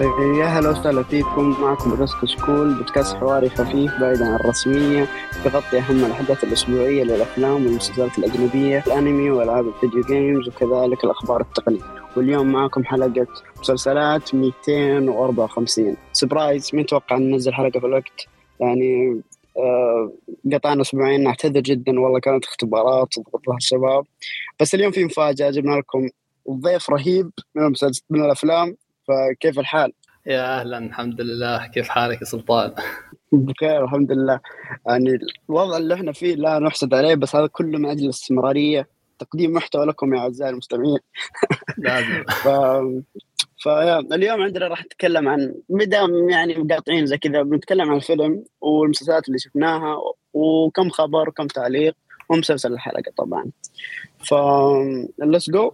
يا 0.00 0.44
هلا 0.46 0.70
وسهلا 0.70 1.02
فيكم. 1.02 1.56
معكم 1.60 1.90
بودكاست 1.90 2.14
كشكول 2.22 2.74
بودكاست 2.74 3.16
حواري 3.16 3.48
خفيف 3.48 4.00
بعيد 4.00 4.22
عن 4.22 4.34
الرسمية 4.34 5.08
يغطي 5.46 5.78
أهم 5.78 6.04
الأحداث 6.04 6.44
الأسبوعية 6.44 7.04
للأفلام 7.04 7.66
والمسلسلات 7.66 8.18
الأجنبية 8.18 8.84
الأنمي 8.86 9.30
وألعاب 9.30 9.68
الفيديو 9.68 10.02
games 10.02 10.48
وكذلك 10.48 11.04
الأخبار 11.04 11.40
التقنية. 11.40 11.80
واليوم 12.16 12.52
معكم 12.52 12.84
حلقة 12.84 13.26
مسلسلات 13.60 14.34
254 14.34 15.96
surprise 16.12 16.70
مين 16.74 16.86
توقع 16.86 17.16
ننزل 17.16 17.52
حلقة 17.54 17.80
في 17.80 17.86
الوقت. 17.86 18.26
يعني 18.60 19.20
آه 19.56 20.12
قطعنا 20.52 20.82
أسبوعين. 20.82 21.22
نعتذر 21.22 21.60
جدا 21.60 22.00
والله 22.00 22.20
كانت 22.20 22.44
اختبارات 22.44 23.08
تضغط 23.12 23.48
لها 23.48 23.56
الشباب 23.56 24.04
بس 24.60 24.74
اليوم 24.74 24.92
في 24.92 25.04
مفاجأة 25.04 25.50
جبنا 25.50 25.74
لكم 25.74 26.08
ضيف 26.50 26.90
رهيب 26.90 27.30
من 27.54 27.72
من 28.10 28.24
الأفلام. 28.24 28.76
فكيف 29.08 29.58
الحال؟ 29.58 29.92
يا 30.26 30.60
أهلا 30.60 30.78
الحمد 30.78 31.20
لله. 31.20 31.66
كيف 31.66 31.88
حالك 31.88 32.20
يا 32.20 32.26
سلطان؟ 32.26 32.74
بخير 33.32 33.84
الحمد 33.84 34.12
لله. 34.12 34.40
يعني 34.86 35.18
الوضع 35.50 35.76
اللي 35.76 35.94
إحنا 35.94 36.12
فيه 36.12 36.34
لا 36.34 36.58
نحسد 36.58 36.94
عليه 36.94 37.14
بس 37.14 37.36
هذا 37.36 37.46
كله 37.46 37.78
من 37.78 37.90
أجل 37.90 38.04
الاستمراريه 38.04 38.88
تقديم 39.18 39.52
محتوى 39.52 39.86
لكم 39.86 40.14
يا 40.14 40.18
أعزائي 40.18 40.50
المستمعين. 40.50 40.98
لازم. 41.78 42.24
ف... 42.42 42.48
فاليوم 43.64 44.42
عندنا 44.42 44.68
راح 44.68 44.84
نتكلم 44.84 45.28
عن 45.28 45.54
مدام 45.68 46.28
يعني 46.30 46.54
مقاطعين 46.58 47.06
زي 47.06 47.18
كذا. 47.18 47.42
بنتكلم 47.42 47.90
عن 47.90 47.96
الفيلم 47.96 48.44
والمسلسلات 48.60 49.28
اللي 49.28 49.38
شفناها 49.38 49.96
وكم 50.32 50.90
خبر 50.90 51.28
وكم 51.28 51.46
تعليق 51.46 51.94
ومسلسل 52.28 52.72
الحلقة 52.72 53.12
طبعا. 53.16 53.44
ف 54.18 54.34
let's 55.18 55.50
go 55.50 55.72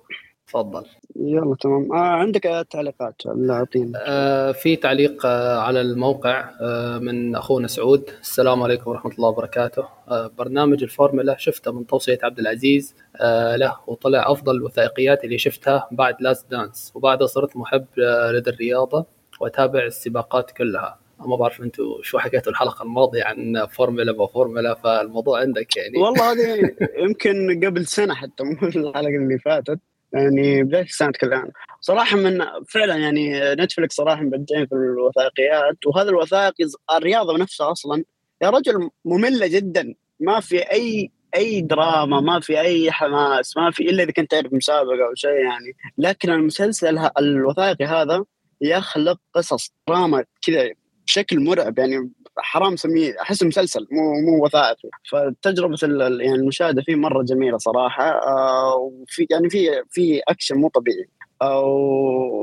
تفضل. 0.48 0.84
يلا 1.16 1.56
تمام. 1.60 1.92
آه 1.92 1.96
عندك 1.96 2.66
تعليقات 2.70 3.22
اعطينا 3.50 3.98
آه 4.06 4.52
في 4.52 4.76
تعليق 4.76 5.26
آه 5.26 5.58
على 5.58 5.80
الموقع 5.80 6.50
آه 6.60 6.98
من 6.98 7.36
أخونا 7.36 7.68
سعود. 7.68 8.10
السلام 8.20 8.62
عليكم 8.62 8.90
ورحمة 8.90 9.12
الله 9.12 9.28
وبركاته. 9.28 9.84
آه 10.08 10.30
برنامج 10.38 10.82
الفورمولا 10.82 11.36
شفته 11.38 11.72
من 11.72 11.86
توصية 11.86 12.18
عبد 12.22 12.38
العزيز. 12.38 12.94
آه 13.16 13.56
له 13.56 13.76
وطلع 13.86 14.32
أفضل 14.32 14.56
الوثائقيات 14.56 15.24
اللي 15.24 15.38
شفتها 15.38 15.88
بعد 15.92 16.14
Last 16.20 16.50
Dance 16.50 16.92
وبعدها 16.94 17.26
صرت 17.26 17.56
محب 17.56 17.86
آه 18.02 18.32
لدى 18.32 18.50
الرياضة 18.50 19.06
وأتابع 19.40 19.82
السباقات 19.84 20.50
كلها. 20.50 20.98
ما 21.20 21.36
بعرف 21.36 21.62
أنتم 21.62 21.84
شو 22.02 22.18
حكيتوا 22.18 22.52
الحلقة 22.52 22.82
الماضية 22.82 23.24
عن 23.24 23.66
فورمولا 23.66 24.22
وفورمولا 24.22 24.74
فالموضوع 24.74 25.40
عندك 25.40 25.76
يعني. 25.76 25.98
والله 25.98 26.30
هذه 26.32 26.70
يمكن 26.98 27.60
قبل 27.66 27.86
سنة 27.86 28.14
حتى 28.14 28.44
مو 28.44 28.52
الحلقة 28.68 29.08
اللي 29.08 29.38
فاتت. 29.38 29.80
يعني 30.12 30.62
بداية 30.62 30.82
السنة 30.82 31.10
تكلم 31.10 31.50
صراحة 31.80 32.16
من 32.16 32.44
فعلا 32.68 32.96
يعني 32.96 33.54
نتفلكس 33.54 33.94
صراحة 33.94 34.22
مبدعين 34.22 34.66
في 34.66 34.74
الوثائقيات 34.74 35.86
وهذا 35.86 36.08
الوثائقي 36.08 36.64
الرياضة 36.96 37.38
نفسها 37.38 37.72
أصلا 37.72 38.04
يا 38.42 38.50
رجل 38.50 38.90
مملة 39.04 39.46
جدا. 39.46 39.94
ما 40.20 40.40
في 40.40 40.58
أي 40.58 41.10
أي 41.36 41.60
دراما 41.60 42.20
ما 42.20 42.40
في 42.40 42.60
أي 42.60 42.92
حماس 42.92 43.56
ما 43.56 43.70
في 43.70 43.82
إلا 43.82 44.02
إذا 44.02 44.12
كنت 44.12 44.30
تعرف 44.30 44.52
مسابقة 44.52 45.06
أو 45.08 45.14
شيء 45.14 45.30
يعني. 45.30 45.76
لكن 45.98 46.30
المسلسل 46.30 46.98
الوثائقي 47.18 47.84
هذا 47.84 48.24
يخلق 48.60 49.18
قصص 49.34 49.72
دراما 49.88 50.24
كذا. 50.42 50.70
بشكل 51.08 51.40
مرعب 51.40 51.78
يعني 51.78 52.10
حرام 52.38 52.76
سميه 52.76 53.16
احس 53.22 53.42
مسلسل 53.42 53.86
مو 53.90 54.20
مو 54.20 54.44
وثائقي. 54.44 54.88
فتجربة 55.10 55.76
يعني 55.82 56.34
المشاهدة 56.34 56.82
فيه 56.82 56.94
مرة 56.94 57.22
جميلة 57.22 57.58
صراحة 57.58 58.04
آه 58.04 58.74
وفي 58.74 59.26
يعني 59.30 59.50
في 59.50 59.82
في 59.90 60.20
اكشن 60.28 60.56
مو 60.56 60.68
طبيعي. 60.68 61.08
آه 61.42 61.64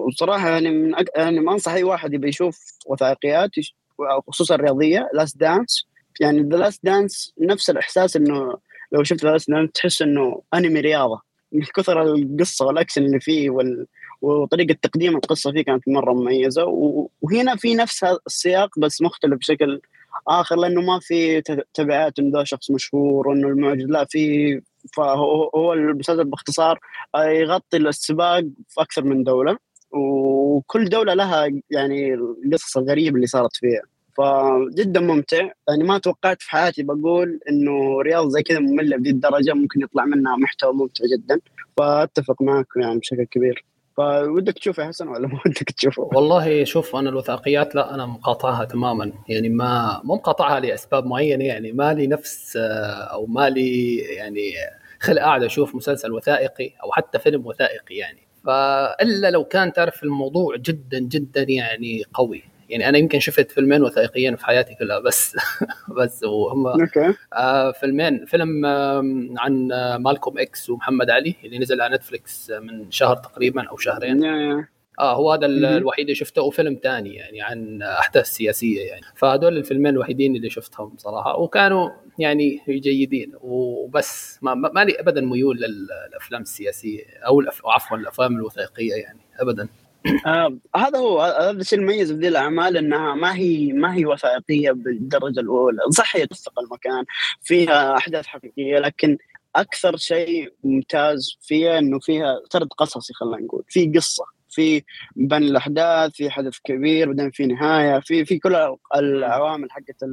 وصراحة 0.08 0.50
يعني 0.50 0.70
من 0.70 0.96
أك... 0.96 1.06
يعني 1.16 1.40
ما 1.40 1.52
أنصح 1.52 1.72
أي 1.72 1.84
واحد 1.84 2.14
يبي 2.14 2.28
يشوف 2.30 2.60
وثائقيات 2.86 3.52
خصوصا 4.28 4.56
الرياضيه 4.56 5.10
Last 5.14 5.38
Dance 5.38 5.88
يعني 6.20 6.42
The 6.42 6.58
Last 6.58 6.86
Dance 6.86 7.34
نفس 7.40 7.70
الإحساس 7.70 8.16
إنه 8.16 8.58
لو 8.92 9.04
شفت 9.04 9.26
The 9.26 9.32
Last 9.32 9.52
Dance 9.52 9.72
تحس 9.72 10.02
إنه 10.02 10.42
أنمي 10.54 10.80
رياضة 10.80 11.22
من 11.52 11.62
كثر 11.76 12.02
القصة 12.02 12.66
والاكشن 12.66 13.06
اللي 13.06 13.20
فيه 13.20 13.50
وال... 13.50 13.88
وطريقة 14.26 14.78
تقديم 14.82 15.16
القصة 15.16 15.52
فيه 15.52 15.62
كانت 15.62 15.88
مرة 15.88 16.14
مميزة 16.14 16.64
وهنا 17.22 17.56
في 17.56 17.76
نفس 17.76 18.04
السياق 18.28 18.80
بس 18.80 19.02
مختلف 19.02 19.40
بشكل 19.40 19.82
آخر 20.28 20.56
لأنه 20.56 20.82
ما 20.82 21.00
في 21.00 21.42
تبعات 21.74 22.20
انه 22.20 22.40
ذا 22.40 22.44
شخص 22.44 22.72
مشهور 22.72 23.28
وانه 23.28 23.48
المعجز 23.48 23.86
لا 23.86 24.06
في 24.06 24.62
فهو 24.98 25.50
هو 25.56 25.74
المسلسل 25.74 26.24
باختصار 26.24 26.80
يغطي 27.18 27.78
السباق 27.78 28.44
في 28.70 28.82
أكثر 28.82 29.04
من 29.04 29.24
دولة 29.24 29.58
وكل 29.92 30.90
دولة 30.90 31.14
لها 31.14 31.48
يعني 31.70 32.14
القصص 32.14 32.78
الغريبة 32.78 33.16
اللي 33.16 33.28
صارت 33.28 33.56
فيها. 33.56 33.82
فجدا 34.18 35.00
ممتع. 35.00 35.50
يعني 35.68 35.84
ما 35.84 35.98
توقعت 35.98 36.42
في 36.42 36.52
حياتي 36.52 36.84
بقول 36.84 37.40
إنه 37.50 38.02
رياضه 38.02 38.30
زي 38.30 38.44
كذا 38.44 38.60
مملة 38.60 38.98
بهذه 38.98 39.10
الدرجة 39.10 39.54
ممكن 39.54 39.82
يطلع 39.82 40.06
منها 40.06 40.36
محتوى 40.36 40.74
ممتع 40.74 41.04
جدا. 41.18 41.40
فأتفق 41.78 42.42
معك 42.42 42.68
يعني 42.76 43.00
بشكل 43.00 43.24
كبير. 43.24 43.66
فودك 43.98 44.54
تشوفه 44.54 44.88
حسن 44.88 45.08
ولا 45.08 45.28
ما 45.28 45.40
ودك 45.46 45.72
تشوفه؟ 45.72 46.04
والله 46.04 46.64
شوف 46.64 46.96
أنا 46.96 47.10
الوثائقيات 47.10 47.76
لا 47.76 47.94
أنا 47.94 48.06
مقاطعها 48.06 48.66
تماما. 48.66 49.12
يعني 49.28 49.50
ما 49.50 50.02
مو 50.04 50.16
مقاطعها 50.16 50.60
لأسباب 50.60 51.06
معينة 51.06 51.46
يعني 51.46 51.72
ما 51.72 51.94
لي 51.94 52.08
نفس 52.08 52.58
أو 53.12 53.26
ما 53.26 53.50
لي 53.50 53.98
يعني 53.98 54.52
خلق 55.00 55.22
قاعد 55.22 55.44
أشوف 55.44 55.76
مسلسل 55.76 56.12
وثائقي 56.12 56.72
أو 56.84 56.92
حتى 56.92 57.20
فيلم 57.20 57.46
وثائقي 57.46 57.96
يعني. 57.96 58.28
فإلا 58.46 59.32
لو 59.32 59.44
كان 59.44 59.74
تعرف 59.74 60.04
الموضوع 60.04 60.56
جدا 60.56 61.00
جدا 61.00 61.46
يعني 61.50 62.04
قوي. 62.14 62.44
يعني 62.70 62.90
أنا 62.90 62.98
يمكن 62.98 63.20
شفت 63.20 63.52
فيلمين 63.52 63.84
وثائقيين 63.84 64.36
في 64.36 64.46
حياتي 64.46 64.76
كلها 64.76 65.00
بس 65.00 65.36
بس 65.98 66.24
وهم 66.24 66.68
آه 67.34 67.72
فيلمين 67.72 68.26
فيلم 68.26 68.66
آه 68.66 69.04
عن 69.38 69.68
مالكوم 70.04 70.38
إكس 70.40 70.70
ومحمد 70.70 71.10
علي 71.10 71.36
اللي 71.44 71.60
نزل 71.60 71.82
على 71.82 71.96
نتفلكس 71.96 72.52
من 72.52 72.92
شهر 72.92 73.16
تقريبا 73.16 73.64
أو 73.64 73.78
شهرين. 73.78 74.24
آه 75.00 75.16
هو 75.16 75.32
هذا 75.34 75.46
الوحيد 75.46 76.04
اللي 76.06 76.16
شفته 76.16 76.42
وفيلم 76.42 76.80
ثاني 76.84 77.16
يعني 77.16 77.42
عن 77.42 77.82
أحداث 77.82 78.26
سياسية 78.26 78.82
يعني. 78.82 79.02
فهذول 79.16 79.58
الفيلمين 79.58 79.94
الوحيدين 79.94 80.36
اللي 80.36 80.50
شفتهم 80.50 80.94
صراحة 80.98 81.40
وكانوا 81.40 81.90
يعني 82.20 82.62
جيدين 82.70 83.32
وبس 83.42 84.40
ما, 84.42 84.54
ما 84.54 84.86
لي 84.86 85.00
ابدا 85.00 85.22
ميول 85.22 85.58
للأفلام 85.58 86.42
السياسية 86.42 87.04
أو 87.28 87.44
عفوا 87.66 87.98
الأفلام 87.98 88.36
الوثائقية 88.36 88.94
يعني 88.94 89.20
ابدا. 89.40 89.68
آه 90.26 90.58
هذا 90.76 91.00
هو 91.00 91.22
هذا 91.22 91.52
الشيء 91.62 91.80
المميز 91.80 92.12
في 92.12 92.20
ذي 92.20 92.28
الأعمال 92.28 92.78
إنها 92.78 93.16
ما 93.16 93.36
هي 93.36 93.74
ما 93.74 93.96
هي 93.96 94.06
وثائقية 94.06 94.72
بالدرجة 94.72 95.40
الأولى، 95.40 95.80
صح 95.90 96.16
هي 96.16 96.28
توثق 96.28 96.60
المكان 96.60 97.06
فيها 97.42 97.98
أحداث 97.98 98.26
حقيقية 98.26 98.80
لكن 98.80 99.18
أكثر 99.56 99.98
شيء 99.98 100.54
ممتاز 100.64 101.38
فيها 101.42 101.80
إنه 101.80 102.00
فيها 102.00 102.40
سرد 102.54 102.68
قصصي 102.68 103.14
خلينا 103.14 103.38
نقول، 103.46 103.64
في 103.68 103.92
قصة 103.96 104.26
في 104.50 104.84
بين 105.16 105.44
الأحداث 105.44 106.12
في 106.12 106.30
حدث 106.30 106.58
كبير 106.64 107.08
بعدين 107.08 107.32
في 107.32 107.46
نهاية 107.46 108.00
في 108.00 108.26
في 108.26 108.40
كل 108.40 108.56
العوامل 108.96 109.72
حقت 109.72 110.04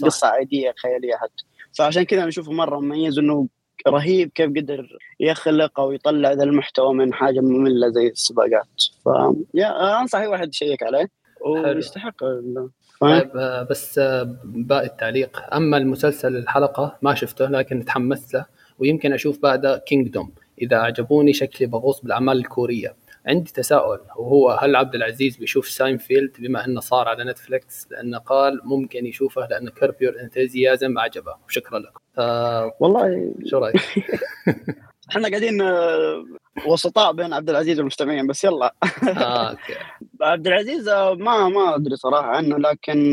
القصة 0.00 0.26
عادية 0.26 0.74
خيالية 0.82 1.14
حتى. 1.16 1.44
فعشان 1.78 2.02
كذا 2.02 2.20
أنا 2.20 2.28
أشوفه 2.28 2.52
مرة 2.52 2.80
مميز 2.80 3.18
إنه 3.18 3.48
رهيب 3.88 4.30
كيف 4.34 4.50
قدر 4.50 4.98
يخلق 5.20 5.80
أو 5.80 5.92
يطلع 5.92 6.32
ذا 6.32 6.42
المحتوى 6.42 6.94
من 6.94 7.14
حاجة 7.14 7.40
مملة 7.40 7.88
زي 7.88 8.06
السباقات. 8.06 8.82
ف 9.04 9.08
يا 9.54 10.00
أنصح 10.00 10.18
أي 10.18 10.26
واحد 10.26 10.48
يشيك 10.48 10.82
عليه. 10.82 11.08
ويستحق. 11.46 12.24
طيب 13.00 13.30
بس 13.70 14.00
باقي 14.44 14.86
التعليق. 14.86 15.54
أما 15.54 15.76
المسلسل 15.76 16.36
الحلقة 16.36 16.98
ما 17.02 17.14
شفته 17.14 17.46
لكن 17.46 17.84
تحمست 17.84 18.34
له 18.34 18.46
ويمكن 18.78 19.12
أشوف 19.12 19.42
بعده 19.42 19.78
Kingdom 19.78 20.32
إذا 20.62 20.76
أعجبوني 20.76 21.32
شكلي 21.32 21.66
بغوص 21.66 22.00
بالأعمال 22.00 22.38
الكورية. 22.38 22.94
عندي 23.26 23.52
تساؤل 23.52 24.00
وهو 24.16 24.50
هل 24.50 24.76
عبد 24.76 24.94
العزيز 24.94 25.36
بيشوف 25.36 25.68
ساينفيلد 25.68 26.32
بما 26.38 26.64
إنه 26.64 26.80
صار 26.80 27.08
على 27.08 27.24
نتفلكس 27.24 27.88
لأنه 27.90 28.18
قال 28.18 28.60
ممكن 28.64 29.06
يشوفه 29.06 29.46
لأنه 29.46 29.70
Curb 29.70 29.95
Your 29.95 30.20
Enthusiasm 30.20 30.98
عجبه 30.98 31.34
وشكرا 31.46 31.78
لكم 31.78 32.00
ف... 32.14 32.20
والله 32.80 33.34
شو 33.46 33.58
رأيك؟ 33.58 33.76
إحنا 35.10 35.28
قاعدين 35.28 35.62
وسطاء 36.66 37.12
بين 37.12 37.32
عبد 37.32 37.50
العزيز 37.50 37.78
والمستمعين 37.78 38.26
بس 38.26 38.44
يلا. 38.44 38.74
آه، 39.08 39.50
okay. 39.50 39.74
عبد 40.20 40.46
العزيز 40.46 40.88
ما 41.18 41.48
ما 41.48 41.74
أدري 41.74 41.96
صراحة 41.96 42.26
عنه 42.26 42.58
لكن 42.58 43.12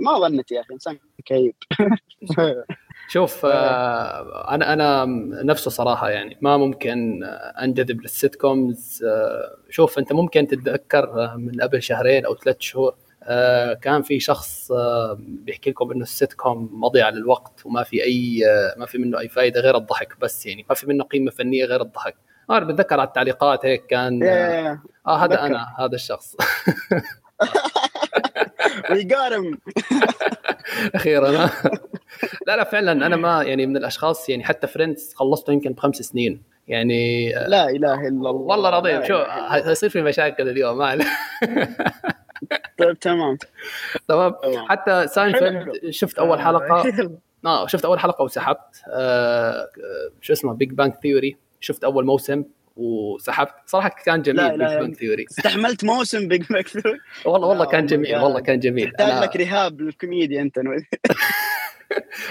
ما 0.00 0.18
ظنيت 0.18 0.52
يا 0.52 0.60
أخي 0.60 0.74
إنسان 0.74 0.98
كئيب. 1.24 1.54
شوف 3.08 3.46
آه. 3.46 4.54
أنا 4.54 4.72
أنا 4.72 5.04
نفسه 5.44 5.70
صراحة 5.70 6.10
يعني 6.10 6.38
ما 6.40 6.56
ممكن 6.56 7.24
أنجذب 7.62 8.00
لل 8.00 8.34
sitcoms 8.34 9.04
آه 9.04 9.56
شوف 9.70 9.98
أنت 9.98 10.12
ممكن 10.12 10.46
تتذكر 10.46 11.36
من 11.36 11.60
قبل 11.60 11.82
شهرين 11.82 12.24
أو 12.26 12.36
ثلاث 12.36 12.56
شهور 12.60 12.94
آه 13.22 13.72
كان 13.72 14.02
في 14.02 14.20
شخص 14.20 14.72
آه 14.72 15.18
بيحكي 15.20 15.70
لكم 15.70 15.90
إنه 15.90 16.02
السيت 16.02 16.32
كوم 16.32 16.70
مضيعة 16.72 17.10
للوقت 17.10 17.66
وما 17.66 17.82
في 17.82 18.04
أي 18.04 18.42
آه 18.46 18.74
ما 18.78 18.86
في 18.86 18.98
منه 18.98 19.18
أي 19.18 19.28
فائده 19.28 19.60
غير 19.60 19.76
الضحك 19.76 20.20
بس 20.20 20.46
يعني 20.46 20.66
ما 20.68 20.74
في 20.74 20.86
منه 20.86 21.04
قيمة 21.04 21.30
فنية 21.30 21.64
غير 21.64 21.82
الضحك. 21.82 22.16
أنا 22.50 22.64
بتذكر 22.64 23.00
على 23.00 23.08
التعليقات 23.08 23.66
هيك 23.66 23.86
كان 23.86 24.22
آه, 24.22 24.82
آه 25.06 25.16
هذا 25.16 25.46
أنا 25.46 25.66
هذا 25.78 25.94
الشخص. 25.94 26.36
ويقارن 28.90 29.58
أخيرا. 30.94 31.30
لا 32.46 32.56
لا 32.56 32.64
فعلا 32.64 32.92
أنا 32.92 33.16
ما 33.16 33.42
يعني 33.42 33.66
من 33.66 33.76
الأشخاص 33.76 34.28
يعني 34.28 34.44
حتى 34.44 34.66
Friends 34.66 35.14
خلصته 35.14 35.52
يمكن 35.52 35.72
بخمس 35.72 35.96
سنين. 35.96 36.42
يعني 36.68 37.32
لا 37.32 37.70
إله 37.70 37.94
إلا 37.94 38.08
الله. 38.08 38.30
والله 38.30 38.68
العظيم 38.68 39.04
شو 39.04 39.24
حيصير 39.24 39.88
في 39.90 40.02
مشاكل 40.02 40.48
اليوم 40.48 40.78
ما 40.78 40.98
طيب 42.78 42.98
تمام. 42.98 43.38
تمام. 44.08 44.34
حتى 44.68 45.06
ساينفيلد 45.08 45.90
شفت 45.90 46.18
أول 46.18 46.40
حلقة؟ 46.40 46.84
آه 47.46 47.66
شفت 47.66 47.84
أول 47.84 47.98
حلقة 48.00 48.22
وسحبت. 48.24 48.82
آه 48.88 49.68
شو 50.20 50.32
اسمه 50.32 50.52
Big 50.54 50.72
Bang 50.72 50.98
Theory 51.02 51.36
شفت 51.60 51.84
أول 51.84 52.06
موسم. 52.06 52.44
وسحبت. 52.76 53.52
صراحة 53.66 53.90
كان 54.04 54.22
جميل 54.22 54.50
Big 54.50 54.58
Bang 54.58 54.96
Theory 54.96 55.24
استحملت 55.30 55.84
موسم 55.84 56.28
Big 56.28 56.42
Bang 56.50 56.68
Theory 56.68 56.98
والله 57.24 57.48
والله 57.48 57.64
كان 57.64 57.86
جميل 57.86 58.16
والله 58.16 58.40
كان 58.40 58.60
جميل. 58.60 58.90
تحتاج 58.90 59.22
لك 59.22 59.36
رهاب 59.36 59.80
للكوميديا 59.80 60.42
أنت 60.42 60.58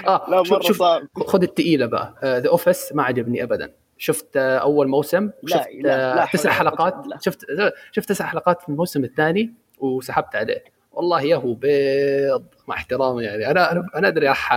آه 0.07 0.25
لا 0.29 0.37
مرة 0.37 0.61
شوف 0.61 0.77
صعب. 0.77 1.01
خذ 1.15 1.43
الثقيله 1.43 1.85
بقى. 1.85 2.15
The 2.23 2.44
uh, 2.43 2.47
Office 2.47 2.94
ما 2.93 3.03
عجبني 3.03 3.43
ابدا. 3.43 3.73
شفت 3.97 4.25
uh, 4.25 4.37
أول 4.37 4.87
موسم 4.87 5.29
شفت 5.45 5.67
لا 5.73 5.81
لا 5.81 6.15
لا 6.15 6.27
تسع 6.33 6.51
حلقات. 6.51 7.07
لا. 7.07 7.17
شفت 7.21 7.45
شفت 7.91 8.09
تسع 8.09 8.25
حلقات 8.25 8.61
في 8.61 8.69
الموسم 8.69 9.03
الثاني 9.03 9.53
وسحبت 9.79 10.35
عليه. 10.35 10.63
والله 10.91 11.21
يا 11.21 11.35
هو 11.35 11.53
بيض 11.53 12.45
مع 12.67 12.75
احترامي 12.75 13.23
يعني. 13.23 13.51
أنا 13.51 13.71
أنا 13.71 13.87
أنا 13.95 14.07
أدري 14.07 14.27
راح 14.27 14.53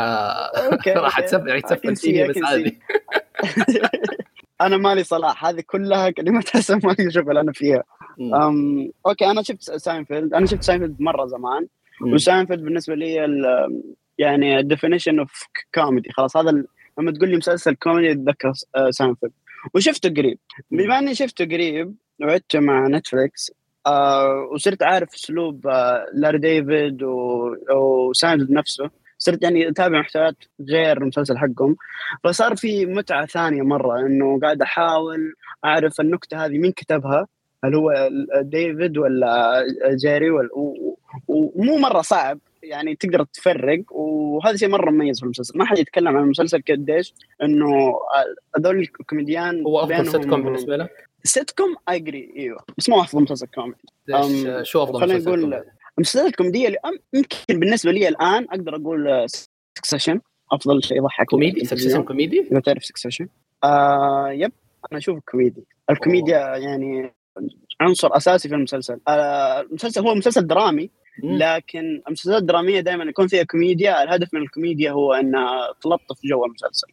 راح 0.86 1.18
يتسفل 1.18 1.96
فيني 1.96 2.28
بس 2.28 2.36
عادي. 2.44 2.78
أنا 4.60 4.76
مالي 4.76 5.04
صلاح. 5.04 5.44
هذه 5.46 5.62
كلها 5.66 6.10
كلمات 6.10 6.48
حسن 6.56 6.80
ما 6.84 6.96
أشوف 7.00 7.28
أنا 7.28 7.52
فيها. 7.52 7.82
um 8.20 8.90
okay 9.06 9.30
أنا 9.30 9.42
شفت 9.42 9.62
ساينفيلد. 9.62 10.34
أنا 10.34 10.46
شفت 10.46 10.62
ساينفيلد 10.62 10.96
مرة 11.00 11.26
زمان. 11.26 11.66
وساينفيلد 12.12 12.62
بالنسبة 12.62 12.94
لي 12.94 13.14
يعني 14.18 14.62
definition 14.62 15.18
of 15.18 15.44
comedy 15.74 16.12
خلاص 16.12 16.36
هذا 16.36 16.50
لما 16.98 17.12
تقول 17.12 17.28
لي 17.30 17.36
مسلسل 17.36 17.74
كوميدي 17.74 18.12
أتذكر 18.12 18.52
ساينفيلد. 18.90 19.32
وشفته 19.74 20.08
قريب. 20.10 20.38
بما 20.70 20.98
إني 20.98 21.14
شفته 21.14 21.44
قريب 21.44 21.94
وعدته 22.22 22.60
مع 22.60 22.86
Netflix 22.88 23.50
آه 23.86 24.48
وصرت 24.52 24.82
عارف 24.82 25.14
أسلوب 25.14 25.66
آه 25.66 26.06
لاري 26.14 26.38
ديفيد 26.38 27.02
وساينفيلد 27.76 28.50
نفسه. 28.50 28.90
صرت 29.18 29.42
يعني 29.42 29.68
أتابع 29.68 30.00
محتويات 30.00 30.36
غير 30.68 31.02
المسلسل 31.02 31.38
حقهم. 31.38 31.76
فصار 32.24 32.56
في 32.56 32.86
متعة 32.86 33.26
ثانية 33.26 33.62
مرة 33.62 34.00
إنه 34.00 34.40
قاعد 34.40 34.62
أحاول 34.62 35.34
أعرف 35.64 36.00
النكتة 36.00 36.44
هذه 36.44 36.58
مين 36.58 36.72
كتبها 36.72 37.26
هل 37.64 37.74
هو 37.74 38.08
ديفيد 38.40 38.98
ولا 38.98 39.62
جيري 40.02 40.30
ولا 40.30 40.48
ومو 41.28 41.76
مرة 41.76 42.00
صعب 42.00 42.38
يعني 42.62 42.94
تقدر 42.94 43.24
تفرق. 43.24 43.92
وهذا 43.92 44.56
شيء 44.56 44.68
مرة 44.68 44.90
مميز 44.90 45.18
في 45.18 45.24
المسلسل. 45.24 45.58
ما 45.58 45.64
حد 45.64 45.78
يتكلم 45.78 46.16
عن 46.16 46.22
المسلسل 46.22 46.62
قديش 46.70 47.14
إنه 47.42 47.98
هذول 48.58 48.78
الكوميديان 48.78 49.62
هو 49.62 49.80
أفضل 49.80 50.06
سيت 50.06 50.24
كوم 50.24 50.42
بالنسبة 50.42 50.76
لك؟ 50.76 50.90
سيت 51.24 51.50
كوم 51.50 51.76
اجري 51.88 52.32
إيوه. 52.36 52.58
بس 52.78 52.88
مو 52.88 53.00
أفضل 53.00 53.22
مسلسل 53.22 53.46
كوميدي. 53.46 54.64
شو 54.64 54.82
أفضل 54.82 55.00
خلينا 55.00 55.18
نقول 55.18 55.64
المسلسلات 55.98 56.26
الكوميدية 56.26 56.76
يمكن 57.12 57.60
بالنسبة 57.60 57.92
لي 57.92 58.08
الآن 58.08 58.46
أقدر 58.50 58.76
أقول 58.76 59.26
Succession 59.78 60.20
أفضل 60.52 60.82
شيء 60.82 60.96
يضحك. 60.96 61.26
كوميدي؟ 61.26 61.64
Succession 61.64 62.02
كوميدي؟ 62.02 62.40
إذا 62.40 62.60
تعرف 62.60 62.84
Succession 62.84 63.28
آه 63.64 64.28
yep 64.30 64.52
أنا 64.92 64.98
أشوف 64.98 65.18
كوميدي. 65.30 65.64
الكوميديا 65.90 66.56
يعني 66.56 67.14
عنصر 67.80 68.16
أساسي 68.16 68.48
في 68.48 68.54
المسلسل. 68.54 69.00
آه 69.08 69.60
المسلسل 69.60 70.00
هو 70.00 70.14
مسلسل 70.14 70.46
درامي 70.46 70.90
لكن 71.22 72.02
المسلسلات 72.06 72.40
الدرامية 72.40 72.80
دائما 72.80 73.04
يكون 73.04 73.26
فيها 73.26 73.42
كوميديا. 73.42 74.02
الهدف 74.02 74.34
من 74.34 74.42
الكوميديا 74.42 74.90
هو 74.90 75.12
انها 75.12 75.72
تلطف 75.80 76.20
جو 76.24 76.44
المسلسل. 76.44 76.88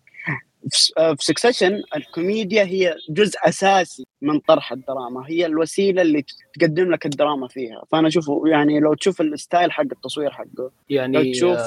في 0.71 1.15
Succession 1.19 1.81
الكوميديا 1.95 2.63
هي 2.63 2.95
جزء 3.09 3.35
أساسي 3.43 4.05
من 4.21 4.39
طرح 4.39 4.71
الدراما. 4.71 5.23
هي 5.27 5.45
الوسيلة 5.45 6.01
اللي 6.01 6.25
تقدم 6.59 6.91
لك 6.91 7.05
الدراما 7.05 7.47
فيها. 7.47 7.83
فأنا 7.91 8.07
أشوف 8.07 8.25
يعني 8.45 8.79
لو 8.79 8.93
تشوف 8.93 9.21
ال 9.21 9.30
style 9.30 9.71
حق 9.71 9.81
التصوير 9.81 10.31
حقه 10.31 10.71
يعني 10.89 11.17
لو 11.17 11.31
تشوف 11.31 11.57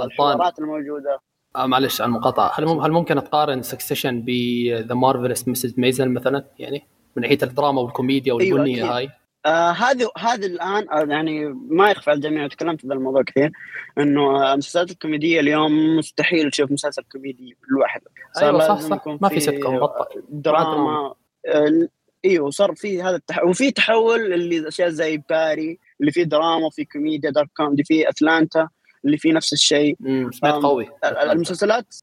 الحوارات 0.00 0.58
الموجودة. 0.58 1.20
آه 1.56 1.66
معلش 1.66 2.00
على 2.00 2.08
المقاطعه 2.08 2.52
هل 2.54 2.68
هل 2.68 2.92
ممكن 2.92 3.14
تقارن 3.14 3.62
Succession 3.62 4.20
ب 4.20 4.38
The 4.38 4.94
Marvelous 4.94 5.48
Mrs. 5.48 5.74
Maisel 5.78 6.08
مثلا؟ 6.08 6.44
يعني 6.58 6.82
من 7.16 7.22
ناحية 7.22 7.38
الدراما 7.42 7.80
والكوميديا 7.80 8.32
والبنية 8.32 8.76
أيوة 8.76 8.96
هاي. 8.96 9.10
آه 9.46 9.70
هذه 9.70 10.10
هذه 10.18 10.46
الآن 10.46 10.90
آه 10.90 11.06
يعني 11.08 11.44
ما 11.68 11.90
يخفى 11.90 12.10
على 12.10 12.16
الجميع 12.16 12.48
تكلمت 12.48 12.80
في 12.80 12.92
الموضوع 12.92 13.22
كثير 13.22 13.52
إنه 13.98 14.52
المسلسلات 14.52 14.90
الكوميدية 14.90 15.40
اليوم 15.40 15.96
مستحيل 15.96 16.50
تشوف 16.50 16.70
مسلسل 16.70 17.02
كوميدي 17.12 17.56
لوحده 17.70 18.10
أيوه 18.42 18.68
صح 18.68 18.80
صح. 18.80 19.06
ما 19.20 19.28
في 19.28 19.40
سيت 19.40 19.62
كوم 19.62 19.78
بطل. 19.78 20.22
دراما. 20.28 21.14
آه. 21.48 21.88
إيوه 22.24 22.50
صار 22.50 22.74
في 22.74 23.02
هذا 23.02 23.16
التحول 23.16 23.50
وفي 23.50 23.70
تحول 23.70 24.32
اللي 24.32 24.68
أشياء 24.68 24.88
زي 24.88 25.22
Barry 25.30 25.78
اللي 26.00 26.12
فيه 26.12 26.22
دراما 26.22 26.66
وفي 26.66 26.84
كوميديا 26.84 27.30
dark 27.30 27.48
comedy 27.56 27.84
في 27.84 28.08
Atlanta 28.08 28.68
اللي 29.04 29.18
فيه 29.18 29.32
نفس 29.32 29.52
الشيء. 29.52 29.96
قوي. 30.42 30.88
المسلسلات 31.04 31.94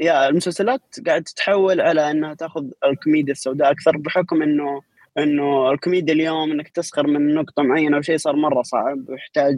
يا 0.00 0.28
المسلسلات 0.28 0.82
قاعد 1.06 1.22
تتحول 1.22 1.80
على 1.80 2.10
إنها 2.10 2.34
تأخذ 2.34 2.64
الكوميديا 2.84 3.32
السوداء 3.32 3.70
أكثر 3.70 3.96
بحكم 3.96 4.42
إنه 4.42 4.82
إنه 5.18 5.70
الكوميديا 5.70 6.14
اليوم 6.14 6.50
إنك 6.50 6.68
تسخر 6.68 7.06
من 7.06 7.34
نقطة 7.34 7.62
معينة 7.62 7.96
أو 7.96 8.02
شيء 8.02 8.16
صار 8.16 8.36
مرة 8.36 8.62
صعب 8.62 9.08
ويحتاج 9.08 9.56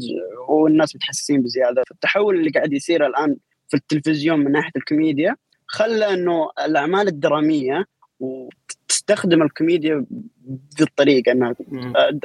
والناس 0.48 0.96
متحسسين 0.96 1.42
بزيادة. 1.42 1.82
فالتحول 1.88 2.38
اللي 2.38 2.50
قاعد 2.50 2.72
يصير 2.72 3.06
الآن 3.06 3.36
في 3.68 3.76
التلفزيون 3.76 4.38
من 4.38 4.52
ناحية 4.52 4.72
الكوميديا 4.76 5.36
خلى 5.66 6.14
إنه 6.14 6.50
الأعمال 6.64 7.08
الدرامية 7.08 7.86
وتستخدم 8.20 9.42
الكوميديا 9.42 10.06
بذي 10.40 10.84
الطريقة 10.84 11.32
انها 11.32 11.54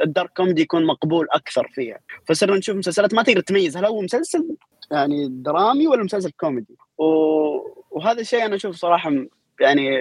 ال 0.04 0.09
dark 0.09 0.30
comedy 0.36 0.62
يكون 0.62 0.86
مقبول 0.86 1.26
أكثر 1.32 1.68
فيها. 1.74 1.98
فصرنا 2.26 2.56
نشوف 2.56 2.76
مسلسلات 2.76 3.14
ما 3.14 3.22
تقدر 3.22 3.40
تميز 3.40 3.76
هل 3.76 3.84
هو 3.84 4.00
مسلسل 4.00 4.56
يعني 4.90 5.28
درامي 5.28 5.86
ولا 5.86 6.04
مسلسل 6.04 6.30
كوميدي؟ 6.30 6.76
وهذا 7.90 8.20
الشيء 8.20 8.44
أنا 8.44 8.54
أشوف 8.54 8.76
صراحة 8.76 9.12
يعني 9.60 9.98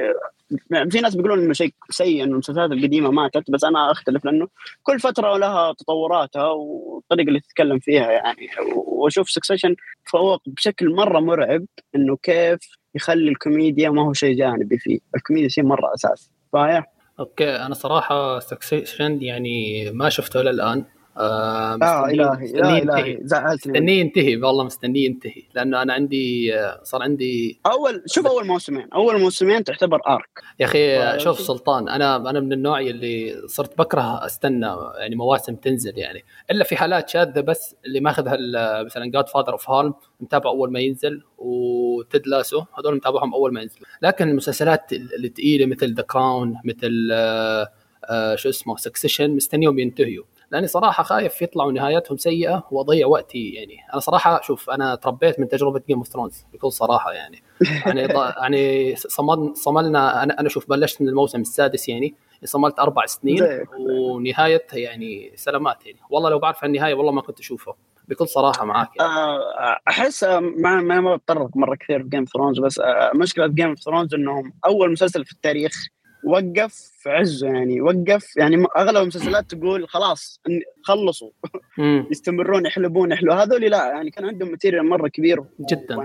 في 0.90 1.00
ناس 1.02 1.16
بيقولون 1.16 1.40
إنه 1.40 1.54
شيء 1.54 1.74
سيء 1.90 2.24
إنه 2.24 2.32
المسلسلات 2.32 2.72
القديمة 2.72 3.12
ماتت 3.12 3.52
بس 3.52 3.64
أنا 3.64 3.92
أختلف 3.92 4.26
لأنه 4.26 4.48
كل 4.84 5.00
فترة 5.00 5.38
لها 5.38 5.74
تطوراتها 5.74 6.50
والطريقة 6.50 7.28
اللي 7.28 7.40
تتكلم 7.40 7.80
فيها 7.80 8.12
يعني. 8.12 8.48
وأشوف 8.76 9.30
Succession 9.30 9.76
فوق 10.12 10.42
بشكل 10.48 10.96
مرة 10.96 11.20
مرعب 11.20 11.66
إنه 11.96 12.18
كيف 12.24 12.60
يخلي 12.96 13.30
الكوميديا 13.30 13.90
ما 13.90 14.06
هو 14.06 14.14
شيء 14.14 14.38
جانبي 14.38 14.78
فيه. 14.78 15.00
الكوميديا 15.16 15.50
شيء 15.50 15.64
مرة 15.64 15.94
أساسي. 15.94 16.30
فايا 16.54 16.86
okay 17.20 17.56
أنا 17.56 17.74
صراحة 17.74 18.40
Succession 18.40 19.22
يعني 19.22 19.86
ما 19.92 20.10
شفته 20.10 20.42
الآن. 20.42 20.86
آه, 21.18 21.78
آه 21.82 22.06
إلهي 22.06 22.52
لا 22.52 22.78
إلهي 22.78 23.20
زعلتني 23.22 23.72
مستنيه 23.74 24.00
ينتهي 24.00 24.36
والله 24.36 24.64
مستنيه 24.64 25.06
ينتهي. 25.06 25.44
لأنه 25.56 25.82
أنا 25.82 25.94
عندي 25.94 26.56
آه، 26.56 26.80
صار 26.84 27.04
عندي 27.04 27.60
أول 27.66 28.04
شوف 28.06 28.28
أول 28.28 28.48
موسمين. 28.48 28.88
أول 28.94 29.20
موسمين 29.20 29.64
تعتبر 29.64 30.00
arc 30.08 30.30
يا 30.60 30.66
أخي 30.66 31.20
شوف 31.20 31.40
سلطان 31.40 31.90
أنا 31.90 32.16
أنا 32.30 32.40
من 32.40 32.54
النوع 32.54 32.80
اللي 32.80 33.42
صرت 33.48 33.78
بكره 33.78 34.26
أستنى 34.26 34.76
يعني 34.98 35.16
مواسم 35.16 35.56
تنزل 35.56 35.98
يعني. 35.98 36.24
إلا 36.52 36.64
في 36.64 36.76
حالات 36.76 37.10
شاذة 37.10 37.42
بس 37.42 37.76
اللي 37.86 38.00
ماخذها 38.00 38.38
مثلا 38.84 39.12
Godfather 39.12 39.52
of 39.52 39.70
Harlem 39.70 39.94
متابع 40.20 40.50
أول 40.50 40.72
ما 40.72 40.80
ينزل 40.80 41.24
و 41.38 41.60
Ted 41.60 42.28
Lasso 42.28 42.64
هذول 42.80 42.96
متابعهم 42.96 43.34
أول 43.34 43.54
ما 43.54 43.62
ينزلوا 43.62 43.86
لكن 44.02 44.30
المسلسلات 44.30 44.94
الثقيله 44.94 45.66
مثل 45.66 45.94
The 45.94 46.04
Crown 46.04 46.56
مثل 46.66 47.10
آه 47.12 47.68
آه 48.06 48.36
شو 48.36 48.50
اسمه 48.50 48.78
Succession 48.78 49.32
مستنيهم 49.32 49.80
ينتهيوا. 49.80 50.24
لأني 50.52 50.68
صراحة 50.68 51.04
خايف 51.04 51.42
يطلعوا 51.42 51.72
نهاياتهم 51.72 52.18
سيئة 52.18 52.68
وأضيع 52.72 53.08
وقتي 53.08 53.50
يعني. 53.50 53.78
أنا 53.94 54.00
صراحة 54.00 54.42
شوف 54.42 54.70
أنا 54.70 54.96
تربيت 54.96 55.40
من 55.40 55.48
تجربة 55.48 55.82
Game 55.88 55.98
of 55.98 56.08
Thrones 56.08 56.46
بكل 56.54 56.72
صراحة 56.72 57.12
يعني. 57.14 57.44
يعني 57.86 58.02
يعني 58.42 58.96
صمد 58.96 59.56
صملنا 59.56 60.24
أنا 60.24 60.40
أنا 60.40 60.50
شوف 60.50 60.70
بلشت 60.70 61.02
من 61.02 61.10
الموسم 61.10 61.42
السادس 61.42 61.90
يعني 61.90 62.16
صملت 62.44 62.80
أربع 62.80 63.06
سنين 63.06 63.66
ونهاية 63.80 64.68
يعني 64.74 65.32
سلامات 65.36 65.86
يعني. 65.86 66.00
والله 66.10 66.30
لو 66.30 66.40
بعرف 66.40 66.64
النهاية 66.64 66.94
والله 66.94 67.12
ما 67.12 67.22
كنت 67.22 67.40
اشوفه 67.40 67.76
بكل 68.08 68.28
صراحة 68.28 68.66
معك 68.66 68.90
يعني. 68.96 69.10
آه، 69.12 69.80
أحس 69.88 70.24
ما 70.24 70.82
ما 70.82 71.16
بتطرق 71.16 71.58
مرة 71.58 71.76
كثير 71.76 72.04
في 72.04 72.10
Game 72.10 72.20
of 72.20 72.30
Thrones 72.30 72.60
بس 72.60 72.80
آه، 72.80 73.12
مشكلة 73.16 73.48
Game 73.48 73.70
of 73.70 73.80
Thrones 73.80 74.14
إنهم 74.14 74.54
أول 74.66 74.92
مسلسل 74.92 75.26
في 75.26 75.32
التاريخ 75.32 75.88
وقف 76.28 76.92
في 77.00 77.10
عزه 77.10 77.48
يعني 77.48 77.82
وقف 77.82 78.38
يعني 78.38 78.66
أغلب 78.78 79.02
المسلسلات 79.02 79.52
تقول 79.52 79.90
خلاص 79.90 80.42
خلصوا. 80.84 81.30
يستمرون 82.12 82.66
يحلبون 82.66 83.12
يحلوا 83.12 83.36
هذول 83.36 83.62
لا 83.62 83.88
يعني 83.88 84.12
كان 84.12 84.26
عندهم 84.26 84.52
material 84.52 84.90
مرة 84.90 85.08
كبير 85.08 85.44
جدا. 85.70 85.96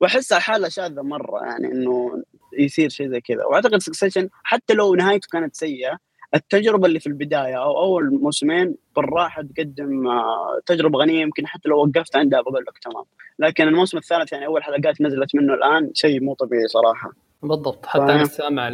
واحسها 0.00 0.38
حاله 0.38 0.68
شاذة 0.68 1.02
مرة 1.02 1.44
يعني 1.44 1.72
إنه 1.72 2.22
يصير 2.58 2.88
شيء 2.88 3.08
زي 3.08 3.20
كذا. 3.20 3.44
وأعتقد 3.44 3.78
Succession 3.78 4.28
حتى 4.44 4.74
لو 4.74 4.94
نهايته 4.94 5.28
كانت 5.32 5.54
سيئة 5.54 5.98
التجربة 6.34 6.86
اللي 6.86 7.00
في 7.00 7.06
البداية 7.06 7.62
أو 7.62 7.78
أول 7.78 8.18
موسمين 8.22 8.76
بالراحة 8.96 9.42
تقدم 9.42 10.08
آه، 10.08 10.60
تجربة 10.66 10.98
غنية. 10.98 11.20
يمكن 11.20 11.46
حتى 11.46 11.68
لو 11.68 11.82
وقفت 11.82 12.16
عندها 12.16 12.40
بقول 12.40 12.64
لك 12.68 12.78
تمام. 12.78 13.04
لكن 13.38 13.68
الموسم 13.68 13.98
الثالث 13.98 14.32
يعني 14.32 14.46
أول 14.46 14.62
حلقات 14.62 15.00
نزلت 15.00 15.34
منه 15.34 15.54
الآن 15.54 15.90
شيء 15.94 16.20
مو 16.20 16.34
طبيعي 16.34 16.68
صراحة. 16.68 17.12
بالضبط 17.42 17.86
حتى 17.86 18.02
أنا 18.02 18.24
سامع 18.24 18.68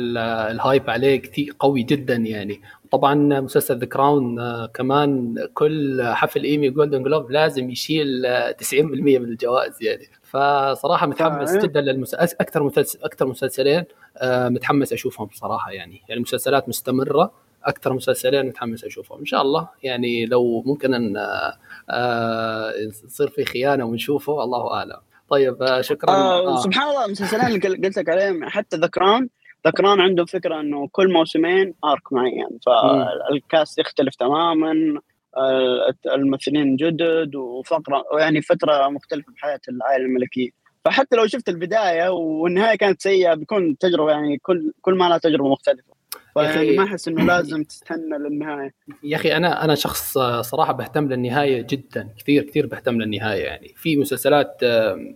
ال 0.50 0.58
hype 0.58 0.90
عليه 0.90 1.16
كثير 1.16 1.56
قوي 1.58 1.82
جدا 1.82 2.14
يعني. 2.14 2.60
طبعا 2.90 3.14
مسلسل 3.40 3.78
The 3.78 3.86
Crown 3.86 4.38
آه، 4.40 4.66
كمان 4.66 5.34
كل 5.54 6.02
حفل 6.02 6.44
إيمي 6.44 6.70
Golden 6.70 7.02
Globe 7.02 7.30
لازم 7.30 7.70
يشيل 7.70 8.26
90% 8.54 8.74
من 9.18 9.24
الجوائز 9.24 9.82
يعني. 9.82 10.08
فصراحة 10.22 11.06
متحمس 11.06 11.56
جدا 11.56 11.80
للمسلسل 11.80 12.36
أكثر 12.40 12.62
مسلسل 12.62 12.98
أكثر 13.02 13.26
مسلسلين 13.26 13.84
آه، 14.16 14.48
متحمس 14.48 14.92
أشوفهم 14.92 15.28
صراحة 15.32 15.70
يعني. 15.70 16.02
يعني 16.08 16.20
مسلسلات 16.20 16.68
مستمرة 16.68 17.32
أكثر 17.64 17.92
مسلسلين 17.92 18.46
متحمس 18.46 18.84
أشوفهم. 18.84 19.18
إن 19.18 19.26
شاء 19.26 19.42
الله 19.42 19.68
يعني 19.82 20.26
لو 20.26 20.62
ممكن 20.66 20.94
أن 20.94 21.16
آه، 21.90 22.72
يصير 23.04 23.28
في 23.28 23.44
خيانة 23.44 23.84
ونشوفه 23.84 24.44
الله 24.44 24.74
أعلم. 24.74 25.00
طيب 25.30 25.80
شكرا. 25.80 26.10
آه 26.10 26.48
آه. 26.48 26.60
سبحان 26.60 26.88
الله 26.88 27.04
المسلسلين 27.04 27.46
اللي 27.46 27.86
قلت 27.86 27.98
لك 27.98 28.08
عليهم 28.08 28.48
حتى 28.48 28.76
The 28.76 28.86
Crown 28.86 29.28
The 29.64 29.70
Crown 29.70 30.00
عندهم 30.00 30.26
فكرة 30.26 30.60
إنه 30.60 30.88
كل 30.92 31.12
موسمين 31.12 31.74
arc 31.84 32.12
معين 32.12 32.48
فالكاست 32.66 33.78
يختلف 33.78 34.14
تماما 34.14 35.00
الممثلين 36.14 36.76
جدد 36.76 37.34
وفقرة 37.34 38.04
يعني 38.18 38.42
فترة 38.42 38.88
مختلفة 38.88 39.32
بحياة 39.32 39.60
العائلة 39.68 40.04
الملكية. 40.04 40.50
فحتى 40.84 41.16
لو 41.16 41.26
شفت 41.26 41.48
البداية 41.48 42.08
والنهاية 42.08 42.76
كانت 42.76 43.02
سيئة 43.02 43.34
بيكون 43.34 43.78
تجربة 43.78 44.10
يعني 44.10 44.38
كل 44.38 44.72
كل 44.80 44.94
ما 44.94 45.08
لها 45.08 45.18
تجربة 45.18 45.48
مختلفة. 45.48 45.97
فيعني 46.46 46.76
ما 46.76 46.84
أحس 46.84 47.08
إنه 47.08 47.24
لازم 47.24 47.64
تستنى 47.64 48.18
للنهاية. 48.18 48.74
يا 49.02 49.16
أخي 49.16 49.36
أنا 49.36 49.64
أنا 49.64 49.74
شخص 49.74 50.18
صراحة 50.40 50.72
بهتم 50.72 51.08
للنهاية 51.08 51.66
جدا 51.70 52.08
كثير 52.18 52.42
كثير 52.42 52.66
بهتم 52.66 53.00
للنهاية 53.00 53.44
يعني. 53.44 53.72
في 53.76 53.96
مسلسلات 53.96 54.62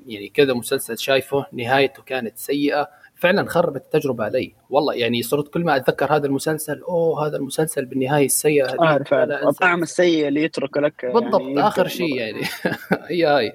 يعني 0.06 0.28
كذا 0.34 0.54
مسلسل 0.54 0.98
شايفه 0.98 1.46
نهايته 1.52 2.02
كانت 2.02 2.38
سيئة 2.38 2.88
فعلا 3.22 3.48
خربت 3.48 3.82
التجربة 3.82 4.24
علي 4.24 4.54
والله 4.70 4.94
يعني 4.94 5.22
صرت 5.22 5.48
كل 5.48 5.64
ما 5.64 5.76
أتذكر 5.76 6.16
هذا 6.16 6.26
المسلسل 6.26 6.80
أوه 6.80 7.26
هذا 7.26 7.36
المسلسل 7.36 7.84
بالنهاية 7.84 8.26
السيئه 8.26 8.76
عارف 8.80 9.14
الطعم 9.14 9.82
السيء 9.82 10.28
اللي 10.28 10.42
يترك 10.42 10.76
لك 10.76 11.02
يعني 11.02 11.14
بالضبط 11.14 11.40
يعني 11.42 11.60
آخر 11.60 11.88
شيء 11.88 12.16
يعني. 12.16 12.40
هي 13.10 13.24
هاي. 13.24 13.52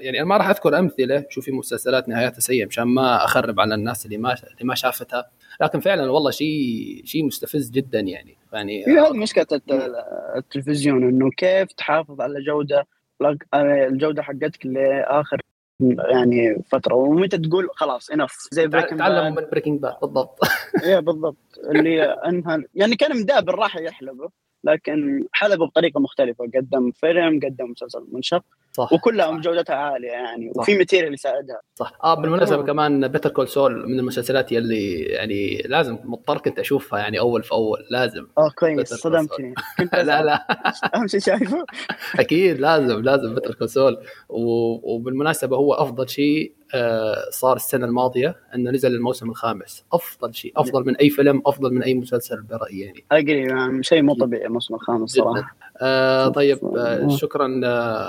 يعني 0.00 0.18
أنا 0.18 0.24
ما 0.24 0.36
راح 0.36 0.48
أذكر 0.48 0.78
أمثلة 0.78 1.24
شو 1.28 1.40
في 1.40 1.52
مسلسلات 1.52 2.08
نهايتها 2.08 2.40
سيئة 2.40 2.66
مشان 2.66 2.84
ما 2.84 3.24
أخرب 3.24 3.60
على 3.60 3.74
الناس 3.74 4.06
اللي 4.06 4.16
ما 4.16 4.32
اللي 4.32 4.64
ما 4.64 4.74
شافتها. 4.74 5.30
لكن 5.60 5.80
فعلا 5.80 6.10
والله 6.10 6.30
شيء 6.30 7.02
شيء 7.04 7.24
مستفز 7.24 7.70
جدا 7.70 8.00
يعني. 8.00 8.36
يعني 8.52 8.86
هي 8.86 9.00
هذه 9.00 9.12
مشكلة 9.12 9.46
التلفزيون 10.36 11.02
إنه 11.02 11.30
كيف 11.30 11.72
تحافظ 11.72 12.20
على 12.20 12.44
جودة 12.44 12.86
الجودة 13.54 14.22
حقتك 14.22 14.66
لآخر 14.66 15.40
يعني 15.90 16.62
فترة. 16.72 16.94
ومتى 16.94 17.38
تقول 17.38 17.68
خلاص 17.74 18.10
enough 18.10 18.34
زي 18.50 18.66
Breaking 18.66 18.98
تعلموا 18.98 19.40
من 19.40 19.46
Breaking 19.50 19.80
Bad 19.80 19.94
بالضبط. 20.02 20.38
إيه 20.84 20.98
بالضبط. 20.98 21.36
اللي 21.70 22.02
انهى 22.04 22.64
يعني 22.74 22.96
كان 22.96 23.20
ما 23.20 23.28
داب 23.28 23.44
بالراحة 23.44 23.80
يحلبه 23.80 24.28
لكن 24.64 25.24
حلبه 25.32 25.66
بطريقة 25.66 26.00
مختلفة. 26.00 26.44
قدم 26.54 26.90
فيلم 26.90 27.40
قدم 27.44 27.70
مسلسل 27.70 28.06
منشق. 28.12 28.44
صح 28.72 28.92
وكلها 28.92 29.40
جودتها 29.40 29.76
عالية 29.76 30.08
يعني 30.08 30.52
صح. 30.54 30.60
وفي 30.60 30.78
material 30.78 31.14
يساعدها. 31.14 31.60
صح. 31.74 31.92
آه 32.04 32.14
بالمناسبة 32.14 32.62
كمان 32.62 33.08
Better 33.08 33.30
Call 33.30 33.48
Saul 33.48 33.88
من 33.88 33.98
المسلسلات 33.98 34.52
يلي 34.52 35.00
يعني 35.02 35.62
لازم 35.66 35.98
مضطر 36.04 36.38
كنت 36.38 36.58
أشوفها 36.58 36.98
يعني 36.98 37.18
أول 37.18 37.42
في 37.42 37.52
أول 37.52 37.78
لازم 37.90 38.26
آه 38.38 38.50
كويس. 38.58 38.94
صدمتني. 38.94 39.54
لا 39.92 40.22
لا. 40.22 40.46
أهم 40.94 41.06
شيء 41.06 41.20
شايفه. 41.20 41.64
أكيد 42.18 42.60
لازم 42.60 43.02
لازم 43.02 43.34
Better 43.34 43.54
Call 43.54 43.68
Saul 43.68 43.98
وبالمناسبة 44.28 45.56
هو 45.56 45.74
أفضل 45.74 46.08
شيء 46.08 46.52
آه، 46.52 46.61
صار 47.30 47.56
السنة 47.56 47.86
الماضية 47.86 48.36
إنه 48.54 48.70
نزل 48.70 48.94
الموسم 48.94 49.30
الخامس. 49.30 49.84
أفضل 49.92 50.34
شيء 50.34 50.52
أفضل 50.56 50.86
من 50.86 50.96
أي 50.96 51.10
فيلم 51.10 51.42
أفضل 51.46 51.74
من 51.74 51.82
أي 51.82 51.94
مسلسل 51.94 52.42
برأيي 52.42 52.80
يعني. 52.80 53.04
أجري 53.12 53.42
يعني 53.42 53.82
شيء 53.82 54.02
مو 54.02 54.14
طبيعي 54.14 54.46
الموسم 54.46 54.74
الخامس 54.74 55.10
صراحة. 55.10 55.56
آه 55.78 56.28
طيب 56.28 56.58
آه 56.76 57.08
شكرا 57.08 57.60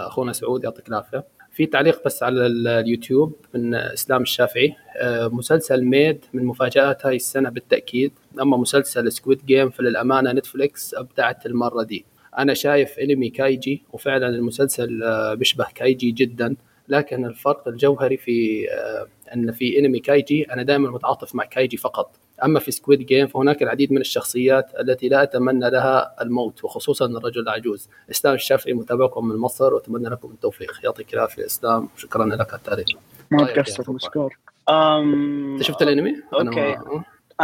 أخونا 0.07 0.33
سعود 0.33 0.63
يعطيك 0.63 0.87
العافية. 0.89 1.23
في 1.51 1.65
تعليق 1.65 2.05
بس 2.05 2.23
على 2.23 2.45
اليوتيوب 2.45 3.35
من 3.53 3.75
إسلام 3.75 4.21
الشافعي. 4.21 4.75
آه 4.97 5.27
مسلسل 5.27 5.83
Maid 5.83 6.25
من 6.33 6.45
مفاجآت 6.45 7.05
هاي 7.05 7.15
السنة 7.15 7.49
بالتأكيد. 7.49 8.11
أما 8.41 8.57
مسلسل 8.57 9.11
Squid 9.11 9.45
Game 9.45 9.69
فللأمانة 9.69 10.31
نتفليكس 10.31 10.93
أبدعت 10.93 11.45
المرة 11.45 11.83
دي. 11.83 12.05
أنا 12.37 12.53
شايف 12.53 12.99
أنمي 12.99 13.29
كايجي 13.29 13.83
وفعلا 13.93 14.27
المسلسل 14.29 15.03
آه، 15.03 15.33
بيشبه 15.33 15.65
كايجي 15.75 16.11
جدا. 16.11 16.55
لكن 16.87 17.25
الفرق 17.25 17.67
الجوهري 17.67 18.17
في 18.17 18.67
آه، 18.71 19.07
إن 19.35 19.51
في 19.51 19.79
انمي 19.79 19.99
كايجي 19.99 20.43
أنا 20.43 20.63
دائما 20.63 20.89
متعاطف 20.89 21.35
مع 21.35 21.45
كايجي 21.45 21.77
فقط. 21.77 22.15
أما 22.43 22.59
في 22.59 22.71
Squid 22.71 23.05
Game 23.05 23.27
فهناك 23.27 23.63
العديد 23.63 23.93
من 23.93 24.01
الشخصيات 24.01 24.71
التي 24.79 25.09
لا 25.09 25.23
أتمنى 25.23 25.69
لها 25.69 26.15
الموت 26.21 26.63
وخصوصا 26.63 27.05
الرجل 27.05 27.41
العجوز. 27.41 27.89
إسلام 28.11 28.33
الشافعي 28.33 28.73
متابعكم 28.73 29.27
من 29.27 29.35
مصر 29.35 29.73
وأتمنى 29.73 30.09
لكم 30.09 30.31
التوفيق. 30.31 30.79
يعطيك 30.83 31.13
العافية 31.13 31.45
إسلام 31.45 31.89
شكرا 31.97 32.25
لك 32.25 32.49
على 32.49 32.59
التعليق 32.59 32.87
ما 33.31 33.45
تقصر 33.45 33.91
مشكور 33.91 34.37
أنت 34.69 35.63
شفت 35.63 35.81
الأنمي؟ 35.81 36.15
أوكي. 36.33 36.77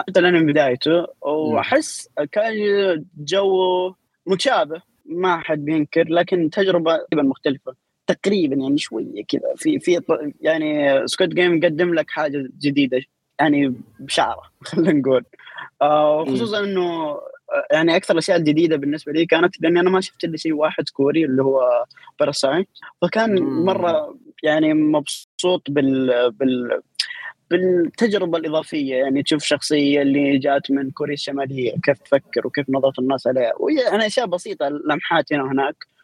انت 0.08 0.18
الأنمي 0.18 0.52
بدايته 0.52 1.08
وأحس 1.22 2.10
كان 2.32 2.54
جو 3.18 3.94
متشابه 4.26 4.82
ما 5.06 5.38
حد 5.38 5.66
بينكر 5.66 6.10
لكن 6.10 6.50
تجربة 6.50 7.00
مختلفة. 7.14 7.76
تقريبا 8.12 8.56
يعني 8.56 8.78
شوية 8.78 9.24
كذا. 9.28 9.54
في 9.56 9.80
في 9.80 10.02
يعني 10.42 11.02
Squid 11.08 11.28
Game 11.28 11.60
قدم 11.64 11.94
لك 11.94 12.10
حاجة 12.10 12.50
جديدة 12.62 13.02
يعني 13.40 13.76
بشعره 14.00 14.42
خلينا 14.66 14.92
نقول. 14.94 15.26
آه 15.82 16.26
خصوصا 16.26 16.60
إنه 16.60 17.18
يعني 17.72 17.96
أكثر 17.96 18.14
الاشياء 18.14 18.38
الجديدة 18.38 18.76
بالنسبة 18.78 19.12
لي 19.12 19.26
كانت 19.26 19.62
لأني 19.62 19.80
أنا 19.80 19.90
ما 19.90 20.02
شفت 20.02 20.24
إلا 20.24 20.38
شيء 20.38 20.54
واحد 20.54 20.90
كوري 20.90 21.26
اللي 21.26 21.44
هو 21.44 21.86
Parasite 22.20 22.68
فكان 23.02 23.44
مرة 23.44 24.18
يعني 24.44 24.74
مبسوط 24.74 25.72
بال 25.72 26.32
بال 26.32 26.82
بالتجربة 27.50 28.38
الإضافية. 28.38 28.96
يعني 28.96 29.24
تشوف 29.24 29.44
شخصية 29.44 30.02
اللي 30.02 30.38
جات 30.38 30.72
من 30.72 30.92
كوريا 30.92 31.14
الشمالية 31.14 31.74
كيف 31.84 32.00
تفكر 32.00 32.48
وكيف 32.48 32.70
نظرة 32.70 32.94
الناس 33.00 33.28
عليها. 33.28 33.54
وهي 33.60 33.82
يعني 33.82 34.06
أشياء 34.06 34.26
بسيطة 34.26 34.70
لمحات 34.70 35.34
هنا 35.34 35.44
وهناك 35.44 35.76
آه، 35.76 35.99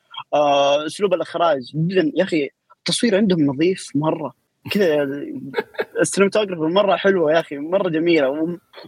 أسلوب 0.86 1.14
الإخراج. 1.14 1.72
جدا. 1.76 2.12
يا 2.16 2.24
أخي 2.24 2.50
التصوير 2.78 3.18
عندهم 3.18 3.46
نظيف 3.46 3.92
مرة. 3.96 4.34
كذا 4.72 5.08
ال 6.02 6.06
cinematography 6.06 6.62
مرة 6.62 6.96
حلوة 6.96 7.34
يا 7.34 7.40
أخي 7.40 7.58
مرة 7.58 7.90
جميلة. 7.90 8.30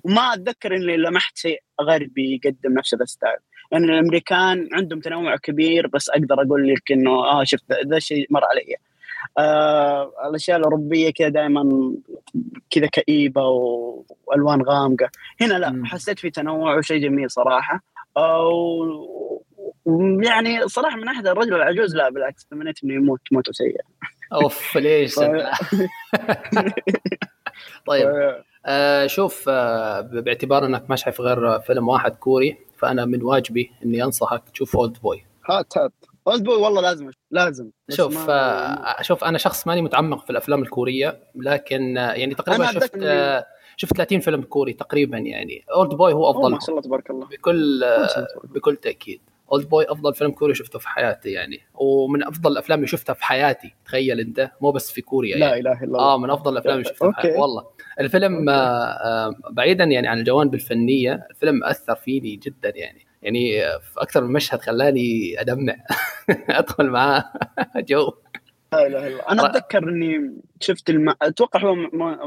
وما 0.03 0.33
أتذكر 0.33 0.75
إني 0.75 0.97
لمحت 0.97 1.37
شيء 1.37 1.61
غربي 1.81 2.35
يقدم 2.43 2.73
نفس 2.73 2.93
ال 2.93 3.00
style 3.00 3.37
يعني 3.71 3.85
الأمريكان 3.85 4.69
عندهم 4.73 4.99
تنوع 4.99 5.35
كبير 5.35 5.87
بس 5.87 6.09
أقدر 6.09 6.41
أقول 6.41 6.73
لك 6.73 6.91
إنه 6.91 7.11
آه 7.11 7.43
شفت 7.43 7.63
ذا 7.87 7.97
الشيء 7.97 8.27
مر 8.29 8.41
علي. 8.45 8.75
آه 9.37 10.11
الأشياء 10.29 10.57
الأوروبية 10.57 11.09
كذا 11.09 11.29
دائما 11.29 11.93
كذا 12.69 12.87
كئيبة 12.87 13.41
وألوان 14.25 14.61
غامقة. 14.61 15.09
هنا 15.41 15.53
لا 15.53 15.81
حسيت 15.85 16.19
في 16.19 16.29
تنوع 16.29 16.77
وشيء 16.77 17.01
جميل 17.01 17.31
صراحة. 17.31 17.83
آه 18.17 19.09
يعني 20.23 20.67
صراحة 20.67 20.97
من 20.97 21.05
ناحيه 21.05 21.31
الرجل 21.31 21.53
العجوز 21.53 21.95
لا 21.95 22.09
بالعكس 22.09 22.45
تمنيت 22.45 22.83
إنه 22.83 22.93
يموت 22.93 23.21
موته 23.31 23.51
سيئه 23.51 23.81
أوف 24.33 24.77
ليش؟ 24.77 25.15
طيب 27.87 28.11
آه 28.65 29.07
شوف 29.07 29.45
آه 29.49 30.01
باعتبار 30.01 30.65
إنك 30.65 30.89
ما 30.89 30.95
شايف 30.95 31.21
غير 31.21 31.59
فيلم 31.59 31.87
واحد 31.87 32.15
كوري 32.15 32.57
فأنا 32.77 33.05
من 33.05 33.23
واجبي 33.23 33.71
إني 33.85 34.03
أنصحك 34.03 34.49
تشوف 34.49 34.75
Oldboy 34.75 35.25
هات 35.45 35.77
هات 35.77 35.93
Oldboy 36.27 36.55
والله 36.55 36.81
لازم 36.81 37.11
لازم 37.31 37.71
شوف 37.89 38.29
آه 38.29 39.01
شوف 39.01 39.23
أنا 39.23 39.37
شخص 39.37 39.67
ماني 39.67 39.81
متعمق 39.81 40.23
في 40.23 40.29
الأفلام 40.29 40.61
الكورية 40.61 41.19
لكن 41.35 41.97
آه 41.97 42.13
يعني 42.13 42.35
تقريبا 42.35 42.65
شفت 42.65 43.03
آه 43.03 43.45
شفت 43.77 43.93
30 43.97 44.19
فيلم 44.19 44.41
كوري 44.41 44.73
تقريبا 44.73 45.17
يعني. 45.17 45.65
Oldboy 45.75 46.13
هو 46.13 46.31
أفضل 46.31 46.51
ما 46.51 46.59
شاء 46.59 46.69
الله 46.69 46.81
تبارك 46.81 47.09
الله. 47.09 47.27
بكل 47.27 47.83
آه 47.83 48.27
بكل 48.43 48.75
تأكيد. 48.75 49.21
Oldboy 49.51 49.85
أفضل 49.89 50.13
فيلم 50.13 50.31
كوري 50.31 50.55
شفته 50.55 50.79
في 50.79 50.89
حياتي 50.89 51.31
يعني. 51.31 51.59
ومن 51.73 52.23
أفضل 52.23 52.51
الأفلام 52.51 52.79
اللي 52.79 52.87
شفتها 52.87 53.13
في 53.13 53.25
حياتي 53.25 53.73
تخيل 53.85 54.19
أنت 54.19 54.51
مو 54.61 54.71
بس 54.71 54.91
في 54.91 55.01
كوريا 55.01 55.37
يعني. 55.37 55.61
لا 55.61 55.71
إله 55.71 55.77
إلا 55.83 55.83
الله. 55.83 55.99
آه 55.99 56.17
من 56.17 56.29
أفضل 56.29 56.53
الأفلام 56.53 56.77
اللي 56.77 56.89
شفتها 56.89 57.11
في 57.11 57.17
حياتي. 57.17 57.37
والله. 57.39 57.65
الفيلم 57.99 58.49
آه 58.49 58.53
آه 58.53 59.35
بعيدا 59.51 59.83
يعني 59.83 60.07
عن 60.07 60.19
الجوانب 60.19 60.53
الفنية 60.53 61.27
الفيلم 61.29 61.63
أثر 61.63 61.95
فيني 61.95 62.35
جدا 62.35 62.73
يعني. 62.75 63.07
يعني 63.21 63.61
في 63.79 64.01
أكثر 64.01 64.23
من 64.23 64.33
مشهد 64.33 64.61
خلاني 64.61 65.41
أدمع. 65.41 65.75
أدخل 66.49 66.89
معاه 66.89 67.23
جو. 67.89 68.13
لا 68.73 68.87
إله 68.87 69.07
إلا 69.07 69.31
أنا 69.31 69.45
أتذكر 69.45 69.89
إني 69.89 70.41
شفت 70.59 70.89
الم... 70.89 71.13
أتوقع 71.21 71.59
هو 71.61 71.75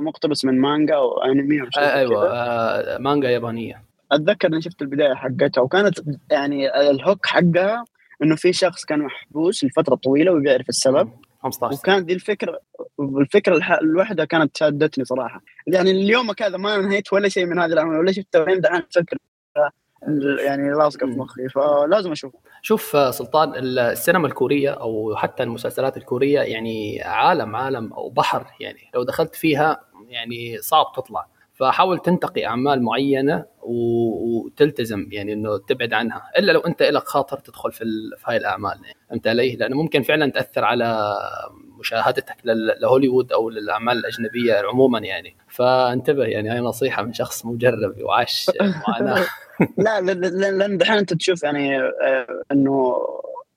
مقتبس 0.01 0.45
من 0.45 0.59
مانجا 0.59 0.95
أو 0.95 1.23
أنمي 1.23 1.61
أو 1.61 1.67
شيء 1.71 1.83
أيوه 1.83 2.33
آه 2.33 2.99
مانجا 2.99 3.31
يابانية. 3.31 3.90
أتذكر 4.13 4.49
إني 4.49 4.63
شفت 4.63 4.83
البداية 4.83 5.15
حقتها 5.15 5.61
وكانت 5.61 6.01
يعني 6.31 6.91
الهوك 6.91 7.27
حقها 7.27 7.85
إنه 8.23 8.37
في 8.37 8.53
شخص 8.53 8.85
كان 8.85 8.99
محبوس 8.99 9.65
لفترة 9.65 9.95
طويلة 9.95 10.33
وبيعرف 10.33 10.69
السبب. 10.69 11.11
15 11.43 11.75
وكانت 11.79 12.05
دي 12.07 12.13
الفكرة 12.13 12.61
الفكرة 13.01 13.79
الوحدة 13.83 14.25
كانت 14.25 14.57
شادتني 14.57 15.05
صراحة. 15.05 15.43
يعني 15.67 15.91
اليوم 15.91 16.33
كذا 16.33 16.57
ما 16.57 16.75
انهيت 16.75 17.13
ولا 17.13 17.29
شيء 17.29 17.47
من 17.47 17.59
هذا 17.59 17.73
العمل 17.73 17.99
ولا 17.99 18.13
شفت 18.13 18.37
وين 18.37 18.61
دعان 18.61 18.83
فكره 18.91 19.19
يعني 20.47 20.71
لاصقة 20.71 21.07
في 21.07 21.13
مخي 21.19 21.49
فلازم 21.49 22.13
أشوف. 22.13 22.33
شوف 22.63 22.97
سلطان 23.15 23.53
السينما 23.57 24.27
الكورية 24.27 24.71
أو 24.71 25.17
حتى 25.17 25.43
المسلسلات 25.43 25.97
الكورية 25.97 26.41
يعني 26.41 27.03
عالم 27.03 27.57
عالم 27.57 27.93
أو 27.93 28.09
بحر 28.09 28.47
يعني 28.61 28.91
لو 28.95 29.03
دخلت 29.03 29.35
فيها 29.35 29.81
يعني 30.09 30.59
صعب 30.59 30.93
تطلع. 30.97 31.27
فحاول 31.55 31.99
تنتقي 31.99 32.47
أعمال 32.47 32.83
معينة 32.83 33.45
وتلتزم 33.63 35.09
يعني 35.13 35.33
إنه 35.33 35.59
تبعد 35.59 35.93
عنها 35.93 36.23
إلا 36.39 36.53
لو 36.53 36.61
أنت 36.61 36.83
لك 36.83 37.03
خاطر 37.03 37.39
تدخل 37.39 37.73
في, 37.73 37.85
في 38.19 38.25
هاي 38.27 38.37
الأعمال. 38.37 38.81
يعني 38.85 38.97
فهمت 39.11 39.27
علي؟ 39.27 39.57
لأنه 39.57 39.77
ممكن 39.77 40.03
فعلا 40.03 40.31
تأثر 40.31 40.65
على 40.65 41.15
مشاهدتك 41.79 42.37
لهوليوود 42.81 43.33
أو 43.33 43.51
للأعمال 43.51 43.99
الأجنبية 43.99 44.55
عموما 44.55 44.99
يعني. 44.99 45.37
فانتبه 45.49 46.25
يعني 46.25 46.51
هاي 46.51 46.61
نصيحة 46.61 47.03
من 47.03 47.13
شخص 47.13 47.47
مجرب 47.47 47.95
وعاش 48.03 48.51
معاناة. 48.61 49.27
لا 49.79 50.01
لأن 50.01 50.79
دحين 50.79 50.99
أنت 50.99 51.15
تشوف 51.15 51.43
يعني 51.43 51.79
آه، 51.79 52.43
إنه 52.53 52.97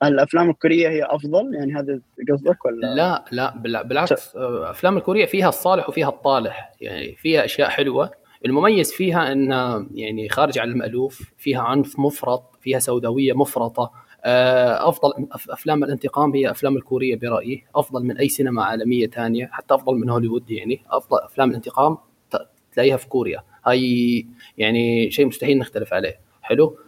الأفلام 0.02 0.50
الكورية 0.50 0.88
هي 0.88 1.04
أفضل 1.04 1.54
يعني 1.54 1.74
هذا 1.74 2.00
قصدك 2.32 2.64
ولا؟ 2.64 2.86
لا 2.94 3.24
لا 3.30 3.82
بالعكس 3.82 4.36
الافلام 4.36 4.96
الكورية 4.96 5.26
فيها 5.26 5.48
الصالح 5.48 5.88
وفيها 5.88 6.08
الطالح 6.08 6.72
يعني 6.80 7.14
فيها 7.16 7.44
أشياء 7.44 7.68
حلوة. 7.68 8.23
المميز 8.44 8.92
فيها 8.92 9.32
انها 9.32 9.86
يعني 9.94 10.28
خارج 10.28 10.58
عن 10.58 10.70
المألوف 10.70 11.32
فيها 11.38 11.60
عنف 11.60 11.98
مفرط 11.98 12.58
فيها 12.60 12.78
سوداوية 12.78 13.32
مفرطة. 13.32 13.90
آه، 14.24 14.88
أفضل 14.88 15.28
أفلام 15.32 15.84
الانتقام 15.84 16.34
هي 16.34 16.50
أفلام 16.50 16.76
الكورية 16.76 17.16
برأيي 17.16 17.64
أفضل 17.74 18.04
من 18.04 18.18
أي 18.18 18.28
سينما 18.28 18.64
عالمية 18.64 19.06
ثانية 19.06 19.46
حتى 19.52 19.74
أفضل 19.74 19.94
من 19.94 20.10
هوليوود 20.10 20.50
يعني. 20.50 20.80
أفضل 20.90 21.18
أفلام 21.18 21.50
الانتقام 21.50 21.98
تلاقيها 22.72 22.96
في 22.96 23.08
كوريا. 23.08 23.42
هاي 23.66 24.26
يعني 24.58 25.10
شيء 25.10 25.26
مستحيل 25.26 25.58
نختلف 25.58 25.94
عليه. 25.94 26.20
حلو؟ 26.42 26.78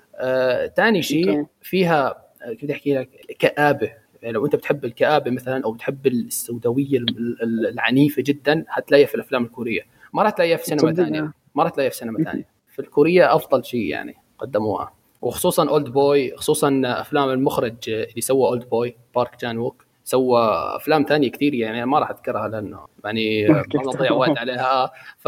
ثاني 0.76 0.98
آه 0.98 1.02
شيء 1.02 1.46
فيها 1.62 2.26
كيف 2.60 2.70
أحكي 2.70 2.94
لك؟ 2.94 3.08
كآبة. 3.38 3.92
يعني 4.22 4.34
لو 4.34 4.44
أنت 4.44 4.56
بتحب 4.56 4.84
الكآبة 4.84 5.30
مثلا 5.30 5.64
أو 5.64 5.72
بتحب 5.72 6.06
السوداوية 6.06 7.04
العنيفة 7.42 8.22
جدا 8.26 8.64
حتلاقيها 8.68 9.06
في 9.06 9.14
الأفلام 9.14 9.44
الكورية. 9.44 9.82
ما 10.14 10.22
راح 10.22 10.30
تلاقيها 10.30 10.56
في 10.56 10.64
سينما 10.64 10.94
ثانية. 10.94 11.32
ما 11.56 11.62
راح 11.62 11.72
تلاقيها 11.72 11.90
في 11.90 11.96
سينما 11.96 12.24
ثانية. 12.24 12.48
في 12.68 12.78
الكورية 12.78 13.34
أفضل 13.34 13.64
شيء 13.64 13.80
يعني 13.80 14.14
قدموها. 14.38 14.92
وخصوصا 15.22 15.68
Oldboy 15.68 16.36
خصوصا 16.36 16.82
أفلام 16.84 17.30
المخرج 17.30 17.74
اللي 17.88 18.20
سوى 18.20 18.48
Oldboy 18.48 18.96
بارك 19.14 19.40
جان 19.40 19.58
ووك 19.58 19.86
سوى 20.04 20.40
أفلام 20.76 21.02
ثانية 21.08 21.30
كثير 21.30 21.54
يعني 21.54 21.86
ما 21.86 21.98
راح 21.98 22.10
أذكرها 22.10 22.48
لأنه 22.48 22.86
يعني 23.04 23.48
ما 23.74 23.82
نضيع 23.86 24.12
وقت 24.12 24.38
عليها. 24.42 24.90
ف 25.18 25.26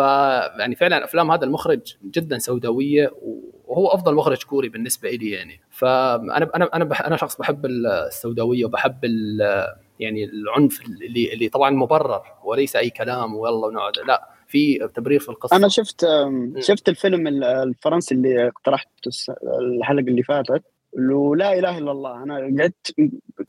يعني 0.58 0.74
فعلا 0.74 1.04
أفلام 1.04 1.30
هذا 1.30 1.44
المخرج 1.44 1.96
جدا 2.04 2.38
سوداوية 2.38 3.10
وهو 3.66 3.86
أفضل 3.88 4.14
مخرج 4.14 4.42
كوري 4.44 4.68
بالنسبة 4.68 5.10
لي 5.10 5.30
يعني. 5.30 5.60
فانا 5.70 6.50
أنا 6.56 6.68
أنا 6.74 7.06
أنا 7.06 7.16
شخص 7.16 7.36
بحب 7.36 7.66
السوداوية 7.66 8.64
وبحب 8.64 9.04
يعني 10.00 10.24
العنف 10.24 10.80
اللي 10.86 11.32
اللي 11.32 11.48
طبعا 11.48 11.70
مبرر 11.70 12.22
وليس 12.44 12.76
أي 12.76 12.90
كلام 12.90 13.34
ويلا 13.34 13.66
ونقعد. 13.66 13.92
لا. 14.06 14.37
في 14.48 14.88
تبرير 14.94 15.20
في 15.20 15.28
القصة. 15.28 15.56
أنا 15.56 15.68
شفت 15.68 16.06
شفت 16.58 16.88
الفيلم 16.88 17.26
الفرنسي 17.44 18.14
اللي 18.14 18.48
اقترحته 18.48 19.10
الحلقة 19.60 20.00
اللي 20.00 20.22
فاتت 20.22 20.62
لا 21.36 21.58
إله 21.58 21.78
إلا 21.78 21.92
الله. 21.92 22.22
أنا 22.22 22.34
قعدت 22.34 22.94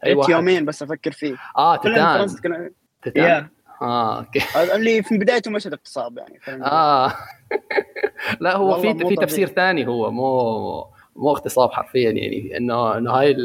قعدت 0.03 0.29
يومين 0.29 0.65
بس 0.65 0.83
أفكر 0.83 1.11
فيه. 1.11 1.35
آه 1.57 1.75
تتان. 1.75 2.27
تتان؟ 3.01 3.47
آه 3.81 4.19
أوكي. 4.19 4.41
اللي 4.75 5.03
في 5.03 5.17
بدايته 5.17 5.51
مشهد 5.51 5.73
اغتصاب 5.73 6.17
يعني 6.17 6.65
آه. 6.65 7.13
لا 8.41 8.55
هو 8.57 8.79
في 8.81 8.93
في 8.93 9.15
تفسير 9.15 9.47
ثاني 9.47 9.87
هو 9.87 10.11
مو 10.11 10.85
مو 11.15 11.31
اغتصاب 11.31 11.71
حرفيا 11.71 12.11
يعني. 12.11 12.57
إنه 12.57 12.97
إنه 12.97 13.11
هاي 13.11 13.35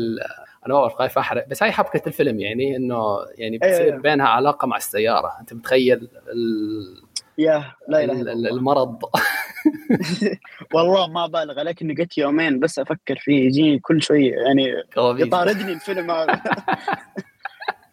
أنا 0.66 0.74
ما 0.74 0.80
بعرف 0.80 0.94
خايف 0.94 1.18
أحرق 1.18 1.48
بس 1.48 1.62
هاي 1.62 1.72
حبكة 1.72 2.02
الفيلم 2.06 2.40
يعني 2.40 2.76
إنه 2.76 3.18
يعني 3.34 3.58
بتصير 3.58 3.94
أيه. 3.94 3.98
بينها 3.98 4.26
علاقة 4.26 4.66
مع 4.66 4.76
السيارة. 4.76 5.36
أنت 5.40 5.54
متخيل 5.54 6.08
ال... 6.32 7.03
يا 7.38 7.72
لا 7.88 8.04
إله 8.04 8.20
إلا 8.20 8.50
المرض. 8.50 8.98
والله 10.74 11.06
ما 11.06 11.26
بالغ 11.26 11.62
لكن 11.62 11.94
قلت 11.94 12.18
يومين 12.18 12.60
بس 12.60 12.78
أفكر 12.78 13.16
فيه 13.16 13.46
يجيني 13.46 13.78
كل 13.78 14.02
شوي 14.02 14.26
يعني 14.26 14.74
يطاردني 14.96 15.72
الفيلم 15.72 16.10
هذا. 16.10 16.42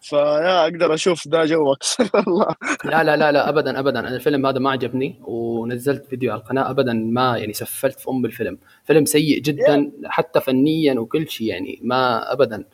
فيا 0.02 0.62
أقدر 0.62 0.94
أشوف 0.94 1.28
ذا 1.28 1.44
جوك. 1.44 1.78
والله. 2.14 2.46
لا 2.84 3.04
لا 3.04 3.16
لا 3.16 3.32
لا 3.32 3.48
ابدا 3.48 3.78
ابدا. 3.78 4.00
أنا 4.00 4.08
الفيلم 4.08 4.46
هذا 4.46 4.58
ما 4.58 4.70
عجبني 4.70 5.20
ونزلت 5.24 6.06
فيديو 6.06 6.32
على 6.32 6.40
القناة. 6.40 6.70
ابدا 6.70 6.92
ما 6.92 7.38
يعني 7.38 7.52
سفلت 7.52 8.00
في 8.00 8.10
أم 8.10 8.24
الفيلم. 8.24 8.58
فيلم 8.84 9.04
سيء 9.04 9.40
جدا 9.40 9.92
حتى 10.04 10.40
فنيا 10.40 11.00
وكل 11.00 11.28
شيء 11.28 11.46
يعني. 11.46 11.80
ما 11.82 12.32
ابدا. 12.32 12.64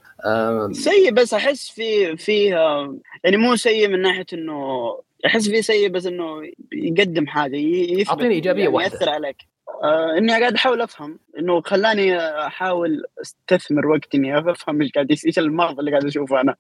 سيء 0.73 1.13
بس 1.13 1.35
أحس 1.35 1.69
في 1.69 2.17
في 2.17 2.47
يعني 3.25 3.37
مو 3.37 3.57
سيء 3.57 3.89
من 3.89 4.03
ناحية 4.03 4.27
إنه 4.33 4.55
أحس 5.27 5.49
فيه 5.49 5.61
سيء 5.61 5.89
بس 5.89 6.07
إنه 6.07 6.43
يقدم 6.73 7.27
حاجة 7.27 7.57
يثبت 7.57 8.09
أعطيني 8.09 8.35
إيجابية 8.35 8.63
يعني 8.63 8.75
واحدة. 8.75 8.93
يأثر 8.93 9.11
عليك. 9.11 9.37
آه 9.83 10.19
إني 10.19 10.33
قاعد 10.33 10.55
أحاول 10.55 10.81
أفهم 10.81 11.19
إنه 11.39 11.61
خلاني 11.61 12.19
أحاول 12.19 13.05
أستثمر 13.21 13.87
وقت 13.87 14.15
إني 14.15 14.39
أفهم 14.39 14.83
إيش 14.83 14.93
قاعد 14.93 15.11
إيش 15.11 15.39
المرض 15.39 15.79
اللي 15.79 15.91
قاعد 15.91 16.05
أشوفه 16.05 16.41
أنا. 16.41 16.57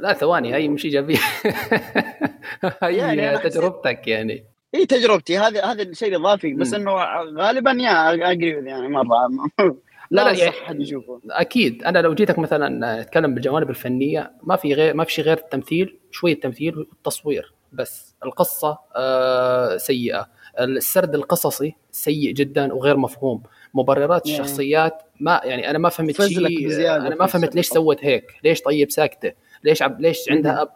لا 0.00 0.12
ثواني 0.12 0.54
هي 0.54 0.68
مش 0.68 0.84
إيجابية. 0.84 1.18
هي 2.82 2.96
يعني 2.96 3.38
تجربتك 3.38 4.08
يعني. 4.08 4.44
إي 4.74 4.86
تجربتي. 4.86 5.38
هذا 5.38 5.64
هذا 5.64 5.82
الشيء 5.82 6.08
الاضافي 6.08 6.54
بس 6.54 6.74
إنه 6.74 6.92
غالبا 7.38 7.70
يا 7.70 8.30
أجري 8.32 8.50
يعني 8.50 8.88
مرة. 8.88 9.28
لا, 10.10 10.24
لا 10.24 10.38
يعني 10.38 10.52
حد 10.52 10.80
يشوفه. 10.80 11.20
أكيد. 11.30 11.82
أنا 11.84 11.98
لو 11.98 12.14
جيتك 12.14 12.38
مثلا 12.38 13.00
أتكلم 13.00 13.34
بالجوانب 13.34 13.70
الفنية 13.70 14.32
ما 14.42 14.56
في 14.56 14.74
غير 14.74 14.94
ما 14.94 15.04
في 15.04 15.12
شيء 15.12 15.24
غير 15.24 15.38
التمثيل 15.38 15.98
شوية 16.10 16.40
تمثيل 16.40 16.78
والتصوير 16.78 17.55
بس 17.72 18.14
القصة 18.24 18.78
آه 18.96 19.76
سيئة. 19.76 20.28
السرد 20.60 21.14
القصصي 21.14 21.74
سيء 21.90 22.32
جدا 22.32 22.74
وغير 22.74 22.96
مفهوم. 22.96 23.42
مبررات 23.74 24.26
يعني. 24.26 24.40
الشخصيات 24.40 25.02
ما 25.20 25.40
يعني 25.44 25.70
أنا 25.70 25.78
ما 25.78 25.88
فهمت 25.88 26.22
شيء 26.22 26.96
أنا 26.96 27.14
ما 27.14 27.26
فهمت 27.26 27.54
ليش 27.54 27.68
سوت 27.68 28.04
هيك؟ 28.04 28.24
ليش 28.44 28.60
طيب 28.60 28.90
ساكتة؟ 28.90 29.32
ليش 29.64 29.82
عب 29.82 30.00
ليش 30.00 30.30
عندها 30.30 30.62
أب... 30.62 30.68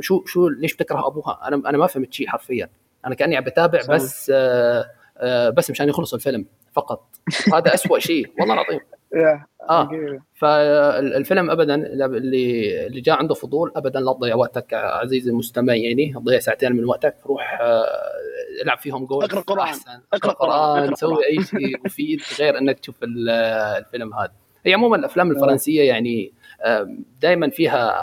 شو 0.00 0.24
شو 0.26 0.48
ليش 0.48 0.74
بتكره 0.74 1.06
أبوها؟ 1.06 1.40
أنا 1.48 1.56
أنا 1.68 1.78
ما 1.78 1.86
فهمت 1.86 2.12
شيء 2.12 2.28
حرفيا. 2.28 2.68
أنا 3.06 3.14
كأني 3.14 3.36
عم 3.36 3.44
بتابع 3.44 3.80
بس 3.88 4.32
آه 4.34 4.90
آه 5.18 5.50
بس 5.50 5.70
مشان 5.70 5.88
يخلص 5.88 6.14
الفيلم 6.14 6.46
فقط. 6.72 7.06
هذا 7.54 7.74
أسوأ 7.74 7.98
شيء 7.98 8.32
والله 8.40 8.54
العظيم. 8.54 8.80
آه 9.70 9.90
فالفيلم 10.34 11.50
ابدا 11.50 11.74
اللي 11.74 12.86
اللي 12.86 13.00
جاء 13.00 13.16
عنده 13.16 13.34
فضول 13.34 13.72
ابدا 13.76 14.00
لا 14.00 14.12
تضيع 14.12 14.34
وقتك 14.34 14.74
عزيزي 14.74 15.30
المستمع 15.30 15.74
يعني 15.74 16.12
تضيع 16.14 16.38
ساعتين 16.38 16.72
من 16.72 16.84
وقتك 16.84 17.16
روح 17.26 17.58
آه 17.60 17.84
العب 18.62 18.78
فيهم 18.78 19.04
جول 19.04 19.24
اقرأ 19.24 19.40
قرآن 19.40 19.60
أحسن. 19.60 20.00
اقرأ 20.12 20.32
قرآن 20.32 20.94
سوي 20.94 21.26
أي 21.26 21.42
شيء 21.42 21.76
مفيد 21.84 22.20
غير 22.40 22.58
إنك 22.58 22.78
تشوف 22.78 22.94
الفيلم 23.02 24.14
هذا. 24.14 24.32
هي 24.66 24.74
عموما 24.74 24.96
الأفلام 24.96 25.30
الفرنسية 25.30 25.82
يعني 25.82 26.32
دائما 27.20 27.50
فيها 27.50 27.94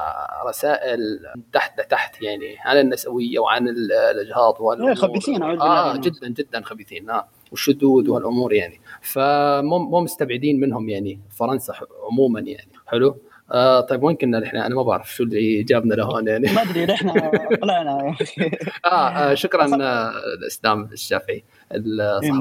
رسائل 0.47 1.19
تحت 1.53 1.79
لتحت 1.79 2.21
يعني 2.21 2.57
عن 2.59 2.79
النسوية 2.79 3.39
وعن 3.39 3.67
الإجهاض 3.67 4.55
والأمور. 4.59 4.95
خبيثين 4.95 5.43
آه 5.43 5.97
جدا 5.97 6.27
جدا 6.27 6.61
خبيثين 6.61 7.09
آه 7.09 7.27
والشذوذ 7.51 8.09
والأمور 8.09 8.53
يعني. 8.53 8.81
فمو 9.01 9.79
مو 9.79 10.01
مستبعدين 10.01 10.59
منهم 10.59 10.89
يعني 10.89 11.19
فرنسا 11.29 11.73
عموما 12.11 12.39
يعني. 12.39 12.71
حلو؟ 12.87 13.17
آه 13.51 13.81
طيب 13.81 14.03
وين 14.03 14.15
كنا 14.15 14.39
نحن؟ 14.39 14.57
أنا 14.57 14.75
ما 14.75 14.83
بعرف 14.83 15.15
شو 15.15 15.23
اللي 15.23 15.63
جابنا 15.63 15.93
لهون 15.93 16.27
يعني. 16.27 16.53
ما 16.53 16.61
أدري 16.61 16.85
نحن 16.85 17.29
طلعنا. 17.61 18.15
آه, 18.85 19.09
آه 19.09 19.33
شكرا 19.33 19.83
آه 19.83 20.11
اسلام 20.47 20.89
الشافعي 20.91 21.43
إيه 21.71 22.31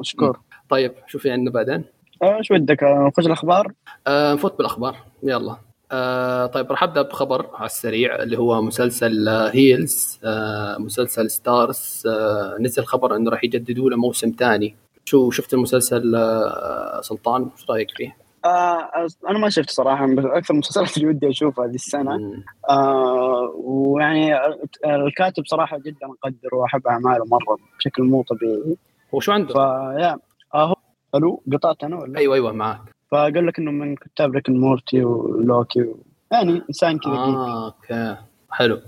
مشكور 0.00 0.40
طيب 0.68 0.92
شو 1.06 1.18
في 1.18 1.30
عندنا 1.30 1.50
بعدين؟ 1.50 1.84
آه 2.22 2.42
شو 2.42 2.54
بدك 2.54 2.82
نخش 2.82 3.26
الأخبار؟ 3.26 3.72
آه 4.06 4.34
نفوت 4.34 4.58
بالأخبار. 4.58 4.96
يلا. 5.22 5.56
آه 5.92 6.46
طيب 6.46 6.70
راح 6.70 6.82
أبدأ 6.82 7.02
بخبر 7.02 7.50
على 7.54 7.66
السريع 7.66 8.22
اللي 8.22 8.38
هو 8.38 8.62
مسلسل 8.62 9.28
Heels 9.28 10.20
آه 10.24 10.78
مسلسل 10.78 11.30
Starz 11.30 12.02
آه 12.06 12.56
نزل 12.60 12.84
خبر 12.84 13.16
إنه 13.16 13.30
راح 13.30 13.44
يجددوا 13.44 13.90
له 13.90 13.96
موسم 13.96 14.32
ثاني 14.38 14.76
شو 15.06 15.30
شفت 15.30 15.54
المسلسل 15.54 16.14
آه 16.16 17.00
سلطان؟ 17.00 17.50
شو 17.56 17.72
رأيك 17.72 17.90
فيه؟ 17.96 18.16
آه 18.44 18.90
أنا 19.28 19.38
ما 19.38 19.48
شفت 19.48 19.70
صراحة 19.70 20.06
بس 20.06 20.24
أكثر 20.24 20.54
المسلسلات 20.54 20.96
اللي 20.96 21.08
ودي 21.08 21.28
أشوفها 21.30 21.66
هذه 21.66 21.74
السنة. 21.74 22.42
آه 22.70 23.52
ويعني 23.56 24.36
الكاتب 24.84 25.46
صراحة 25.46 25.78
جدا 25.78 26.06
أقدر 26.24 26.54
وأحب 26.54 26.86
أعماله 26.86 27.24
مرة 27.24 27.56
بشكل 27.78 28.02
مو 28.02 28.22
طبيعي. 28.22 28.76
هو 29.14 29.20
شو 29.20 29.32
عنده؟ 29.32 29.54
ف 29.54 29.67
yeah 29.67 30.18
آه 30.54 30.74
ألو 31.14 31.42
قطعت 31.52 31.84
أنا 31.84 31.96
ولا؟ 31.96 32.18
أيوه 32.18 32.34
أيوه 32.34 32.52
معك. 32.52 32.80
فقال 33.10 33.46
لك 33.46 33.58
إنه 33.58 33.70
من 33.70 33.96
كتاب 33.96 34.32
Rick 34.34 34.50
Morty 34.50 35.04
و 35.04 35.20
Loki 35.20 35.82
و... 35.82 35.98
يعني 36.32 36.62
إنسان 36.68 36.98
كذا 36.98 37.12
آه 37.12 37.66
okay. 37.66 38.16
حلو. 38.50 38.80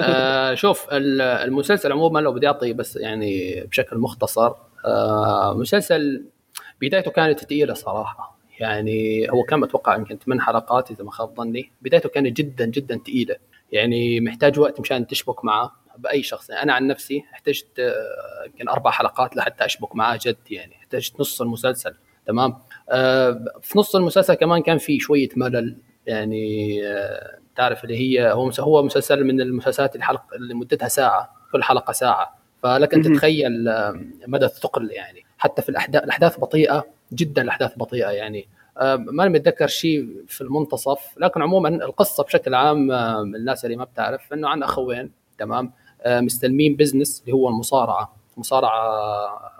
آه 0.00 0.54
شوف 0.62 0.86
المسلسل 0.92 1.92
عموما 1.92 2.18
لو 2.18 2.32
بدي 2.32 2.46
أعطي 2.46 2.72
بس 2.72 2.96
يعني 2.96 3.60
بشكل 3.70 3.98
مختصر 3.98 4.46
آه 4.48 4.67
مسلسل 5.54 6.24
بدايته 6.80 7.10
كانت 7.10 7.40
ثقيله 7.40 7.74
صراحة. 7.74 8.38
يعني 8.60 9.30
هو 9.30 9.42
كان 9.42 9.62
أتوقع 9.64 9.96
يمكن 9.96 10.18
ثمان 10.18 10.40
حلقات 10.40 10.90
إذا 10.90 11.04
ما 11.04 11.10
خاب 11.10 11.36
ظني. 11.36 11.72
بدايته 11.82 12.08
كانت 12.08 12.36
جدا 12.36 12.66
جدا 12.66 12.98
ثقيله 12.98 13.36
يعني 13.72 14.20
محتاج 14.20 14.58
وقت 14.58 14.80
مشان 14.80 15.06
تشبك 15.06 15.44
معه 15.44 15.72
بأي 15.98 16.22
شخص. 16.22 16.50
يعني 16.50 16.62
أنا 16.62 16.72
عن 16.72 16.86
نفسي 16.86 17.24
احتجت 17.32 17.78
آه، 17.78 18.46
يمكن 18.46 18.68
أربع 18.68 18.90
حلقات 18.90 19.36
لحتى 19.36 19.64
أشبك 19.64 19.96
معاه 19.96 20.18
جد. 20.22 20.36
يعني 20.50 20.76
احتجت 20.76 21.20
نص 21.20 21.42
المسلسل. 21.42 21.94
تمام؟ 22.26 22.54
آه 22.90 23.44
في 23.62 23.78
نص 23.78 23.96
المسلسل 23.96 24.34
كمان 24.34 24.62
كان 24.62 24.78
في 24.78 24.98
شوية 24.98 25.28
ملل. 25.36 25.76
يعني 26.06 26.80
آه 26.86 27.38
تعرف 27.56 27.84
اللي 27.84 27.96
هي 27.96 28.32
هو 28.32 28.50
هو 28.60 28.82
مسلسل 28.82 29.24
من 29.24 29.40
المسلسلات 29.40 29.96
الحلقة 29.96 30.36
اللي 30.36 30.54
مدتها 30.54 30.88
ساعة 30.88 31.32
كل 31.52 31.62
حلقة 31.62 31.92
ساعة. 31.92 32.37
فلك 32.62 32.94
أن 32.94 33.02
تتخيل 33.02 33.64
مدى 34.26 34.44
الثقل 34.44 34.90
يعني. 34.90 35.24
حتى 35.38 35.62
في 35.62 35.68
الأحداث 35.68 36.04
الأحداث 36.04 36.40
بطيئة 36.40 36.86
جدا 37.12 37.42
الأحداث 37.42 37.72
بطيئة 37.76 38.10
يعني. 38.10 38.48
ما 38.96 39.28
متذكر 39.28 39.66
شيء 39.66 40.08
في 40.28 40.40
المنتصف 40.40 41.14
لكن 41.16 41.42
عموما 41.42 41.68
القصة 41.68 42.24
بشكل 42.24 42.54
عام 42.54 42.92
الناس 43.34 43.64
اللي 43.64 43.76
ما 43.76 43.84
بتعرف 43.84 44.32
إنه 44.32 44.48
عن 44.48 44.62
أخوين 44.62 45.10
تمام؟ 45.38 45.72
آه، 46.02 46.20
مستلمين 46.20 46.76
business 46.76 47.20
اللي 47.20 47.32
هو 47.32 47.48
المصارعة. 47.48 48.16
مصارعة 48.36 48.80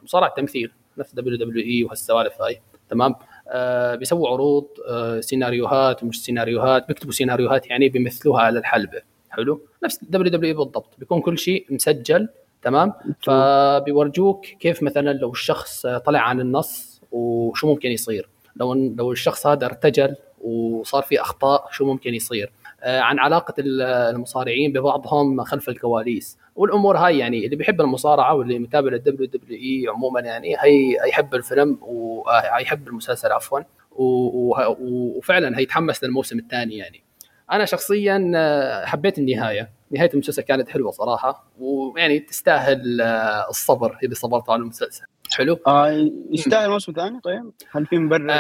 مصارعة 0.03 0.35
تمثيل 0.37 0.73
نفس 0.99 1.15
WWE 1.15 1.85
وهالسوالف 1.85 2.43
هاي 2.43 2.61
تمام؟ 2.91 3.15
آه 3.49 3.95
بيسووا 3.95 4.29
عروض 4.29 4.67
آه 4.89 5.21
سيناريوهات 5.21 6.03
ومش 6.03 6.25
سيناريوهات 6.25 6.89
بيكتبوا 6.89 7.13
سيناريوهات 7.13 7.71
يعني 7.71 7.89
بيمثلوها 7.89 8.43
على 8.43 8.59
الحلبة. 8.59 9.03
حلو؟ 9.31 9.61
نفس 9.85 10.05
WWE 10.05 10.55
بالضبط. 10.55 10.95
بيكون 10.99 11.21
كل 11.21 11.39
شيء 11.39 11.67
مسجل 11.71 12.29
تمام؟ 12.63 12.93
فبيورجوك 13.23 14.47
كيف 14.47 14.83
مثلا 14.83 15.13
لو 15.13 15.31
الشخص 15.31 15.87
طلع 15.87 16.21
عن 16.21 16.41
النص 16.41 17.01
وشو 17.13 17.67
ممكن 17.67 17.89
يصير؟ 17.89 18.29
لو 18.57 18.75
لو 18.75 19.13
الشخص 19.13 19.47
هذا 19.47 19.67
ارتجل 19.67 20.17
وصار 20.41 21.03
في 21.03 21.21
أخطاء 21.21 21.69
شو 21.71 21.85
ممكن 21.85 22.15
يصير؟ 22.15 22.53
آه، 22.83 23.01
عن 23.01 23.19
علاقة 23.19 23.55
المصارعين 23.59 24.73
ببعضهم 24.73 25.45
خلف 25.45 25.69
الكواليس. 25.69 26.39
والأمور 26.57 26.97
هاي 26.97 27.19
يعني 27.19 27.45
اللي 27.45 27.57
بيحب 27.57 27.81
المصارعة 27.81 28.35
واللي 28.35 28.59
متابع 28.59 28.91
لل 28.91 29.27
WWE 29.27 29.85
عموما 29.89 30.21
يعني 30.21 30.57
هي 30.59 30.97
هيحب 31.05 31.35
الفيلم 31.35 31.79
وهيحب 31.83 32.89
المسلسل 32.89 33.33
عفوا. 33.33 33.61
وفعلا 33.91 35.59
هيتحمس 35.59 36.05
للموسم 36.05 36.39
الثاني 36.39 36.77
يعني. 36.77 37.03
أنا 37.53 37.65
شخصيا 37.65 38.33
آه، 38.37 38.85
حبيت 38.85 39.19
النهاية. 39.19 39.71
نهاية 39.91 40.11
المسلسل 40.15 40.43
كانت 40.43 40.69
حلوة 40.69 40.91
صراحة 40.91 41.51
ويعني 41.59 42.21
تستاهل 42.21 43.01
آه، 43.01 43.49
الصبر 43.51 43.99
إذا 44.03 44.15
صبرت 44.15 44.51
على 44.51 44.63
المسلسل. 44.63 45.05
حلو؟ 45.33 45.59
آه 45.67 46.11
يستاهل 46.31 46.71
موسم 46.71 46.93
ثاني 46.93 47.21
طيب 47.21 47.53
هل 47.71 47.87
في 47.87 47.99
مبرر 47.99 48.33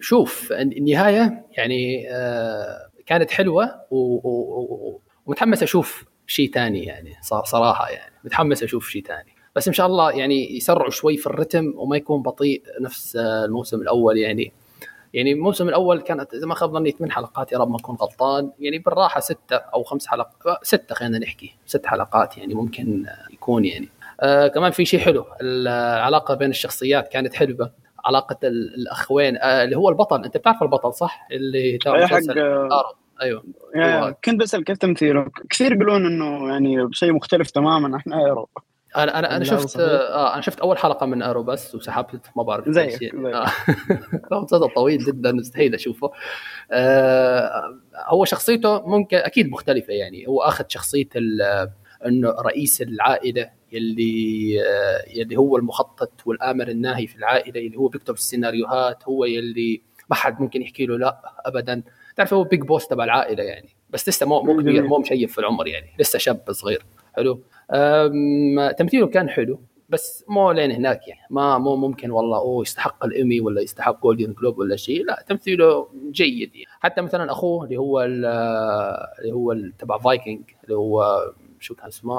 شوف 0.00 0.52
النهايه 0.52 1.44
يعني 1.56 2.10
آه 2.10 2.90
كانت 3.06 3.30
حلوة 3.30 3.80
ومتحمس 3.90 5.62
أشوف 5.62 6.04
شيء 6.26 6.50
ثاني 6.52 6.84
يعني 6.84 7.12
صراحة 7.44 7.90
يعني 7.90 8.12
متحمس 8.24 8.62
أشوف 8.62 8.88
شيء 8.88 9.04
ثاني 9.04 9.34
بس 9.56 9.68
إن 9.68 9.74
شاء 9.74 9.86
الله 9.86 10.12
يعني 10.12 10.56
يسرعوا 10.56 10.90
شوي 10.90 11.16
في 11.16 11.26
الرتم 11.26 11.72
وما 11.76 11.96
يكون 11.96 12.22
بطيء 12.22 12.62
نفس 12.80 13.16
الموسم 13.16 13.80
الأول 13.80 14.18
يعني. 14.18 14.52
يعني 15.14 15.32
الموسم 15.32 15.68
الأول 15.68 16.00
كانت 16.00 16.34
إذا 16.34 16.46
ما 16.46 16.54
خاب 16.54 16.72
ظني 16.72 16.90
ثمان 16.90 17.12
حلقات 17.12 17.52
يا 17.52 17.58
رب 17.58 17.70
ما 17.70 17.76
أكون 17.76 17.96
غلطان. 17.96 18.50
يعني 18.58 18.78
بالراحة 18.78 19.20
ستة 19.20 19.56
أو 19.56 19.82
خمس 19.82 20.06
حلقات 20.06 20.58
ستة 20.62 20.94
خلينا 20.94 21.18
نحكي 21.18 21.56
ست 21.66 21.86
حلقات 21.86 22.38
يعني 22.38 22.54
ممكن 22.54 23.06
يكون 23.32 23.64
يعني. 23.64 23.88
آه 24.20 24.48
كمان 24.48 24.70
في 24.70 24.84
شيء 24.84 25.00
حلو 25.00 25.24
العلاقة 25.40 26.34
بين 26.34 26.50
الشخصيات 26.50 27.08
كانت 27.08 27.34
حلوة. 27.34 27.72
علاقة 28.04 28.36
الأخوين 28.44 29.36
آه 29.36 29.64
اللي 29.64 29.76
هو 29.76 29.88
البطل 29.88 30.24
أنت 30.24 30.36
بتعرف 30.36 30.62
البطل 30.62 30.94
صح؟ 30.94 31.28
اللي 31.32 31.78
تابع 31.78 32.04
مسلسل 32.04 32.68
حق 32.70 33.04
أيوه. 33.22 34.10
كنت 34.24 34.40
بسأل 34.40 34.64
كيف 34.64 34.78
تمثيله؟ 34.78 35.26
كثير 35.50 35.72
يقولون 35.72 36.06
إنه 36.06 36.48
يعني 36.52 36.88
شيء 36.92 37.12
مختلف 37.12 37.50
تماما 37.50 37.96
عن 37.96 38.18
Arrow 38.18 38.48
أنا 38.96 39.18
أنا 39.18 39.36
أنا 39.36 39.44
شفت 39.44 39.76
آه 39.76 40.34
أنا 40.34 40.42
شفت 40.42 40.60
أول 40.60 40.78
حلقة 40.78 41.06
من 41.06 41.22
Arrow 41.22 41.42
بس 41.42 41.74
وسحبت 41.74 42.26
ما 42.36 42.42
بعرف 42.42 42.68
زيك 42.68 43.14
آه. 43.14 43.46
مسلسل 44.42 44.68
طويل 44.74 45.04
جدا 45.04 45.32
مستحيل 45.32 45.74
أشوفه. 45.74 46.10
آه 46.72 47.80
هو 47.96 48.24
شخصيته 48.24 48.86
ممكن 48.86 49.16
أكيد 49.16 49.50
مختلفة 49.50 49.92
يعني. 49.92 50.28
هو 50.28 50.42
آخذ 50.42 50.64
شخصية 50.68 51.08
إنه 52.06 52.30
رئيس 52.30 52.82
العائلة 52.82 53.50
يلي 53.72 54.62
آه 54.62 55.04
يلي 55.14 55.36
هو 55.36 55.56
المخطط 55.56 56.12
والآمر 56.26 56.68
الناهي 56.68 57.06
في 57.06 57.16
العائلة 57.16 57.60
اللي 57.66 57.78
هو 57.78 57.88
بيكتب 57.88 58.14
السيناريوهات 58.14 59.04
هو 59.08 59.24
يلي 59.24 59.82
ما 60.10 60.16
حد 60.16 60.40
ممكن 60.40 60.62
يحكي 60.62 60.86
له 60.86 60.98
لا 60.98 61.20
ابدا. 61.46 61.82
تعرف 62.16 62.34
هو 62.34 62.44
big 62.44 62.60
boss 62.60 62.88
تبع 62.88 63.04
العائلة 63.04 63.42
يعني. 63.42 63.68
بس 63.90 64.08
لسه 64.08 64.26
مو 64.26 64.42
مو 64.42 64.60
كبير 64.60 64.82
مو 64.82 64.98
مشيب 64.98 65.28
في 65.28 65.38
العمر 65.38 65.66
يعني. 65.66 65.86
لسه 65.98 66.18
شاب 66.18 66.52
صغير. 66.52 66.84
حلو؟ 67.16 67.40
تمثيله 68.78 69.06
كان 69.06 69.28
حلو 69.28 69.60
بس 69.88 70.24
مو 70.28 70.52
لين 70.52 70.70
هناك 70.70 71.08
يعني. 71.08 71.20
ما 71.30 71.58
مو 71.58 71.76
ممكن 71.76 72.10
والله 72.10 72.38
أوه 72.38 72.62
يستحق 72.62 73.04
الإيمي 73.04 73.40
ولا 73.40 73.60
يستحق 73.60 74.02
Golden 74.02 74.32
Globe 74.32 74.58
ولا 74.58 74.76
شيء. 74.76 75.04
لا 75.04 75.24
تمثيله 75.28 75.88
جيد 76.10 76.54
يعني. 76.54 76.66
حتى 76.80 77.00
مثلا 77.00 77.32
أخوه 77.32 77.64
اللي 77.64 77.76
هو 77.76 78.02
اللي 78.02 79.32
هو 79.32 79.56
تبع 79.78 79.98
فايكنج 79.98 80.42
اللي 80.64 80.74
هو 80.74 81.22
شو 81.60 81.74
كان 81.74 81.86
اسمه؟ 81.86 82.14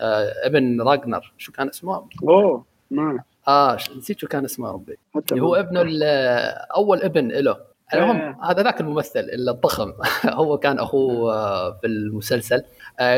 آه 0.00 0.32
ابن 0.44 0.80
راجنر 0.82 1.32
شو 1.38 1.52
كان 1.52 1.68
اسمه؟ 1.68 2.08
أوه 2.22 2.64
ما 2.90 3.22
آه 3.48 3.78
نسيت 3.96 4.18
شو 4.18 4.26
كان 4.26 4.44
اسمه 4.44 4.70
ربي. 4.72 4.98
اللي 5.32 5.42
هو 5.42 5.54
ابنه 5.54 5.80
أول 6.76 7.02
ابن 7.02 7.28
له 7.28 7.56
المهم 7.94 8.16
آه. 8.16 8.50
هذا 8.50 8.62
ذاك 8.62 8.80
الممثل 8.80 9.28
الضخم. 9.48 9.92
هو 10.40 10.58
كان 10.58 10.78
أخوه 10.78 11.34
آه، 11.34 11.78
في 11.80 11.86
المسلسل. 11.86 12.62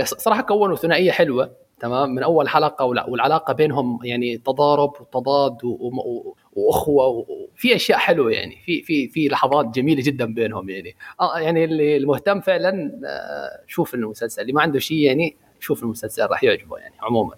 صراحة 0.04 0.42
كونوا 0.42 0.76
ثنائية 0.76 1.10
حلوة. 1.10 1.50
تمام؟ 1.82 2.10
من 2.10 2.22
أول 2.22 2.48
حلقة 2.48 2.84
والعلاقة 2.84 3.52
بينهم 3.52 3.98
يعني 4.04 4.38
تضارب 4.38 4.92
وتضاد 5.00 5.58
وأخوة 6.52 7.06
وفي 7.06 7.76
أشياء 7.76 7.98
حلوة 7.98 8.32
يعني 8.32 8.56
في 8.64 8.82
في 8.82 9.08
في 9.08 9.28
لحظات 9.28 9.66
جميلة 9.66 10.02
جدا 10.02 10.34
بينهم 10.34 10.68
يعني. 10.68 10.96
آه 11.20 11.38
يعني 11.38 11.64
اللي 11.64 11.96
المهتم 11.96 12.40
فعلا 12.40 12.92
شوف 13.66 13.94
المسلسل 13.94 14.42
اللي 14.42 14.52
ما 14.52 14.62
عنده 14.62 14.78
شيء 14.78 14.98
يعني 14.98 15.36
شوف 15.60 15.82
المسلسل 15.82 16.26
راح 16.26 16.44
يعجبه 16.44 16.78
يعني 16.78 16.94
عموما. 17.02 17.34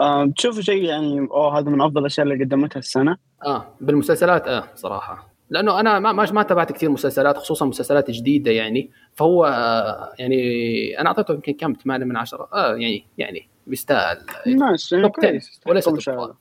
آه 0.00 0.32
تشوفوا 0.36 0.62
شيء 0.62 0.84
يعني 0.84 1.18
أوه 1.30 1.58
هذا 1.58 1.70
من 1.70 1.80
أفضل 1.80 2.00
الأشياء 2.00 2.26
اللي 2.26 2.44
قدمتها 2.44 2.78
السنة. 2.78 3.16
آه 3.46 3.66
بالمسلسلات 3.80 4.48
آه 4.48 4.64
صراحة. 4.74 5.34
لأنه 5.50 5.80
أنا 5.80 5.98
ما 5.98 6.12
ما 6.12 6.42
تابعت 6.42 6.72
كثير 6.72 6.90
مسلسلات 6.90 7.36
خصوصا 7.36 7.66
مسلسلات 7.66 8.10
جديدة 8.10 8.50
يعني. 8.50 8.90
فهو 9.14 9.44
آه 9.44 10.12
يعني 10.18 11.00
أنا 11.00 11.08
أعطيته 11.08 11.34
يمكن 11.34 11.52
كم؟ 11.52 11.74
8 11.74 12.04
من 12.04 12.16
10 12.16 12.48
آه 12.52 12.74
يعني 12.76 13.04
يعني 13.18 13.53
بيستاهل. 13.66 14.18
نايس 14.46 14.92
يعني 14.92 15.08
كويس. 15.08 15.60
وليس 15.66 16.08
آه. 16.08 16.36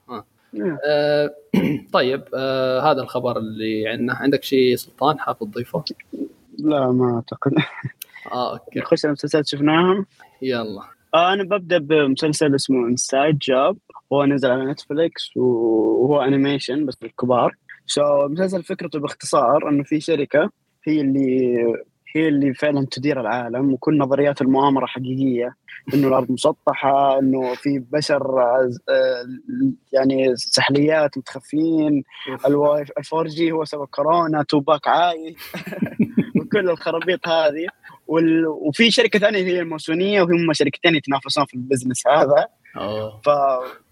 آه 0.86 1.36
طيب 1.94 2.24
آه 2.34 2.92
هذا 2.92 3.02
الخبر 3.02 3.38
اللي 3.38 3.88
عندنا. 3.88 4.14
عندك 4.14 4.44
شيء 4.44 4.76
سلطان 4.76 5.20
حاب 5.20 5.40
تضيفه؟ 5.40 5.84
لا 6.58 6.92
ما 6.92 7.16
أعتقد. 7.16 7.52
آه 8.32 8.54
okay. 8.54 8.80
نخش 8.80 9.06
على 9.06 9.10
المسلسلات 9.10 9.48
شفناهم. 9.48 10.06
يلا. 10.42 10.82
آه 11.14 11.34
أنا 11.34 11.44
ببدأ 11.44 11.78
بمسلسل 11.78 12.56
اسمه 12.56 12.88
Inside 12.88 13.39
Job 13.39 13.78
هو 14.14 14.26
نزل 14.26 14.52
على 14.52 14.66
Netflix 14.65 15.38
وهو 15.38 16.22
animation 16.22 16.86
بس 16.86 16.98
للكبار. 17.04 17.56
so 17.86 18.26
المسلسل 18.26 18.64
فكرته 18.64 19.00
باختصار 19.00 19.70
إنه 19.70 19.84
في 19.84 20.00
شركة 20.00 20.50
هي 20.88 21.02
اللي 21.02 21.58
هي 22.15 22.28
اللي 22.28 22.54
فعلا 22.54 22.88
تدير 22.91 23.21
العالم 23.21 23.73
وكل 23.73 23.97
نظريات 23.97 24.41
المؤامرة 24.41 24.86
حقيقية 24.86 25.56
إنه 25.93 26.08
الأرض 26.08 26.32
مسطحة 26.32 27.19
إنه 27.19 27.54
في 27.56 27.80
بشر 27.91 28.41
آه، 28.41 28.78
يعني 29.91 30.36
سحليات 30.36 31.17
متخفيين 31.17 32.04
ال 32.98 33.28
4G 33.28 33.52
هو 33.52 33.65
سبب 33.65 33.86
كورونا 33.86 34.43
Tupac 34.43 34.88
عايش. 34.88 35.36
وكل 36.41 36.69
الخرابيط 36.69 37.28
هذه. 37.28 37.67
وفي 38.67 38.91
شركة 38.91 39.19
ثانية 39.19 39.43
هي 39.43 39.60
الماسونية 39.60 40.21
وهم 40.21 40.54
شركتين 40.54 40.95
يتنافسون 40.95 41.45
في 41.45 41.54
ال 41.54 41.60
business 41.60 42.08
هذا. 42.08 42.47
ف 43.26 43.30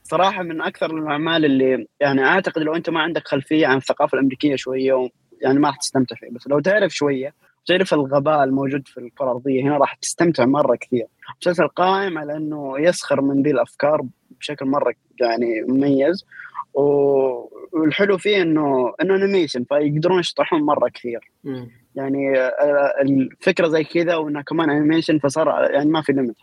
صراحة 0.03 0.43
من 0.43 0.62
أكثر 0.62 0.97
الأعمال 0.97 1.45
اللي 1.45 1.88
يعني 1.99 2.25
أعتقد 2.25 2.62
لو 2.62 2.75
أنت 2.75 2.89
ما 2.89 3.01
عندك 3.01 3.27
خلفية 3.27 3.67
عن 3.67 3.77
الثقافة 3.77 4.15
الأمريكية 4.15 4.55
شوية 4.55 5.10
يعني 5.41 5.60
ما 5.60 5.67
راح 5.67 5.77
تستمتع 5.77 6.15
فيه 6.15 6.29
بس 6.31 6.47
لو 6.47 6.60
تعرف 6.60 6.93
شوية 6.93 7.34
تعرف 7.65 7.93
الغباء 7.93 8.43
الموجود 8.43 8.88
في 8.88 8.97
الكرة 9.00 9.26
الأرضية 9.26 9.63
هنا 9.63 9.78
راح 9.78 9.93
تستمتع 9.93 10.45
مرة 10.45 10.76
كثير. 10.76 11.06
مسلسل 11.41 11.67
قائم 11.67 12.17
على 12.17 12.38
إنه 12.38 12.80
يسخر 12.80 13.21
من 13.21 13.43
ذي 13.43 13.52
الأفكار 13.52 14.02
بشكل 14.39 14.65
مرة 14.65 14.93
يعني 15.21 15.62
مميز. 15.67 16.26
والحلو 16.74 18.17
فيه 18.17 18.41
إنه 18.41 18.93
إنه 19.02 19.15
animation 19.15 19.63
فيقدرون 19.63 20.19
يشطحون 20.19 20.62
مرة 20.62 20.89
كثير. 20.89 21.32
م. 21.43 21.65
يعني 21.95 22.39
آه، 22.39 22.93
الفكرة 23.02 23.67
زي 23.67 23.84
كذا 23.84 24.15
وانها 24.15 24.41
كمان 24.41 24.69
انيميشن 24.69 25.19
فصار 25.19 25.71
يعني 25.71 25.89
ما 25.89 26.02
في 26.02 26.13
limit 26.13 26.36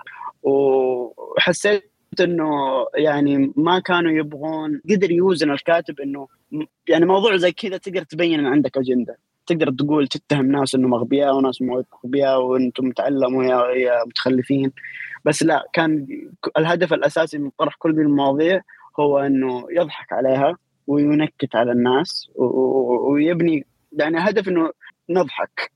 وحسيت 0.43 1.91
إنه 2.21 2.51
يعني 2.95 3.53
ما 3.57 3.79
كانوا 3.79 4.13
يبغون 4.13 4.81
قدر 4.91 5.11
يوزن 5.11 5.51
الكاتب 5.51 6.01
إنه 6.01 6.29
يعني 6.89 7.07
موضوع 7.07 7.37
زي 7.37 7.53
كذا 7.53 7.77
تقدر 7.77 8.03
تبين 8.03 8.41
إن 8.41 8.47
عندك 8.47 8.77
أجندة. 8.77 9.19
تقدر 9.49 9.71
تقول 9.71 10.09
تتهم 10.09 10.47
ناس 10.47 10.75
إنهم 10.75 10.95
أغبياء 10.95 11.37
وناس 11.37 11.63
مو 11.63 11.85
أغبياء 12.05 12.43
وأنتم 12.43 12.91
تعلموا 12.91 13.45
يا, 13.45 13.67
يا 13.77 14.05
متخلفين. 14.07 14.73
بس 15.25 15.43
لا 15.43 15.69
كان 15.73 16.07
الهدف 16.59 16.93
الأساسي 16.93 17.39
من 17.39 17.51
طرح 17.59 17.77
كل 17.79 17.91
المواضيع 17.91 18.61
هو 19.01 19.19
إنه 19.19 19.67
يضحك 19.71 20.13
عليها 20.13 20.57
وينكت 20.87 21.57
على 21.57 21.73
الناس 21.73 22.31
ويبني 22.35 23.67
يعني 23.93 24.19
هدف 24.19 24.49
إنه 24.49 24.71
نضحك. 25.11 25.73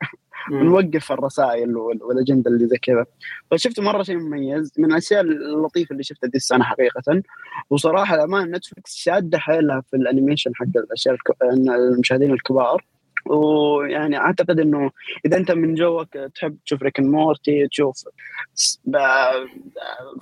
ونوقف 0.53 1.13
الرسائل 1.13 1.77
والأجندة 1.77 2.51
اللي 2.51 2.67
زي 2.67 2.77
كذا. 2.79 3.07
فشفته 3.51 3.83
مرة 3.83 4.03
شيء 4.03 4.17
مميز 4.17 4.73
من 4.79 4.93
الأشياء 4.93 5.21
اللطيفة 5.21 5.93
اللي 5.93 6.03
شفتها 6.03 6.29
دي 6.29 6.37
السنة 6.37 6.65
حقيقة. 6.65 7.23
وصراحة 7.71 8.15
الأمانة 8.15 8.57
Netflix 8.57 8.95
شادة 8.95 9.39
حيلها 9.39 9.83
في 9.91 9.97
ال 9.97 10.03
animation 10.03 10.55
حق 10.55 10.67
الأشياء 10.77 11.17
المشاهدين 11.43 12.31
الكبار. 12.33 12.85
ويعني 13.27 14.17
أعتقد 14.17 14.61
إنه 14.61 14.91
إذا 15.27 15.37
أنت 15.37 15.53
من 15.53 15.75
جوك 15.75 16.09
تحب 16.35 16.57
تشوف 16.67 16.83
Rick 16.83 17.01
Morty 17.01 17.69
تشوف 17.69 18.05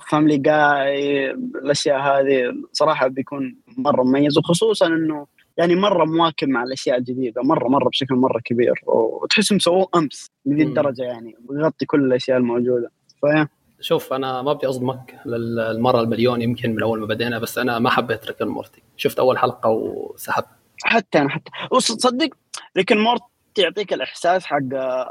Family 0.09 0.37
Guy 0.37 1.31
الأشياء 1.31 1.99
هذه 1.99 2.53
صراحة 2.71 3.07
بيكون 3.07 3.55
مرة 3.77 4.03
مميز 4.03 4.37
وخصوصا 4.37 4.87
إنه 4.87 5.27
يعني 5.57 5.75
مرة 5.75 6.05
مواكب 6.05 6.47
مع 6.47 6.63
الأشياء 6.63 6.97
الجديدة 6.97 7.41
مرة 7.41 7.67
مرة 7.67 7.89
بشكل 7.89 8.15
مرة 8.15 8.39
كبير 8.45 8.81
وتحسهم 8.85 9.59
سووه 9.59 9.89
أمس 9.95 10.31
لذي 10.45 10.63
الدرجة 10.63 11.03
يعني 11.03 11.35
بيغطي 11.49 11.85
كل 11.85 12.05
الأشياء 12.05 12.37
الموجودة. 12.37 12.91
ف 13.21 13.25
yeah؟ 13.25 13.47
شوف 13.79 14.13
أنا 14.13 14.41
ما 14.41 14.53
بدي 14.53 14.67
أصدمك 14.67 15.15
للمرة 15.25 16.01
المليون 16.01 16.41
يمكن 16.41 16.75
من 16.75 16.83
أول 16.83 16.99
ما 16.99 17.05
بدينا 17.05 17.39
بس 17.39 17.57
أنا 17.57 17.79
ما 17.79 17.89
حبيت 17.89 18.27
Rick 18.27 18.41
Morty 18.41 18.81
شفت 18.97 19.19
أول 19.19 19.37
حلقة 19.37 19.69
وسحبت. 19.69 20.47
حتى 20.83 21.17
أنا 21.19 21.29
حتى. 21.29 21.51
وصدق 21.71 22.29
Rick 22.77 22.91
Morty 22.91 23.25
يعطيك 23.57 23.93
الإحساس 23.93 24.45
حق 24.45 24.57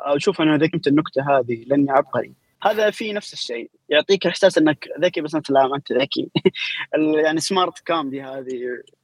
أشوف 0.04 0.40
أنا 0.40 0.56
ذكرت 0.56 0.87
النكتة 0.87 1.38
هذه 1.38 1.64
لأني 1.66 1.90
عبقري. 1.90 2.33
هذا 2.62 2.90
في 2.90 3.12
نفس 3.12 3.33
الشيء. 3.33 3.70
يعطيك 3.88 4.26
إحساس 4.26 4.59
أنك 4.59 4.88
ذكي 5.00 5.20
بس 5.20 5.35
أنت 5.35 5.50
لا 5.50 5.66
ما 5.66 5.76
أنت 5.76 5.92
ذكي. 5.92 6.30
يعني 7.24 7.40
smart 7.40 7.79
comedy 7.87 8.22
هذه. 8.22 8.61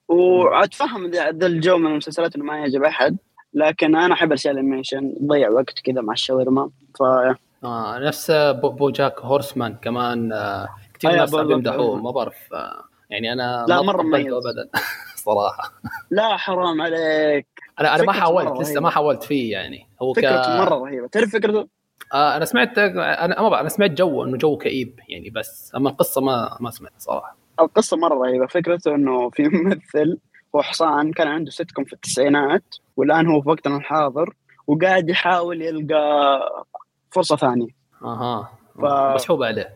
وأتفهم 0.08 1.10
ذا 1.10 1.46
الجو 1.46 1.78
من 1.78 1.86
المسلسلات 1.86 2.36
إنه 2.36 2.44
ما 2.44 2.56
يعجب 2.56 2.84
أحد. 2.84 3.16
لكن 3.54 3.96
أنا 3.96 4.14
أحب 4.14 4.28
الاشياء 4.28 4.54
ال 4.54 4.60
animation. 4.60 5.14
تضيع 5.20 5.50
وقت 5.50 5.78
كذا 5.84 6.00
مع 6.00 6.12
الشاورما. 6.12 6.70
ف 6.98 7.02
آه 7.64 7.98
نفس 7.98 8.30
Bo, 8.30 8.68
BoJack 8.68 9.20
Horseman 9.20 9.74
كمان 9.74 10.32
آه 10.32 10.68
كثير 10.94 11.16
ناس 11.16 11.32
يمدحوه 11.34 11.96
ما 11.96 12.10
بعرف 12.10 12.54
آه 12.54 12.84
يعني 13.10 13.32
أنا 13.32 13.64
لا 13.68 13.82
مرة 13.82 14.02
مميز. 14.02 14.32
ابدا. 14.32 14.68
صراحة 15.26 15.72
لا 16.10 16.36
حرام 16.36 16.82
عليك. 16.82 17.46
أنا 17.80 17.94
أنا 17.94 18.02
ما 18.04 18.12
حاولت 18.12 18.60
لسه 18.60 18.80
ما 18.80 18.90
حاولت 18.90 19.22
فيه 19.22 19.52
يعني. 19.52 19.88
هو 20.02 20.12
فكرته 20.12 20.56
ك... 20.56 20.58
مرة 20.60 20.74
رهيبة. 20.74 21.06
تعرف 21.08 21.32
فكرته 21.32 21.68
آه 22.14 22.36
أنا 22.36 22.44
سمعت 22.44 22.78
أنا 22.78 23.42
ما 23.42 23.60
أنا 23.60 23.68
سمعت 23.68 23.90
جو 23.90 24.24
إنه 24.24 24.36
جو 24.36 24.56
كئيب 24.56 25.00
يعني 25.08 25.30
بس 25.30 25.72
أما 25.76 25.90
القصة 25.90 26.20
ما 26.20 26.56
ما 26.60 26.70
سمعت 26.70 26.92
صراحة. 26.98 27.36
القصة 27.60 27.96
مرة 27.96 28.14
رهيبة. 28.14 28.46
فكرته 28.46 28.94
إنه 28.94 29.30
في 29.30 29.42
ممثل 29.48 30.18
هو 30.56 30.62
حصان 30.62 31.12
كان 31.12 31.28
عنده 31.28 31.50
سيتكم 31.50 31.84
في 31.84 31.92
التسعينات 31.92 32.74
والآن 32.96 33.26
هو 33.26 33.42
في 33.42 33.48
وقتنا 33.48 33.76
الحاضر 33.76 34.34
وقاعد 34.66 35.10
يحاول 35.10 35.62
يلقى 35.62 36.40
فرصة 37.10 37.36
ثانية. 37.36 37.68
أها. 38.02 38.50
ف... 38.82 38.84
مسحوب 39.14 39.42
عليه 39.42 39.74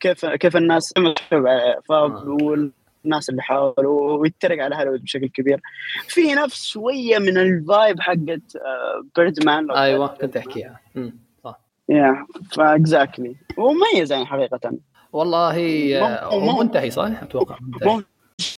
كيف 0.00 0.26
كيف 0.26 0.56
الناس 0.56 0.92
مسحوب 0.98 1.46
عليه 1.46 1.80
ف... 1.88 1.92
آه. 1.92 2.70
والناس 3.04 3.30
اللي 3.30 3.42
حاولوا 3.42 4.12
ويتريق 4.18 4.64
على 4.64 4.76
هوليوود 4.76 5.02
بشكل 5.02 5.28
كبير. 5.28 5.60
في 6.08 6.34
نفس 6.34 6.64
شوية 6.64 7.18
من 7.18 7.38
ال 7.38 7.50
vibe 7.50 8.00
حقت 8.00 8.56
Birdman 9.16 9.70
آه، 9.70 9.82
أيوه 9.82 10.06
كنت 10.06 10.36
أحكيها. 10.36 10.80
صح. 11.44 11.60
yeah 11.88 12.26
ف 12.52 12.62
exactly 12.62 13.36
ومميز 13.58 14.12
يعني 14.12 14.26
حقيقة. 14.26 14.72
والله 15.12 15.54
هو 16.24 16.58
منتهي 16.62 16.90
صح؟ 16.90 17.22
أتوقع 17.22 17.58
مو 17.82 18.02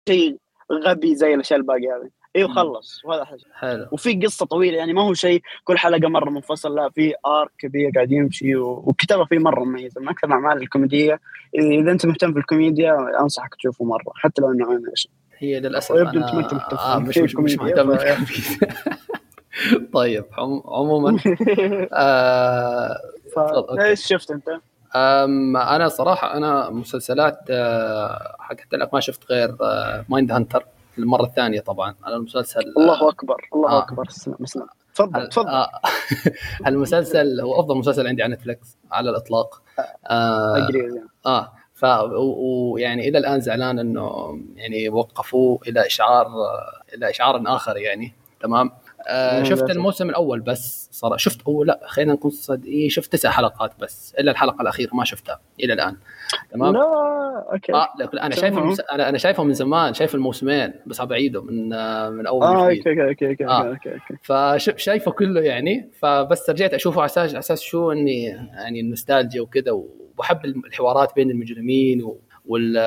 شيء 0.09 0.37
غبي 0.73 1.15
زي 1.15 1.35
الأشياء 1.35 1.61
الباقية 1.61 1.97
هذه. 1.97 2.11
أيوه 2.37 2.49
خلص 2.55 3.05
وهذا 3.05 3.25
حاجة. 3.25 3.41
حلو. 3.55 3.87
وفي 3.93 4.15
قصة 4.15 4.47
طويلة 4.47 4.77
يعني 4.79 4.93
ما 4.93 5.03
هو 5.03 5.15
شيء 5.15 5.43
كل 5.65 5.79
حلقة 5.79 6.09
مرة 6.09 6.31
منفصل 6.31 6.75
لا 6.75 6.91
في 6.91 7.15
arc 7.27 7.51
كبير 7.59 7.91
قاعد 7.95 8.13
يمشي 8.13 8.57
والكتابه 8.57 9.25
فيه 9.25 9.39
مرة 9.39 9.65
مميزة 9.65 10.01
من 10.01 10.09
أكثر 10.09 10.27
الأعمال 10.27 10.63
الكوميدية. 10.63 11.21
إذا 11.55 11.93
أنت 11.93 12.07
مهتم 12.07 12.33
في 12.33 12.39
الكوميديا 12.39 13.21
أنصحك 13.21 13.55
تشوفه 13.55 13.85
مرة 13.85 14.13
حتى 14.15 14.43
لو 14.43 14.53
إنه 14.53 14.73
animation. 14.73 15.11
هي 15.39 15.61
للأسف 15.61 15.91
يبدو 15.95 16.19
أنت 16.19 16.35
ما 16.35 16.41
أنت 16.41 16.55
مهتم 16.55 16.77
آه 16.77 16.99
مش, 16.99 17.19
مش, 17.19 17.37
مش 17.37 17.57
مهتم 17.57 17.97
طيب 19.95 20.25
عموما. 20.67 21.19
آه 21.93 22.97
إيش 23.81 24.07
شفت 24.07 24.31
أنت؟ 24.31 24.49
أنا 24.95 25.89
صراحة 25.89 26.37
أنا 26.37 26.71
مسلسلات 26.71 27.39
آه، 27.51 28.37
حكيت 28.39 28.75
لك 28.75 28.95
ما 28.95 29.01
شفت 29.01 29.33
غير 29.33 29.57
Mindhunter 30.09 30.65
المرة 30.99 31.25
الثانية 31.25 31.61
طبعا 31.61 31.95
على 32.05 32.17
المسلسل. 32.17 32.61
الله 32.77 33.09
أكبر 33.09 33.49
الله 33.55 33.71
آه. 33.71 33.79
أكبر. 33.79 34.09
مسلم 34.41 34.67
تفضل 34.95 35.29
تفضل. 35.29 35.49
آه. 35.49 35.71
المسلسل 36.67 37.41
هو 37.41 37.61
أفضل 37.61 37.77
مسلسل 37.77 38.07
عندي 38.07 38.23
على 38.23 38.35
Netflix 38.35 38.77
على 38.93 39.11
الإطلاق. 39.11 39.63
آه, 40.07 40.69
آه. 41.27 41.53
ف 41.75 41.85
ويعني 41.85 43.09
إلى 43.09 43.19
الآن 43.19 43.41
زعلان 43.41 43.79
إنه 43.79 44.39
يعني 44.57 44.89
وقفوه 44.89 45.61
إلى 45.69 45.87
إشعار 45.87 46.27
إلى 46.95 47.11
إشعار 47.11 47.43
آخر 47.47 47.77
يعني. 47.77 48.15
تمام؟ 48.41 48.71
آه 49.07 49.43
شفت 49.43 49.71
الموسم 49.71 50.09
الأول 50.11 50.41
بس 50.41 50.89
صراحة 50.93 51.17
شفت 51.17 51.43
أو 51.43 51.65
لا 51.65 51.81
خلينا 51.87 52.13
نكون 52.13 52.31
صادقين 52.31 52.89
شفت 52.89 53.13
تسع 53.13 53.31
حلقات 53.31 53.73
بس 53.81 54.15
إلا 54.19 54.31
الحلقة 54.31 54.63
الأخيرة 54.63 54.91
ما 54.95 55.05
شفتها 55.05 55.41
إلى 55.61 55.73
الآن. 55.73 55.97
تمام؟ 56.51 56.75
لا 56.75 56.83
أوكي. 57.53 57.73
آه 57.73 57.89
لا 57.99 58.27
أنا 58.27 58.35
شايفه 58.35 58.59
المس... 58.59 58.81
أنا 58.81 59.09
أنا 59.09 59.19
شايفه 59.19 59.45
من 59.45 59.53
زمان 59.55 59.95
شايف 59.95 60.15
الموسمين 60.15 60.73
بس 60.87 61.01
بعيده 61.01 61.43
من 61.43 61.73
آه 61.73 62.11
من 62.11 62.27
أول 62.27 62.43
آه 62.43 62.65
أوكي 62.65 63.03
أوكي 63.03 63.29
أوكي 63.29 63.47
آه. 63.47 63.69
أوكي 63.69 63.93
أوكي 63.93 64.17
فشايفه 64.23 65.11
كله 65.11 65.41
يعني 65.41 65.91
فبس 65.99 66.51
رجعت 66.51 66.75
أشوفه 66.75 67.01
على 67.01 67.07
أساس 67.07 67.35
أساس 67.35 67.61
شو 67.61 67.93
اني 67.93 68.23
يعني 68.25 68.81
النوستالجيا 68.81 69.41
وكذا 69.41 69.73
وبحب 69.73 70.45
الحوارات 70.45 71.15
بين 71.17 71.31
المجرمين 71.31 72.13
و 72.47 72.79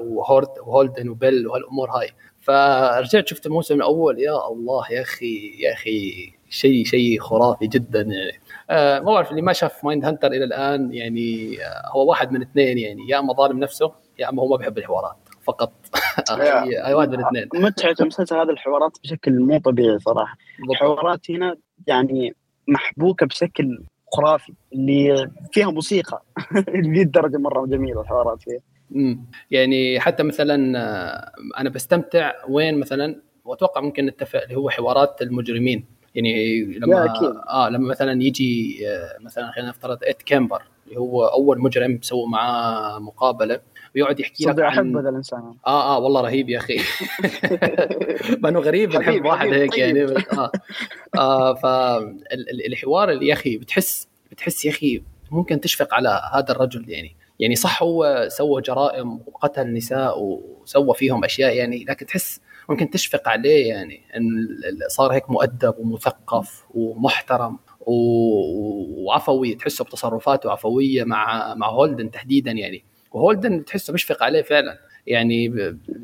وهولدن 0.00 0.48
وهولدن 0.66 1.08
وبيل 1.08 1.46
وهالأمور 1.46 1.90
هاي. 1.90 2.10
فرجعت 2.48 3.28
شفت 3.28 3.46
الموسم 3.46 3.74
الأول. 3.74 4.18
يا 4.18 4.48
الله 4.48 4.84
يا 4.90 5.02
أخي 5.02 5.52
يا 5.58 5.72
أخي 5.72 6.32
شيء 6.48 6.84
شيء 6.84 7.20
خرافي 7.20 7.66
جدا 7.66 8.00
يعني. 8.00 8.40
آه 8.70 8.98
ما 8.98 9.04
بعرف 9.04 9.30
اللي 9.30 9.42
ما 9.42 9.52
شاف 9.52 9.84
Mindhunter 9.84 10.28
إلى 10.28 10.44
الآن 10.44 10.92
يعني 10.94 11.58
آه 11.62 11.82
هو 11.88 12.08
واحد 12.10 12.32
من 12.32 12.42
اثنين 12.42 12.78
يعني 12.78 13.08
يا 13.08 13.18
أما 13.18 13.32
ظالم 13.32 13.58
نفسه 13.58 13.92
يا 14.18 14.28
أما 14.28 14.42
هو 14.42 14.48
ما 14.48 14.56
بيحب 14.56 14.78
الحوارات 14.78 15.16
فقط. 15.42 15.72
اي 16.86 16.94
واحد 16.94 17.08
من 17.08 17.14
الاثنين 17.14 17.48
متعة 17.54 17.94
المسلسل 18.00 18.36
هذا 18.36 18.52
الحوارات 18.52 18.98
بشكل 19.04 19.40
مو 19.40 19.58
طبيعي 19.58 19.98
صراحة. 19.98 20.36
الحوارات 20.70 21.30
هنا 21.30 21.56
يعني 21.86 22.34
محبوكة 22.68 23.26
بشكل 23.26 23.82
خرافي 24.12 24.54
اللي 24.72 25.30
فيها 25.52 25.70
موسيقى. 25.70 26.22
لذي 26.74 27.02
الدرجة 27.02 27.36
مرة 27.36 27.66
جميلة 27.66 28.00
الحوارات 28.00 28.42
فيها. 28.42 28.60
امم 28.96 29.24
يعني 29.50 30.00
حتى 30.00 30.22
مثلا 30.22 30.78
آه، 30.78 31.32
أنا 31.58 31.70
بستمتع 31.70 32.32
وين 32.48 32.78
مثلا؟ 32.78 33.22
وأتوقع 33.44 33.80
ممكن 33.80 34.06
نتفق 34.06 34.42
اللي 34.42 34.56
هو 34.56 34.70
حوارات 34.70 35.22
المجرمين. 35.22 35.84
يعني 36.14 36.64
لما 36.64 37.04
أكيد. 37.04 37.34
آه 37.48 37.68
لما 37.68 37.88
مثلا 37.88 38.22
يجي 38.22 38.78
آه، 38.88 39.16
مثلا 39.20 39.50
خلينا 39.50 39.68
نفترض 39.68 39.98
ات 40.02 40.22
كامبر 40.22 40.62
اللي 40.86 41.00
هو 41.00 41.26
أول 41.26 41.60
مجرم 41.60 41.98
سووا 42.02 42.28
معاه 42.28 42.98
مقابلة 42.98 43.60
ويقعد 43.94 44.20
يحكي 44.20 44.44
لك 44.44 44.60
عن 44.60 44.66
أحب 44.66 44.96
هذا 44.96 45.08
الإنسان. 45.08 45.54
آه 45.66 45.96
آه 45.96 45.98
والله 45.98 46.20
رهيب 46.20 46.48
يا 46.48 46.58
أخي. 46.58 46.78
ما 48.42 48.48
انه 48.48 48.60
غريب 48.60 48.96
نحب 48.96 49.24
واحد 49.24 49.48
هيك 49.48 49.70
طيب. 49.70 49.80
يعني 49.80 50.02
آه, 50.32 50.52
آه 51.18 51.54
فالحوار 51.54 53.10
اللي 53.10 53.26
يا 53.26 53.32
أخي 53.32 53.58
بتحس 53.58 54.08
بتحس 54.30 54.64
يا 54.64 54.70
أخي 54.70 55.02
ممكن 55.30 55.60
تشفق 55.60 55.94
على 55.94 56.30
هذا 56.34 56.52
الرجل 56.52 56.90
يعني. 56.90 57.16
يعني 57.38 57.56
صح 57.56 57.82
هو 57.82 58.26
سوى 58.30 58.62
جرائم 58.62 59.20
وقتل 59.26 59.72
نساء 59.72 60.22
وسوى 60.22 60.94
فيهم 60.94 61.24
أشياء 61.24 61.56
يعني 61.56 61.84
لكن 61.88 62.06
تحس 62.06 62.40
ممكن 62.68 62.90
تشفق 62.90 63.28
عليه 63.28 63.68
يعني 63.68 64.00
إن 64.16 64.48
صار 64.88 65.12
هيك 65.12 65.30
مؤدب 65.30 65.74
ومثقف 65.78 66.64
ومحترم 66.74 67.58
وعفوي 67.80 69.54
تحسه 69.54 69.84
بتصرفاته 69.84 70.50
عفوية 70.50 71.04
مع 71.04 71.54
مع 71.54 71.68
هولدن 71.70 72.10
تحديدا 72.10 72.50
يعني. 72.50 72.84
وهولدن 73.12 73.64
تحسه 73.64 73.92
بيشفق 73.92 74.22
عليه 74.22 74.42
فعلا. 74.42 74.78
يعني 75.06 75.54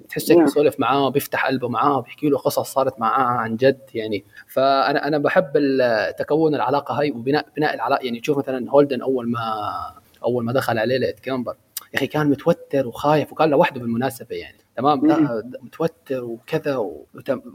تحسك 0.09 0.37
يسولف 0.37 0.81
معاه 0.81 1.09
بيفتح 1.09 1.47
قلبه 1.47 1.69
معاه 1.69 2.01
بيحكي 2.01 2.29
له 2.29 2.39
قصص 2.39 2.73
صارت 2.73 3.01
معاه 3.01 3.25
عن 3.25 3.57
جد 3.57 3.81
يعني. 3.95 4.25
فانا 4.49 5.09
أنا 5.09 5.19
بحب 5.19 5.53
تكون 6.19 6.55
العلاقة 6.55 7.01
هاي 7.01 7.11
وبناء 7.11 7.47
بناء 7.57 7.75
العلاقة 7.75 8.05
يعني. 8.05 8.21
تشوف 8.21 8.39
مثلا 8.39 8.71
هولدن 8.71 9.03
أول 9.03 9.31
ما 9.31 9.41
أول 10.25 10.45
ما 10.45 10.53
دخل 10.53 10.79
عليه 10.79 10.99
لقيت 10.99 11.21
كامبر. 11.21 11.55
يا 11.93 11.99
أخي 11.99 12.07
كان 12.07 12.27
متوتر 12.27 12.87
وخايف 12.87 13.33
وكان 13.33 13.51
لوحده 13.51 13.81
بالمناسبة 13.81 14.37
يعني. 14.37 14.59
تمام؟ 14.77 15.07
لا 15.07 15.43
متوتر 15.63 16.25
وكذا 16.25 16.77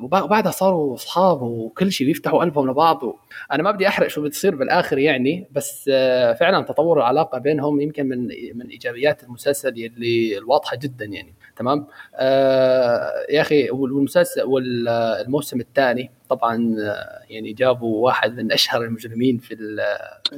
وبعدها 0.02 0.52
صاروا 0.52 0.96
أصحاب 0.96 1.42
وكل 1.42 1.92
شيء 1.92 2.08
بيفتحوا 2.08 2.40
قلبهم 2.40 2.70
لبعض 2.70 3.04
و... 3.04 3.16
أنا 3.52 3.64
ما 3.64 3.72
بدي 3.72 3.88
أحرق 3.88 4.08
شو 4.08 4.22
بتصير 4.22 4.56
بالآخر 4.56 4.98
يعني 4.98 5.48
بس 5.52 5.90
آه، 5.94 6.34
فعلا 6.34 6.66
تطور 6.66 6.98
العلاقة 6.98 7.38
بينهم 7.38 7.82
يمكن 7.82 8.06
من 8.06 8.28
من 8.54 8.68
إيجابيات 8.68 9.24
المسلسل 9.24 9.70
اللي 9.70 10.38
الواضحه 10.38 10.78
جدا 10.78 11.06
يعني. 11.06 11.36
تمام؟ 11.60 11.88
آه 12.16 13.26
يا 13.30 13.42
أخي 13.42 13.70
والمسلسل 13.70 14.44
والموسم 14.44 15.60
الثاني 15.60 16.12
طبعا 16.30 16.76
آه، 16.80 17.24
يعني 17.30 17.54
جابوا 17.54 18.06
واحد 18.06 18.38
من 18.38 18.52
أشهر 18.52 18.84
المجرمين 18.84 19.38
في 19.38 19.58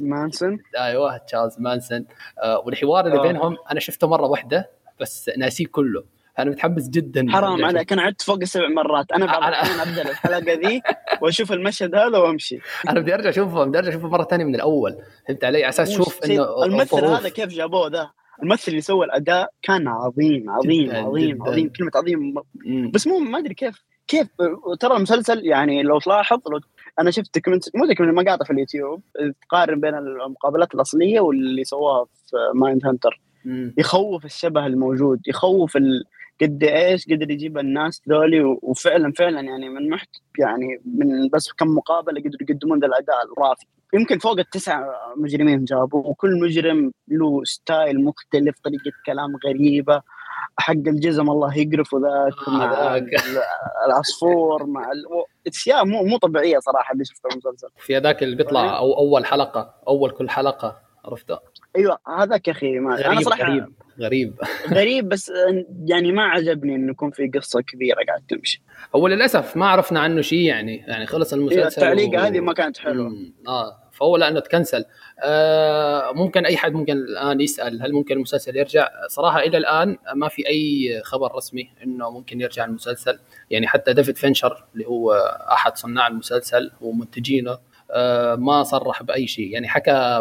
مانسون؟ 0.00 0.58
أيوه 0.78 1.16
تشارلز 1.16 1.56
مانسون. 1.58 2.04
آه 2.42 2.62
والحوار 2.66 3.06
اللي 3.06 3.18
آه. 3.18 3.22
بينهم 3.22 3.56
أنا 3.70 3.80
شفته 3.80 4.08
مرة 4.08 4.26
واحدة 4.26 4.70
بس 5.00 5.30
ناسيه 5.38 5.66
كله. 5.66 6.04
أنا 6.38 6.50
متحمس 6.50 6.88
جدا 6.88 7.26
حرام 7.30 7.64
عليك 7.64 7.92
أنا 7.92 8.02
عدت 8.02 8.22
فوق 8.22 8.38
السبع 8.42 8.68
مرات. 8.68 9.12
أنا 9.12 9.24
أنا... 9.24 9.82
أبدأ 9.82 10.10
الحلقة 10.10 10.52
ذي 10.52 10.82
وأشوف 11.20 11.52
المشهد 11.52 11.94
هذا 11.94 12.18
وأمشي. 12.18 12.58
أنا 12.88 13.00
بدي 13.00 13.14
أرجع 13.14 13.30
أشوفه 13.30 13.64
بدي 13.64 13.78
أرجع 13.78 13.88
أشوفه 13.88 14.08
مرة 14.08 14.24
ثانية 14.24 14.44
من 14.44 14.54
الأول. 14.54 14.98
فهمت 15.28 15.44
علي؟ 15.44 15.58
على 15.58 15.68
أساس 15.68 15.90
أشوف 15.90 16.24
إنه 16.24 16.64
الممثل 16.64 17.04
هذا 17.04 17.28
كيف 17.28 17.48
جابوه 17.48 17.88
ذا؟ 17.88 18.10
الممثل 18.42 18.70
اللي 18.70 18.80
سوى 18.80 19.06
الأداء 19.06 19.50
كان 19.62 19.88
عظيم 19.88 20.50
عظيم 20.50 20.88
جداً 20.88 20.98
عظيم 20.98 21.36
جداً. 21.36 21.50
عظيم 21.50 21.68
كلمة 21.68 21.90
عظيم. 21.94 22.34
بس 22.90 23.06
مو 23.06 23.18
ما 23.18 23.38
أدري 23.38 23.54
كيف 23.54 23.84
كيف 24.08 24.26
ترى 24.80 24.96
المسلسل 24.96 25.46
يعني 25.46 25.82
لو 25.82 25.98
تلاحظ 25.98 26.38
لو 26.50 26.60
أنا 27.00 27.10
شفت 27.10 27.34
document 27.34 27.76
مو 27.76 27.86
document 27.86 28.18
مقاطع 28.18 28.44
في 28.44 28.52
اليوتيوب 28.52 29.02
تقارن 29.42 29.80
بين 29.80 29.94
المقابلات 29.94 30.74
الأصلية 30.74 31.20
واللي 31.20 31.64
سووها 31.64 32.04
في 32.04 32.36
Mindhunter 32.54 33.20
يخوف 33.78 34.24
الشبه 34.24 34.66
الموجود 34.66 35.20
يخوف 35.26 35.76
ال... 35.76 36.04
قد 36.42 36.64
إيش 36.64 37.06
قدر 37.06 37.30
يجيب 37.30 37.58
الناس 37.58 38.02
ذولي 38.08 38.58
وفعلا 38.62 39.12
فعلا 39.12 39.40
يعني 39.40 39.68
من 39.68 39.90
محت 39.90 40.08
يعني 40.38 40.80
من 40.84 41.28
بس 41.28 41.52
كم 41.52 41.66
مقابلة 41.68 42.20
قدروا 42.20 42.36
يقدمون 42.50 42.80
ذا 42.80 42.86
الأداء 42.86 43.16
الراقي 43.32 43.66
يمكن 43.94 44.18
فوق 44.18 44.38
التسع 44.38 44.86
مجرمين 45.16 45.64
جابوا 45.64 46.06
وكل 46.06 46.40
مجرم 46.40 46.92
له 47.08 47.44
style 47.44 48.04
مختلف 48.04 48.56
طريقة 48.64 48.92
كلام 49.06 49.36
غريبة 49.46 50.02
حق 50.58 50.72
الجزم 50.72 51.30
الله 51.30 51.58
يقرفه 51.58 51.98
ذاك 51.98 52.48
مع 52.48 53.00
العصفور 53.86 54.66
مع 54.66 54.90
أشياء 55.46 55.84
مو 55.84 56.04
مو 56.04 56.16
طبيعية 56.16 56.58
صراحة 56.58 56.92
اللي 56.92 57.04
شفتها 57.04 57.28
المسلسل. 57.32 57.68
في 57.78 57.96
هذاك 57.96 58.22
اللي 58.22 58.36
بيطلع 58.36 58.78
أو 58.78 58.98
أول 58.98 59.26
حلقة 59.26 59.74
أول 59.88 60.10
كل 60.10 60.30
حلقة 60.30 60.76
عرفته؟ 61.04 61.38
أيوه 61.76 61.98
هذاك 62.18 62.48
يا 62.48 62.52
أخي 62.52 62.78
ما 62.78 63.06
أنا 63.12 63.20
صراحة 63.20 63.42
غريب 63.44 63.72
غريب. 64.00 64.40
غريب 64.78 65.08
بس 65.08 65.32
يعني 65.84 66.12
ما 66.12 66.22
عجبني 66.22 66.74
إنه 66.74 66.90
يكون 66.90 67.10
في 67.10 67.28
قصة 67.28 67.60
كبيرة 67.60 68.04
قاعد 68.06 68.22
تمشي. 68.28 68.62
هو 68.96 69.08
للأسف 69.08 69.56
ما 69.56 69.66
عرفنا 69.66 70.00
عنه 70.00 70.20
شيء 70.20 70.38
يعني 70.38 70.76
يعني 70.76 71.06
خلص 71.06 71.32
المسلسل 71.32 71.82
التعليقه 71.82 72.22
و... 72.22 72.24
هذه 72.24 72.40
ما 72.40 72.52
كانت 72.52 72.78
حلوة. 72.78 73.12
آه. 73.48 73.81
فهو 73.92 74.16
لأنه 74.16 74.40
تكنسل. 74.40 74.84
آه 75.24 76.12
ممكن 76.12 76.46
أي 76.46 76.56
حد 76.56 76.72
ممكن 76.72 76.92
الآن 76.92 77.40
يسأل 77.40 77.82
هل 77.82 77.92
ممكن 77.92 78.16
المسلسل 78.16 78.56
يرجع؟ 78.56 78.88
صراحة 79.08 79.38
إلى 79.40 79.58
الآن 79.58 79.96
ما 80.14 80.28
في 80.28 80.48
أي 80.48 81.00
خبر 81.04 81.34
رسمي 81.34 81.70
إنه 81.84 82.10
ممكن 82.10 82.40
يرجع 82.40 82.64
المسلسل. 82.64 83.18
يعني 83.50 83.66
حتى 83.66 83.92
ديفيد 83.92 84.16
فينشر 84.16 84.64
اللي 84.74 84.86
هو 84.86 85.12
أحد 85.52 85.76
صناع 85.76 86.06
المسلسل 86.06 86.70
ومنتجينه 86.80 87.58
آه 87.90 88.34
ما 88.34 88.62
صرح 88.62 89.02
بأي 89.02 89.26
شيء. 89.26 89.50
يعني 89.50 89.68
حكى 89.68 90.20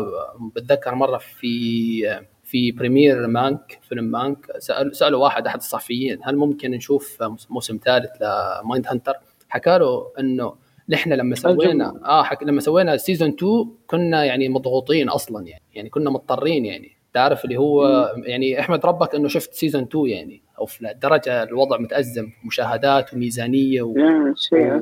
بتذكر 0.56 0.96
مرة 0.96 1.18
في 1.18 2.22
في 2.44 2.72
premiere 2.72 3.28
Mank 3.28 3.80
فيلم 3.90 4.04
Mank 4.04 4.38
سأل 4.58 4.96
سألوا 4.96 5.24
واحد 5.24 5.48
أحد 5.48 5.58
الصحفيين 5.60 6.20
هل 6.24 6.36
ممكن 6.36 6.72
نشوف 6.72 7.24
موسم 7.50 7.80
ثالث 7.86 8.10
ل 8.22 8.88
Mindhunter 8.88 9.14
حكى 9.50 9.78
له 9.78 10.12
إنه 10.20 10.56
نحن 10.89 11.13
لما 11.13 11.36
سوينا 11.36 12.02
آه 12.06 12.24
حك... 12.24 12.44
لما 12.44 12.62
سوينا 12.62 12.98
season 12.98 13.30
2 13.30 13.65
كنا 13.88 14.26
يعني 14.26 14.50
مضغوطين 14.50 15.10
أصلا 15.10 15.48
يعني 15.48 15.63
يعني 15.74 15.89
كنا 15.89 16.10
مضطرين 16.10 16.65
يعني. 16.65 16.91
تعرف 17.13 17.46
اللي 17.46 17.58
هو 17.58 18.10
يعني 18.26 18.60
أحمد 18.60 18.86
ربك 18.86 19.15
إنه 19.15 19.28
شفت 19.28 19.54
season 19.54 19.84
2 19.84 20.06
يعني 20.06 20.41
أو 20.60 20.65
في 20.65 20.94
درجة 21.02 21.44
الوضع 21.44 21.78
متأزم 21.78 22.30
مشاهدات 22.46 23.13
وميزانية 23.13 23.82
و... 23.82 23.96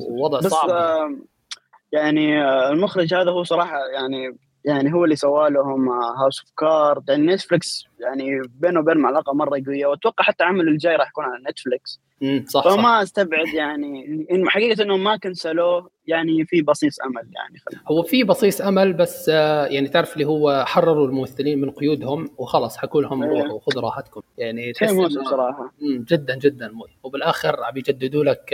ووضع 0.09 0.39
صعب 0.39 0.69
آه 0.69 1.15
يعني 1.91 2.43
آه 2.43 2.71
المخرج 2.71 3.13
هذا 3.13 3.31
هو 3.31 3.43
صراحة 3.43 3.77
يعني 3.93 4.37
يعني 4.65 4.93
هو 4.93 5.03
اللي 5.03 5.15
سوى 5.15 5.49
لهم 5.49 5.89
House 5.89 6.39
of 6.41 6.51
Cards 6.57 7.09
يعني 7.09 7.25
Netflix 7.25 7.85
يعني 7.99 8.41
بينه 8.59 8.79
وبين 8.79 9.05
علاقه 9.05 9.33
مرة 9.33 9.61
قوية 9.65 9.85
وأتوقع 9.85 10.23
حتى 10.23 10.43
عمل 10.43 10.67
الجاي 10.67 10.95
راح 10.95 11.09
يكون 11.09 11.23
على 11.23 11.43
Netflix 11.49 12.01
امم 12.23 12.45
صح 12.47 12.63
فما 12.63 12.83
صح. 12.83 12.87
استبعد 12.87 13.47
يعني 13.47 14.25
إن 14.31 14.49
حقيقة 14.49 14.83
إنهم 14.83 15.03
ما 15.03 15.17
cancel 15.17 15.71
وه 15.71 15.89
يعني 16.07 16.45
في 16.45 16.61
بصيص 16.61 16.99
أمل 17.01 17.29
يعني 17.35 17.59
هو 17.87 18.03
في 18.03 18.23
بصيص 18.23 18.61
أمل 18.61 18.93
بس 18.93 19.29
آه، 19.33 19.65
يعني 19.65 19.87
تعرف 19.87 20.13
اللي 20.13 20.25
هو 20.25 20.63
حرروا 20.67 21.07
الممثلين 21.07 21.61
من 21.61 21.71
قيودهم 21.71 22.29
وخلاص 22.37 22.77
حكوا 22.77 23.01
لهم 23.01 23.23
أيه. 23.23 23.43
روحوا 23.43 23.59
خذوا 23.59 23.81
راحتكم. 23.81 24.21
يعني 24.37 24.73
تحس 24.73 24.91
بصراحه 24.91 25.73
جدا 25.81 26.35
جدا 26.37 26.71
وبالآخر 27.03 27.63
عم 27.63 27.77
يجددوا 27.77 28.23
لك 28.23 28.49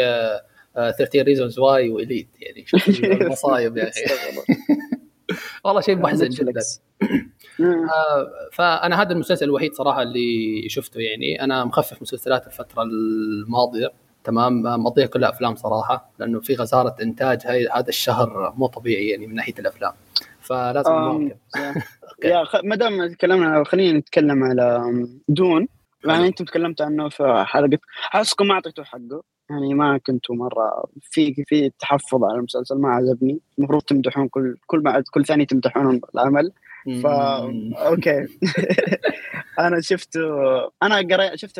13 0.76 1.24
Reasons 1.24 1.60
Why 1.60 1.90
و 1.90 1.95
Elite. 1.95 2.28
يعني 2.40 2.66
المصايب 3.22 3.78
يا 3.78 3.90
أخي. 3.90 4.02
والله 5.66 5.82
شيء 5.82 5.96
محزن 5.96 6.30
جدا. 6.30 6.62
آه 7.60 8.50
فأنا 8.52 9.02
هذا 9.02 9.14
المسلسل 9.14 9.46
الوحيد 9.46 9.74
صراحة 9.74 10.02
اللي 10.02 10.70
شفته 10.70 11.00
يعني. 11.00 11.44
أنا 11.44 11.66
مخفف 11.66 12.02
مسلسلات 12.02 12.48
الفترة 12.48 12.84
الماضية 12.84 13.92
تمام؟ 14.24 14.62
مقضيها 14.62 15.06
كلها 15.06 15.30
أفلام 15.30 15.56
صراحة 15.56 16.10
لأنه 16.20 16.40
في 16.40 16.56
غزارة 16.56 16.96
إنتاج 17.02 17.40
هاي 17.46 17.68
هذا 17.68 17.90
الشهر 17.90 18.54
مو 18.58 18.68
طبيعي 18.68 19.08
يعني 19.08 19.28
من 19.28 19.36
ناحية 19.36 19.54
الأفلام. 19.60 19.94
فلازم 20.42 20.92
نواكب. 20.92 21.38
يا 22.24 22.44
ما 22.70 22.76
دام 22.76 23.14
تكلمنا 23.14 23.64
خلينا 23.64 24.00
نتكلم 24.00 24.44
على 24.44 24.84
دون. 25.28 25.68
يعني 26.06 26.28
أنتم 26.28 26.46
تكلمتوا 26.46 26.86
عنه 26.86 27.10
في 27.10 27.44
حلقه 27.48 27.80
احسكم 28.16 28.48
ما 28.48 28.54
اعطيتوه 28.54 28.86
حقه. 28.86 29.24
يعني 29.50 29.74
ما 29.74 29.98
كنتوا 29.98 30.36
مرة 30.36 30.86
في 31.02 31.44
في 31.48 31.72
تحفظ 31.80 32.24
على 32.24 32.38
المسلسل 32.38 32.76
ما 32.76 32.90
عجبني 32.90 33.40
المفروض 33.60 33.82
تمدحون 33.82 34.28
كل 34.28 34.58
كل 34.68 34.80
ما 34.80 35.04
كل 35.12 35.26
ثانية 35.26 35.46
تمدحون 35.46 36.02
العمل 36.16 36.52
ف 36.86 37.06
أوكي. 37.78 38.26
أنا 39.60 39.82
شفت 39.82 40.18
أنا 40.84 40.96
قريت 40.98 41.36
شفت 41.36 41.60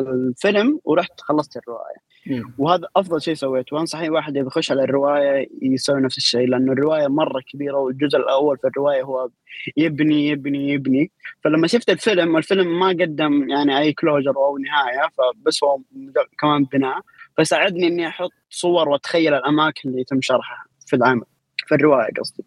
الفيلم 0.00 0.80
ورحت 0.84 1.20
خلصت 1.20 1.56
الرواية. 1.56 1.96
وهذا 2.58 2.88
أفضل 2.96 3.22
شيء 3.22 3.34
سويته. 3.34 3.76
وانصح 3.76 3.98
اي 3.98 4.10
واحد 4.10 4.36
اذا 4.36 4.46
يخش 4.46 4.70
على 4.70 4.82
الرواية 4.84 5.48
يسوي 5.62 6.00
نفس 6.00 6.16
الشيء 6.16 6.48
لأنه 6.48 6.72
الرواية 6.72 7.06
مرة 7.08 7.40
كبيرة 7.52 7.76
والجزء 7.78 8.18
الأول 8.18 8.58
في 8.58 8.66
الرواية 8.66 9.02
هو 9.02 9.28
يبني 9.76 10.28
يبني 10.28 10.68
يبني. 10.68 11.10
فلما 11.44 11.66
شفت 11.66 11.90
الفيلم 11.90 12.36
الفيلم 12.36 12.80
ما 12.80 12.88
قدم 12.88 13.50
يعني 13.50 13.78
أي 13.78 13.92
closure 13.92 14.36
أو 14.36 14.58
نهاية 14.58 15.08
فبس 15.18 15.64
هو 15.64 15.78
كمان 16.38 16.64
بناء. 16.64 17.00
فساعدني 17.38 17.86
إني 17.86 18.08
أحط 18.08 18.30
صور 18.50 18.88
وأتخيل 18.88 19.34
الأماكن 19.34 19.88
اللي 19.88 20.00
يتم 20.00 20.20
شرحها 20.20 20.64
في 20.86 20.96
العمل 20.96 21.24
في 21.66 21.74
الرواية 21.74 22.08
قصدي. 22.20 22.44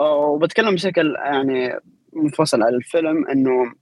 وبتكلم 0.00 0.74
بشكل 0.74 1.14
يعني 1.18 1.80
منفصل 2.12 2.62
على 2.62 2.76
الفيلم 2.76 3.28
إنه 3.28 3.72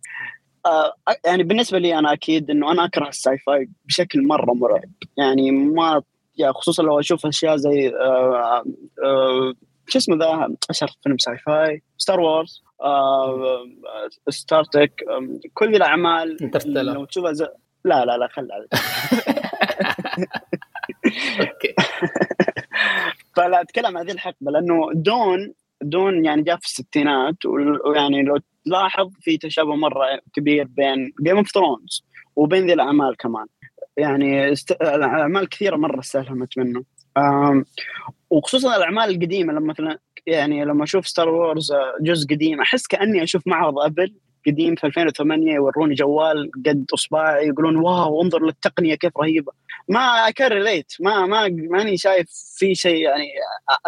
آه 0.66 0.92
يعني 1.24 1.42
بالنسبة 1.42 1.78
لي 1.78 1.98
أنا 1.98 2.12
أكيد 2.12 2.50
إنه 2.50 2.72
أنا 2.72 2.84
أكره 2.84 3.08
ال 3.08 3.38
sci-fi 3.38 3.68
بشكل 3.84 4.26
مرة 4.26 4.52
مرعب. 4.52 4.90
يعني 5.18 5.50
ما 5.50 6.02
يعني 6.36 6.52
خصوصا 6.52 6.82
لو 6.82 7.00
أشوف 7.00 7.26
أشياء 7.26 7.56
زي 7.56 7.88
آه 7.88 8.64
آه 9.04 9.54
شو 9.88 9.98
اسمه 9.98 10.16
ذا 10.16 10.54
أشهر 10.70 10.88
فيلم 11.02 11.18
sci-fi؟ 11.18 11.82
Star 11.98 12.20
Wars 12.20 12.62
Star 14.28 14.64
Trek 14.64 15.04
كل 15.54 15.76
الأعمال 15.76 16.36
لو 16.66 17.04
تشوفها 17.04 17.32
زي... 17.32 17.46
لا 17.84 18.04
لا 18.04 18.16
لا 18.16 18.28
خل 18.28 18.48
أوكي. 21.40 21.74
فلا 23.36 23.60
أتكلم 23.60 23.86
عن 23.86 23.96
هذه 23.96 24.12
الحقبة 24.12 24.50
لأنه 24.50 24.90
دون 24.94 25.54
دون 25.90 26.24
يعني 26.24 26.42
جاء 26.42 26.56
في 26.56 26.66
الستينات 26.66 27.46
ويعني 27.84 28.22
لو 28.22 28.38
تلاحظ 28.64 29.10
في 29.20 29.38
تشابه 29.38 29.76
مرة 29.76 30.20
كبير 30.34 30.64
بين 30.64 31.12
Game 31.22 31.36
of 31.36 31.50
Thrones 31.50 32.04
وبين 32.36 32.66
ذي 32.66 32.72
الأعمال 32.72 33.16
كمان. 33.16 33.46
يعني 33.96 34.52
است... 34.52 34.72
الاعمال 34.72 35.48
كثيرة 35.48 35.76
مرة 35.76 36.00
استلهمت 36.00 36.58
منه. 36.58 36.84
أم... 37.16 37.64
وخصوصا 38.30 38.76
الأعمال 38.76 39.10
القديمة 39.10 39.52
لما 39.52 39.66
مثلا 39.66 39.98
يعني 40.26 40.64
لما 40.64 40.84
أشوف 40.84 41.08
Star 41.08 41.28
Wars 41.28 41.72
جزء 42.00 42.34
قديم 42.34 42.60
أحس 42.60 42.86
كأني 42.86 43.22
أشوف 43.22 43.46
معرض 43.46 43.78
Apple 43.78 44.14
قديم 44.46 44.74
في 44.74 44.86
2008 44.86 45.54
يوروني 45.54 45.94
جوال 45.94 46.50
قد 46.66 46.86
إصبعي 46.94 47.48
يقولون 47.48 47.76
wow 47.76 48.22
انظر 48.22 48.46
للتقنية 48.46 48.94
كيف 48.94 49.12
رهيبة. 49.18 49.52
ما 49.88 50.28
أقدر 50.28 50.52
relate 50.52 50.92
ما 51.00 51.26
ما 51.26 51.48
ماني 51.48 51.96
شايف 51.96 52.30
في 52.58 52.74
شيء 52.74 52.96
يعني 52.96 53.28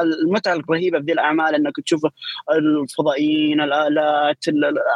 المتعة 0.01 0.55
الرهيبة 0.55 0.99
في 0.99 1.05
ذي 1.05 1.13
الأعمال 1.13 1.55
إنك 1.55 1.81
تشوف 1.85 2.03
الفضائيين 2.51 3.61
الآلات 3.61 4.45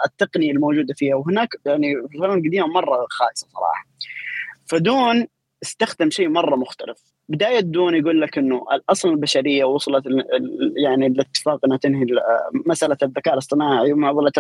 التقنية 0.07 0.51
الموجودة 0.53 0.95
فيها. 0.95 1.15
وهناك 1.15 1.49
يعني 1.67 1.93
الافلام 1.93 2.39
القديمه 2.39 2.67
مرة 2.67 3.07
خايسه 3.11 3.47
صراحة. 3.49 3.87
فدون 4.67 5.27
استخدم 5.63 6.11
شيء 6.11 6.29
مرة 6.29 6.57
مختلف. 6.57 6.99
بداية 7.29 7.61
دون 7.61 7.95
يقول 7.95 8.21
لك 8.21 8.39
إنه 8.39 8.65
أصلا 8.91 9.13
البشرية 9.13 9.65
وصلت 9.65 10.05
يعني 10.77 11.07
الاتفاق 11.07 11.65
إنها 11.65 11.77
تنهي 11.77 12.07
مسألة 12.67 12.97
الذكاء 13.03 13.35
الاصطناعي 13.35 13.93
ومعضله 13.93 14.33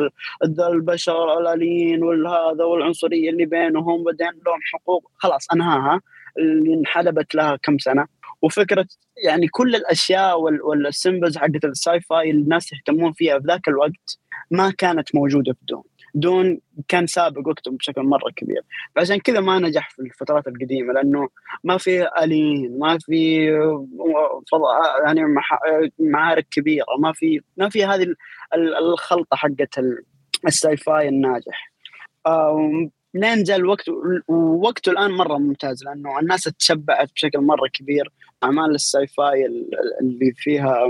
البشر 0.59 1.39
الآليين 1.41 2.03
والهذا 2.03 2.65
والعنصرية 2.65 3.31
اللي 3.31 3.45
بينهم 3.47 4.05
بعدين 4.05 4.41
لهم 4.47 4.61
حقوق. 4.73 5.11
خلاص 5.17 5.53
أنهاها. 5.53 6.01
اللي 6.39 6.75
انحلبت 6.75 7.35
لها 7.35 7.57
كم 7.57 7.79
سنة. 7.79 8.07
وفكرة 8.43 8.87
يعني 9.27 9.49
كل 9.49 9.75
الأشياء 9.75 10.41
وال 10.41 10.62
symbols 10.62 11.39
حقت 11.39 11.65
ال 11.65 12.01
sci-fi 12.01 12.31
الناس 12.31 12.73
يهتمون 12.73 13.13
فيها 13.13 13.39
في 13.39 13.47
ذاك 13.47 13.69
الوقت 13.69 14.19
ما 14.51 14.71
كانت 14.79 15.15
موجودة 15.15 15.53
في 15.53 15.59
دون. 15.63 15.83
Dune 16.15 16.61
كان 16.89 17.07
سابق 17.07 17.49
وقته 17.49 17.71
بشكل 17.71 18.03
مرة 18.03 18.31
كبير. 18.37 18.63
فعشان 18.97 19.19
كذا 19.19 19.41
ما 19.41 19.59
نجح 19.59 19.91
في 19.91 20.03
الفترات 20.03 20.49
القديمة 20.49 20.93
لأنه 20.93 21.29
ما 21.65 21.79
في 21.79 22.09
الين 22.23 22.79
ما 22.79 22.99
في 22.99 23.47
يعني 25.07 25.21
معارك 25.99 26.47
كبيرة 26.51 26.87
ما 26.99 27.13
في 27.13 27.41
ما 27.57 27.69
في 27.69 27.85
هذه 27.85 28.15
الخلطة 28.55 29.37
حقت 29.37 29.81
ال 30.47 30.77
sci-fi 30.77 31.09
الناجح. 31.09 31.73
لين 33.15 33.43
جاء 33.43 33.57
الوقت 33.57 33.85
ووقته 34.29 34.93
الآن 34.93 35.11
مرة 35.11 35.39
ممتاز 35.39 35.85
لأنه 35.85 36.19
الناس 36.19 36.43
تشبعت 36.43 37.13
بشكل 37.15 37.39
مرة 37.39 37.69
كبير. 37.73 38.13
أعمال 38.45 38.75
ال 38.75 39.07
sci-fi 39.07 39.47
اللي 40.01 40.33
فيها 40.37 40.87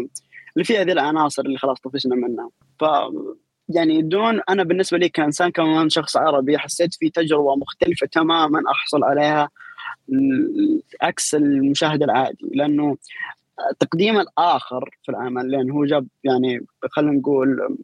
اللي 0.56 0.64
فيها 0.64 0.84
ذي 0.84 0.92
العناصر 0.92 1.42
اللي 1.42 1.58
خلاص 1.58 1.80
طفشنا 1.80 2.14
منها. 2.14 2.50
ف 2.80 2.84
يعني 3.68 4.02
دون 4.02 4.40
أنا 4.48 4.62
بالنسبة 4.62 4.98
لي 4.98 5.08
كإنسان 5.08 5.50
كمان 5.50 5.88
شخص 5.88 6.16
عربي 6.16 6.58
حسيت 6.58 6.94
في 6.94 7.10
تجربة 7.10 7.56
مختلفة 7.56 8.06
تماما 8.06 8.62
أحصل 8.70 9.04
عليها 9.04 9.48
عكس 11.02 11.34
المشاهد 11.34 12.02
العادي. 12.02 12.50
لأنه 12.54 12.96
تقديم 13.80 14.20
الآخر 14.20 14.90
في 15.02 15.08
العمل 15.08 15.50
لأن 15.50 15.70
هو 15.70 15.84
جاب 15.84 16.06
يعني 16.24 16.66
خلينا 16.90 17.12
نقول 17.12 17.76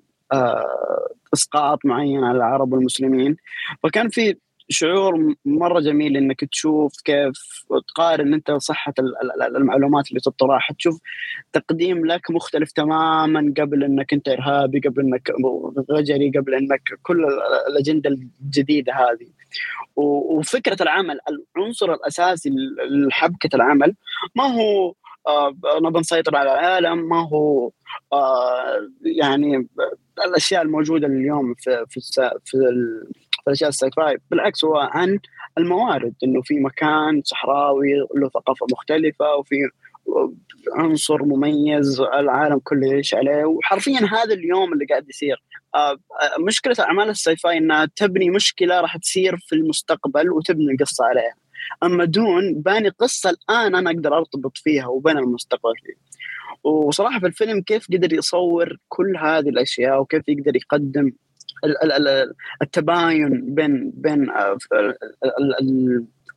إسقاط 1.35 1.79
معين 1.85 2.25
على 2.25 2.37
العرب 2.37 2.73
والمسلمين. 2.73 3.37
فكان 3.83 4.09
في 4.09 4.37
شعور 4.71 5.35
مرة 5.45 5.81
جميل 5.81 6.17
إنك 6.17 6.45
تشوف 6.45 6.93
كيف 7.05 7.65
تقارن 7.89 8.35
أنت 8.35 8.53
صحة 8.53 8.95
المعلومات 9.57 10.09
اللي 10.09 10.21
تطرح. 10.21 10.73
تشوف 10.73 11.01
تقديم 11.53 12.07
لك 12.07 12.31
مختلف 12.31 12.73
تماما 12.73 13.55
قبل 13.61 13.85
إنك 13.85 14.13
أنت 14.13 14.29
إرهابي 14.29 14.81
قبل 14.81 15.01
إنك 15.01 15.33
غجري 15.91 16.31
قبل 16.31 16.55
إنك 16.55 16.83
كل 17.03 17.27
الأجندة 17.69 18.11
الجديدة 18.11 18.93
هذه. 18.93 19.27
وفكرة 19.97 20.83
العمل 20.83 21.19
العنصر 21.57 21.93
الأساسي 21.93 22.51
لحبكة 22.91 23.57
العمل 23.57 23.95
ما 24.35 24.45
هو 24.45 24.95
آه 25.27 25.57
نبغى 25.83 26.01
نسيطر 26.01 26.37
على 26.37 26.53
العالم 26.53 27.09
ما 27.09 27.29
هو 27.29 27.71
آه 28.13 28.89
يعني 29.03 29.69
الأشياء 30.27 30.63
الموجودة 30.63 31.07
اليوم 31.07 31.55
في 31.55 31.85
في 31.89 32.01
في 32.45 32.57
الأشياء 33.49 33.69
الساي 33.69 33.91
فاي 33.91 34.19
بالعكس 34.31 34.65
هو 34.65 34.77
عن 34.77 35.19
الموارد 35.59 36.15
إنه 36.25 36.43
في 36.43 36.61
مكان 36.61 37.23
صحراوي 37.25 37.93
له 38.15 38.29
ثقافة 38.29 38.67
مختلفة 38.73 39.35
وفي 39.35 39.71
عنصر 40.75 41.23
مميز 41.25 42.01
العالم 42.01 42.59
كله 42.59 42.87
يعيش 42.87 43.15
عليه 43.15 43.45
وحرفيا 43.45 43.99
هذا 43.99 44.35
اليوم 44.35 44.73
اللي 44.73 44.85
قاعد 44.85 45.09
يصير. 45.09 45.43
آه، 45.75 45.97
مشكلة 46.41 46.77
أعمال 46.81 47.09
الساي 47.09 47.37
فاي 47.37 47.59
إنها 47.59 47.89
تبني 47.97 48.31
مشكلة 48.31 48.81
راح 48.81 48.97
تصير 48.97 49.37
في 49.37 49.55
المستقبل 49.55 50.31
وتبني 50.31 50.73
القصة 50.73 51.05
عليها. 51.05 51.35
أما 51.83 52.05
دون 52.05 52.55
باني 52.55 52.89
قصة 52.89 53.31
الآن 53.31 53.75
أنا 53.75 53.91
أقدر 53.91 54.17
أرتبط 54.19 54.57
فيها 54.57 54.87
وبين 54.87 55.19
المستقبل 55.19 55.73
فيه 55.85 56.09
وصراحة 56.65 57.19
في 57.21 57.27
الفيلم 57.27 57.61
كيف 57.61 57.87
قدر 57.93 58.13
يصور 58.13 58.77
كل 58.89 59.17
هذه 59.17 59.49
الأشياء 59.49 60.01
وكيف 60.01 60.29
يقدر 60.29 60.57
يقدم 60.57 61.13
التباين 62.63 63.55
بين 63.55 63.93
بين 63.95 64.31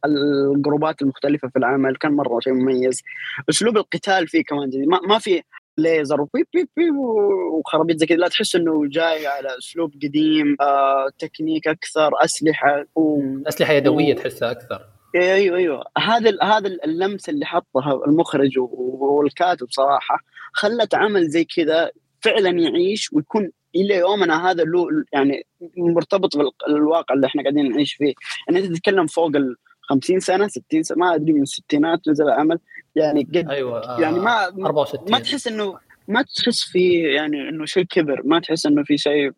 ال 0.05 0.17
groups 0.17 0.89
ات 0.89 1.01
المختلفة 1.01 1.47
في 1.47 1.59
العمل. 1.59 1.95
كان 1.95 2.11
مرة 2.11 2.39
شيء 2.39 2.53
مميز. 2.53 3.01
أسلوب 3.49 3.77
القتال 3.77 4.27
فيه 4.27 4.43
كمان 4.43 4.69
جديد. 4.69 4.87
ما, 4.87 4.99
ما 5.07 5.19
في 5.19 5.41
ليزر 5.77 6.21
و 6.21 6.45
بي 6.53 6.69
بي 6.77 6.84
بي 6.84 6.91
وخرابيط 6.91 7.97
زي 7.97 8.05
كذا. 8.05 8.17
لا 8.17 8.27
تحس 8.27 8.55
إنه 8.55 8.87
جاي 8.87 9.27
على 9.27 9.57
أسلوب 9.57 9.93
قديم 10.03 10.57
آه 10.61 11.09
تكنيك 11.19 11.67
أكثر 11.67 12.11
أسلحة 12.23 12.85
و... 12.95 13.21
أسلحة 13.47 13.73
يدوية 13.73 14.13
و... 14.13 14.17
تحسها 14.17 14.51
أكثر. 14.51 14.90
أيوه 15.15 15.57
أيوه. 15.57 15.83
هذا 15.97 16.37
هذا 16.43 16.67
اللمس 16.67 17.29
اللي 17.29 17.45
حطها 17.45 18.05
المخرج 18.07 18.51
والكاتب 18.57 19.67
صراحة 19.69 20.17
خلت 20.53 20.95
عمل 20.95 21.27
زي 21.27 21.45
كذا 21.45 21.91
فعلا 22.21 22.49
يعيش 22.49 23.13
ويكون 23.13 23.51
إلى 23.75 23.95
يومنا 23.95 24.51
هذا 24.51 24.63
له 24.63 24.87
يعني 25.13 25.45
مرتبط 25.77 26.37
بالواقع 26.37 27.15
اللي 27.15 27.27
إحنا 27.27 27.41
قاعدين 27.41 27.71
نعيش 27.71 27.93
فيه. 27.93 28.13
يعني 28.47 28.65
أنت 28.65 28.75
تتكلم 28.77 29.07
فوق 29.07 29.35
ال 29.35 29.55
50 29.81 30.19
سنة 30.19 30.47
60 30.47 30.83
سنة 30.83 30.97
ما 30.97 31.15
أدري 31.15 31.33
من 31.33 31.41
الستينات 31.41 32.07
نزل 32.07 32.25
العمل 32.25 32.59
يعني 32.95 33.23
قد 33.23 33.49
أيوه 33.49 34.01
يعني 34.01 34.19
ما 34.19 34.45
64 34.45 35.11
ما 35.11 35.19
تحس 35.19 35.47
انه 35.47 35.77
ما 36.07 36.21
تحس 36.21 36.63
في 36.63 36.99
يعني 36.99 37.49
إنه 37.49 37.65
شيء 37.65 37.83
كبر. 37.83 38.21
ما 38.25 38.39
تحس 38.39 38.65
إنه 38.65 38.83
في 38.83 38.97
شيء 38.97 39.31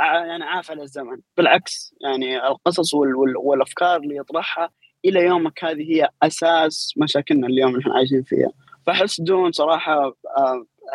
يعني 0.00 0.44
عاف 0.44 0.70
على 0.70 0.82
الزمن. 0.82 1.18
بالعكس 1.36 1.94
يعني 2.00 2.46
القصص 2.46 2.94
والأفكار 3.36 3.96
اللي 3.96 4.16
يطرحها 4.16 4.70
إلى 5.04 5.20
يومك 5.20 5.64
هذه 5.64 5.82
هي 5.92 6.08
أساس 6.22 6.94
مشاكلنا 6.96 7.46
اليوم 7.46 7.70
اللي 7.70 7.80
إحنا 7.80 7.94
عايشين 7.94 8.22
فيها. 8.22 8.50
فاحس 8.86 9.20
دون 9.20 9.52
صراحة 9.52 10.16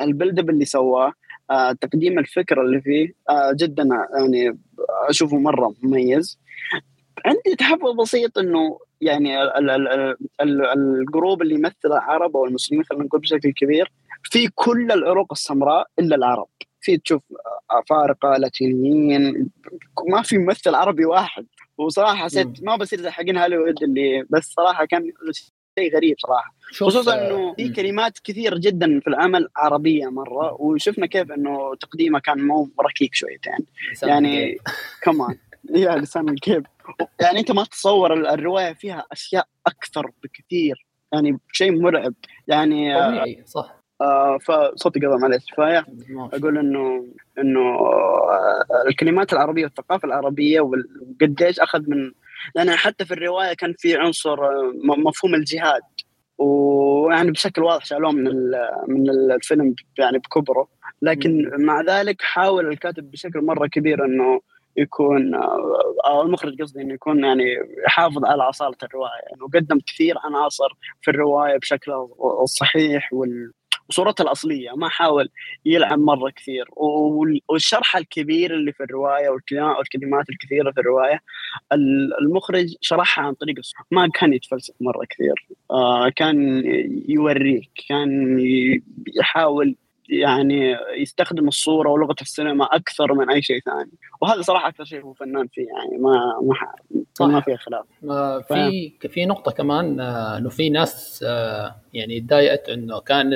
البلد 0.01 0.39
اللي 0.39 0.65
سواه 0.65 1.13
آه، 1.51 1.71
تقديم 1.71 2.19
الفكرة 2.19 2.61
اللي 2.61 2.81
فيه 2.81 3.13
آه، 3.29 3.51
جدا 3.59 3.89
يعني 4.19 4.57
أشوفه 5.09 5.37
مرة 5.37 5.73
مميز. 5.83 6.39
عندي 7.25 7.55
تحفظ 7.57 7.95
بسيط 8.01 8.37
إنه 8.37 8.79
يعني 9.01 9.43
ال 9.43 9.69
ال 9.69 9.87
ال 10.41 10.65
الجروب 10.65 11.41
اللي 11.41 11.55
يمثل 11.55 11.75
العرب 11.85 12.37
أو 12.37 12.45
المسلمين 12.45 12.83
خلينا 12.83 13.05
نقول 13.05 13.21
بشكل 13.21 13.51
كبير 13.51 13.91
في 14.23 14.47
كل 14.55 14.91
العروق 14.91 15.27
السمراء 15.31 15.87
إلا 15.99 16.15
العرب. 16.15 16.47
في 16.81 16.97
تشوف 16.97 17.21
أفارقة 17.71 18.37
لاتينيين 18.37 19.49
ما 20.07 20.21
في 20.21 20.37
ممثل 20.37 20.75
عربي 20.75 21.05
واحد. 21.05 21.45
وصراحة 21.77 22.15
حسيت 22.15 22.63
ما 22.63 22.75
بصير 22.75 23.01
زي 23.01 23.09
حقين 23.09 23.37
هوليوود 23.37 23.83
اللي 23.83 24.25
بس 24.29 24.43
صراحة 24.43 24.85
كان 24.85 25.11
شيء 25.79 25.95
غريب 25.95 26.15
صراحة. 26.19 26.55
خصوصا 26.71 27.27
إنه 27.27 27.53
في 27.53 27.69
كلمات 27.69 28.19
كثير 28.23 28.57
جدا 28.57 28.99
في 28.99 29.07
العمل 29.07 29.47
عربية 29.55 30.07
مرة 30.07 30.61
وشفنا 30.61 31.05
كيف 31.05 31.31
إنه 31.31 31.75
تقديمه 31.75 32.19
كان 32.19 32.47
مو 32.47 32.69
ركيك 32.85 33.15
شويتين. 33.15 33.65
يعني 34.03 34.57
كمان 35.01 35.37
يا 35.75 35.95
لسان 35.95 36.29
الكيب. 36.29 36.65
يعني 37.21 37.39
أنت 37.39 37.51
ما 37.51 37.63
تتصور 37.63 38.13
الرواية 38.13 38.73
فيها 38.73 39.05
أشياء 39.11 39.47
أكثر 39.67 40.11
بكثير. 40.23 40.85
يعني 41.13 41.39
شيء 41.51 41.81
مرعب. 41.81 42.13
يعني 42.47 42.99
طبيعي 42.99 43.43
صح. 43.45 43.78
آه 44.01 44.37
فصوتي 44.37 44.99
قضى 44.99 45.17
معلش 45.17 45.45
فيا 45.55 45.85
أقول 46.33 46.57
انه 46.57 47.07
إنه 47.39 47.59
آه 47.59 48.65
الكلمات 48.87 49.33
العربية 49.33 49.63
والثقافة 49.63 50.05
العربية 50.05 50.61
وقديش 50.61 51.59
أخذ 51.59 51.89
من 51.89 52.11
لأن 52.55 52.71
حتى 52.71 53.05
في 53.05 53.13
الرواية 53.13 53.53
كان 53.53 53.73
في 53.77 53.95
عنصر 53.97 54.45
آه، 54.45 54.73
مفهوم 54.83 55.35
الجهاد. 55.35 55.81
ويعني 56.37 57.31
بشكل 57.31 57.63
واضح 57.63 57.85
شالوه 57.85 58.11
من 58.11 58.51
من 58.87 59.09
الفيلم 59.09 59.75
يعني 59.99 60.17
بكبره. 60.17 60.67
لكن 61.01 61.51
مع 61.59 61.81
ذلك 61.81 62.21
حاول 62.21 62.67
الكاتب 62.67 63.11
بشكل 63.11 63.41
مرة 63.41 63.67
كبير 63.67 64.05
إنه 64.05 64.41
يكون 64.77 65.35
أو 66.05 66.21
المخرج 66.21 66.61
قصدي 66.61 66.81
إنه 66.81 66.93
يكون 66.93 67.23
يعني 67.23 67.43
يحافظ 67.85 68.25
على 68.25 68.43
أصالة 68.43 68.77
الرواية. 68.83 69.21
يعني 69.29 69.41
وقدم 69.41 69.79
كثير 69.79 70.15
عناصر 70.23 70.69
في 71.01 71.11
الرواية 71.11 71.57
بشكل 71.57 71.91
الصحيح 72.41 73.13
وال 73.13 73.51
وصورتها 73.89 74.23
الأصلية 74.23 74.71
ما 74.75 74.89
حاول 74.89 75.29
يلعب 75.65 75.99
مرة 75.99 76.29
كثير. 76.29 76.65
والشرح 77.49 77.97
الكبير 77.97 78.53
اللي 78.53 78.71
في 78.73 78.83
الرواية 78.83 79.29
والكلمات 79.29 80.29
الكثيرة 80.29 80.71
في 80.71 80.79
الرواية 80.79 81.19
المخرج 82.21 82.75
شرحها 82.81 83.25
عن 83.25 83.33
طريق 83.33 83.55
ما 83.91 84.09
كان 84.13 84.33
يتفلسف 84.33 84.73
مرة 84.81 85.05
كثير. 85.09 85.47
آه 85.71 86.09
كان 86.09 86.63
يوريك 87.07 87.69
كان 87.89 88.39
يحاول 89.19 89.75
يعني 90.09 90.77
يستخدم 90.97 91.47
الصورة 91.47 91.89
ولغة 91.89 92.15
السينما 92.21 92.65
أكثر 92.65 93.13
من 93.13 93.29
أي 93.29 93.41
شيء 93.41 93.59
ثاني. 93.59 93.91
وهذا 94.21 94.41
صراحة 94.41 94.67
أكثر 94.67 94.83
شيء 94.83 95.01
هو 95.01 95.13
فنان 95.13 95.47
فيه 95.47 95.67
يعني 95.67 95.97
ما 95.97 96.39
ما 97.19 97.27
ما 97.27 97.41
فيها 97.41 97.57
خلاف. 97.57 97.85
في 98.47 98.91
في 99.09 99.25
نقطة 99.25 99.51
كمان 99.51 99.99
آه، 99.99 100.37
إنه 100.37 100.49
في 100.49 100.69
ناس 100.69 101.25
آه، 101.27 101.75
يعني 101.93 102.19
تضايقت 102.19 102.69
إنه 102.69 102.99
كان 102.99 103.33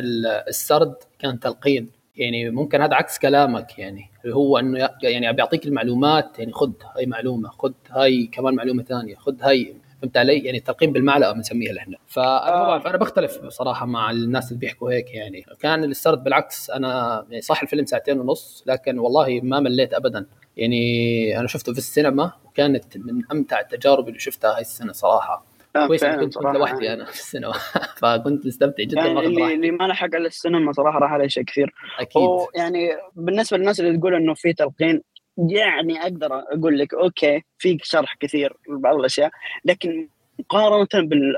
السرد 0.47 0.95
كان 1.19 1.39
تلقين. 1.39 1.89
يعني 2.15 2.49
ممكن 2.49 2.81
هذا 2.81 2.95
عكس 2.95 3.19
كلامك 3.19 3.79
يعني 3.79 4.09
هو 4.27 4.57
إنه 4.57 4.89
يعني 5.03 5.33
بيعطيك 5.33 5.65
المعلومات 5.65 6.39
يعني 6.39 6.51
خذ 6.51 6.71
هاي 6.95 7.05
معلومة 7.05 7.49
خذ 7.49 7.73
هاي 7.89 8.25
كمان 8.25 8.55
معلومة 8.55 8.83
ثانية 8.83 9.15
خذ 9.15 9.41
هاي 9.41 9.75
فهمت 10.03 10.17
علي؟ 10.17 10.39
يعني 10.39 10.57
التلقين 10.57 10.91
بالمعلقة 10.91 11.33
بنسميها 11.33 11.73
نحن. 11.73 11.95
فانا 12.07 12.57
ما 12.57 12.67
بعرف 12.67 12.87
أنا 12.87 12.97
بختلف 12.97 13.37
بصراحة 13.45 13.85
مع 13.85 14.11
الناس 14.11 14.47
اللي 14.51 14.59
بيحكوا 14.59 14.91
هيك 14.91 15.13
يعني. 15.13 15.45
كان 15.59 15.83
السرد 15.83 16.23
بالعكس 16.23 16.69
أنا 16.69 17.25
يعني 17.29 17.41
صح 17.41 17.61
الفيلم 17.61 17.85
ساعتين 17.85 18.19
ونص 18.19 18.63
لكن 18.67 18.99
والله 18.99 19.39
ما 19.43 19.59
مليت 19.59 19.93
ابدا. 19.93 20.25
يعني 20.57 21.39
أنا 21.39 21.47
شفته 21.47 21.71
في 21.71 21.77
السينما 21.77 22.31
وكانت 22.45 22.97
من 22.97 23.21
أمتع 23.31 23.59
التجارب 23.59 24.07
اللي 24.07 24.19
شفتها 24.19 24.55
هاي 24.55 24.61
السنة 24.61 24.91
صراحة. 24.93 25.45
آه 25.75 25.87
كويس 25.87 26.05
كنت 26.05 26.37
كنت 26.37 26.55
لوحدي 26.55 26.93
أنا 26.93 27.05
في 27.05 27.11
السينما. 27.11 27.53
فكنت 28.01 28.45
مستمتع 28.45 28.83
جدا 28.83 29.01
يعني 29.01 29.19
اللي, 29.19 29.53
اللي 29.53 29.71
ما 29.71 29.83
لحق 29.83 30.15
على 30.15 30.27
السينما 30.27 30.71
صراحة 30.71 30.99
راح 30.99 31.11
عليه 31.11 31.27
شيء 31.27 31.43
كثير. 31.43 31.73
أكيد. 31.99 32.21
يعني 32.55 32.89
بالنسبة 33.15 33.57
للناس 33.57 33.79
اللي 33.79 33.97
تقول 33.97 34.15
إنه 34.15 34.33
في 34.33 34.53
تلقين 34.53 35.01
يعني 35.37 36.01
أقدر 36.01 36.33
أقول 36.33 36.79
لك 36.79 36.93
أوكي 36.93 37.43
في 37.57 37.77
شرح 37.83 38.15
كثير 38.19 38.57
لبعض 38.69 38.95
الأشياء 38.95 39.31
لكن 39.65 40.07
مقارنة 40.39 41.07
بال 41.07 41.35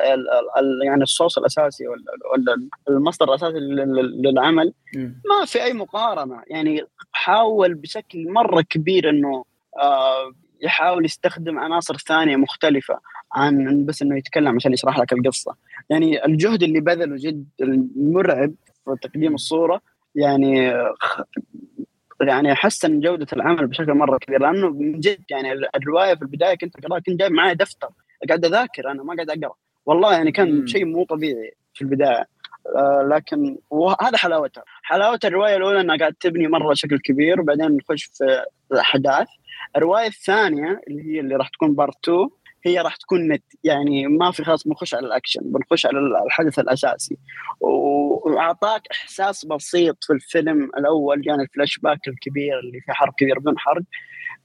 يعني 0.84 1.04
الصوص 1.04 1.38
الأساسي 1.38 1.88
ولا 1.88 2.68
المصدر 2.90 3.30
الأساسي 3.30 3.58
للعمل 4.24 4.74
ما 4.96 5.46
في 5.46 5.64
أي 5.64 5.74
مقارنة. 5.74 6.42
يعني 6.48 6.82
حاول 7.12 7.74
بشكل 7.74 8.32
مرة 8.32 8.62
كبير 8.62 9.10
إنه 9.10 9.44
آه، 9.82 10.32
يحاول 10.62 11.06
يستخدم 11.06 11.60
عناصر 11.60 11.98
ثانية 11.98 12.36
مختلفة 12.36 13.00
عن 13.34 13.86
بس 13.86 14.02
إنه 14.02 14.18
يتكلم 14.18 14.56
عشان 14.56 14.74
يشرح 14.74 15.00
لك 15.00 15.14
القصة. 15.14 15.56
يعني 15.90 16.26
الجهد 16.26 16.64
اللي 16.64 16.80
بذله 16.80 17.16
جد 17.16 17.46
مرعب 17.96 18.54
في 18.86 18.96
تقديم 19.02 19.36
الصورة 19.36 19.82
يعني 20.16 20.74
يعني 22.22 22.56
حسن 22.56 23.00
جودة 23.00 23.28
العمل 23.34 23.68
بشكل 23.68 23.94
مرة 23.94 24.18
كبير 24.18 24.42
لأنه 24.42 24.70
من 24.70 25.00
جد 25.00 25.24
يعني 25.30 25.54
الرواية 25.76 26.16
في 26.16 26.22
البداية 26.22 26.56
كنت 26.56 26.76
أقرأها 26.76 27.00
كنت 27.00 27.20
جايب 27.20 27.32
معي 27.32 27.56
دفتر 27.56 27.90
قاعد 28.28 28.46
أذاكر 28.46 28.92
أنا 28.92 29.04
ما 29.04 29.16
قاعد 29.16 29.30
أقرأ. 29.30 29.56
والله 29.86 30.14
يعني 30.14 30.32
كان 30.32 30.68
شيء 30.68 30.86
مو 30.86 31.06
طبيعي 31.06 31.54
في 31.74 31.82
البداية. 31.82 32.26
آه 32.76 33.10
لكن 33.12 33.58
وهذا 33.70 34.18
حلاوتها 34.18 34.64
حلاوه 34.84 35.20
الرواية 35.24 35.56
الأولى 35.56 35.82
إنها 35.82 35.98
قاعد 35.98 36.14
تبني 36.14 36.48
مرة 36.48 36.70
بشكل 36.70 37.00
كبير 37.00 37.42
وبعدين 37.42 37.78
نخش 37.78 38.04
في 38.04 38.44
الأحداث. 38.72 39.28
الرواية 39.76 40.08
الثانية 40.08 40.82
اللي 40.88 41.04
هي 41.04 41.20
اللي 41.20 41.36
راح 41.36 41.50
تكون 41.50 41.76
part 41.76 42.10
2 42.10 42.30
هي 42.66 42.80
راح 42.82 42.96
تكون 42.96 43.28
نت. 43.34 43.44
يعني 43.64 44.08
ما 44.08 44.32
في 44.32 44.44
خلاص 44.44 44.68
بنخش 44.68 44.96
على 44.96 45.08
الأكشن 45.08 45.42
بنخش 45.44 45.86
على 45.86 46.00
الحدث 46.26 46.60
الأساسي. 46.60 47.18
وأعطاك 47.60 48.82
إحساس 48.92 49.46
بسيط 49.46 50.04
في 50.04 50.14
الفيلم 50.14 50.64
الأول 50.64 51.28
يعني 51.28 51.42
الفلاش 51.44 51.80
باك 51.80 52.08
الكبير 52.08 52.60
اللي 52.60 52.82
في 52.82 52.94
حرب 52.94 53.14
كبير 53.18 53.40
بدون 53.40 53.60
حرق 53.60 53.84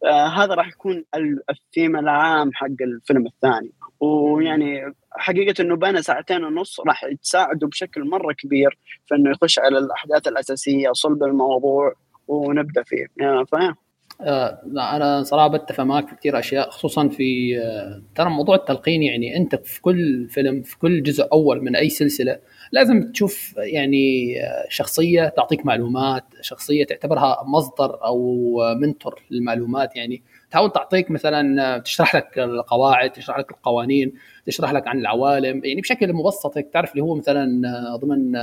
آه 0.05 0.27
هذا 0.27 0.55
راح 0.55 0.69
يكون 0.69 1.05
الثيم 1.51 1.97
العام 1.97 2.51
حق 2.55 2.67
الفيلم 2.81 3.27
الثاني. 3.27 3.73
ويعني 4.01 4.95
حقيقة 5.13 5.63
إنه 5.63 5.77
بين 5.77 6.03
ساعتين 6.03 6.45
ونص 6.45 6.81
راح 6.81 7.05
تساعده 7.23 7.67
بشكل 7.69 8.05
مرة 8.11 8.33
كبير 8.33 8.79
في 9.07 9.15
إنه 9.15 9.31
يخش 9.31 9.59
على 9.59 9.79
الأحداث 9.79 10.29
الأساسية 10.29 10.93
صلب 10.93 11.23
الموضوع 11.25 11.95
ونبدأ 12.29 12.83
فيه. 12.83 13.07
يعني 13.17 13.47
فاهم 13.47 13.63
آه 13.63 13.75
لا 13.75 13.90
أنا 14.23 15.23
صراحة 15.23 15.49
بتفق 15.49 15.85
معك 15.85 16.09
في 16.09 16.17
كثير 16.17 16.39
أشياء 16.39 16.71
خصوصا 16.71 17.09
في 17.09 17.59
آه 17.59 18.03
ترى 18.15 18.31
موضوع 18.31 18.55
التلقين 18.55 19.03
يعني 19.03 19.37
أنت 19.37 19.55
في 19.55 19.81
كل 19.81 20.29
فيلم 20.29 20.63
في 20.63 20.79
كل 20.79 21.03
جزء 21.03 21.29
أول 21.33 21.65
من 21.65 21.77
أي 21.77 21.89
سلسلة 21.89 22.39
لازم 22.73 23.13
تشوف 23.13 23.55
يعني 23.57 24.35
آه 24.45 24.67
شخصية 24.69 25.29
تعطيك 25.29 25.67
معلومات 25.67 26.25
شخصية 26.41 26.85
تعتبرها 26.85 27.45
مصدر 27.47 28.05
أو 28.05 28.57
mentor 28.81 29.23
للمعلومات 29.31 29.97
يعني 29.97 30.23
تحاول 30.51 30.73
تعطيك 30.73 31.11
مثلا 31.11 31.75
آه، 31.75 31.79
تشرح 31.79 32.17
لك 32.17 32.39
القواعد 32.39 33.13
تشرح 33.13 33.39
لك 33.39 33.51
القوانين 33.51 34.13
تشرح 34.47 34.73
لك 34.73 34.89
عن 34.89 34.99
العوالم 34.99 35.65
يعني 35.65 35.81
بشكل 35.81 36.13
مبسط 36.13 36.59
تعرف 36.59 36.93
اللي 36.93 37.03
هو 37.03 37.15
مثلا 37.15 37.69
آه، 37.69 37.97
ضمن 37.97 38.37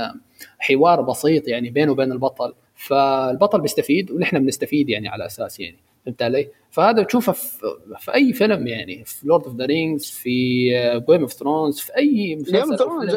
حوار 0.58 1.00
بسيط 1.02 1.48
يعني 1.48 1.70
بينه 1.70 1.92
وبين 1.92 2.12
البطل. 2.12 2.54
فالبطل 2.78 3.60
بيستفيد 3.60 4.10
ونحن 4.10 4.38
بنستفيد 4.38 4.88
يعني 4.88 5.08
على 5.08 5.26
أساس 5.26 5.60
يعني 5.60 5.78
فهمت 6.06 6.22
علي؟ 6.22 6.48
فهذا 6.70 7.02
تشوفه 7.02 7.32
في, 7.32 7.58
في 7.98 8.14
أي 8.14 8.32
فيلم 8.32 8.66
يعني 8.66 9.04
في 9.04 9.26
Lord 9.26 9.44
of 9.44 9.56
the 9.56 9.66
Rings 9.66 10.04
في 10.10 10.68
Game 11.10 11.20
of 11.20 11.32
Thrones 11.32 11.78
في 11.78 11.96
أي 11.96 12.36
مسلسل 12.36 12.78
Thrones 12.78 13.14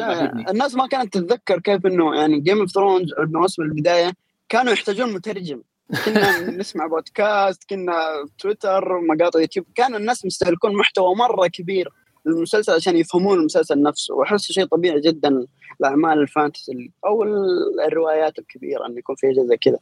الناس 0.48 0.74
ما 0.74 0.86
كانت 0.86 1.18
تتذكر 1.18 1.60
كيف 1.60 1.86
إنه 1.86 2.14
يعني 2.14 2.40
Game 2.40 2.60
of 2.60 2.70
Thrones 2.70 3.12
الموسم 3.18 3.62
البداية 3.62 4.12
كانوا 4.48 4.72
يحتاجون 4.72 5.12
مترجم. 5.12 5.62
كنا 6.04 6.40
نسمع 6.60 6.86
بودكاست 6.86 7.70
كنا 7.70 7.94
تويتر 8.38 9.00
مقاطع 9.00 9.40
يوتيوب 9.40 9.66
كان 9.74 9.94
الناس 9.94 10.24
مستهلكون 10.24 10.76
محتوى 10.76 11.14
مرة 11.14 11.46
كبير. 11.46 11.88
للمسلسل 12.26 12.72
عشان 12.72 12.96
يفهمون 12.96 13.38
المسلسل 13.38 13.82
نفسه 13.82 14.14
وأحس 14.14 14.52
شيء 14.52 14.64
طبيعي 14.64 15.00
جدا 15.00 15.46
الاعمال 15.80 16.18
ال 16.18 16.27
fantasy 16.27 16.92
أو 17.06 17.22
الروايات 17.86 18.38
الكبيرة 18.38 18.86
انه 18.86 18.98
يكون 18.98 19.16
فيها 19.16 19.32
زي 19.32 19.56
كذا. 19.56 19.78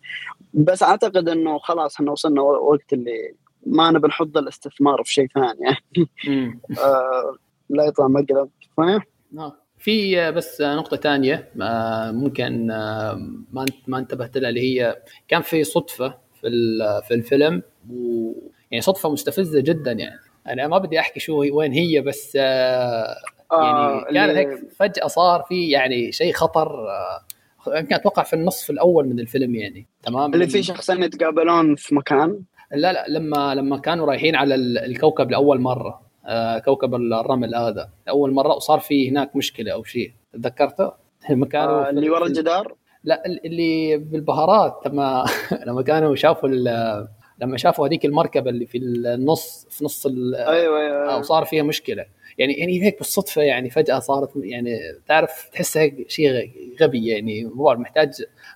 بس 0.55 0.83
أعتقد 0.83 1.29
إنه 1.29 1.59
خلاص 1.59 1.95
إحنا 1.95 2.13
وصلنا 2.13 2.43
وقت 2.43 2.93
اللي 2.93 3.35
ما 3.67 3.91
نبي 3.91 4.09
نحط 4.09 4.37
الاستثمار 4.37 5.03
في 5.05 5.13
شيء 5.13 5.27
ثاني. 5.35 5.59
يعني 5.61 6.09
آه 6.85 7.37
لا 7.71 7.85
يطلع 7.85 8.09
مقلب 8.09 8.51
فاهم؟ 8.77 9.01
آه. 9.39 9.57
في 9.79 10.31
بس 10.31 10.61
نقطة 10.61 10.97
ثانية 10.97 11.51
ممكن 12.13 12.67
ما 13.53 13.67
ما 13.87 13.99
انتبهت 13.99 14.39
لها 14.39 14.49
اللي 14.49 14.61
هي 14.61 15.03
كان 15.29 15.43
في 15.43 15.65
صدفة 15.65 16.19
في 16.41 16.49
في 17.09 17.15
الفيلم 17.15 17.63
و 17.91 18.33
يعني 18.71 18.83
صدفة 18.83 19.13
مستفزة 19.13 19.61
جدا 19.61 19.93
يعني. 19.93 20.21
أنا 20.51 20.69
ما 20.69 20.79
بدي 20.79 21.01
أحكي 21.01 21.21
شو 21.21 21.45
وين 21.53 21.73
هي 21.73 22.01
بس 22.01 22.39
آه 22.41 23.15
يعني 23.53 23.79
آه 23.79 24.05
كانت 24.13 24.37
هيك 24.37 24.49
فجأة 24.77 25.07
صار 25.07 25.43
في 25.49 25.71
يعني 25.71 26.13
شيء 26.13 26.33
خطر 26.33 26.89
آه 26.89 27.79
يمكن 27.79 27.95
أتوقع 27.95 28.23
في 28.23 28.33
النصف 28.33 28.71
الأول 28.71 29.09
من 29.09 29.21
الفيلم 29.21 29.55
يعني 29.55 29.87
تمام 30.03 30.35
اللي 30.35 30.47
في 30.47 30.63
شخصين 30.63 31.03
يتقابلون 31.03 31.77
في 31.77 31.95
مكان 31.95 32.43
لا 32.73 32.93
لا 32.93 33.05
لما 33.09 33.55
لما 33.55 33.79
كانوا 33.79 34.07
رايحين 34.07 34.37
على 34.37 34.55
الكوكب 34.55 35.31
لأول 35.31 35.61
مرة 35.61 36.01
آه 36.27 36.59
كوكب 36.59 36.95
الرمل 36.95 37.55
هذا 37.55 37.91
اول 38.09 38.33
مرة 38.33 38.55
وصار 38.55 38.79
في 38.79 39.11
هناك 39.11 39.37
مشكلة 39.37 39.73
أو 39.73 39.85
شيء 39.85 40.13
تذكرته؟ 40.33 40.93
لما 41.31 41.47
كانوا 41.47 41.87
آه 41.87 41.91
اللي 41.91 42.11
ورا 42.11 42.27
الجدار؟ 42.27 42.75
لا 43.05 43.23
اللي 43.27 43.97
بالبهارات 43.97 44.83
لما 44.87 45.25
لما 45.67 45.83
كانوا 45.83 46.15
شافوا 46.15 46.49
لما 47.41 47.57
شافوا 47.57 47.89
هذيك 47.89 48.05
المركبة 48.05 48.51
اللي 48.51 48.67
في 48.67 48.79
النص 48.79 49.67
في 49.71 49.85
نص 49.85 50.07
أيوه 50.07 50.53
أيوه, 50.53 50.81
أيوة. 50.81 51.19
وصار 51.19 51.45
فيها 51.45 51.63
مشكلة. 51.63 52.07
يعني 52.39 52.53
يعني 52.53 52.83
هيك 52.83 52.99
بالصدفة 52.99 53.43
يعني 53.43 53.71
فجأة 53.71 53.99
صارت 53.99 54.31
يعني 54.37 54.79
تعرف 55.07 55.49
تحس 55.53 55.77
هيك 55.77 56.11
شيء 56.11 56.51
غبي 56.83 57.07
يعني. 57.07 57.43
الموضوع 57.43 57.75
محتاج 57.75 58.13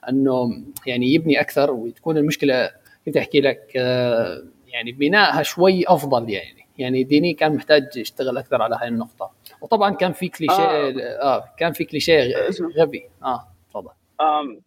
إنه 0.09 0.51
يعني 0.87 1.15
يبني 1.15 1.41
أكثر 1.41 1.71
وتكون 1.71 2.17
المشكلة 2.17 2.71
كنت 3.07 3.17
أحكي 3.17 3.41
لك 3.41 3.73
آه، 3.77 4.43
يعني 4.67 4.93
بنائها 4.93 5.43
شوي 5.43 5.85
أفضل 5.89 6.31
يعني. 6.31 6.65
يعني 6.79 7.05
ديني 7.05 7.35
كان 7.35 7.55
محتاج 7.55 7.97
يشتغل 7.97 8.39
أكثر 8.39 8.63
على 8.63 8.79
هاي 8.81 8.89
النقطة. 8.89 9.31
وطبعا 9.61 9.95
كان 9.95 10.13
في 10.13 10.29
كليشيه 10.29 10.55
آه, 10.55 10.93
آه 11.23 11.45
كان 11.59 11.73
في 11.73 11.85
كليشيه 11.85 12.35
غبي 12.79 13.09
آه. 13.23 13.54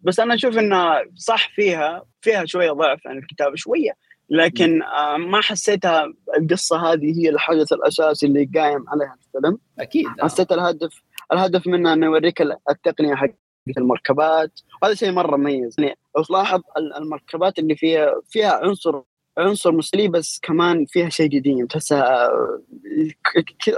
بس 0.02 0.20
أنا 0.20 0.34
أشوف 0.34 0.58
إنه 0.58 1.02
صح 1.16 1.56
فيها 1.56 2.04
فيها 2.22 2.46
شوية 2.46 2.72
ضعف 2.72 3.08
عن 3.08 3.18
الكتابه 3.18 3.56
شوية. 3.56 3.92
لكن 4.30 4.80
ما 5.18 5.42
حسيتها 5.42 6.14
القصة 6.38 6.78
هذه 6.78 7.20
هي 7.20 7.30
الحدث 7.30 7.74
الأساسي 7.74 8.26
اللي 8.26 8.50
قايم 8.56 8.86
عليها 8.90 9.16
الفيلم. 9.28 9.58
أكيد. 9.80 10.08
حسيت 10.20 10.52
الهدف 10.52 11.02
الهدف 11.34 11.68
منه 11.68 11.94
إنه 11.94 12.06
يوريك 12.06 12.42
التقنية 12.42 13.16
حق 13.16 13.30
المركبات. 13.78 14.60
وهذا 14.82 14.94
شيء 14.94 15.12
مرة 15.12 15.38
مميز. 15.38 15.76
يعني 15.80 15.98
لو 16.18 16.24
تلاحظ 16.24 16.62
المركبات 16.98 17.60
اللي 17.60 17.76
فيها 17.76 18.22
فيها 18.30 18.52
عنصر 18.52 19.02
عنصر 19.38 19.72
مسلي 19.72 20.08
بس 20.08 20.40
كمان 20.44 20.86
فيها 20.86 21.10
شيء 21.10 21.40
قديم. 21.40 21.66
تحسها 21.66 22.30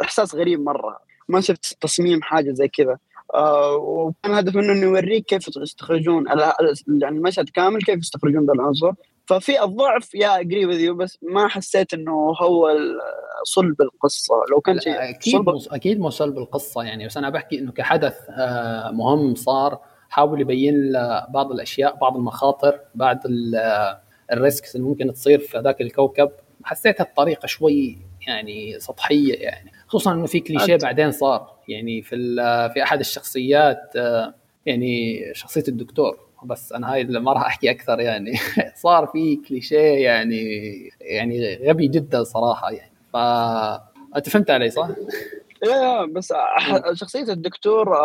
إحساس 0.01 0.35
غريب 0.35 0.59
مرة. 0.59 0.99
ما 1.27 1.41
شفت 1.41 1.77
تصميم 1.81 2.21
حاجة 2.21 2.51
زي 2.51 2.67
كذا. 2.67 2.97
وكان 3.79 4.33
هدف 4.33 4.55
منه 4.55 4.73
إنه 4.73 4.81
يوريك 4.81 5.25
كيف 5.25 5.47
يستخرجون 5.57 6.25
يعني 7.01 7.17
المشهد 7.17 7.49
كامل 7.49 7.81
كيف 7.81 7.99
يستخرجون 7.99 8.45
ذا 8.45 8.53
العنصر 8.53 8.91
ففي 9.29 9.63
الضعف 9.63 10.15
يا 10.15 10.39
اجري 10.39 10.65
وذ 10.65 10.79
يو 10.79 10.95
بس 10.95 11.17
ما 11.21 11.47
حسيت 11.47 11.93
إنه 11.93 12.33
هو 12.41 12.69
صلب 13.43 13.81
القصة. 13.81 14.33
لو 14.51 14.61
كان 14.61 14.79
شيء 14.79 15.09
أكيد 15.09 15.33
صلب... 15.33 15.73
أكيد 15.73 15.99
مو 15.99 16.09
صلب 16.09 16.37
القصة 16.37 16.83
يعني. 16.83 17.05
بس 17.05 17.17
أنا 17.17 17.29
بحكي 17.29 17.59
إنه 17.59 17.71
كحدث 17.71 18.17
آه، 18.29 18.91
مهم 18.91 19.35
صار 19.35 19.79
حاول 20.09 20.41
يبين 20.41 20.91
بعض 21.29 21.51
الأشياء 21.51 21.95
بعض 21.95 22.15
المخاطر 22.15 22.79
بعض 22.95 23.17
الريسكس 24.31 24.75
اللي 24.75 24.87
ممكن 24.87 25.13
تصير 25.13 25.39
في 25.39 25.57
هذاك 25.57 25.81
الكوكب. 25.81 26.29
حسيتها 26.63 27.03
الطريقة 27.03 27.45
شوي 27.45 27.97
يعني 28.27 28.79
سطحية 28.79 29.35
يعني. 29.35 29.71
خصوصا 29.89 30.13
إنه 30.13 30.25
في 30.25 30.39
كليشيه 30.39 30.75
بعدين 30.75 31.11
صار. 31.11 31.55
يعني 31.67 32.01
في 32.01 32.15
في 32.73 32.83
أحد 32.83 32.99
الشخصيات 32.99 33.95
يعني 34.65 35.21
شخصية 35.33 35.63
الدكتور. 35.67 36.19
بس 36.45 36.73
أنا 36.73 36.93
هاي 36.93 37.03
ما 37.03 37.33
راح 37.33 37.45
أحكي 37.45 37.71
أكثر 37.71 37.99
يعني. 37.99 38.31
صار 38.83 39.07
في 39.07 39.35
كليشيه 39.35 40.03
يعني 40.05 40.41
يعني 41.01 41.55
غبي 41.67 41.87
جدا 41.87 42.23
صراحة 42.23 42.71
يعني. 42.71 42.93
ف 43.13 43.17
أنت 44.17 44.29
فهمت 44.29 44.49
علي 44.49 44.69
صح؟ 44.69 44.89
إيه 45.63 46.05
بس 46.05 46.33
شخصية 46.93 47.31
الدكتور 47.33 47.97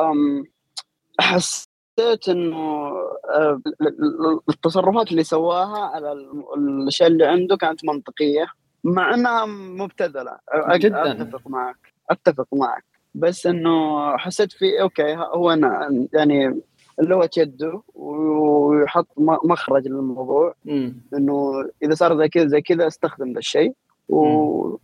حسيت 1.20 2.28
إنه 2.28 2.56
آه، 3.34 3.60
التصرفات 4.48 5.10
اللي 5.10 5.24
سواها 5.24 5.78
على 5.78 6.12
الأشياء 6.56 7.08
اللي 7.08 7.26
عنده 7.26 7.56
كانت 7.56 7.84
منطقية. 7.84 8.46
مع 8.84 9.14
أنها 9.14 9.46
مبتذلة. 9.46 10.38
جدا. 10.72 11.22
أتفق 11.22 11.48
معك. 11.48 11.76
أتفق 12.10 12.46
معك. 12.52 12.84
بس 13.14 13.46
إنه 13.46 14.16
حسيت 14.16 14.52
في 14.52 14.82
أوكي 14.82 15.16
هو 15.16 15.50
أنا 15.50 16.06
يعني 16.12 16.60
لغه 17.00 17.30
يده 17.36 17.82
ويحط 17.94 19.06
مخرج 19.44 19.88
للموضوع. 19.88 20.54
إنه 21.14 21.52
إذا 21.82 21.94
صار 21.94 22.18
زي 22.18 22.28
كذا 22.28 22.46
زي 22.46 22.60
كذا 22.60 22.86
أستخدم 22.86 23.32
ذا 23.32 23.38
الشيء. 23.38 23.74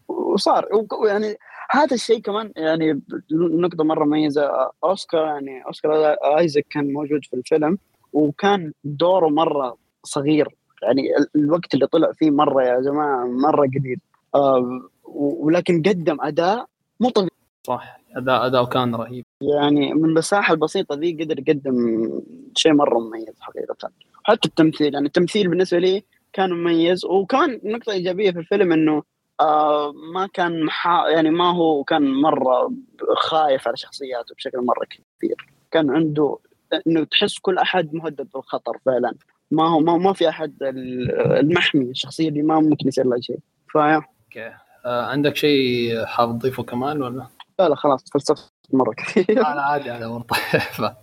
وصار. 0.08 0.68
يعني 1.06 1.36
هذا 1.70 1.94
الشيء 1.94 2.20
كمان 2.20 2.52
يعني 2.56 3.00
نقطة 3.32 3.84
مرة 3.84 4.04
مميزة. 4.04 4.70
أوسكار 4.84 5.26
يعني 5.26 5.66
أوسكار 5.66 6.16
ايزك 6.38 6.66
كان 6.70 6.92
موجود 6.92 7.24
في 7.24 7.36
الفيلم 7.36 7.78
وكان 8.12 8.72
دوره 8.84 9.28
مرة 9.28 9.76
صغير. 10.02 10.54
يعني 10.82 11.02
الوقت 11.36 11.74
اللي 11.74 11.86
طلع 11.86 12.12
فيه 12.12 12.30
مرة 12.30 12.62
يا 12.62 12.80
جماعة 12.80 13.24
مرة 13.26 13.66
قليل. 13.66 14.00
آه 14.34 14.80
ولكن 15.14 15.82
قدم 15.82 16.16
أداء 16.20 16.66
مو 17.00 17.10
طبيعي. 17.10 17.30
صح 17.66 18.00
اداء 18.16 18.46
أداء 18.46 18.64
كان 18.64 18.94
رهيب. 18.94 19.24
يعني 19.40 19.94
من 19.94 20.04
المساحة 20.04 20.54
البسيطة 20.54 20.94
ذي 20.94 21.24
قدر 21.24 21.38
يقدم 21.38 22.08
شيء 22.54 22.72
مرة 22.72 22.98
مميز 22.98 23.40
حقيقة. 23.40 23.90
حتى 24.24 24.48
التمثيل 24.48 24.94
يعني 24.94 25.06
التمثيل 25.06 25.48
بالنسبة 25.48 25.78
لي 25.78 26.04
كان 26.32 26.52
مميز 26.52 27.04
وكان 27.04 27.60
نقطة 27.64 27.92
إيجابية 27.92 28.30
في 28.30 28.38
الفيلم 28.38 28.72
إنه 28.72 29.02
آه 29.40 29.92
ما 29.92 30.26
كان 30.26 30.68
يعني 31.14 31.30
ما 31.30 31.54
هو 31.56 31.84
كان 31.84 32.14
مرة 32.22 32.72
خايف 33.16 33.68
على 33.68 33.76
شخصياته 33.76 34.34
بشكل 34.34 34.58
مرة 34.58 34.84
كبير. 34.84 35.46
كان 35.70 35.90
عنده 35.90 36.38
إنه 36.86 37.04
تحس 37.04 37.38
كل 37.38 37.58
أحد 37.58 37.94
مهدد 37.94 38.28
بالخطر 38.34 38.78
فعلا. 38.86 39.14
ما 39.50 39.68
هو 39.68 39.80
ما, 39.80 39.96
ما 39.96 40.12
في 40.12 40.28
أحد 40.28 40.54
المحمي 40.62 41.84
الشخصية 41.84 42.28
اللي 42.28 42.42
ما 42.42 42.60
ممكن 42.60 42.88
يصير 42.88 43.06
لها 43.06 43.20
شيء. 43.20 43.38
فيا. 43.68 43.94
okay. 43.94 44.52
آه 44.86 45.02
عندك 45.06 45.36
شيء 45.36 46.04
حاب 46.04 46.38
تضيفه 46.38 46.62
كمان 46.62 47.02
ولا؟ 47.02 47.26
لا 47.58 47.68
لا 47.68 47.74
خلاص 47.74 48.04
فلسفت 48.14 48.52
مرة 48.72 48.92
كثير. 48.96 49.46
أنا 49.46 49.62
عادي 49.62 49.92
أنا 49.92 50.08
مره 50.08 50.22
طيب. 50.22 50.90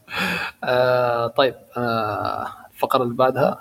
آه 0.64 1.28
طيب 1.28 1.56
آه 1.78 2.48
الفقرة 2.74 3.04
اللي 3.04 3.16
بعدها 3.16 3.58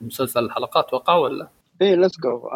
مسلسل 0.00 0.44
الحلقات 0.44 0.94
وقع 0.94 1.14
ولا؟ 1.14 1.48
إيه 1.82 1.94
let's 1.94 2.20
go 2.20 2.50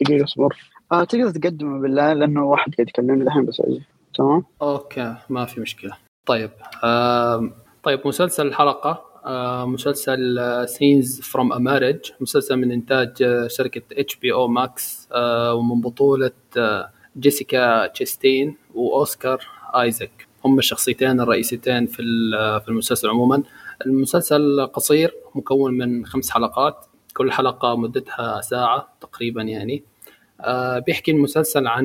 دقيقة 0.00 0.24
اصبر. 0.24 0.56
آه 0.92 1.04
تقدر 1.04 1.30
تقدمه 1.30 1.80
بالله 1.80 2.12
لأنه 2.12 2.44
واحد 2.44 2.74
قاعد 2.74 2.88
يكلمني 2.88 3.22
الحين 3.24 3.44
بس 3.44 3.60
أجي. 3.60 3.82
تمام؟ 4.14 4.44
okay 4.62 5.14
ما 5.28 5.44
في 5.44 5.60
مشكلة. 5.60 5.96
طيب 6.26 6.50
آه 6.84 7.50
طيب 7.82 8.00
مسلسل 8.06 8.46
الحلقة 8.46 9.13
مسلسل 9.66 10.38
Scenes 10.68 11.20
from 11.20 11.52
a 11.52 11.58
Marriage 11.58 11.98
مسلسل 12.20 12.56
من 12.56 12.72
إنتاج 12.72 13.22
آه، 13.22 13.46
شركة 13.48 13.82
HBO 13.92 14.32
Max 14.32 15.08
ومن 15.54 15.80
بطولة 15.80 16.30
آه 16.56 16.90
جيسيكا 17.18 17.86
تشيستين 17.86 18.56
وأوسكار 18.74 19.40
ايزك 19.74 20.26
هم 20.44 20.58
الشخصيتين 20.58 21.20
الرئيسيتين 21.20 21.86
في 21.86 22.02
في 22.64 22.68
المسلسل 22.68 23.08
عموما. 23.08 23.42
المسلسل 23.86 24.66
قصير 24.66 25.14
مكون 25.34 25.74
من 25.74 26.06
خمس 26.06 26.30
حلقات. 26.30 26.86
كل 27.16 27.32
حلقة 27.32 27.76
مدتها 27.76 28.40
ساعة 28.40 28.92
تقريبا 29.00 29.42
يعني. 29.42 29.82
آه 30.40 30.78
بيحكي 30.78 31.10
المسلسل 31.10 31.66
عن 31.66 31.84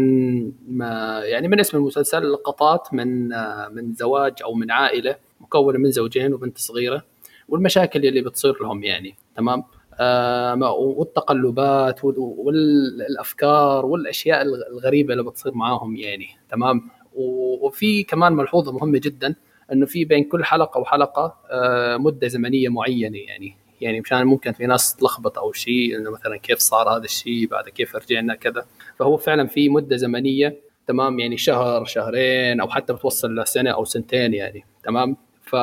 ما 0.67 1.21
يعني 1.23 1.47
من 1.47 1.59
اسم 1.59 1.77
المسلسل 1.77 2.31
لقطات 2.31 2.93
من 2.93 3.33
آه 3.33 3.67
من 3.69 3.93
زواج 3.93 4.33
أو 4.43 4.53
من 4.53 4.71
عائلة 4.71 5.15
مكونة 5.41 5.79
من 5.79 5.91
زوجين 5.91 6.33
وبنت 6.33 6.57
صغيرة. 6.57 7.03
والمشاكل 7.49 8.05
اللي 8.05 8.21
بتصير 8.21 8.57
لهم 8.61 8.83
يعني 8.83 9.15
تمام؟ 9.35 9.63
آه 9.99 10.73
والتقلبات 10.73 11.99
والأفكار 12.03 13.85
والأشياء 13.85 14.41
الغريبة 14.41 15.13
اللي 15.13 15.23
بتصير 15.23 15.53
معاهم 15.53 15.95
يعني 15.95 16.27
تمام؟ 16.49 16.89
وفي 17.13 18.03
كمان 18.03 18.33
ملحوظة 18.33 18.71
مهمة 18.71 18.99
جدا 18.99 19.35
إنه 19.71 19.85
في 19.85 20.05
بين 20.05 20.23
كل 20.23 20.43
حلقة 20.43 20.79
وحلقة 20.79 21.37
آه 21.51 21.97
مدة 21.97 22.27
زمنية 22.27 22.69
معينة 22.69 23.17
يعني 23.17 23.55
يعني 23.81 24.01
مشان 24.01 24.23
ممكن 24.23 24.51
في 24.51 24.65
ناس 24.65 24.95
تلخبط 24.95 25.37
أو 25.39 25.51
شيء 25.51 25.97
إنه 25.97 26.11
مثلا 26.11 26.37
كيف 26.37 26.59
صار 26.59 26.89
هذا 26.89 27.03
الشيء 27.03 27.47
بعد 27.47 27.69
كيف 27.69 27.95
رجعنا 27.95 28.35
كذا. 28.35 28.65
فهو 28.99 29.17
فعلا 29.17 29.47
في 29.47 29.69
مدة 29.69 29.95
زمنية 29.95 30.59
تمام؟ 30.87 31.19
يعني 31.19 31.37
شهر 31.37 31.85
شهرين 31.85 32.61
أو 32.61 32.69
حتى 32.69 32.93
بتوصل 32.93 33.35
لسنة 33.39 33.71
أو 33.71 33.85
سنتين 33.85 34.33
يعني 34.33 34.65
تمام؟ 34.83 35.17
ف 35.43 35.55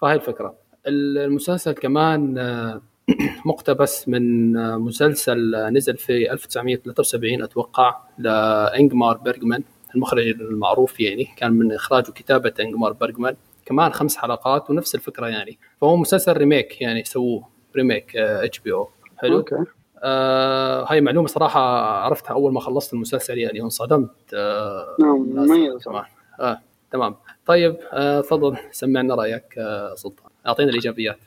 فهي 0.00 0.14
الفكرة. 0.14 0.54
المسلسل 0.86 1.72
كمان 1.72 2.38
آه، 2.38 2.82
مقتبس 3.46 4.08
من 4.08 4.56
آه، 4.56 4.76
مسلسل 4.76 5.68
نزل 5.72 5.96
في 5.96 6.32
1973 6.32 7.42
أتوقع 7.42 7.96
لإنجمار 8.18 9.16
بيرجمان 9.16 9.62
المخرج 9.94 10.26
المعروف 10.26 11.00
يعني 11.00 11.28
كان 11.36 11.52
من 11.52 11.72
إخراج 11.72 12.08
وكتابة 12.08 12.54
إنجمار 12.60 12.92
بيرجمان 12.92 13.36
كمان 13.66 13.92
خمس 13.92 14.16
حلقات 14.16 14.70
ونفس 14.70 14.94
الفكرة 14.94 15.26
يعني. 15.26 15.58
فهو 15.80 15.96
مسلسل 15.96 16.32
remake 16.36 16.80
يعني 16.80 17.04
سووه 17.04 17.48
remake 17.76 18.16
HBO. 18.16 18.88
حلو؟ 19.18 19.36
okay. 19.36 19.56
آه 20.02 20.92
هاي 20.92 21.00
معلومة 21.00 21.26
صراحة 21.26 21.60
عرفتها 22.04 22.34
أول 22.34 22.52
ما 22.52 22.60
خلصت 22.60 22.94
المسلسل 22.94 23.38
يعني 23.38 23.60
انصدمت 23.60 24.10
آه 24.34 24.96
نعم 25.00 25.78
تمام 25.78 26.04
آه 26.40 26.60
تمام. 26.92 27.14
طيب 27.46 27.76
آه 27.92 28.20
تفضل 28.20 28.56
سمعنا 28.72 29.14
رأيك 29.14 29.58
آه 29.58 29.94
سلطان. 29.94 30.33
أعطينا 30.46 30.68
الإيجابيات 30.70 31.18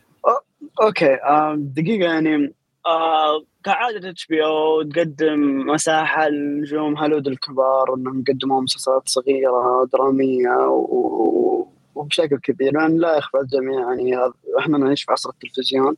okay 0.82 1.18
دقيقة 1.56 2.14
يعني 2.14 2.54
آه 2.86 3.44
كعادة 3.64 4.10
HBO 4.10 4.82
تقدم 4.82 5.68
مساحة 5.68 6.30
لنجوم 6.30 6.98
هوليود 6.98 7.28
الكبار 7.28 7.94
إنهم 7.96 8.24
يقدموا 8.28 8.62
مسلسلات 8.62 9.10
صغيرة 9.10 9.90
درامية 9.94 10.50
و... 10.70 11.68
وبشكل 11.96 12.38
كبير 12.38 12.74
لأن 12.74 12.98
لا 12.98 13.18
يخفى 13.18 13.38
الجميع 13.38 13.80
يعني 13.80 14.18
إحنا 14.60 14.78
نعيش 14.78 15.04
في 15.04 15.12
عصر 15.12 15.30
التلفزيون 15.30 15.96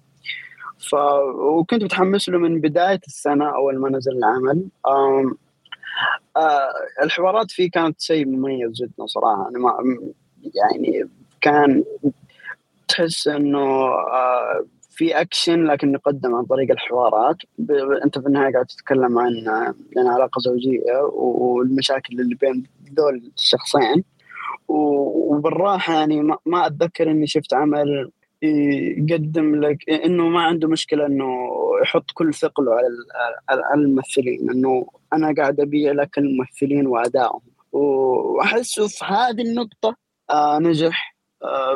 ف 0.80 0.94
وكنت 1.36 1.84
متحمس 1.84 2.30
له 2.30 2.38
من 2.38 2.62
بداية 2.62 3.02
السنة 3.08 3.56
أول 3.56 3.78
ما 3.80 3.90
نزل 3.90 4.12
العمل. 4.12 4.66
آه 4.86 5.32
الحوارات 7.04 7.52
فيه 7.52 7.70
كانت 7.72 8.02
شيء 8.02 8.26
مميز 8.26 8.72
جدا 8.72 9.06
صراحة 9.06 9.44
يعني 9.44 9.60
ما 9.60 10.00
يعني 10.56 11.10
كان 11.42 11.84
تحس 12.90 13.28
إنه 13.28 13.60
آه 13.60 14.66
في 14.90 15.22
اكشن 15.22 15.66
لكن 15.66 15.94
يقدم 15.94 16.36
عن 16.36 16.46
طريق 16.46 16.72
الحوارات. 16.72 17.38
أنت 18.06 18.20
في 18.20 18.28
النهاية 18.28 18.54
قاعد 18.54 18.66
تتكلم 18.66 19.20
عن 19.20 19.32
يعني 19.96 20.10
علاقة 20.10 20.40
زوجية 20.40 21.02
والمشاكل 21.14 22.20
اللي 22.20 22.36
بين 22.36 22.64
ذول 22.98 23.32
الشخصين. 23.38 24.04
وبالراحة 24.68 25.94
يعني 25.94 26.22
ما 26.46 26.66
أتذكر 26.66 27.12
إني 27.12 27.28
شفت 27.28 27.54
عمل 27.54 28.12
يقدم 28.42 29.56
لك 29.56 29.90
إنه 29.90 30.30
ما 30.30 30.42
عنده 30.42 30.68
مشكلة 30.68 31.06
إنه 31.06 31.50
يحط 31.82 32.12
كل 32.14 32.34
ثقله 32.34 32.72
على 33.50 33.64
الممثلين. 33.76 34.50
إنه 34.50 34.88
أنا 35.14 35.34
قاعد 35.38 35.60
أبيع 35.60 35.92
لك 35.92 36.18
الممثلين 36.18 36.88
وأدائهم. 36.88 37.42
واحسه 37.72 38.88
في 38.88 39.06
هذه 39.06 39.42
النقطة 39.42 39.96
آه 40.30 40.60
نجح. 40.60 41.19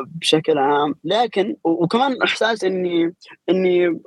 بشكل 0.06 0.58
عام. 0.58 0.94
لكن 1.04 1.56
وكمان 1.64 2.22
إحساس 2.22 2.64
إني 2.64 3.14
إني 3.50 4.00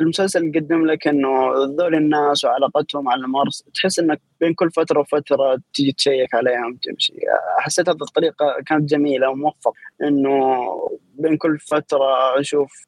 المسلسل 0.00 0.44
يقدم 0.46 0.86
لك 0.86 1.08
إنه 1.08 1.52
ذول 1.78 1.94
الناس 1.94 2.44
وعلاقتهم 2.44 3.08
على 3.08 3.20
المارس 3.20 3.64
تحس 3.74 3.98
إنك 3.98 4.20
بين 4.40 4.54
كل 4.54 4.70
فترة 4.70 5.00
وفترة 5.00 5.58
تيجي 5.74 5.92
تشيك 5.92 6.34
عليهم 6.34 6.78
تمشي. 6.82 7.14
حسيت 7.58 7.88
هذه 7.88 8.02
الطريقة 8.02 8.56
كانت 8.66 8.90
جميلة 8.90 9.30
وموفق 9.30 9.72
إنه 10.02 10.58
بين 11.14 11.36
كل 11.36 11.58
فترة 11.58 12.40
أشوف 12.40 12.86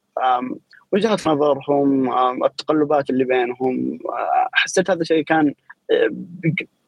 وجهات 0.91 1.27
نظرهم 1.27 2.13
التقلبات 2.43 3.09
اللي 3.09 3.23
بينهم. 3.23 3.99
حسيت 4.53 4.89
هذا 4.91 5.01
الشيء 5.01 5.23
كان 5.23 5.53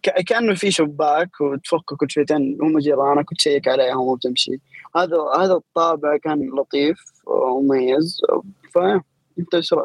كأنه 0.02 0.54
في 0.54 0.72
شباك 0.72 1.42
وتفك 1.42 1.86
كل 2.00 2.06
شويتين 2.10 2.58
هم 2.62 2.80
جيرانك 2.80 3.32
وتشيك 3.32 3.68
عليهم 3.68 4.08
وتمشي. 4.08 4.60
هذا 4.96 5.18
هذا 5.40 5.54
الطابع 5.54 6.18
كان 6.18 6.50
لطيف 6.60 6.98
ومميز 7.26 8.18
ف 8.74 8.78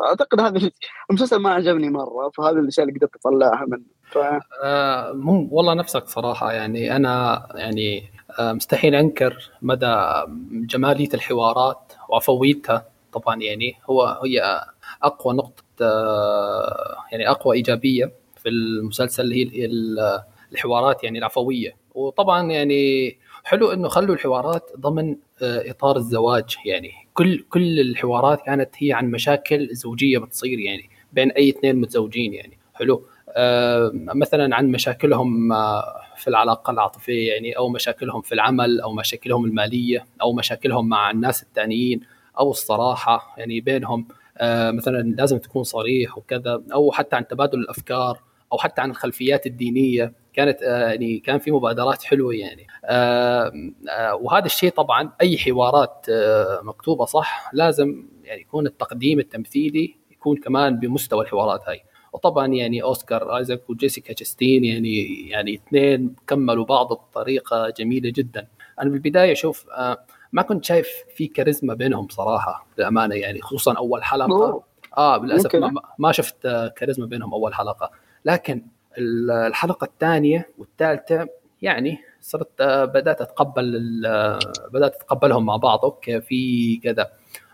أعتقد 0.08 0.40
هذا 0.40 0.70
المسلسل 1.10 1.36
ما 1.36 1.50
عجبني 1.50 1.90
مرة 1.90 2.30
فهذا 2.36 2.60
الأشياء 2.60 2.88
اللي 2.88 2.98
قدرت 2.98 3.16
أطلعها 3.16 3.64
منه. 3.68 3.84
ف... 4.10 4.18
آه 4.64 5.12
مو 5.12 5.48
والله 5.50 5.74
نفسك 5.74 6.08
صراحة 6.08 6.52
يعني 6.52 6.96
أنا 6.96 7.46
يعني 7.54 8.10
آه 8.38 8.52
مستحيل 8.52 8.94
أنكر 8.94 9.50
مدى 9.62 9.96
جمالية 10.52 11.08
الحوارات 11.14 11.92
وعفويتها 12.08 12.86
طبعا 13.12 13.42
يعني 13.42 13.74
هو 13.90 14.20
هي 14.24 14.60
أقوى 15.02 15.34
نقطة 15.34 15.64
آه 15.80 16.96
يعني 17.12 17.30
أقوى 17.30 17.56
إيجابية. 17.56 18.12
في 18.47 18.51
المسلسل 18.51 19.32
هي 19.32 19.68
الحوارات 20.53 21.05
يعني 21.05 21.18
العفوية. 21.18 21.76
وطبعا 21.94 22.51
يعني 22.53 23.16
حلو 23.44 23.72
إنه 23.72 23.88
خلوا 23.88 24.14
الحوارات 24.14 24.70
ضمن 24.78 25.16
آه، 25.42 25.70
إطار 25.70 25.97
الزواج 25.97 26.57
يعني. 26.64 26.90
كل 27.14 27.44
كل 27.51 27.80
الحوارات 27.80 28.42
كانت 28.42 28.70
هي 28.78 28.92
عن 28.92 29.11
مشاكل 29.11 29.68
زوجية 29.72 30.18
بتصير 30.18 30.59
يعني 30.59 30.90
بين 31.12 31.30
أي 31.30 31.49
اثنين 31.49 31.76
متزوجين 31.76 32.34
يعني. 32.34 32.59
حلو. 32.74 33.03
آه 33.30 33.90
مثلا 33.94 34.57
عن 34.57 34.70
مشاكلهم 34.70 35.53
آه، 35.53 36.01
في 36.16 36.28
العلاقة 36.28 36.70
العاطفية 36.70 37.32
يعني 37.32 37.53
أو 37.53 37.68
مشاكلهم 37.68 38.22
في 38.22 38.32
العمل 38.32 38.80
أو 38.80 38.92
مشاكلهم 38.92 39.44
المالية 39.44 40.07
أو 40.22 40.32
مشاكلهم 40.32 40.88
مع 40.88 41.11
الناس 41.11 41.42
الثانيين 41.42 42.01
أو 42.38 42.51
الصراحة 42.51 43.34
يعني 43.38 43.61
بينهم. 43.61 44.09
مثلا 44.72 45.14
لازم 45.18 45.38
تكون 45.38 45.62
صريح 45.62 46.18
وكذا 46.18 46.62
أو 46.72 46.92
حتى 46.92 47.16
عن 47.16 47.26
تبادل 47.26 47.59
الأفكار. 47.59 48.26
أو 48.53 48.59
حتى 48.59 48.80
عن 48.80 48.90
الخلفيات 48.90 49.47
الدينية. 49.47 50.12
كانت 50.36 50.62
آه، 50.62 50.88
يعني 50.88 51.18
كان 51.18 51.38
في 51.38 51.51
مبادرات 51.51 52.03
حلوة 52.03 52.34
يعني. 52.34 52.66
آه، 52.84 53.53
آه، 53.90 54.14
وهذا 54.14 54.47
الشيء 54.47 54.70
طبعا 54.70 55.12
أي 55.20 55.38
حوارات 55.38 56.07
مكتوبة 56.62 57.05
صح 57.05 57.51
لازم 57.53 58.09
يعني 58.24 58.40
يكون 58.40 58.66
التقديم 58.66 59.18
التمثيلي 59.18 59.97
يكون 60.11 60.36
كمان 60.36 60.76
بمستوى 60.76 61.24
الحوارات 61.24 61.68
هاي. 61.68 61.82
وطبعا 62.12 62.47
يعني 62.47 62.82
أوسكار 62.82 63.36
آيزاك 63.36 63.70
وجيسيكا 63.70 64.14
تشستين 64.14 64.64
يعني 64.64 65.28
يعني 65.28 65.55
اثنين 65.55 66.14
كملوا 66.26 66.64
بعض 66.64 66.92
بطريقة 66.92 67.70
جميلة 67.78 68.12
جدا. 68.14 68.49
أنا 68.80 68.90
بالبداية 68.90 69.32
أشوف 69.32 69.66
ما 70.32 70.42
كنت 70.42 70.64
شايف 70.64 70.88
في 71.16 71.26
كاريزما 71.26 71.74
بينهم 71.74 72.09
صراحة 72.09 72.66
للامانه 72.78 73.14
يعني 73.14 73.40
خصوصا 73.40 73.72
أول 73.72 74.05
حلقة. 74.05 74.62
آه 74.99 75.18
للأسف 75.18 75.57
ما, 75.57 75.82
ما 75.99 76.12
شفت 76.12 76.42
كاريزما 76.76 77.07
بينهم 77.07 77.34
أول 77.34 77.55
حلقة. 77.55 77.90
لكن 78.27 78.62
الحلقة 78.99 79.85
الثانية 79.85 80.49
والثالثة 80.59 81.29
يعني 81.62 81.99
صرت 82.20 82.61
آه، 82.61 82.85
بدأت 82.85 83.20
أتقبل 83.20 84.03
آه، 84.07 84.39
بدأت 84.72 84.95
أتقبلهم 84.95 85.47
مع 85.47 85.57
بعض. 85.57 85.85
أوكي 85.85 86.20
في 86.20 86.77
كذا. 86.77 87.11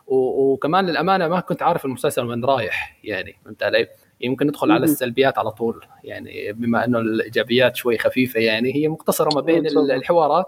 وكمان 0.06 0.86
للأمانة 0.86 1.28
ما 1.28 1.40
كنت 1.40 1.62
عارف 1.62 1.84
المسلسل 1.84 2.24
وين 2.24 2.44
رايح 2.44 2.98
يعني 3.04 3.36
فهمت 3.44 3.62
علي؟ 3.62 3.88
يمكن 4.20 4.46
ندخل 4.46 4.72
على 4.72 4.84
السلبيات 4.84 5.38
على 5.38 5.50
طول 5.50 5.84
يعني 6.04 6.52
بما 6.52 6.84
إنه 6.84 6.98
الإيجابيات 6.98 7.76
شوي 7.76 7.98
خفيفة 7.98 8.40
يعني 8.40 8.74
هي 8.74 8.88
مقتصرة 8.88 9.34
ما 9.34 9.40
بين 9.40 9.66
الحوارات 9.66 10.46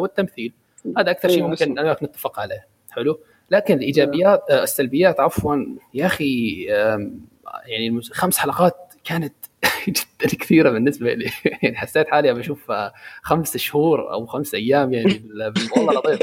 والتمثيل. 0.00 0.52
هذا 0.98 1.10
أكثر 1.10 1.28
شيء 1.28 1.42
ممكن 1.42 1.74
نتفق 2.02 2.40
عليه. 2.40 2.66
حلو؟ 2.90 3.20
لكن 3.50 3.74
الإيجابيات 3.74 4.50
آه، 4.50 4.62
السلبيات 4.62 5.20
عفوا 5.20 5.56
يا 5.94 6.06
أخي 6.06 6.64
يعني 7.66 8.00
خمس 8.02 8.38
حلقات 8.38 8.93
كانت 9.04 9.34
جدا 9.88 10.36
كثيرة 10.40 10.70
بالنسبة 10.70 11.14
لي. 11.14 11.30
يعني 11.62 11.76
حسيت 11.76 12.08
حالي 12.08 12.34
بشوف 12.34 12.72
خمس 13.22 13.56
شهور 13.56 14.12
أو 14.12 14.26
خمس 14.26 14.54
أيام 14.54 14.92
يعني 14.92 15.22
والله 15.76 15.92
لطيف 15.94 16.20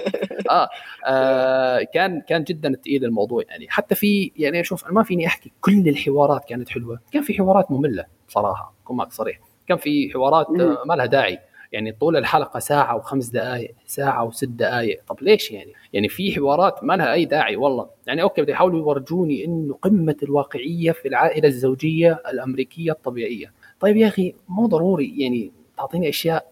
آه, 0.50 0.70
آه 1.08 1.80
كان 1.94 2.22
كان 2.22 2.44
جدا 2.44 2.74
ثقيل 2.74 3.06
الموضوع 3.06 3.44
يعني. 3.50 3.66
حتى 3.70 3.96
في 3.96 4.32
يعني 4.36 4.62
أشوف 4.62 4.92
ما 4.92 5.04
فيني 5.04 5.28
أحكي 5.28 5.52
كل 5.62 5.88
الحوارات 5.90 6.46
كانت 6.46 6.70
حلوة. 6.70 7.00
كان 7.12 7.24
في 7.24 7.34
حوارات 7.34 7.72
مملة 7.72 8.06
صراحة 8.28 8.74
أكون 8.84 8.98
معك 8.98 9.12
صريح. 9.12 9.40
كان 9.68 9.78
في 9.78 10.10
حوارات 10.14 10.50
ما 10.86 10.94
لها 10.94 11.06
داعي. 11.06 11.40
يعني 11.72 11.92
طول 11.92 12.18
الحلقة 12.18 12.60
ساعة 12.60 12.96
وخمس 12.96 13.28
دقائق 13.30 13.76
ساعة 13.86 14.24
وست 14.24 14.46
دقائق 14.50 15.02
طب 15.08 15.18
ليش 15.22 15.52
يعني؟ 15.52 15.74
يعني 15.94 16.10
في 16.10 16.36
حوارات 16.36 16.84
ما 16.84 16.94
لها 16.94 17.14
أي 17.14 17.26
داعي 17.26 17.56
والله. 17.56 17.90
يعني 18.08 18.22
أوكي 18.22 18.42
بده 18.42 18.54
يحاولوا 18.54 18.80
يورجوني 18.80 19.46
إنه 19.46 19.74
قمة 19.82 20.16
الواقعية 20.24 20.92
في 20.92 21.08
العائلة 21.08 21.48
الزوجية 21.48 22.22
الأمريكية 22.30 22.92
الطبيعية. 22.92 23.54
طيب 23.80 23.98
يا 23.98 24.08
أخي 24.08 24.34
مو 24.50 24.66
ضروري 24.68 25.14
يعني 25.18 25.52
تعطيني 25.78 26.10
أشياء 26.10 26.52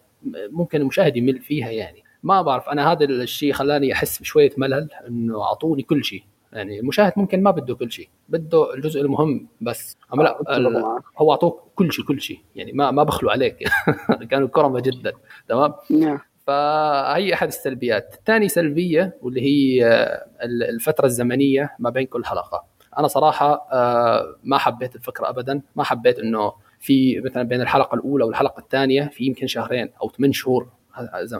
ممكن 0.52 0.82
المشاهد 0.82 1.18
يمل 1.18 1.40
فيها 1.40 1.72
يعني. 1.72 2.04
ما 2.24 2.42
بعرف 2.42 2.70
أنا 2.70 2.92
هذا 2.92 3.06
الشيء 3.06 3.54
خلاني 3.54 3.94
أحس 3.94 4.20
بشوية 4.20 4.52
ملل 4.58 4.90
إنه 5.08 5.44
أعطوني 5.44 5.84
كل 5.84 6.04
شيء. 6.04 6.24
يعني 6.54 6.80
المشاهد 6.80 7.14
ممكن 7.18 7.44
ما 7.44 7.52
بده 7.52 7.76
كل 7.76 7.92
شيء 7.92 8.10
بده 8.30 8.74
الجزء 8.74 9.02
المهم 9.02 9.48
بس. 9.62 9.98
أما 10.14 10.24
لا 10.24 10.40
آه، 10.48 11.02
هو 11.18 11.32
أعطوك 11.32 11.64
كل 11.76 11.94
شيء 11.94 12.06
كل 12.06 12.22
شيء. 12.22 12.40
يعني 12.56 12.72
ما 12.72 12.92
ما 12.92 13.04
بخلوا 13.04 13.32
عليك. 13.32 13.70
كانوا 14.32 14.48
كرمة 14.48 14.80
جدا. 14.80 15.14
تمام؟ 15.48 15.74
نعم. 15.90 16.20
فهي 16.48 17.34
أحد 17.34 17.48
السلبيات. 17.48 18.16
ثاني 18.26 18.50
سلبية 18.50 19.18
واللي 19.22 19.42
هي 19.42 19.84
الفترة 20.44 21.06
الزمنية 21.06 21.76
ما 21.80 21.90
بين 21.90 22.06
كل 22.06 22.26
حلقة. 22.26 22.66
أنا 22.98 23.08
صراحة 23.08 23.68
آه، 23.72 24.36
ما 24.44 24.58
حبيت 24.58 24.96
الفكرة 24.96 25.30
ابدا. 25.30 25.62
ما 25.76 25.84
حبيت 25.84 26.20
إنه 26.20 26.54
في 26.80 27.22
مثلا 27.22 27.44
بين 27.44 27.62
الحلقة 27.62 27.96
الأولى 27.96 28.24
والحلقة 28.24 28.60
الثانية 28.60 29.04
في 29.04 29.26
يمكن 29.26 29.48
شهرين 29.48 29.90
أو 30.02 30.10
ثمان 30.10 30.32
شهور 30.32 30.68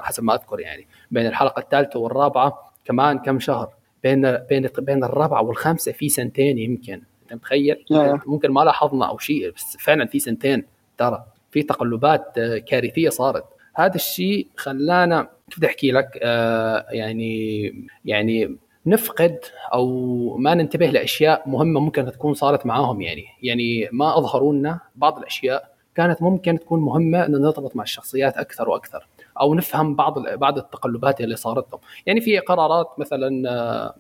حسب 0.02 0.24
ما 0.24 0.36
أذكر 0.36 0.60
يعني 0.60 0.88
بين 1.12 1.28
الحلقة 1.28 1.60
الثالثة 1.60 2.00
والرابعة 2.00 2.74
كمان 2.86 3.20
كم 3.20 3.40
شهر. 3.40 3.79
بين 4.04 4.38
بين 4.50 4.70
بين 4.78 5.04
الرابعه 5.04 5.42
والخامسة 5.42 5.92
في 5.92 6.10
سنتين 6.10 6.58
يمكن. 6.58 7.02
أنت 7.24 7.34
متخيل؟ 7.34 7.86
ممكن 8.26 8.52
ما 8.52 8.62
لاحظنا 8.62 9.10
أو 9.10 9.18
شيء 9.18 9.52
بس 9.52 9.78
فعلا 9.80 10.06
في 10.06 10.20
سنتين 10.20 10.66
ترى 10.98 11.26
في 11.52 11.64
تقلبات 11.64 12.38
آه، 12.38 12.58
كارثية 12.58 13.10
صارت. 13.10 13.44
هذا 13.76 13.96
الشيء 13.96 14.48
خلانا 14.56 15.28
كيف 15.50 15.58
بدي 15.60 15.68
أحكي 15.68 15.92
لك؟ 15.92 16.20
آه 16.24 16.86
يعني 16.90 17.74
يعني 18.06 18.56
نفقد 18.86 19.40
أو 19.74 20.38
ما 20.38 20.54
ننتبه 20.54 20.86
لأشياء 20.86 21.50
مهمة 21.50 21.80
ممكن 21.80 22.12
تكون 22.12 22.34
صارت 22.34 22.66
معاهم 22.66 23.02
يعني. 23.02 23.26
يعني 23.44 23.90
ما 23.92 24.18
أظهروا 24.18 24.54
لنا 24.54 24.80
بعض 24.96 25.18
الأشياء 25.18 25.74
كانت 25.96 26.22
ممكن 26.22 26.60
تكون 26.60 26.80
مهمة 26.80 27.26
ان 27.26 27.32
نرتبط 27.32 27.76
مع 27.76 27.84
الشخصيات 27.84 28.38
أكثر 28.38 28.70
وأكثر. 28.70 29.08
أو 29.42 29.56
نفهم 29.56 29.96
بعض 29.96 30.20
بعض 30.20 30.58
التقلبات 30.58 31.22
اللي 31.22 31.36
صارت 31.36 31.72
لهم. 31.72 31.82
يعني 32.06 32.22
في 32.22 32.40
قرارات 32.40 32.88
مثلا 32.98 33.50
آه، 33.50 33.96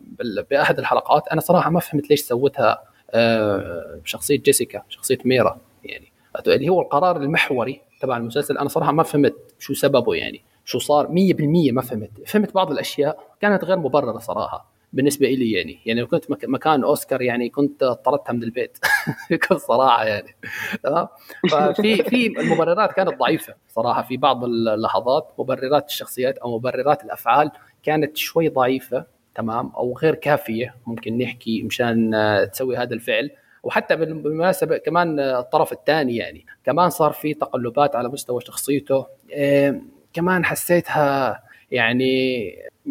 بأحد 0.51 0.79
الحلقات 0.79 1.27
أنا 1.27 1.41
صراحة 1.41 1.69
ما 1.69 1.79
فهمت 1.79 2.09
ليش 2.09 2.21
سوتها 2.21 2.83
آه، 3.11 3.99
بشخصيه 4.03 4.39
جيسيكا 4.39 4.81
شخصية 4.89 5.17
ميرا 5.25 5.57
يعني. 5.83 6.11
اللي 6.47 6.69
هو 6.69 6.81
القرار 6.81 7.17
المحوري 7.17 7.81
تبع 8.01 8.17
المسلسل 8.17 8.57
أنا 8.57 8.69
صراحة 8.69 8.91
ما 8.91 9.03
فهمت 9.03 9.35
شو 9.59 9.73
سببه 9.73 10.15
يعني 10.15 10.41
شو 10.65 10.79
صار 10.79 11.07
100% 11.07 11.71
ما 11.71 11.81
فهمت. 11.81 12.09
فهمت 12.27 12.53
بعض 12.53 12.71
الأشياء 12.71 13.19
كانت 13.41 13.63
غير 13.63 13.77
مبررة 13.77 14.17
صراحة. 14.19 14.68
بالنسبة 14.93 15.27
لي 15.27 15.51
يعني. 15.51 15.79
يعني 15.85 16.01
لو 16.01 16.07
كنت 16.07 16.25
مكان 16.47 16.83
أوسكار 16.83 17.21
يعني 17.21 17.49
كنت 17.49 17.83
طردتها 17.83 18.33
من 18.33 18.43
البيت 18.43 18.77
بكل 19.31 19.59
صراحة 19.59 20.05
يعني. 20.05 20.35
تمام؟ 20.83 21.07
ففي 21.51 22.03
في 22.03 22.27
المبررات 22.39 22.91
كانت 22.93 23.09
ضعيفة 23.19 23.55
صراحة 23.69 24.01
في 24.01 24.17
بعض 24.17 24.43
اللحظات. 24.43 25.33
مبررات 25.39 25.87
الشخصيات 25.87 26.37
أو 26.37 26.57
مبررات 26.57 27.03
الأفعال 27.03 27.51
كانت 27.83 28.17
شوي 28.17 28.49
ضعيفة 28.49 29.05
تمام؟ 29.35 29.71
أو 29.75 29.97
غير 29.97 30.15
كافية 30.15 30.75
ممكن 30.87 31.17
نحكي 31.17 31.63
مشان 31.63 32.11
تسوي 32.53 32.77
هذا 32.77 32.93
الفعل. 32.93 33.31
وحتى 33.63 33.95
بالمناسبة 33.95 34.77
كمان 34.77 35.19
الطرف 35.19 35.71
الثاني 35.71 36.15
يعني. 36.15 36.45
كمان 36.63 36.89
صار 36.89 37.11
في 37.11 37.33
تقلبات 37.33 37.95
على 37.95 38.09
مستوى 38.09 38.41
شخصيته. 38.41 39.05
إيه 39.29 39.81
كمان 40.13 40.45
حسيتها 40.45 41.43
يعني 41.71 42.43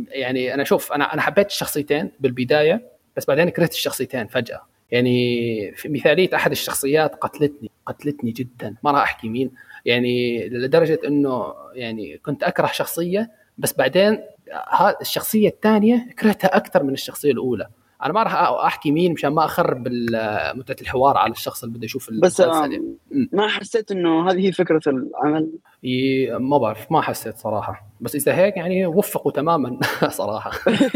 يعني 0.09 0.55
أنا 0.55 0.65
شوف 0.65 0.93
أنا 0.93 1.15
أنا 1.15 1.23
حبيت 1.23 1.47
الشخصيتين 1.47 2.11
بالبداية 2.21 2.89
بس 3.17 3.27
بعدين 3.27 3.49
كرهت 3.49 3.73
الشخصيتين 3.73 4.27
فجأة. 4.27 4.61
يعني 4.91 5.73
في 5.77 5.89
مثالية 5.89 6.35
أحد 6.35 6.51
الشخصيات 6.51 7.15
قتلتني 7.15 7.71
قتلتني 7.87 8.31
جدا. 8.31 8.75
ما 8.85 8.91
راح 8.91 9.03
أحكي 9.03 9.29
مين. 9.29 9.51
يعني 9.85 10.49
لدرجة 10.49 11.01
إنه 11.07 11.55
يعني 11.75 12.19
كنت 12.19 12.43
أكره 12.43 12.67
شخصية 12.67 13.31
بس 13.59 13.75
بعدين 13.77 14.19
الشخصية 15.01 15.49
الثانية 15.49 16.09
كرهتها 16.19 16.57
أكثر 16.57 16.83
من 16.83 16.93
الشخصية 16.93 17.33
الأولى. 17.33 17.69
أنا 18.03 18.13
ما 18.13 18.23
راح 18.23 18.35
أحكي 18.35 18.91
مين 18.91 19.13
مشان 19.13 19.31
ما 19.31 19.45
أخرب 19.45 19.89
متعة 20.55 20.77
الحوار 20.81 21.17
على 21.17 21.33
الشخص 21.33 21.65
اللي 21.65 21.75
بده 21.77 21.85
يشوف 21.85 22.11
بس 22.11 22.43
ما 23.33 23.49
حسيت 23.49 23.91
إنه 23.91 24.31
هذه 24.31 24.47
هي 24.47 24.53
فكرة 24.53 24.81
العمل؟ 24.87 25.51
ما 26.41 26.59
بعرف 26.59 26.93
ما 26.93 27.01
حسيت 27.01 27.37
صراحة. 27.37 27.87
بس 28.01 28.15
إذا 28.15 28.35
هيك 28.35 28.57
يعني 28.57 28.87
وفقوا 28.87 29.33
تماما 29.33 29.79
صراحة. 30.09 30.51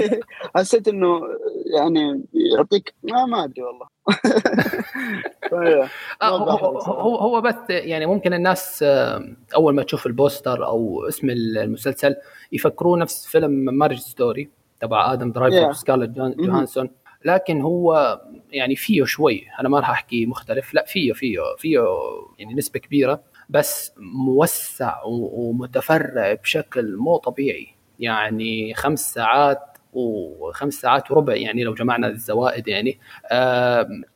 حسيت 0.56 0.88
إنه 0.88 1.20
يعني 1.78 2.24
يعطيك 2.56 2.94
ما 3.02 3.26
ما 3.26 3.44
أدري 3.44 3.62
والله. 3.62 3.86
آه، 6.22 6.38
هو 6.84 7.16
هو 7.16 7.40
بس 7.40 7.54
يعني 7.70 8.06
ممكن 8.06 8.34
الناس 8.34 8.84
أول 9.54 9.74
ما 9.74 9.82
تشوف 9.82 10.06
البوستر 10.06 10.66
أو 10.66 11.08
اسم 11.08 11.30
المسلسل 11.30 12.16
يفكروا 12.52 12.98
نفس 12.98 13.26
فيلم 13.26 13.50
Marriage 13.50 13.98
Story 13.98 14.50
تبع 14.82 15.12
آدم 15.12 15.32
درايفر 15.32 15.68
وسكارلت 15.68 16.10
جوهانسون. 16.10 16.90
لكن 17.24 17.60
هو 17.60 18.20
يعني 18.50 18.76
فيه 18.76 19.04
شوي 19.04 19.44
أنا 19.60 19.68
ما 19.68 19.80
راح 19.80 19.90
أحكي 19.90 20.26
مختلف 20.26 20.74
لا 20.74 20.84
فيه 20.86 21.12
فيه 21.12 21.38
فيه 21.58 21.80
يعني 22.38 22.54
نسبة 22.54 22.80
كبيرة 22.80 23.22
بس 23.48 23.92
موسع 23.98 25.02
ومتفرع 25.04 26.34
بشكل 26.34 26.96
مو 26.96 27.16
طبيعي. 27.16 27.68
يعني 27.98 28.74
خمس 28.74 29.14
ساعات 29.14 29.58
وخمس 29.92 30.74
ساعات 30.74 31.10
وربع 31.10 31.34
يعني 31.34 31.64
لو 31.64 31.74
جمعنا 31.74 32.06
الزوائد 32.06 32.68
يعني 32.68 32.98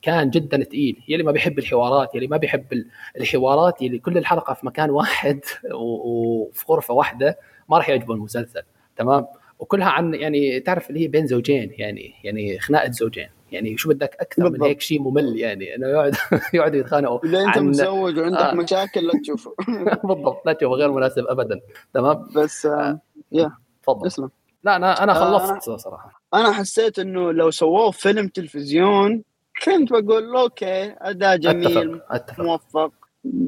كان 0.03 0.31
جدا 0.31 0.65
ثقيل 0.65 1.03
يلي 1.09 1.23
ما 1.23 1.33
بيحب 1.33 1.59
الحوارات 1.59 2.15
يلي 2.15 2.27
ما 2.27 2.37
بيحب 2.37 2.85
الحوارات 3.17 3.83
يلي 3.83 3.99
كل 3.99 4.19
الحلقة 4.19 4.55
في 4.55 4.67
مكان 4.67 4.91
واحد 4.99 5.41
وفي 5.75 6.65
غرفة 6.69 6.95
واحدة 6.95 7.39
ما 7.69 7.79
راح 7.79 7.89
يعجبه 7.89 8.15
المسلسل. 8.15 8.63
تمام؟ 8.97 9.27
وكلها 9.59 9.89
عن 9.89 10.15
يعني 10.15 10.61
تعرف 10.61 10.91
اللي 10.91 11.01
هي 11.01 11.09
بين 11.09 11.27
زوجين 11.27 11.73
يعني 11.79 12.15
يعني 12.25 12.59
خناقة 12.59 12.91
زوجين 12.91 13.29
يعني 13.53 13.77
شو 13.77 13.89
بدك 13.89 14.17
أكثر 14.21 14.43
بالضبط. 14.43 14.61
من 14.61 14.67
هيك 14.67 14.81
شيء 14.81 15.03
ممل 15.03 15.39
يعني 15.39 15.77
إنه 15.77 15.87
يقعد 15.87 16.15
يقعدوا 16.55 16.81
يتخانقوا 16.81 17.25
إذا 17.25 17.41
أنت 17.41 17.57
عن... 17.57 17.67
متزوج 17.67 18.19
وعندك 18.19 18.39
آه. 18.39 18.55
مشاكل 18.55 19.07
لا 19.07 19.13
تشوفه 19.23 19.55
بالضبط 20.09 20.47
لا 20.47 20.53
تشوفه 20.53 20.75
غير 20.75 20.93
مناسب 20.93 21.25
ابدا 21.29 21.61
تمام 21.95 22.29
بس 22.37 22.67
آه. 22.67 23.01
يا 23.33 23.53
تفضل 23.83 24.07
اسلم 24.07 24.31
لا 24.65 24.77
أنا 24.77 25.03
أنا 25.03 25.15
خلصت 25.15 25.69
آه. 25.69 25.77
صراحة 25.77 26.23
أنا 26.35 26.53
حسيت 26.53 26.99
إنه 26.99 27.33
لو 27.33 27.51
سووه 27.51 27.91
فيلم 27.91 28.29
تلفزيون 28.29 29.23
كنت 29.65 29.93
بقول 29.93 30.37
okay 30.37 30.95
أداء 30.99 31.37
جميل 31.37 31.95
أتفق. 31.95 32.15
أتفق. 32.15 32.41
موفق 32.41 32.93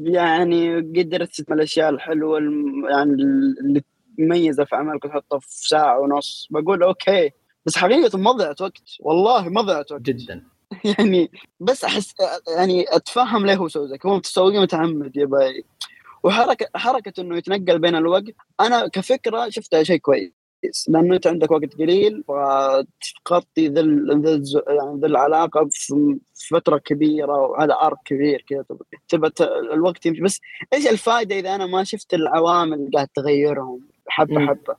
يعني 0.03 0.75
قدرت 0.75 1.51
الأشياء 1.51 1.89
الحلوة 1.89 2.39
يعني 2.91 3.11
اللي 3.61 3.83
مميزه 4.19 4.63
في 4.65 4.75
عملك 4.75 5.03
تحطها 5.03 5.39
في 5.39 5.67
ساعة 5.67 5.99
ونص. 5.99 6.47
بقول 6.51 6.83
okay. 6.83 7.31
بس 7.65 7.77
حقيقه 7.77 8.17
مضيعة 8.17 8.55
وقت. 8.61 8.81
والله 8.99 9.49
مضيعة 9.49 9.85
وقت. 9.91 10.01
جدا. 10.01 10.43
يعني 10.99 11.31
بس 11.59 11.83
أحس 11.83 12.13
يعني 12.57 12.85
أتفهم 12.95 13.45
ليه 13.45 13.55
هو 13.55 13.67
سوى 13.67 13.87
زي 13.87 13.97
هو 14.05 14.17
مسويه 14.17 14.59
متعمد 14.59 15.17
يا 15.17 15.25
باي. 15.25 15.63
وحركة 16.23 16.67
حركة 16.75 17.21
إنه 17.21 17.37
يتنقل 17.37 17.79
بين 17.79 17.95
الوقت. 17.95 18.23
أنا 18.59 18.87
كفكرة 18.87 19.49
شفتها 19.49 19.83
شيء 19.83 19.97
كويس. 19.97 20.31
لأنه 20.87 21.15
أنت 21.15 21.27
عندك 21.27 21.51
وقت 21.51 21.73
قليل 21.79 22.23
وتغطي 22.27 23.67
ذا 23.67 23.81
يعني 24.67 25.05
العلاقه 25.05 25.69
في 25.71 26.19
فترة 26.51 26.77
كبيرة 26.77 27.33
وهذا 27.33 27.73
ارك 27.73 27.97
كبير 28.05 28.45
كذا. 28.47 28.65
تبى 29.07 29.29
الوقت 29.73 30.05
يمشي. 30.05 30.21
بس 30.21 30.39
إيش 30.73 30.87
الفائده 30.87 31.39
إذا 31.39 31.55
أنا 31.55 31.65
ما 31.65 31.83
شفت 31.83 32.13
العوامل 32.13 32.73
اللي 32.73 32.89
قاعد 32.93 33.07
تغيرهم؟ 33.07 33.88
حبه 34.09 34.47
حبه 34.47 34.75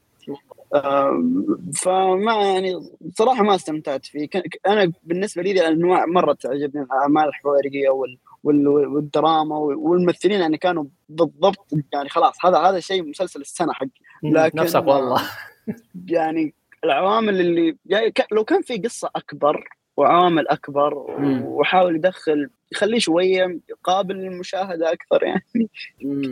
فما 1.74 2.34
يعني 2.34 2.80
صراحة 3.14 3.42
ما 3.42 3.54
استمتعت 3.54 4.06
فيه. 4.06 4.28
أنا 4.66 4.92
بالنسبة 5.02 5.42
لي 5.42 5.50
الانواع 5.50 6.06
مرة 6.06 6.32
تعجبني 6.32 6.82
الأعمال 6.82 7.28
الحوارية 7.28 7.88
والدراما 8.42 9.56
والممثلين 9.56 10.40
يعني 10.40 10.56
كانوا 10.56 10.84
بالضبط 11.08 11.72
يعني 11.92 12.08
خلاص 12.08 12.44
هذا 12.44 12.58
هذا 12.58 12.80
شيء 12.80 13.02
مسلسل 13.02 13.40
السنة 13.40 13.72
حقي 13.72 13.88
لكن 14.22 14.58
نفسك 14.58 14.86
والله. 14.86 15.22
يعني 16.08 16.54
العوامل 16.84 17.40
اللي 17.40 17.76
يعني 17.86 18.12
لو 18.32 18.44
كان 18.44 18.62
في 18.62 18.78
قصة 18.78 19.10
أكبر 19.16 19.68
وعوامل 19.96 20.48
أكبر 20.48 20.94
وحاول 21.44 21.96
يدخل 21.96 22.50
يخليه 22.72 22.98
شوية 22.98 23.58
قابل 23.84 24.14
للمشاهده 24.14 24.92
أكثر 24.92 25.22
يعني. 25.22 25.68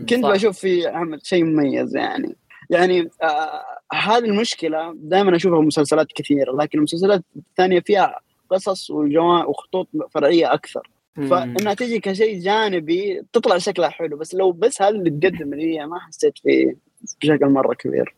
كنت 0.08 0.24
بشوف 0.26 0.58
في 0.58 0.86
عمل 0.86 1.20
شيء 1.26 1.44
مميز 1.44 1.96
يعني. 1.96 2.36
يعني 2.70 3.10
آه 3.22 3.64
هذه 3.92 4.24
المشكلة 4.24 4.94
دائما 4.96 5.36
أشوفها 5.36 5.60
في 5.60 5.66
مسلسلات 5.66 6.06
كثيرة 6.14 6.52
لكن 6.52 6.78
المسلسلات 6.78 7.22
الثانية 7.36 7.80
فيها 7.80 8.20
قصص 8.50 8.90
وخطوط 8.90 9.88
فرعية 10.10 10.54
أكثر. 10.54 10.90
فإنها 11.30 11.74
تجي 11.74 12.00
كشيء 12.00 12.40
جانبي 12.40 13.22
تطلع 13.32 13.58
شكلها 13.58 13.88
حلو 13.88 14.16
بس 14.16 14.34
لو 14.34 14.52
بس 14.52 14.82
هذا 14.82 14.90
اللي 14.90 15.10
تقدم 15.10 15.54
لي 15.54 15.86
ما 15.86 15.98
حسيت 16.00 16.38
فيه 16.38 16.76
بشكل 17.22 17.46
مرة 17.46 17.74
كبير. 17.74 18.14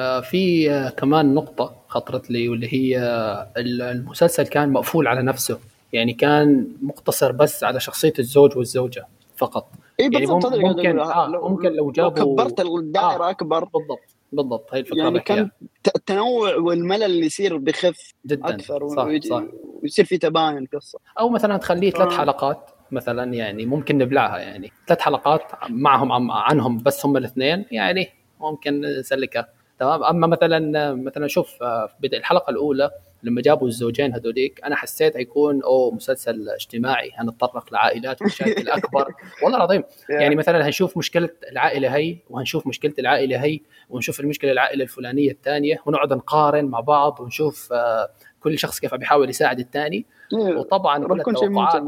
آه، 0.00 0.20
في 0.20 0.70
آه، 0.70 0.90
كمان 0.90 1.34
نقطة 1.34 1.76
خطرت 1.88 2.30
لي 2.30 2.48
واللي 2.48 2.74
هي 2.74 2.98
آه، 2.98 3.52
المسلسل 3.56 4.46
كان 4.46 4.72
مقفول 4.72 5.06
على 5.06 5.22
نفسه. 5.22 5.58
يعني 5.92 6.12
كان 6.12 6.66
مقتصر 6.82 7.32
بس 7.32 7.64
على 7.64 7.80
شخصية 7.80 8.12
الزوج 8.18 8.56
والزوجة. 8.56 9.06
فقط. 9.40 9.72
إيه 10.00 10.10
يعني 10.12 10.26
ممكن 10.26 10.98
آه 10.98 11.28
ممكن 11.28 11.72
لو 11.72 11.90
جابوا 11.90 12.18
لو 12.18 12.34
كبرت 12.34 12.60
الدائرة 12.60 13.24
آه 13.24 13.30
أكبر. 13.30 13.64
بالضبط 13.64 14.16
بالضبط 14.32 14.74
هي 14.74 14.80
الفكرة 14.80 14.98
يعني 14.98 15.20
كان 15.20 15.50
التنوع 15.96 16.54
والملل 16.56 17.02
اللي 17.02 17.26
يصير 17.26 17.56
بخف 17.56 18.12
جدا. 18.26 18.48
أكثر 18.48 18.88
صح 18.88 19.08
صح. 19.28 19.42
ويصير 19.82 20.04
في 20.04 20.18
تباين 20.18 20.66
قصة 20.74 20.98
أو 21.20 21.28
مثلا 21.28 21.56
تخليه 21.56 21.90
ثلاث 21.90 22.12
حلقات 22.12 22.70
مثلا 22.90 23.34
يعني 23.34 23.66
ممكن 23.66 23.98
نبلعها 23.98 24.38
يعني 24.38 24.72
ثلاث 24.88 25.00
حلقات 25.00 25.42
معهم 25.68 26.30
عنهم 26.30 26.78
بس 26.78 27.06
هم 27.06 27.16
الاثنين 27.16 27.64
يعني 27.70 28.08
ممكن 28.40 28.80
نسلكها. 28.80 29.48
تمام؟ 29.78 30.04
أما 30.04 30.26
مثلا 30.26 30.94
مثلا 30.94 31.28
شوف 31.28 31.62
آه، 31.62 31.88
بدء 32.00 32.18
الحلقة 32.18 32.50
الأولى 32.50 32.90
لما 33.22 33.42
جابوا 33.42 33.68
الزوجين 33.68 34.14
هذوليك 34.14 34.60
أنا 34.64 34.76
حسيت 34.76 35.16
حيكون 35.16 35.62
أو 35.62 35.90
مسلسل 35.90 36.48
اجتماعي. 36.48 37.10
هنتطرق 37.14 37.72
لعائلات 37.72 38.22
ومشاكل 38.22 38.68
اكبر 38.68 39.14
والله 39.42 39.56
العظيم. 39.56 39.82
يعني 40.10 40.34
مثلا 40.34 40.66
هنشوف 40.66 40.98
مشكلة 40.98 41.30
العائلة 41.52 41.96
هي 41.96 42.18
وهنشوف 42.30 42.66
مشكلة 42.66 42.94
العائلة 42.98 43.44
هي 43.44 43.60
ونشوف 43.90 44.20
المشكلة 44.20 44.52
العائلة 44.52 44.82
الفلانية 44.82 45.30
الثانية 45.30 45.76
ونقعد 45.86 46.12
نقارن 46.12 46.64
مع 46.64 46.80
بعض 46.80 47.20
ونشوف 47.20 47.72
آه، 47.72 48.10
كل 48.40 48.58
شخص 48.58 48.80
كيف 48.80 48.94
بيحاول 48.94 49.30
يساعد 49.30 49.58
الثاني. 49.58 50.06
وطبعا 50.32 51.06
كل 51.06 51.20
التوقعات 51.20 51.82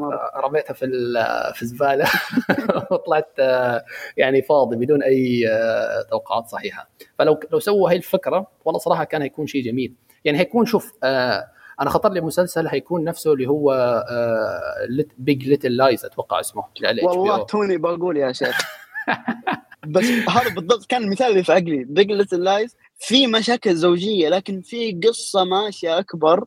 رميتها 0.44 0.74
في 0.74 0.86
في 1.54 1.62
الزبالة. 1.62 2.04
وطلعت 2.90 3.30
آه، 3.38 3.84
يعني 4.16 4.42
فاضي 4.42 4.76
بدون 4.76 5.02
أي 5.02 5.48
آه، 5.48 6.02
توقعات 6.10 6.46
صحيحة. 6.46 6.90
فلو 7.18 7.40
لو 7.52 7.58
سووا 7.58 7.90
هاي 7.90 7.96
الفكرة 7.96 8.46
والله 8.64 8.78
صراحة 8.78 9.04
كان 9.04 9.22
هيكون 9.22 9.46
شيء 9.46 9.64
جميل. 9.64 9.94
يعني 10.24 10.38
هيكون 10.38 10.66
شوف 10.66 10.92
آه، 11.04 11.48
أنا 11.80 11.90
خطر 11.90 12.12
لي 12.12 12.20
مسلسل 12.20 12.66
هيكون 12.66 13.04
نفسه 13.04 13.32
اللي 13.32 13.46
هو 13.46 13.72
Big 15.18 15.48
Little 15.48 15.76
Lies 15.76 16.04
أتوقع 16.04 16.40
اسمه 16.40 16.64
والله 17.04 17.44
توني 17.44 17.76
بقول 17.76 18.16
يا 18.16 18.32
شيخ. 18.32 18.58
بس 19.86 20.04
هذا 20.04 20.54
بالضبط 20.54 20.86
كان 20.86 21.02
المثال 21.02 21.26
اللي 21.26 21.44
في 21.44 21.52
عقلي. 21.52 21.84
Big 21.84 22.12
Little 22.12 22.44
Lies 22.44 22.76
في 22.98 23.26
مشاكل 23.26 23.74
زوجية 23.74 24.28
لكن 24.28 24.60
في 24.60 25.00
قصة 25.08 25.44
ماشية 25.44 25.98
أكبر 25.98 26.44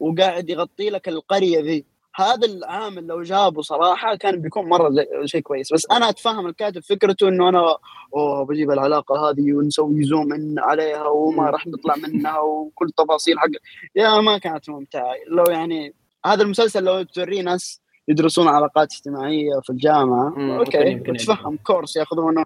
وقاعد 0.00 0.50
يغطي 0.50 0.90
لك 0.90 1.08
القرية 1.08 1.60
ذي. 1.60 1.84
هذا 2.16 2.46
العامل 2.46 3.06
لو 3.06 3.22
جابه 3.22 3.62
صراحة 3.62 4.14
كان 4.16 4.40
بيكون 4.40 4.68
مرة 4.68 4.90
شيء 5.24 5.40
كويس. 5.40 5.72
بس 5.72 5.86
أنا 5.90 6.08
أتفهم 6.08 6.46
الكاتب 6.46 6.82
فكرته 6.82 7.28
إنه 7.28 7.48
أنا 7.48 7.76
أوه 8.16 8.44
بجيب 8.44 8.70
العلاقة 8.70 9.30
هذه 9.30 9.52
ونسوي 9.52 10.04
zoom 10.04 10.32
in 10.32 10.58
عليها 10.58 11.06
وما 11.06 11.50
راح 11.50 11.66
نطلع 11.66 11.96
منها 11.96 12.38
وكل 12.38 12.90
تفاصيل 12.90 13.38
حق 13.38 13.48
يا 13.96 14.20
ما 14.20 14.38
كانت 14.38 14.70
ممتعة. 14.70 15.14
لو 15.28 15.44
يعني 15.44 15.94
هذا 16.26 16.42
المسلسل 16.42 16.84
لو 16.84 17.02
توريه 17.02 17.42
ناس 17.42 17.80
يدرسون 18.08 18.48
علاقات 18.48 18.92
اجتماعية 18.92 19.60
في 19.62 19.70
الجامعة. 19.70 20.58
أوكي 20.58 20.94
بتفهم 20.94 21.56
كورس 21.56 21.96
ياخذونه 21.96 22.44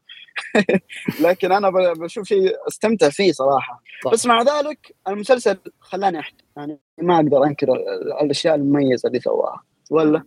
لكن 1.25 1.53
أنا 1.53 1.71
بشوف 1.93 2.27
شيء 2.27 2.57
استمتع 2.69 3.09
فيه 3.09 3.33
صراحة. 3.33 3.83
طبعا. 4.03 4.15
بس 4.15 4.27
مع 4.27 4.43
ذلك 4.43 4.95
المسلسل 5.09 5.57
خلاني 5.81 6.19
احت 6.19 6.35
يعني 6.57 6.79
ما 6.99 7.17
أقدر 7.17 7.45
أنكر 7.45 7.69
الأشياء 8.23 8.55
المميزة 8.55 9.07
اللي 9.07 9.21
سواها. 9.21 9.63
ولا؟ 9.91 10.23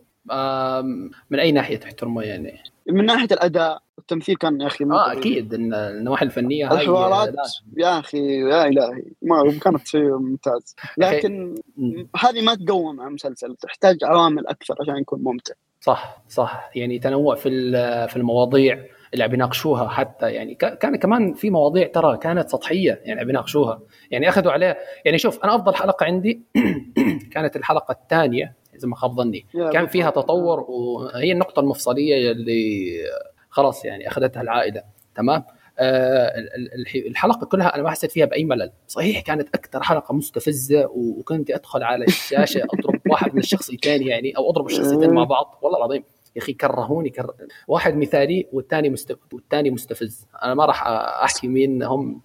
من 1.30 1.39
أي 1.39 1.51
ناحية 1.51 1.78
تحترمه 1.78 2.21
يعني؟ 2.21 2.59
من 2.89 3.05
ناحية 3.05 3.28
الأداء 3.32 3.82
التمثيل 3.99 4.36
كان 4.36 4.61
يا 4.61 4.67
أخي 4.67 4.84
آه 4.84 5.11
أكيد 5.11 5.53
النواحي 5.53 6.26
الفنية 6.26 6.71
هاي 6.71 6.82
الحوارات 6.82 7.34
يا 7.78 7.99
أخي 7.99 8.39
يا 8.39 8.67
إلهي 8.67 9.03
ما 9.21 9.59
كانت 9.61 9.95
ممتاز. 9.95 10.76
لكن 10.97 11.55
هذه 12.15 12.41
ما 12.41 12.55
تقوم 12.55 13.01
على 13.01 13.07
المسلسل 13.07 13.55
تحتاج 13.55 13.97
عوامل 14.03 14.47
أكثر 14.47 14.76
عشان 14.82 14.97
يكون 14.97 15.24
ممتع. 15.24 15.53
صح 15.82 16.24
صح. 16.30 16.71
يعني 16.76 16.99
تنوع 16.99 17.36
في 17.36 17.71
في 18.07 18.17
المواضيع 18.17 18.86
اللي 19.13 19.28
بيناقشوها 19.28 19.88
حتى 19.88 20.32
يعني 20.32 20.55
كان 20.55 20.95
كمان 20.95 21.34
في 21.34 21.49
مواضيع 21.49 21.88
ترى 21.88 22.17
كانت 22.17 22.49
سطحية 22.49 23.01
يعني 23.03 23.26
بيناقشوها 23.26 23.82
يعني 24.11 24.30
أخذوا 24.30 24.51
عليه 24.51 24.78
يعني 25.05 25.17
شوف 25.17 25.43
أنا 25.43 25.55
أفضل 25.55 25.76
حلقة 25.76 26.05
عندي 26.05 26.41
كانت 27.34 27.55
الحلقة 27.55 27.91
الثانية. 27.91 28.62
اذا 28.76 28.88
ما 28.88 28.95
خاب 28.95 29.11
ظني. 29.15 29.45
كان 29.74 29.88
فيها 29.88 30.09
تطور 30.09 30.59
وهي 30.59 31.32
النقطة 31.32 31.59
المفصلية 31.59 32.32
اللي 32.32 32.89
خلاص 33.49 33.86
يعني 33.86 34.07
أخذتها 34.07 34.41
العائله 34.41 34.84
تمام؟ 35.15 35.43
آه 35.80 36.34
الحلقة 37.07 37.45
كلها 37.45 37.76
أنا 37.76 37.84
ما 37.84 37.89
حسيت 37.89 38.11
فيها 38.11 38.26
بأي 38.26 38.43
ملل. 38.43 38.71
صحيح 38.88 39.21
كانت 39.21 39.49
أكثر 39.55 39.84
حلقة 39.84 40.13
مستفزة 40.13 40.89
وكنت 40.95 41.51
أدخل 41.51 41.84
على 41.84 42.05
الشاشة 42.05 42.61
أضرب 42.74 43.01
واحد 43.11 43.34
من 43.34 43.39
الشخصيتين 43.39 44.07
يعني 44.07 44.38
أو 44.38 44.49
أضرب 44.49 44.65
الشخصيتين 44.65 45.09
مع 45.09 45.24
بعض. 45.24 45.59
والله 45.61 45.78
العظيم. 45.78 46.03
يا 46.36 46.42
أخي 46.42 46.54
كرهوني 46.54 47.10
كر... 47.10 47.32
واحد 47.68 47.98
مثالي 47.98 48.48
والثاني 48.54 48.90
مستف... 48.90 49.18
والثاني 49.34 49.70
مستفز. 49.72 50.26
أنا 50.44 50.54
ما 50.54 50.66
راح 50.66 50.88
أحكي 51.24 51.48
مين 51.48 51.84
هم 51.84 52.22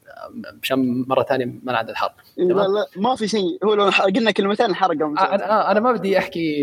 مشان 0.63 1.05
مرة 1.09 1.23
ثانية 1.23 1.55
ما 1.63 1.77
عند 1.77 1.91
الحرب. 1.91 2.13
لا 2.37 2.55
لا 2.55 2.87
ما 2.97 3.17
في 3.17 3.29
شيء. 3.29 3.59
هو 3.65 3.75
لو 3.75 3.85
قلنا 3.85 4.31
كلمتين 4.31 4.67
الحرقه 4.67 5.07
أنا 5.07 5.71
أنا 5.71 5.81
ما 5.81 5.93
بدي 5.93 6.19
أحكي 6.19 6.61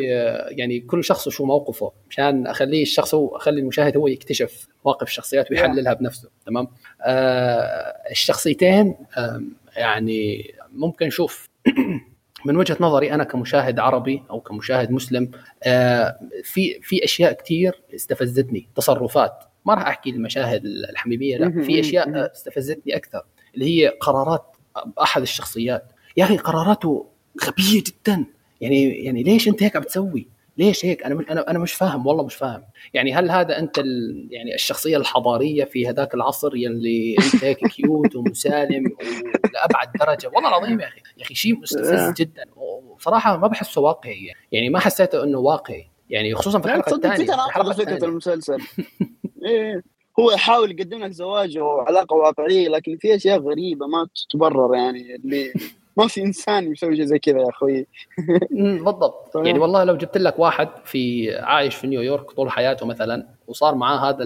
يعني 0.50 0.80
كل 0.80 1.04
شخص 1.04 1.28
وشو 1.28 1.46
موقفه 1.46 1.92
مشان 2.10 2.48
أخليه 2.48 2.82
الشخص 2.82 3.16
هو 3.16 3.36
أخلي 3.36 3.60
المشاهد 3.60 3.98
هو 3.98 4.08
يكتشف 4.08 4.68
مواقف 4.86 5.08
الشخصيات 5.08 5.52
ويحللها 5.52 5.94
بنفسه. 5.94 6.30
تمام؟ 6.46 6.68
آه 7.02 7.94
الشخصيتين 8.12 8.96
آه 9.18 9.42
يعني 9.78 10.52
ممكن 10.72 11.06
نشوف 11.08 11.50
من 12.46 12.58
وجهة 12.58 12.78
نظري 12.80 13.14
أنا 13.14 13.24
كمشاهد 13.24 13.80
عربي 13.80 14.24
أو 14.30 14.42
كمشاهد 14.42 14.92
مسلم 14.92 15.32
آه 15.64 16.20
في 16.44 16.82
في 16.82 17.04
أشياء 17.04 17.34
كثير 17.34 17.82
استفزتني 17.96 18.70
تصرفات. 18.76 19.44
ما 19.66 19.74
راح 19.74 19.88
أحكي 19.88 20.10
المشاهد 20.10 20.66
الحميمية 20.66 21.38
لا 21.38 21.64
في 21.64 21.80
أشياء 21.80 22.32
استفزتني 22.32 22.96
أكثر 22.96 23.22
اللي 23.56 23.66
هي 23.66 23.88
قرارات 23.88 24.58
أحد 25.02 25.22
الشخصيات. 25.22 25.92
يا 26.18 26.24
أخي 26.24 26.38
قراراته 26.38 27.08
غبية 27.46 27.84
جدا. 27.84 28.26
يعني 28.62 29.04
يعني 29.04 29.24
ليش 29.24 29.48
أنت 29.48 29.64
هيك 29.64 29.76
عم 29.76 29.84
تسوي؟ 29.84 30.28
ليش 30.58 30.86
هيك؟ 30.86 31.04
أنا 31.04 31.26
أنا 31.30 31.50
أنا 31.50 31.60
مش 31.60 31.74
فاهم 31.74 32.08
والله 32.08 32.26
مش 32.26 32.36
فاهم، 32.36 32.64
يعني 32.94 33.14
هل 33.14 33.32
هذا 33.32 33.60
أنت 33.60 33.80
ال... 33.80 34.28
يعني 34.32 34.56
الشخصية 34.56 34.98
الحضارية 34.98 35.64
في 35.64 35.90
هذاك 35.90 36.14
العصر 36.14 36.56
يلي 36.56 37.16
أنت 37.34 37.44
هيك 37.44 37.68
كيوت 37.68 38.16
ومسالم 38.16 38.84
ولأبعد 38.86 39.88
درجة، 40.00 40.28
والله 40.36 40.50
العظيم 40.50 40.80
يا 40.80 40.88
أخي، 40.88 41.02
يا 41.18 41.24
أخي 41.24 41.36
شيء 41.36 41.60
مستفز 41.60 42.14
جدا. 42.14 42.44
وصراحة 42.56 43.38
ما 43.38 43.48
بحسه 43.48 43.82
واقعي 43.82 44.32
يعني. 44.52 44.70
ما 44.70 44.80
حسيته 44.80 45.24
إنه 45.24 45.40
واقعي، 45.40 45.90
يعني 46.10 46.36
خصوصا 46.36 46.60
في 46.60 46.66
الحلقة 46.66 46.96
الثانية 46.96 47.46
الحلقة 47.46 47.74
فكره 47.74 48.06
المسلسل. 48.06 48.58
إيه 49.46 49.84
هو 50.20 50.32
يحاول 50.32 50.72
يقدم 50.72 51.04
لك 51.04 51.12
زواج 51.12 51.58
وعلاقة 51.58 52.16
واقعية 52.16 52.70
لكن 52.70 52.98
في 52.98 53.16
أشياء 53.16 53.40
غريبة 53.40 53.88
ما 53.88 54.08
تتبرر 54.16 54.76
يعني 54.76 55.16
اللي 55.16 55.54
ما 55.98 56.08
في 56.08 56.22
إنسان 56.22 56.72
يسوي 56.72 56.96
شيء 56.96 57.06
زي 57.06 57.20
كذا 57.20 57.40
يا 57.40 57.50
أخوي. 57.50 57.88
بالضبط. 58.52 59.34
طيب. 59.34 59.46
يعني 59.46 59.60
والله 59.60 59.84
لو 59.84 59.96
جبت 59.98 60.18
لك 60.18 60.40
واحد 60.40 60.70
في 60.86 61.36
عايش 61.38 61.76
في 61.76 61.88
نيويورك 61.88 62.32
طول 62.32 62.50
حياته 62.52 62.86
مثلا 62.86 63.28
وصار 63.48 63.76
معاه 63.76 64.10
هذا 64.10 64.24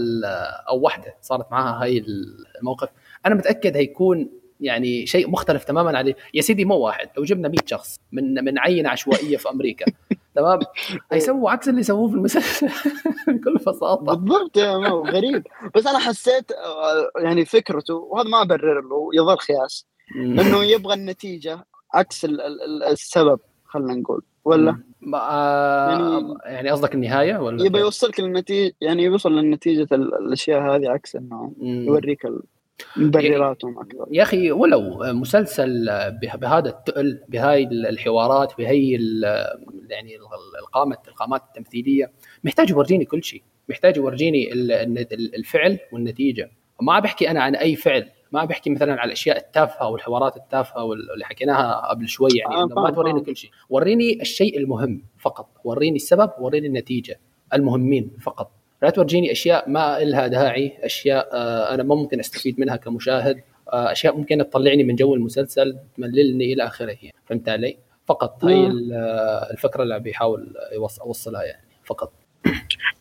أو 0.70 0.82
وحدة 0.82 1.16
صارت 1.22 1.52
معاها 1.52 1.84
هاي 1.84 2.06
الموقف 2.60 2.90
أنا 3.26 3.36
متأكد 3.36 3.78
هيكون 3.78 4.30
يعني 4.60 5.06
شيء 5.06 5.30
مختلف 5.30 5.64
تماما 5.64 5.98
عليه. 5.98 6.16
يا 6.34 6.42
سيدي 6.42 6.66
مو 6.66 6.76
واحد. 6.76 7.10
لو 7.18 7.24
جبنا 7.24 7.48
100 7.48 7.58
شخص 7.66 8.00
من 8.12 8.44
من 8.44 8.60
عينه 8.60 8.90
عشوائية 8.90 9.38
في 9.38 9.50
أمريكا 9.50 9.86
تمام؟ 10.36 10.60
هيسووا 11.12 11.52
عكس 11.52 11.70
اللي 11.70 11.84
سووه 11.84 12.10
في 12.10 12.16
المسلسل 12.16 12.68
بكل 13.28 13.54
بساطة. 13.56 14.14
بالضبط 14.16 14.58
يا 14.58 14.78
مو 14.78 15.06
غريب. 15.06 15.48
بس 15.76 15.88
أنا 15.88 16.00
حسيت 16.00 16.52
آه، 16.52 17.22
يعني 17.22 17.46
فكرته 17.46 17.94
وهذا 17.96 18.30
ما 18.30 18.42
أبرر 18.42 18.82
له 18.82 19.10
يظل 19.14 19.38
خياس. 19.38 19.86
انه 20.16 20.64
يبغى 20.64 20.94
النتيجة 20.94 21.66
عكس 21.94 22.28
السبب 22.92 23.40
خلينا 23.66 23.94
نقول. 23.94 24.22
ولا؟ 24.46 24.78
آه 25.16 25.90
يعني, 25.90 26.36
يعني 26.46 26.70
قصدك 26.70 26.96
النهاية 26.96 27.38
ولا؟ 27.38 27.66
يبغى 27.66 27.82
يوصلك 27.82 28.20
للنتيجة 28.20 28.76
يعني 28.82 29.04
يوصل 29.04 29.32
للنتيجة 29.32 29.88
الأشياء 29.92 30.62
هذه 30.62 30.90
عكس 30.90 31.16
إنه 31.16 31.54
يوريك 31.62 32.28
مبرراتهم 32.98 33.80
أكثر. 33.80 34.08
يا 34.12 34.24
أخي 34.24 34.52
ولو 34.52 35.00
مسلسل 35.04 35.86
بهذا 36.22 36.70
التقل 36.70 37.20
بهاي 37.28 37.64
الحوارات 37.64 38.54
بهي 38.58 38.92
يعني 39.90 40.18
القامه 40.64 40.98
القامات 41.08 41.42
التمثيلية 41.42 42.12
محتاج 42.44 42.70
يورجيني 42.70 43.06
كل 43.06 43.24
شيء. 43.24 43.44
محتاج 43.70 43.98
يورجيني 43.98 44.54
الفعل 45.14 45.80
والنتيجة. 45.92 46.52
ما 46.82 47.00
بحكي 47.00 47.32
أنا 47.32 47.44
عن 47.44 47.56
أي 47.56 47.76
فعل. 47.76 48.10
ما 48.32 48.46
بحكي 48.46 48.70
مثلا 48.70 48.92
على 48.92 49.08
الأشياء 49.08 49.38
التافهة 49.38 49.90
والحوارات 49.90 50.38
التافهة 50.38 50.84
واللي 50.84 51.26
حكيناها 51.26 51.90
قبل 51.90 52.08
شوي 52.08 52.30
يعني 52.36 52.56
آه 52.56 52.66
ما 52.66 52.90
توريني 52.90 53.22
كل 53.22 53.38
شيء. 53.38 53.52
وريني 53.70 54.22
الشيء 54.22 54.58
المهم 54.58 55.02
فقط. 55.20 55.50
وريني 55.64 55.96
السبب 55.96 56.32
وريني 56.40 56.68
النتيجة. 56.68 57.20
المهمين 57.54 58.12
فقط. 58.22 58.52
لا 58.82 58.90
تورجيني 58.90 59.32
أشياء 59.32 59.70
ما 59.70 60.00
لها 60.00 60.28
داعي 60.28 60.78
أشياء 60.82 61.30
آه 61.34 61.74
أنا 61.74 61.84
ما 61.84 61.96
ممكن 61.96 62.20
أستفيد 62.20 62.60
منها 62.60 62.76
كمشاهد 62.76 63.42
آه 63.74 63.92
أشياء 63.92 64.18
ممكن 64.18 64.38
تطلعني 64.38 64.84
من 64.84 64.96
جو 64.96 65.16
المسلسل 65.16 65.78
تمللني 65.98 66.54
إلى 66.54 66.64
آخره 66.64 66.98
يعني. 67.02 67.16
فهمت 67.26 67.50
علي 67.50 67.78
فقط 68.10 68.46
هي 68.46 68.68
آه، 68.94 69.52
الفكرة 69.52 69.84
اللي 69.84 70.00
بيحاول 70.00 70.54
أوصلها 71.02 71.44
يعني. 71.44 71.64
فقط. 71.84 72.12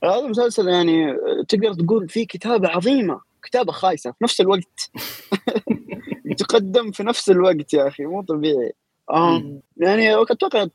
هذا 0.04 0.18
المسلسل 0.18 0.68
يعني 0.68 1.16
تقدر 1.48 1.74
تقول 1.74 2.08
فيه 2.08 2.26
كتابة 2.26 2.68
عظيمة. 2.68 3.20
كتابة 3.42 3.72
خايسة 3.72 4.10
في 4.10 4.24
نفس 4.24 4.40
الوقت. 4.40 4.90
تقدم 6.38 6.90
في 6.90 7.02
نفس 7.02 7.30
الوقت 7.30 7.74
يا 7.74 7.88
أخي 7.88 8.04
مو 8.04 8.22
طبيعي. 8.22 8.72
يعني 9.76 10.22
أتوقع 10.22 10.66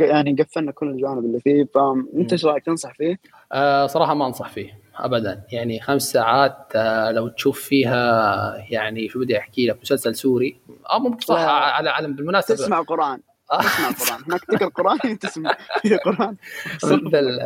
يعني 0.00 0.32
قفلنا 0.42 0.72
كل 0.72 0.88
الجوانب 0.88 1.24
اللي 1.24 1.40
فيه. 1.40 1.68
فانت 1.74 2.32
إيش 2.32 2.44
رأيك؟ 2.44 2.64
تنصح 2.64 2.94
فيه؟ 2.94 3.20
آه 3.52 3.86
صراحة 3.86 4.14
ما 4.14 4.26
أنصح 4.26 4.48
فيه 4.48 4.78
ابدا. 4.96 5.42
يعني 5.52 5.80
خمس 5.80 6.12
ساعات 6.12 6.56
آه 6.76 7.10
لو 7.10 7.28
تشوف 7.28 7.60
فيها 7.60 8.66
يعني 8.70 9.08
شو 9.08 9.20
بدي 9.20 9.38
أحكي 9.38 9.66
لك 9.66 9.78
مسلسل 9.82 10.14
سوري. 10.14 10.60
آه 10.90 10.98
ممكن 10.98 11.26
صح 11.26 11.38
على 11.38 11.90
علم 11.90 12.14
بالمناسبة. 12.14 12.54
تسمع 12.56 12.82
قرآن. 12.82 13.20
تسمع 13.60 13.88
القران 13.88 14.22
هناك 14.26 14.44
تقرا 14.44 14.66
القرآن 14.68 15.18
تسمع 15.18 15.56
في 15.82 15.96
قرآن. 15.96 16.36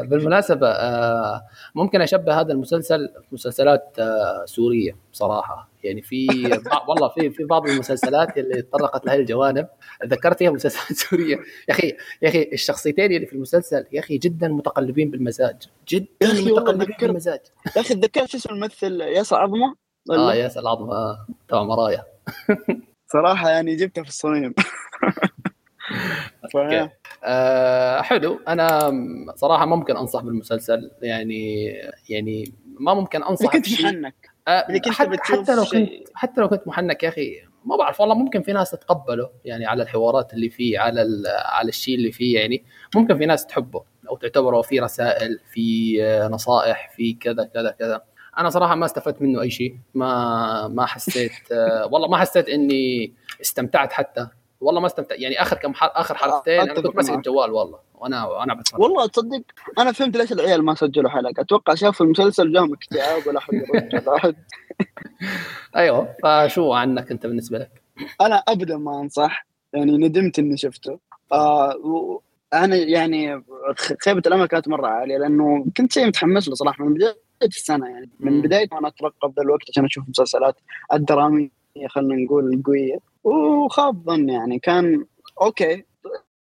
بالمناسبة 0.08 0.68
آه، 0.68 1.42
ممكن 1.74 2.00
أشبه 2.00 2.40
هذا 2.40 2.52
المسلسل 2.52 3.08
مسلسلات 3.32 3.96
آه، 3.98 4.44
سورية 4.44 4.96
بصراحه 5.12 5.70
يعني 5.84 6.02
في 6.02 6.26
والله 6.88 7.08
في 7.08 7.30
في 7.30 7.44
بعض 7.44 7.68
المسلسلات 7.68 8.38
اللي 8.38 8.62
تطرقت 8.62 9.06
لهي 9.06 9.16
الجوانب. 9.16 9.68
ذكرت 10.06 10.38
فيها 10.38 10.50
مسلسلات 10.50 10.92
سورية. 11.08 11.36
يا 11.68 11.74
أخي 11.74 11.96
يا 12.22 12.28
أخي 12.28 12.50
الشخصيتين 12.52 13.12
اللي 13.12 13.26
في 13.26 13.32
المسلسل 13.32 13.86
يا 13.92 14.00
أخي 14.00 14.18
جدا 14.18 14.48
متقلبين 14.48 15.10
بالمزاج. 15.10 15.56
جدا 15.88 16.32
متقلبين 16.32 16.96
بالمزاج. 17.00 17.40
يا 17.76 17.80
أخي 17.80 17.94
تذكرت 17.94 18.34
اسم 18.34 18.50
الممثل؟ 18.50 19.00
ياسر 19.00 19.36
عظمة 19.36 19.74
آه 20.10 20.34
ياسر 20.34 20.68
عظمة. 20.68 20.92
آه 20.92 21.26
تبع 21.48 21.62
مرايا 21.62 22.04
صراحة 23.12 23.50
يعني 23.50 23.76
جبتها 23.76 24.02
في 24.02 24.08
الصميم. 24.08 24.54
آه 27.24 28.02
حلو. 28.02 28.40
أنا 28.48 28.92
صراحة 29.36 29.66
ممكن 29.66 29.96
أنصح 29.96 30.22
بالمسلسل. 30.22 30.90
يعني 31.02 31.66
يعني 32.08 32.52
ما 32.80 32.94
ممكن 32.94 33.22
أنصح 33.22 33.52
كنت 33.52 33.72
محنك. 33.72 34.30
آه 34.48 34.64
حتى, 34.92 35.10
حتى 35.42 35.54
لو 35.54 35.64
كنت 35.64 35.90
حتى 36.14 36.40
لو 36.40 36.48
كنت 36.48 36.68
محنك 36.68 37.02
يا 37.02 37.08
أخي 37.08 37.36
ما 37.64 37.76
بعرف 37.76 38.00
والله 38.00 38.14
ممكن 38.14 38.42
في 38.42 38.52
ناس 38.52 38.70
تتقبله 38.70 39.30
يعني 39.44 39.66
على 39.66 39.82
الحوارات 39.82 40.34
اللي 40.34 40.50
فيه 40.50 40.78
على 40.78 41.06
على 41.44 41.68
الشيء 41.68 41.94
اللي 41.94 42.12
فيه 42.12 42.38
يعني 42.38 42.64
ممكن 42.94 43.18
في 43.18 43.26
ناس 43.26 43.46
تحبه 43.46 43.82
أو 44.10 44.16
تعتبره 44.16 44.62
في 44.62 44.80
رسائل 44.80 45.40
في 45.52 45.96
نصائح 46.32 46.92
في 46.96 47.12
كذا 47.12 47.44
كذا 47.44 47.70
كذا. 47.70 48.02
أنا 48.38 48.50
صراحة 48.50 48.74
ما 48.74 48.86
استفدت 48.86 49.22
منه 49.22 49.40
أي 49.42 49.50
شيء. 49.50 49.76
ما 49.94 50.68
ما 50.68 50.86
حسيت 50.86 51.32
آه، 51.52 51.86
والله 51.92 52.08
ما 52.08 52.16
حسيت 52.16 52.48
إني 52.48 53.12
استمتعت 53.40 53.92
حتى. 53.92 54.28
والله 54.60 54.80
ما 54.80 54.86
استمتع. 54.86 55.14
يعني 55.14 55.42
آخر 55.42 55.56
كم 55.56 55.74
حر... 55.74 55.90
آخر 55.94 56.14
حلقتين 56.14 56.60
أنا 56.60 56.74
كنت 56.74 56.96
ماسك 56.96 57.14
الجوال 57.14 57.50
والله 57.50 57.78
وأنا 57.94 58.26
وأنا 58.26 58.54
بتفرج. 58.54 58.80
والله 58.80 59.06
تصدق 59.06 59.42
أنا 59.78 59.92
فهمت 59.92 60.16
ليش 60.16 60.32
العيال 60.32 60.64
ما 60.64 60.74
سجلوا 60.74 61.10
حلقة. 61.10 61.40
أتوقع 61.40 61.74
شافوا 61.74 62.06
المسلسل 62.06 62.52
جاهم 62.52 62.72
اكتئاب 62.74 63.26
ولا 63.26 63.38
احد 64.16 64.36
أيوه. 65.76 66.14
فشو 66.22 66.72
عنك 66.72 67.10
أنت 67.10 67.26
بالنسبة 67.26 67.58
لك؟ 67.58 67.82
أنا 68.20 68.36
ابدا 68.36 68.76
ما 68.76 69.00
أنصح. 69.00 69.46
يعني 69.72 69.92
ندمت 69.92 70.38
إني 70.38 70.56
شفته. 70.56 70.98
آه 71.32 72.20
أنا 72.54 72.76
يعني 72.76 73.42
خيبة 74.04 74.22
الأمل 74.26 74.46
كانت 74.46 74.68
مرة 74.68 74.86
عالية 74.86 75.18
لأنه 75.18 75.66
كنت 75.76 75.92
شيء 75.92 76.06
متحمس 76.06 76.48
له 76.48 76.54
صراحة 76.54 76.84
من 76.84 76.94
بداية 76.94 77.16
السنة 77.42 77.86
يعني. 77.88 78.10
من 78.20 78.42
بداية 78.42 78.68
ما 78.72 78.78
أنا 78.78 78.88
أترقب 78.88 79.32
ذا 79.36 79.42
الوقت 79.42 79.62
عشان 79.70 79.84
أشوف 79.84 80.04
المسلسلات 80.04 80.56
الدراميه 80.92 81.59
خلينا 81.88 82.24
نقول 82.24 82.54
القويه 82.54 82.98
وخاب 83.24 84.04
ظن 84.06 84.28
يعني 84.28 84.58
كان 84.58 85.04
okay 85.42 85.84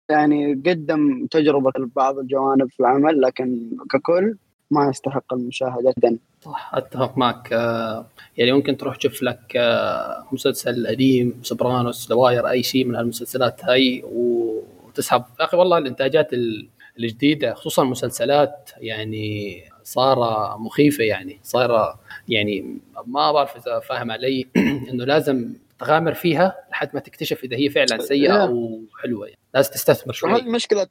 يعني 0.10 0.54
قدم 0.54 1.28
تجربة 1.32 1.72
لبعض 1.80 2.20
الجوانب 2.20 2.70
في 2.70 2.80
العمل 2.80 3.22
لكن 3.22 3.70
ككل 3.92 4.38
ما 4.72 4.90
يستحق 4.90 5.34
المشاهدة. 5.34 5.90
ابدا 5.90 6.18
صح 6.42 6.72
أتفق 6.74 7.18
معك. 7.18 7.54
آه، 7.54 8.06
يعني 8.38 8.52
ممكن 8.52 8.78
تروح 8.78 8.96
تشوف 8.96 9.24
لك 9.24 9.54
آه، 9.56 10.28
مسلسل 10.32 10.88
قديم 10.88 11.40
Sopranos 11.44 12.08
The 12.08 12.26
Wire 12.26 12.50
أي 12.50 12.64
شيء 12.64 12.86
من 12.86 12.96
المسلسلات 12.96 13.66
هاي 13.66 14.04
وتسحب. 14.06 15.24
يا 15.40 15.46
أخي 15.46 15.58
والله 15.58 15.78
الإنتاجات 15.78 16.30
الجديدة 17.00 17.54
خصوصا 17.54 17.84
المسلسلات 17.84 18.72
يعني 18.78 19.62
صار 19.86 20.18
مخيفة 20.58 21.04
يعني 21.04 21.40
صار 21.44 21.98
يعني 22.30 22.80
ما 23.06 23.32
بعرف 23.32 23.56
إذا 23.56 23.80
فاهم 23.80 24.12
علي 24.12 24.48
إنه 24.90 25.06
لازم 25.06 25.54
تغامر 25.80 26.14
فيها 26.14 26.56
لحد 26.72 26.90
ما 26.94 27.00
تكتشف 27.00 27.44
إذا 27.44 27.58
هي 27.58 27.70
فعلا 27.70 28.02
سيئة 28.02 28.44
أو 28.44 28.82
حلوة 29.04 29.28
يعني. 29.28 29.40
لازم 29.54 29.72
تستثمر 29.72 30.14
شوي. 30.14 30.32
هذه 30.32 30.50
مشكلة 30.50 30.88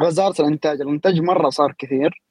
غزاره 0.00 0.42
الإنتاج 0.42 0.80
الإنتاج 0.80 1.20
مرة 1.20 1.50
صار 1.50 1.74
كثير. 1.78 2.22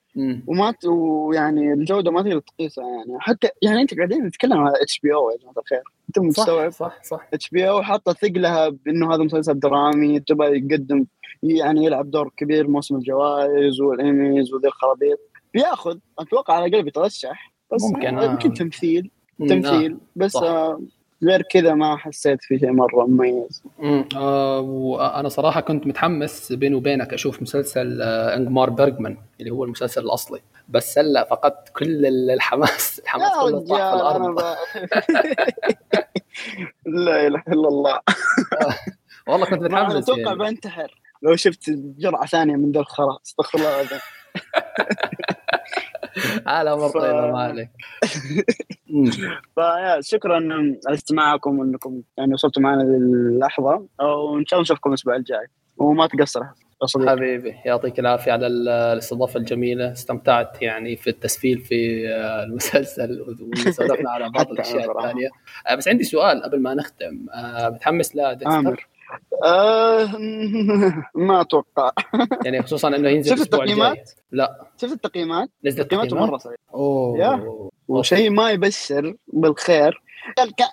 وما 0.47 0.73
ويعني 0.85 1.73
الجودة 1.73 2.11
ما 2.11 2.21
تقدر 2.21 2.39
تقيسها 2.39 2.83
يعني. 2.83 3.19
حتى 3.19 3.49
يعني 3.61 3.81
أنت 3.81 3.97
قاعدين 3.97 4.25
نتكلم 4.25 4.57
على 4.57 4.81
HBO 4.81 5.29
يا 5.29 5.37
جماعة 5.37 5.53
الخير. 5.57 5.83
أنت 6.09 6.19
مستوعب؟ 6.19 6.71
صح 6.71 7.03
صح. 7.03 7.27
HBO 7.33 7.81
حاطة 7.81 8.13
ثقلها 8.13 8.69
بأنه 8.69 9.13
هذا 9.13 9.23
مسلسل 9.23 9.59
درامي 9.59 10.19
تبغى 10.19 10.57
يقدم 10.57 11.05
يعني 11.43 11.85
يلعب 11.85 12.11
دور 12.11 12.31
كبير 12.37 12.67
موسم 12.67 12.95
الجوائز 12.95 13.81
والايميز 13.81 14.53
وذي 14.53 14.67
الخرابيط. 14.67 15.19
بياخذ 15.53 15.97
أتوقع 16.19 16.53
على 16.53 16.65
الأقل 16.65 16.83
بيترشح. 16.83 17.53
بس 17.73 17.83
ممكن 17.83 18.07
يمكن 18.07 18.51
آه. 18.51 18.55
تمثيل. 18.55 19.11
تمثيل. 19.39 19.91
آه. 19.91 19.97
بس 20.15 20.35
آه 20.35 20.81
غير 21.23 21.41
كذا 21.41 21.73
ما 21.73 21.97
حسيت 21.97 22.39
في 22.41 22.59
شيء 22.59 22.71
مرة 22.71 23.05
مميز. 23.05 23.63
آه 24.15 24.59
وأنا 24.59 25.29
صراحة 25.29 25.61
كنت 25.61 25.87
متحمس 25.87 26.51
بيني 26.53 26.75
وبينك 26.75 27.13
أشوف 27.13 27.41
مسلسل 27.41 28.01
آه 28.01 28.35
انجمار 28.35 28.69
بيرجمان 28.69 29.17
اللي 29.39 29.51
هو 29.51 29.63
المسلسل 29.63 30.01
الأصلي. 30.01 30.39
بس 30.69 30.99
هلا 30.99 31.23
فقدت 31.23 31.69
كل 31.69 32.05
الحماس 32.05 32.99
الحماس 33.03 33.31
كله 33.41 33.65
طاح 33.65 33.89
في 33.89 33.95
الأرض. 33.95 34.41
لا 37.05 37.27
إله 37.27 37.43
إلا 37.47 37.67
الله. 37.67 37.93
آه، 37.93 38.75
والله 39.27 39.45
كنت 39.45 39.61
متحمس 39.61 39.95
أتوقع 39.95 40.21
يعني. 40.21 40.37
بنتحر. 40.37 41.01
لو 41.21 41.35
شفت 41.35 41.69
جرعة 41.69 42.25
ثانية 42.25 42.55
من 42.55 42.71
ذا 42.71 42.79
الخرا 42.79 43.17
استغفر 43.25 43.57
الله 43.57 43.81
العظيم. 43.81 43.99
على 46.47 46.73
أمر 46.73 46.89
طيبه 46.89 47.31
ما 47.31 47.39
عليك. 47.39 47.69
فيا 49.55 50.01
شكرا 50.01 50.35
على 50.87 50.95
استماعكم 50.95 51.59
وأنكم 51.59 52.01
يعني 52.17 52.33
وصلتوا 52.33 52.61
معنا 52.61 52.83
للحظة. 52.83 53.87
وإن 53.99 54.45
شاء 54.45 54.59
الله 54.59 54.61
نشوفكم 54.61 54.89
الأسبوع 54.89 55.15
الجاي. 55.15 55.47
وما 55.77 56.07
تقصر 56.07 56.41
حبيبي 57.07 57.55
يعطيك 57.65 57.99
العافية 57.99 58.31
على 58.31 58.47
الاستضافة 58.47 59.39
الجميلة. 59.39 59.91
استمتعت 59.91 60.61
يعني 60.61 60.95
في 60.95 61.09
التسفيل 61.09 61.59
في 61.59 62.09
آه، 62.09 62.43
المسلسل 62.43 63.21
وسولفنا 63.67 64.09
على 64.09 64.29
بعض 64.29 64.51
الأشياء 64.51 64.97
الثانية. 64.97 65.29
آه، 65.67 65.75
بس 65.75 65.87
عندي 65.87 66.03
سؤال 66.03 66.43
قبل 66.43 66.61
ما 66.61 66.73
نختم. 66.73 67.25
آه، 67.33 67.69
متحمس 67.69 68.15
لديكستر؟ 68.15 68.87
آه 69.43 70.05
ما 71.27 71.41
أتوقع. 71.41 71.91
يعني 72.45 72.61
خصوصا 72.61 72.87
إنه 72.87 73.09
ينزل 73.09 73.31
شفت 73.31 73.41
التقييمات؟ 73.41 74.11
لا. 74.31 74.67
شفت 74.81 74.93
التقييمات؟ 74.93 75.49
نزلت 75.65 75.79
التقييمات 75.79 76.13
مرة 76.13 76.37
صحيح. 76.37 76.57
أوه. 76.73 77.71
وشيء 77.87 78.29
ما 78.29 78.51
يبشر 78.51 79.15
بالخير. 79.27 80.01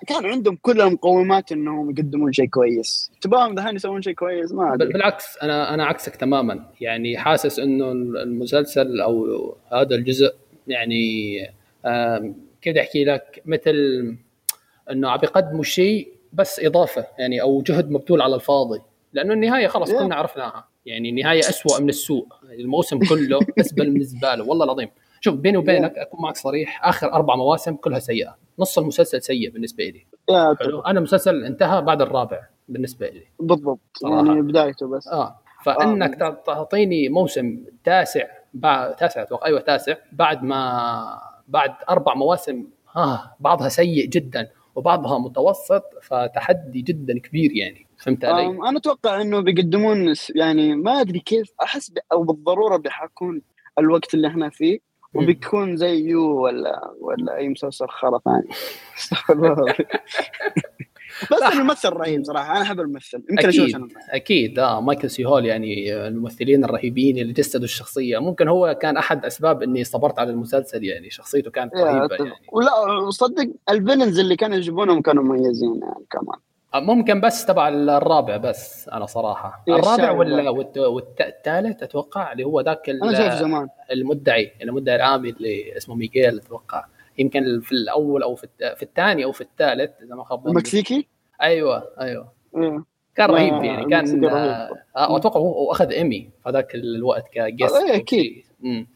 كان 0.07 0.25
عندهم 0.25 0.57
كل 0.61 0.81
المقومات 0.81 1.51
إنهم 1.51 1.89
يقدمون 1.91 2.33
شيء 2.33 2.45
كويس. 2.45 3.11
تبغاهم 3.21 3.55
دحين 3.55 3.75
يسوون 3.75 4.01
شيء 4.01 4.13
كويس؟ 4.13 4.51
ما 4.51 4.73
أدري. 4.73 4.93
بالعكس 4.93 5.37
أنا 5.37 5.73
أنا 5.73 5.85
عكسك 5.85 6.15
تماما. 6.15 6.65
يعني 6.81 7.17
حاسس 7.17 7.59
إنه 7.59 7.91
المسلسل 7.91 9.01
أو 9.01 9.57
هذا 9.73 9.95
الجزء 9.95 10.35
يعني 10.67 11.37
كيف 12.61 12.77
أحكي 12.77 13.05
لك؟ 13.05 13.41
مثل 13.45 13.75
إنه 14.91 15.09
عم 15.09 15.19
يقدموا 15.23 15.63
شيء 15.63 16.14
بس 16.35 16.59
إضافة 16.59 17.05
يعني 17.19 17.41
أو 17.41 17.61
جهد 17.61 17.89
مبذول 17.91 18.21
على 18.21 18.35
الفاضي. 18.35 18.81
لأنه 19.13 19.33
النهاية 19.33 19.67
خلاص 19.67 19.91
كلنا 19.91 20.15
عرفناها. 20.15 20.67
يعني 20.85 21.09
النهاية 21.09 21.39
أسوأ 21.39 21.79
من 21.81 21.89
السوء. 21.89 22.27
الموسم 22.59 22.99
كله 22.99 23.39
أسبل 23.59 23.91
من 23.91 24.01
الزبالة. 24.01 24.43
والله 24.43 24.65
العظيم. 24.65 24.89
شوف 25.21 25.35
بيني 25.35 25.57
وبينك 25.57 25.97
أكون 25.97 26.21
معك 26.21 26.37
صريح 26.37 26.87
آخر 26.87 27.13
أربع 27.13 27.35
مواسم 27.35 27.75
كلها 27.75 27.99
سيئة. 27.99 28.37
نص 28.59 28.77
المسلسل 28.77 29.21
سيء 29.21 29.49
بالنسبة 29.49 29.83
لي. 29.83 30.05
حلو؟ 30.59 30.81
أنا 30.81 30.97
المسلسل 30.97 31.43
انتهى 31.45 31.81
بعد 31.81 32.01
الرابع 32.01 32.47
بالنسبة 32.67 33.07
لي. 33.07 33.23
بالضبط. 33.39 33.79
صراحة. 33.93 34.25
يعني 34.27 34.41
بدايته 34.41 34.87
بس. 34.87 35.07
آه. 35.07 35.39
فإنك 35.65 36.21
آه. 36.21 36.41
تعطيني 36.45 37.09
موسم 37.09 37.65
تاسع 37.83 38.25
بعد 38.53 38.95
تاسع 38.95 39.21
أتوقع. 39.21 39.47
أيوه 39.47 39.59
تاسع. 39.59 39.95
بعد 40.11 40.43
ما 40.43 41.05
بعد 41.47 41.71
أربع 41.89 42.13
مواسم 42.13 42.67
آه 42.95 43.35
بعضها 43.39 43.69
سيء 43.69 44.07
جدا. 44.07 44.49
وبعضها 44.75 45.19
متوسط 45.19 45.83
فتحدي 46.01 46.81
جدا 46.81 47.19
كبير 47.19 47.51
يعني. 47.51 47.87
فهمت 47.97 48.25
علي؟ 48.25 48.45
أنا 48.45 48.77
أتوقع 48.77 49.21
إنه 49.21 49.39
بيقدمون 49.39 50.13
يعني 50.35 50.75
ما 50.75 51.01
أدري 51.01 51.19
كيف 51.19 51.53
أحس 51.63 51.93
أو 52.11 52.23
بالضرورة 52.23 52.77
بيحاكون 52.77 53.41
الوقت 53.79 54.13
اللي 54.13 54.27
إحنا 54.27 54.49
فيه 54.49 54.79
وبيكون 55.13 55.77
زي 55.77 55.99
يو 55.99 56.41
ولا 56.43 56.93
ولا 56.99 57.37
أي 57.37 57.49
مسلسل 57.49 57.87
خرا 57.87 58.19
ثاني. 58.19 58.47
استغفر 58.97 59.33
الله 59.53 59.75
بس 61.23 61.53
الممثل 61.53 61.89
رهيب 61.89 62.23
صراحة 62.23 62.51
أنا 62.51 62.61
أحب 62.61 62.79
الممثل. 62.79 63.23
يمكن 63.29 63.47
أكيد 63.47 63.75
أكيد. 64.09 64.59
آه 64.59 64.81
مايكل 64.81 65.09
سي 65.09 65.25
هول 65.25 65.45
يعني 65.45 65.95
الممثلين 66.07 66.65
الرهيبين 66.65 67.17
اللي 67.17 67.33
جسدوا 67.33 67.63
الشخصية. 67.63 68.19
ممكن 68.19 68.47
هو 68.47 68.77
كان 68.81 68.97
أحد 68.97 69.25
أسباب 69.25 69.63
إني 69.63 69.83
صبرت 69.83 70.19
على 70.19 70.31
المسلسل 70.31 70.83
يعني 70.83 71.09
شخصيته 71.09 71.51
كانت 71.51 71.75
رهيبة 71.75 72.15
يعني. 72.15 72.31
ولا 72.51 73.09
صدق 73.09 73.49
ال 73.69 73.75
villains 73.75 74.19
اللي 74.19 74.35
كانوا 74.35 74.57
يجيبونهم 74.57 75.01
كانوا 75.01 75.23
مميزين 75.23 75.79
يعني 75.81 76.05
كمان. 76.11 76.39
ممكن 76.85 77.21
بس 77.21 77.45
تبع 77.45 77.67
الرابع 77.69 78.37
بس 78.37 78.89
أنا 78.89 79.05
صراحة. 79.05 79.63
الرابع 79.67 80.11
ولا 80.11 80.49
والثالث 80.77 81.83
أتوقع 81.83 82.31
اللي 82.31 82.43
هو 82.43 82.61
ذاك 82.61 82.89
أنا 82.89 83.13
شايف 83.13 83.33
زمان. 83.33 83.67
المدعي 83.91 84.51
المدعي 84.61 84.95
العامي 84.95 85.29
اللي 85.29 85.77
اسمه 85.77 85.95
ميغيل 85.95 86.37
أتوقع. 86.37 86.85
يمكن 87.17 87.61
في 87.61 87.71
الأول 87.71 88.23
أو 88.23 88.35
في 88.35 88.47
في 88.75 88.83
الثاني 88.83 89.23
أو 89.23 89.31
في 89.31 89.41
الثالث 89.41 89.91
إذا 90.01 90.15
ما 90.15 90.23
خاب 90.23 90.47
المكسيكي؟ 90.47 91.07
أيوه 91.41 91.91
أيوه. 91.99 92.31
إيه. 92.57 92.83
كان 93.15 93.29
رهيب 93.29 93.63
يعني 93.63 93.89
كان 93.89 94.25
آه 94.25 94.69
أتوقع 94.95 95.39
هو 95.39 95.71
أخذ 95.71 95.91
إيمي 95.91 96.29
في 96.43 96.49
ذاك 96.49 96.75
الوقت 96.75 97.27
كجيست 97.33 97.75
آه 97.75 97.95
أكيد. 97.95 98.45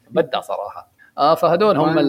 بدع 0.10 0.42
صراحة. 0.42 0.92
آه 1.18 1.36
فهذول 1.36 1.78
هم 1.78 2.00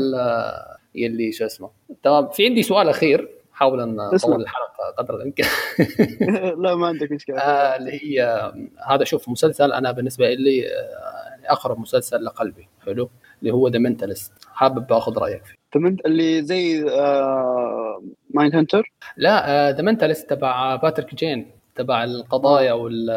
اللي 0.96 1.32
شو 1.32 1.46
اسمه. 1.46 1.70
تمام. 2.02 2.28
في 2.28 2.46
عندي 2.46 2.62
سؤال 2.62 2.88
أخير 2.88 3.28
حاول 3.52 3.80
أن 3.80 4.00
أطول 4.00 4.42
الحلقة 4.42 4.94
قدر 4.98 5.16
الإمكان. 5.16 5.46
لا 6.62 6.74
ما 6.74 6.86
عندك 6.86 7.12
مشكلة. 7.12 7.38
آه 7.40 7.76
اللي 7.76 7.92
هي 7.92 8.52
هذا 8.86 9.04
شوف 9.04 9.28
مسلسل 9.28 9.72
أنا 9.72 9.92
بالنسبة 9.92 10.34
لي 10.34 10.66
آه 10.66 11.52
أقرب 11.52 11.78
مسلسل 11.78 12.24
لقلبي. 12.24 12.68
حلو. 12.86 13.10
اللي 13.40 13.52
هو 13.52 13.68
ذا 13.68 13.78
منتالست 13.78 14.32
حابب 14.52 14.92
آخذ 14.92 15.18
رأيك 15.18 15.44
فيه. 15.44 15.54
اللي 16.06 16.42
زي 16.42 16.90
آه 16.90 18.02
Mindhunter 18.30 18.92
لا 19.16 19.70
The 19.72 19.78
آه 19.78 19.82
Mentalist 19.82 20.30
تبع 20.30 20.76
باتريك 20.76 21.14
جين 21.14 21.50
تبع 21.74 22.04
القضايا 22.04 22.72
وال 22.72 23.10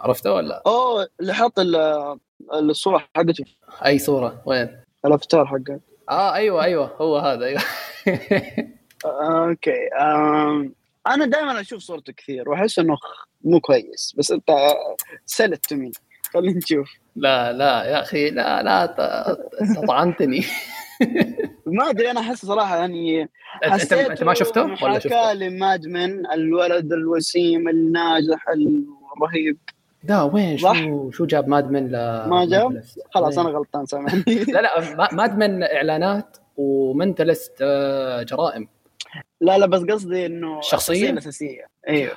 عرفته 0.00 0.32
ولا؟ 0.32 0.62
أوه 0.66 1.08
اللي 1.20 1.34
حاط 1.34 1.52
الصورة 2.54 2.98
حقته. 3.16 3.44
أي 3.86 3.98
صورة؟ 3.98 4.42
وين؟ 4.46 4.80
الافاتار 5.04 5.46
حقه. 5.46 5.80
آه 6.10 6.34
أيوه 6.34 6.64
أيوه 6.64 6.96
هو 7.00 7.18
هذا 7.18 7.44
أيوه. 7.44 7.60
okay. 9.04 9.88
أنا 11.06 11.26
دائما 11.26 11.60
أشوف 11.60 11.82
صورته 11.82 12.12
كثير 12.12 12.48
وأحس 12.48 12.78
إنه 12.78 12.96
مو 13.44 13.60
كويس 13.60 14.14
بس 14.18 14.32
أنت 14.32 14.50
sell 15.26 15.53
it 15.53 15.66
to 15.66 15.76
me 15.76 15.92
خلينا 16.34 16.58
نشوف. 16.58 16.90
لا 17.16 17.52
لا 17.52 17.84
يا 17.84 18.00
أخي 18.00 18.30
لا 18.30 18.62
لا 18.62 18.86
طعنتني 19.88 20.44
ما 21.66 21.90
أدري 21.90 22.10
أنا 22.10 22.20
أحس 22.20 22.46
صراحة 22.46 22.76
يعني 22.76 23.28
حسيت 23.62 23.92
أنت 23.92 24.24
ما 24.24 24.34
شفته 24.34 24.62
ولا 24.84 24.98
شفته؟ 24.98 25.32
لماد 25.32 25.86
من 25.86 26.32
الولد 26.32 26.92
الوسيم 26.92 27.68
الناجح 27.68 28.44
الرهيب. 28.48 29.58
لا 30.04 30.22
وين؟ 30.22 30.58
شو 30.58 31.10
شو 31.10 31.24
جاب 31.26 31.48
ماد 31.48 31.70
من 31.70 31.90
ما 32.28 32.46
جاب؟ 32.50 32.82
خلاص 33.10 33.38
أنا 33.38 33.48
غلطان 33.48 33.86
سامحني. 33.86 34.22
لا 34.44 34.60
لا 34.60 35.08
ماد 35.12 35.38
من 35.38 35.62
إعلانات 35.62 36.36
ومنتلست 36.56 37.58
آه، 37.60 38.22
جرائم. 38.22 38.68
لا 39.40 39.58
لا 39.58 39.66
بس 39.66 39.80
قصدي 39.80 40.26
إنه 40.26 40.60
شخصيه 40.60 41.10
الاساسيه 41.10 41.66
أيوه 41.88 42.16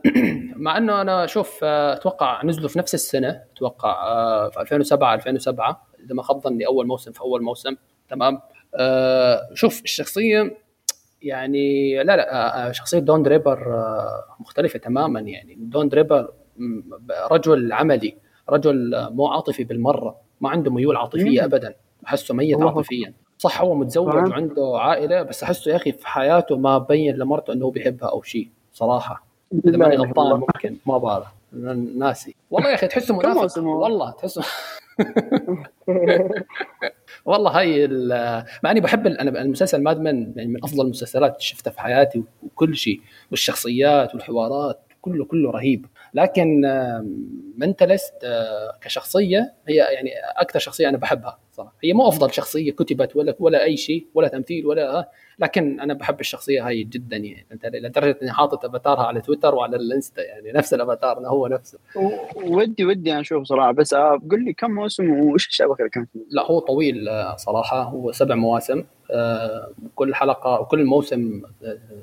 مع 0.64 0.76
إنه 0.78 1.00
أنا 1.00 1.24
أشوف 1.24 1.60
آه، 1.62 1.92
أتوقع 1.92 2.44
نزلوا 2.44 2.68
في 2.68 2.78
نفس 2.78 2.94
السنة 2.94 3.42
أتوقع 3.56 4.06
آه، 4.06 4.48
في 4.48 4.60
2007 4.60 5.14
2007 5.14 5.86
إذا 6.04 6.14
ما 6.14 6.22
خاب 6.22 6.40
ظني 6.40 6.66
أول 6.66 6.86
موسم 6.86 7.12
في 7.12 7.20
أول 7.20 7.42
موسم. 7.42 7.76
تمام؟ 8.08 8.40
شوف 9.54 9.82
الشخصية 9.82 10.56
يعني 11.22 11.96
لا 12.02 12.16
لا 12.16 12.72
شخصية 12.72 12.98
دون 12.98 13.22
دريبر 13.22 13.58
مختلفة 14.40 14.78
تماما 14.78 15.20
يعني. 15.20 15.56
دون 15.58 15.88
دريبر 15.88 16.32
رجل 17.30 17.72
عملي 17.72 18.16
رجل 18.48 19.08
مو 19.10 19.26
عاطفي 19.26 19.64
بالمرة 19.64 20.20
ما 20.40 20.50
عنده 20.50 20.70
ميول 20.70 20.96
عاطفية 20.96 21.44
ابدا 21.44 21.74
أحسه 22.06 22.34
ميت 22.34 22.62
عاطفيا. 22.62 23.14
صح 23.40 23.62
هو 23.62 23.74
متزوج 23.74 24.14
وعنده 24.14 24.78
عائلة 24.78 25.22
بس 25.22 25.42
أحسه 25.42 25.70
يا 25.70 25.76
أخي 25.76 25.92
في 25.92 26.08
حياته 26.08 26.56
ما 26.56 26.78
بين 26.78 27.16
لمرته 27.16 27.52
إنه 27.52 27.70
بيحبها 27.70 28.08
أو 28.08 28.22
شيء 28.22 28.48
صراحة. 28.72 29.26
إذا 29.64 29.76
ماني 29.76 29.96
غلطان 29.96 30.40
ممكن 30.40 30.76
ما 30.86 30.98
بعرف 30.98 31.26
ناسي. 31.96 32.34
والله 32.50 32.70
يا 32.70 32.74
أخي 32.74 32.86
تحسه 32.86 33.16
منافق. 33.16 33.58
والله 33.58 34.10
تحسه. 34.10 34.42
والله 37.24 37.58
هاي 37.58 37.88
مع 38.62 38.70
إني 38.70 38.80
بحب 38.80 39.06
أنا 39.06 39.42
المسلسل 39.42 39.82
مادمن 39.82 40.32
يعني 40.36 40.48
من 40.48 40.64
أفضل 40.64 40.84
المسلسلات 40.84 41.30
اللي 41.30 41.42
شفتها 41.42 41.70
في 41.70 41.80
حياتي 41.80 42.24
وكل 42.42 42.76
شيء 42.76 43.00
والشخصيات 43.30 44.14
والحوارات 44.14 44.80
كله 45.02 45.24
كله 45.24 45.50
رهيب. 45.50 45.86
لكن 46.14 46.60
منتلست 47.56 48.14
آه، 48.24 48.78
كشخصية 48.80 49.52
هي 49.68 49.74
يعني 49.74 50.10
أكثر 50.36 50.58
شخصية 50.58 50.88
أنا 50.88 50.96
بحبها. 50.96 51.38
صراحة 51.60 51.74
هي 51.84 51.92
مو 51.92 52.08
أفضل 52.08 52.32
شخصية 52.32 52.72
كتبت 52.72 53.16
ولا 53.16 53.34
ولا 53.38 53.64
أي 53.64 53.76
شيء 53.76 54.06
ولا 54.14 54.28
تمثيل 54.28 54.66
ولا 54.66 55.10
لكن 55.38 55.80
أنا 55.80 55.94
بحب 55.94 56.20
الشخصية 56.20 56.66
هاي 56.66 56.84
جدا 56.84 57.16
يعني. 57.16 57.46
لدرجة 57.64 58.18
إني 58.22 58.32
حاطط 58.32 58.64
أفاتارها 58.64 59.02
على 59.02 59.20
تويتر 59.20 59.54
وعلى 59.54 59.76
الإنستا 59.76 60.22
يعني. 60.22 60.52
نفس 60.52 60.74
الأفاتار 60.74 61.18
هو 61.26 61.46
نفسه. 61.46 61.78
ودي 62.36 62.84
ودي 62.84 63.20
أشوف 63.20 63.44
صراحة. 63.44 63.72
بس 63.72 63.94
آه، 63.94 64.20
قل 64.30 64.44
لي 64.44 64.52
كم 64.52 64.70
موسم 64.70 65.10
وايش 65.10 65.48
الشبكه 65.48 65.78
اللي 65.78 65.90
كانت 65.90 66.08
لا 66.30 66.46
هو 66.46 66.58
طويل 66.58 67.08
آه، 67.08 67.36
صراحة. 67.36 67.82
هو 67.82 68.12
سبع 68.12 68.34
مواسم 68.34 68.84
كل 69.94 70.14
حلقة 70.14 70.64
كل 70.64 70.84
موسم 70.84 71.42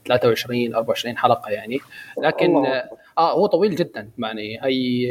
23 0.05 0.75
24 0.75 1.17
حلقة 1.17 1.49
يعني. 1.49 1.79
لكن 2.23 2.65
آه 3.17 3.34
هو 3.34 3.45
طويل 3.45 3.75
جدا 3.75 4.09
يعني. 4.17 4.59
هي 4.63 5.07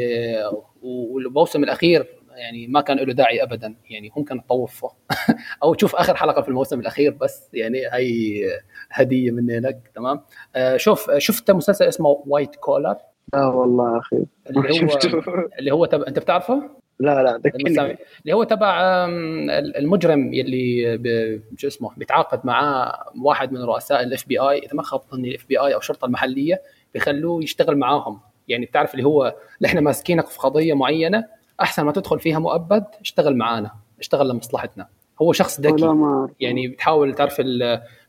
والموسم 0.81 1.63
الأخير 1.63 2.16
يعني 2.37 2.67
ما 2.67 2.81
كان 2.81 2.97
له 2.97 3.13
داعي 3.13 3.43
ابدا. 3.43 3.75
يعني 3.89 4.11
هم 4.17 4.23
كانوا 4.23 4.43
تطوفوا 4.43 4.89
أو 5.63 5.73
تشوف 5.73 5.95
آخر 5.95 6.15
حلقة 6.15 6.41
في 6.41 6.49
الموسم 6.49 6.79
الأخير 6.79 7.11
بس 7.11 7.49
يعني 7.53 7.79
هي 7.91 8.43
هدية 8.91 9.31
مني 9.31 9.59
لك 9.59 9.91
تمام؟ 9.95 10.21
آه 10.55 10.77
شوف 10.77 11.11
شفت 11.17 11.51
مسلسل 11.51 11.85
اسمه 11.85 12.23
White 12.27 12.55
Collar 12.55 12.95
لا 13.33 13.45
والله 13.45 13.99
أخي. 13.99 14.25
اللي 14.49 14.81
هو 14.81 14.99
اللي 15.59 15.71
هو 15.71 15.85
تب... 15.85 16.01
أنت 16.01 16.19
بتعرفه؟ 16.19 16.69
لا 16.99 17.23
لا 17.23 17.37
ذكرني. 17.37 17.97
اللي 18.21 18.33
هو 18.33 18.43
تبع 18.43 19.05
المجرم 19.77 20.33
يلي 20.33 20.99
شو 21.57 21.67
اسمه 21.67 21.91
بيتعاقد 21.97 22.41
معاه 22.43 23.03
واحد 23.21 23.51
من 23.51 23.61
رؤساء 23.61 24.03
ال 24.03 24.27
FBI 24.27 24.59
إذا 24.59 24.73
ما 24.73 24.83
خاب 24.83 25.01
ظني 25.11 25.29
ال 25.29 25.45
FBI 25.47 25.73
أو 25.73 25.79
الشرطة 25.79 26.05
المحلية 26.05 26.61
بيخلوه 26.93 27.43
يشتغل 27.43 27.77
معاهم. 27.77 28.19
يعني 28.47 28.65
بتعرف 28.65 28.93
اللي 28.93 29.05
هو 29.05 29.35
إحنا 29.65 29.81
ماسكينك 29.81 30.27
في 30.27 30.39
قضية 30.39 30.73
معينة 30.73 31.25
أحسن 31.61 31.83
ما 31.83 31.91
تدخل 31.91 32.19
فيها 32.19 32.39
مؤبد 32.39 32.85
اشتغل 33.01 33.37
معانا 33.37 33.71
اشتغل 33.99 34.29
لمصلحتنا. 34.29 34.87
هو 35.21 35.33
شخص 35.33 35.59
ذكي. 35.59 35.95
يعني 36.39 36.67
بتحاول 36.67 37.15
تعرف 37.15 37.41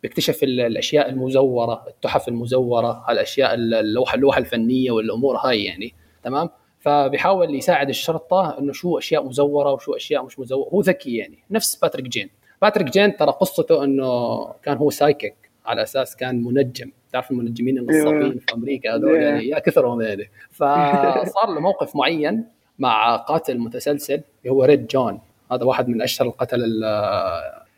بيكتشف 0.02 0.42
الأشياء 0.42 1.08
المزورة 1.08 1.84
التحف 1.88 2.28
المزورة 2.28 3.04
هالأشياء 3.08 3.54
اللوحة 3.54 4.14
اللوحة 4.14 4.38
الفنية 4.38 4.90
والأمور 4.90 5.36
هاي 5.36 5.64
يعني 5.64 5.94
تمام؟ 6.22 6.50
فبيحاول 6.80 7.54
يساعد 7.54 7.88
الشرطة 7.88 8.58
إنه 8.58 8.72
شو 8.72 8.98
أشياء 8.98 9.24
مزورة 9.24 9.72
وشو 9.72 9.92
أشياء 9.92 10.24
مش 10.24 10.38
مزورة. 10.38 10.68
هو 10.68 10.80
ذكي 10.80 11.16
يعني 11.16 11.38
نفس 11.50 11.76
باتريك 11.76 12.08
جين. 12.08 12.30
باتريك 12.62 12.90
جين 12.90 13.16
ترى 13.16 13.30
قصته 13.30 13.84
إنه 13.84 14.44
كان 14.62 14.76
هو 14.76 14.90
psychic 14.90 15.50
على 15.66 15.82
أساس 15.82 16.16
كان 16.16 16.42
منجم. 16.44 16.92
تعرف 17.12 17.30
المنجمين 17.30 17.78
النصابين 17.78 18.22
أيوة. 18.22 18.38
في 18.38 18.54
أمريكا 18.54 18.94
هذول 18.94 19.22
يعني؟ 19.22 19.48
يا 19.48 19.58
كثرهم 19.58 20.00
يعني. 20.00 20.30
فصار 20.50 21.54
له 21.54 21.60
موقف 21.60 21.96
معين. 21.96 22.44
مع 22.78 23.16
قاتل 23.16 23.58
متسلسل 23.58 24.14
اللي 24.14 24.52
هو 24.52 24.64
ريد 24.64 24.86
جون 24.86 25.20
هذا 25.52 25.64
واحد 25.64 25.88
من 25.88 26.02
أشهر 26.02 26.28
القتل 26.28 26.82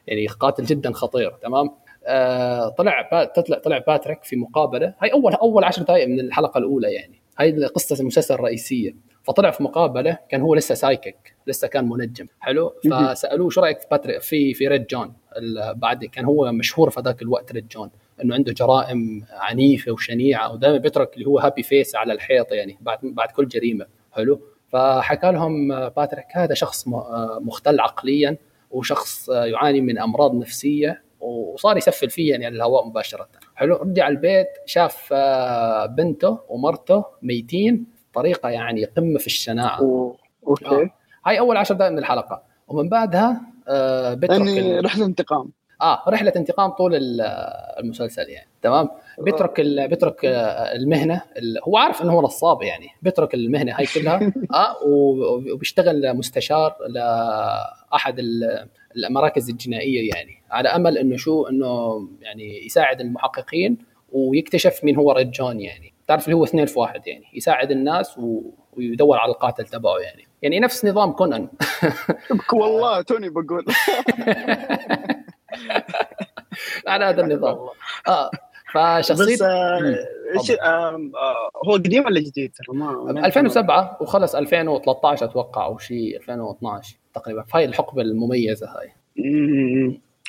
يعني 0.07 0.27
قاتل 0.27 0.65
جدا 0.65 0.93
خطير 0.93 1.31
تمام؟ 1.31 1.71
آه 2.07 2.69
طلع 2.69 3.27
طلع 3.37 3.59
طلع 3.59 3.79
باتريك 3.79 4.25
في 4.25 4.37
مقابلة. 4.37 4.95
هاي 5.01 5.13
اول 5.13 5.35
أول 5.35 5.65
10 5.65 5.83
دقائق 5.83 6.09
من 6.09 6.21
الحلقة 6.21 6.59
الأولى 6.59 6.95
يعني. 6.95 7.21
هاي 7.39 7.65
قصة 7.67 8.01
المسلسل 8.01 8.35
الرئيسية. 8.35 8.95
فطلع 9.23 9.51
في 9.51 9.63
مقابلة 9.63 10.19
كان 10.29 10.41
هو 10.41 10.55
لسه 10.55 10.75
psychic 10.75 11.35
لسه 11.47 11.69
كان 11.69 11.89
منجم. 11.89 12.27
حلو؟ 12.41 12.73
فسألوه 12.91 13.51
شو 13.51 13.61
رأيك 13.61 13.81
في 13.81 13.87
باتريك 13.91 14.21
في 14.21 14.55
في 14.55 14.69
ريد 14.69 14.87
جون 14.87 15.13
بعد 15.75 16.05
كان 16.05 16.25
هو 16.25 16.53
مشهور 16.53 16.91
في 16.91 17.01
ذاك 17.01 17.23
الوقت 17.23 17.53
ريد 17.53 17.69
جون 17.69 17.91
إنه 18.25 18.35
عنده 18.35 18.53
جرائم 18.53 19.25
عنيفة 19.31 19.93
وشنيعة 19.93 20.53
ودائما 20.53 20.79
بيترك 20.79 21.15
اللي 21.15 21.27
هو 21.27 21.39
happy 21.39 21.63
face 21.63 21.97
على 21.97 22.13
الحيط 22.13 22.53
يعني 22.53 22.79
بعد 22.81 22.99
بعد 23.03 23.29
كل 23.31 23.49
جريمة. 23.49 23.87
حلو؟ 24.13 24.41
فحكى 24.73 25.33
لهم 25.33 25.69
باتريك 25.89 26.27
هذا 26.33 26.55
شخص 26.55 26.89
مختل 27.41 27.81
عقليا 27.81 28.37
وشخص 28.71 29.29
يعاني 29.29 29.81
من 29.81 29.99
أمراض 29.99 30.35
نفسية 30.35 31.03
وصار 31.21 31.77
يسفل 31.77 32.11
فيه 32.11 32.31
يعني 32.31 32.47
على 32.47 32.57
الهواء 32.57 32.87
مباشرة. 32.87 33.29
حلو 33.55 33.77
رجع 33.77 34.09
البيت 34.09 34.49
شاف 34.67 35.13
بنته 35.91 36.39
ومرته 36.49 37.05
ميتين 37.23 37.87
بطريقة 38.13 38.49
يعني 38.49 38.85
قمة 38.85 39.19
في 39.19 39.27
الشناعة. 39.27 39.81
okay. 40.47 40.67
آه. 40.67 40.91
هاي 41.27 41.39
أول 41.39 41.57
عشر 41.57 41.75
دقائق 41.75 41.93
من 41.93 41.99
الحلقة. 41.99 42.43
ومن 42.69 42.89
بعدها 42.89 43.41
آه 43.69 44.21
يعني 44.23 44.81
رحلة 44.81 45.07
انتقام. 45.07 45.51
آه 45.83 46.03
رحلة 46.09 46.33
انتقام 46.37 46.71
طول 46.71 46.93
المسلسل 47.79 48.29
يعني 48.29 48.49
تمام؟ 48.63 48.89
بيترك 49.19 49.61
بيترك 49.61 50.21
المهنة 50.75 51.23
هو 51.69 51.77
عارف 51.77 52.03
إنه 52.03 52.13
هو 52.13 52.23
نصاب 52.23 52.63
يعني 52.63 52.87
بيترك 53.03 53.35
المهنة 53.35 53.73
هاي 53.79 53.87
كلها 53.87 54.21
آه 54.55 54.77
وبيشتغل 54.87 56.17
مستشار 56.17 56.77
لأحد 56.89 58.21
المراكز 58.97 59.51
الجنائية 59.51 60.11
يعني 60.15 60.43
على 60.51 60.69
أمل 60.69 60.99
إنه 60.99 61.17
شو 61.17 61.47
إنه 61.47 62.09
يعني 62.21 62.67
يساعد 62.67 63.01
المحققين 63.01 63.79
ويكتشف 64.13 64.85
مين 64.85 64.97
هو 64.97 65.13
ريد 65.13 65.31
جون 65.31 65.61
يعني. 65.61 65.93
تعرف 66.07 66.25
اللي 66.25 66.37
هو 66.37 66.45
اثنين 66.45 66.67
في 66.67 66.79
واحد 66.79 67.07
يعني 67.07 67.25
يساعد 67.35 67.71
الناس 67.71 68.21
ويدور 68.73 69.19
على 69.19 69.33
القاتل 69.33 69.65
تبعه 69.65 69.99
يعني. 69.99 70.27
يعني 70.43 70.61
نفس 70.61 70.85
نظام 70.85 71.13
كونان. 71.13 71.49
والله 72.53 73.03
توني 73.09 73.29
بقول. 73.29 73.65
على 76.87 77.05
هذا 77.05 77.23
النظام. 77.23 77.59
آه 78.09 78.31
فشخصية 78.73 79.35
بس 79.35 79.43
آه 79.43 79.97
إيش 80.39 80.51
آه 80.51 81.11
هو 81.67 81.73
قديم 81.73 82.05
ولا 82.05 82.21
جديد؟ 82.21 82.53
2007 83.25 83.99
وخلص 84.01 84.35
2013 84.35 85.27
أتوقع 85.27 85.65
أو 85.65 85.79
شيء 85.79 86.17
2012 86.17 86.97
تقريبا. 87.15 87.43
فهي 87.43 87.65
الحقبة 87.65 88.03
المميزة 88.03 88.67
هاي. 88.67 88.93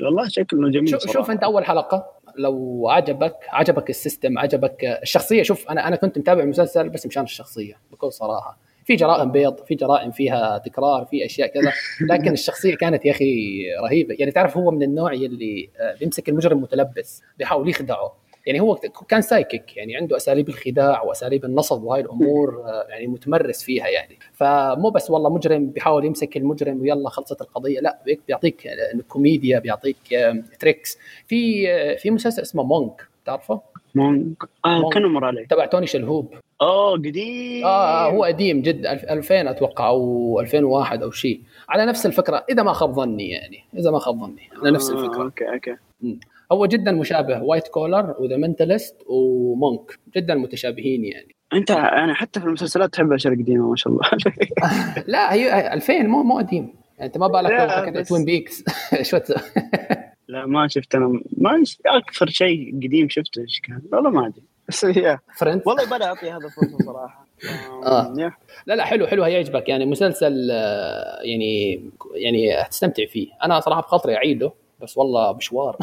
والله 0.01 0.27
شكله 0.27 0.69
جميل 0.69 0.89
شوف, 0.89 1.11
شوف 1.11 1.31
أنت 1.31 1.43
أول 1.43 1.65
حلقة 1.65 2.05
لو 2.37 2.87
عجبك 2.89 3.35
عجبك 3.49 3.89
السيستم 3.89 4.39
عجبك 4.39 4.99
الشخصية. 5.01 5.43
شوف 5.43 5.69
أنا 5.69 5.87
أنا 5.87 5.95
كنت 5.95 6.17
متابع 6.17 6.43
المسلسل 6.43 6.89
بس 6.89 7.05
مشان 7.05 7.23
الشخصية 7.23 7.77
بكل 7.91 8.11
صراحة. 8.11 8.57
في 8.85 8.95
جرائم 8.95 9.31
بيض 9.31 9.59
في 9.65 9.75
جرائم 9.75 10.11
فيها 10.11 10.57
تكرار 10.57 11.05
في 11.05 11.25
أشياء 11.25 11.47
كذا. 11.47 11.73
لكن 12.01 12.31
الشخصية 12.31 12.75
كانت 12.75 13.05
يا 13.05 13.11
أخي 13.11 13.63
رهيبة. 13.83 14.15
يعني 14.19 14.31
تعرف 14.31 14.57
هو 14.57 14.71
من 14.71 14.83
النوع 14.83 15.11
اللي 15.13 15.69
آه، 15.79 15.95
بيمسك 15.99 16.29
المجرم 16.29 16.61
متلبس 16.61 17.23
بيحاول 17.37 17.69
يخدعه. 17.69 18.21
يعني 18.45 18.59
هو 18.59 18.79
كان 19.07 19.21
psychic 19.21 19.77
يعني 19.77 19.95
عنده 19.95 20.17
أساليب 20.17 20.49
الخداع 20.49 21.03
وأساليب 21.03 21.45
النصب 21.45 21.83
وهاي 21.83 22.01
الأمور 22.01 22.63
آه، 22.65 22.85
يعني 22.89 23.07
متمرس 23.07 23.63
فيها 23.63 23.87
يعني. 23.87 24.19
فمو 24.33 24.89
بس 24.89 25.11
والله 25.11 25.29
مجرم 25.29 25.67
بيحاول 25.67 26.05
يمسك 26.05 26.37
المجرم 26.37 26.81
ويلا 26.81 27.09
خلصت 27.09 27.41
القضية 27.41 27.79
لا 27.79 27.99
بيعطيك 28.27 28.67
كوميديا 29.07 29.59
بيعطيك 29.59 29.97
tricks 30.59 30.97
في 31.27 31.71
آه، 31.71 31.95
في 31.95 32.11
مسلسل 32.11 32.41
اسمه 32.41 32.63
Monk 32.63 33.07
تعرفه؟ 33.25 33.61
Monk. 33.95 34.43
آه 34.65 34.89
كان 34.89 35.05
مر 35.05 35.25
علي 35.25 35.45
تبع 35.45 35.65
توني 35.65 35.87
شلهوب 35.87 36.33
اوه 36.61 36.91
قديم 36.91 37.65
آه, 37.65 38.07
آه 38.07 38.11
هو 38.11 38.23
قديم 38.23 38.61
جدا 38.61 38.91
2000 38.93 39.49
أتوقع 39.49 39.87
أو 39.87 40.39
2001 40.39 41.03
أو 41.03 41.11
شيء. 41.11 41.41
على 41.69 41.85
نفس 41.85 42.05
الفكرة 42.05 42.45
إذا 42.49 42.63
ما 42.63 42.73
خاب 42.73 42.93
ظني 42.93 43.29
يعني. 43.29 43.63
إذا 43.77 43.91
ما 43.91 43.99
خاب 43.99 44.19
ظني 44.19 44.49
على 44.61 44.71
نفس 44.71 44.89
الفكرة. 44.89 45.21
آه 45.21 45.23
okay. 45.23 45.53
okay 45.53 45.75
هو 46.51 46.65
جدا 46.65 46.91
مشابه 46.91 47.41
White 47.41 47.67
Collar 47.67 48.15
و 48.19 48.24
The 48.24 48.37
Mentalist 48.37 48.95
و 49.07 49.26
Monk 49.26 49.99
جدا 50.15 50.35
متشابهين 50.35 51.05
يعني. 51.05 51.35
أنت 51.53 51.69
يعني 51.69 52.13
حتى 52.13 52.39
في 52.39 52.45
المسلسلات 52.45 52.93
تحب 52.93 53.07
الاشياء 53.07 53.33
القديمه 53.33 53.69
ما 53.69 53.75
شاء 53.75 53.93
الله. 53.93 54.09
لا 55.13 55.33
هي 55.33 55.73
2000 55.73 56.03
مو 56.03 56.23
مو 56.23 56.37
قديم. 56.37 56.73
يعني 56.97 57.07
أنت 57.07 57.17
ما 57.17 57.27
بالك 57.27 57.95
لو 57.95 58.03
Twin 58.03 58.25
Peaks 58.25 58.63
شو 59.09 59.19
لا 60.27 60.45
ما 60.45 60.67
شفت 60.67 60.95
أنا 60.95 61.21
ما 61.37 61.63
أكثر 61.85 62.29
شيء 62.29 62.75
قديم 62.83 63.09
شفته 63.09 63.41
إيش 63.41 63.61
كان؟ 63.61 63.81
والله 63.93 64.09
ما 64.09 64.27
أدري. 64.27 64.50
Friends 65.37 65.61
والله 65.67 65.83
يبغى 65.83 66.03
أعطي 66.03 66.31
هذا 66.31 66.49
فرصه 66.49 66.77
صراحة. 66.85 67.27
آه. 67.85 68.13
لا 68.65 68.75
لا 68.75 68.85
حلو 68.85 69.07
حلو 69.07 69.23
هيعجبك 69.23 69.69
يعني 69.69 69.85
مسلسل 69.85 70.49
آه، 70.51 71.19
يعني 71.21 71.83
يعني 72.13 72.61
هتستمتع 72.61 73.05
فيه. 73.05 73.27
أنا 73.43 73.59
صراحة 73.59 73.81
بخاطري 73.81 74.15
أعيده 74.15 74.51
بس 74.81 74.97
والله 74.97 75.33
مشوار. 75.33 75.77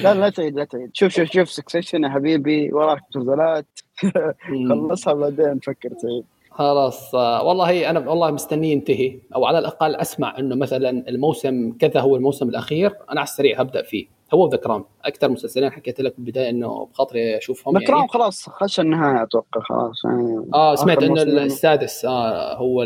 لا 0.00 0.14
لا 0.14 0.28
تعيد 0.28 0.54
لا 0.56 0.64
تعيد. 0.64 0.90
شوف 0.94 1.12
شوف 1.12 1.30
شوف 1.32 1.50
Succession 1.50 2.04
يا 2.04 2.08
حبيبي 2.08 2.72
وراك 2.72 3.00
مسلسلات. 3.10 3.66
خلصها 4.68 5.12
بعدين 5.14 5.58
فكر 5.58 5.88
تعيد. 5.88 6.24
خلاص 6.54 7.14
آه، 7.14 7.44
والله 7.44 7.90
أنا 7.90 8.10
والله 8.10 8.30
مستني 8.30 8.72
ينتهي. 8.72 9.18
أو 9.34 9.44
على 9.44 9.58
الأقل 9.58 9.94
أسمع 9.94 10.38
إنه 10.38 10.54
مثلا 10.54 11.08
الموسم 11.08 11.72
كذا 11.78 12.00
هو 12.00 12.16
الموسم 12.16 12.48
الأخير 12.48 12.90
أنا 13.10 13.20
على 13.20 13.22
السريع 13.22 13.60
هبدأ 13.60 13.82
فيه. 13.82 14.06
هو 14.34 14.48
ذا 14.48 14.56
كرام 14.56 14.84
أكثر 15.04 15.28
مسلسلين 15.28 15.70
حكيت 15.70 16.00
لك 16.00 16.14
بالبداية 16.18 16.50
إنه 16.50 16.88
بخاطري 16.92 17.38
أشوفهم 17.38 17.78
ذا 17.78 17.84
يعني. 17.90 18.08
خلاص 18.08 18.48
خش 18.48 18.80
النهاية 18.80 19.22
أتوقع 19.22 19.60
خلاص. 19.60 20.04
يعني 20.04 20.46
آه 20.54 20.74
سمعت 20.74 21.02
إنه 21.02 21.22
السادس 21.22 22.04
آه 22.04 22.54
هو 22.56 22.82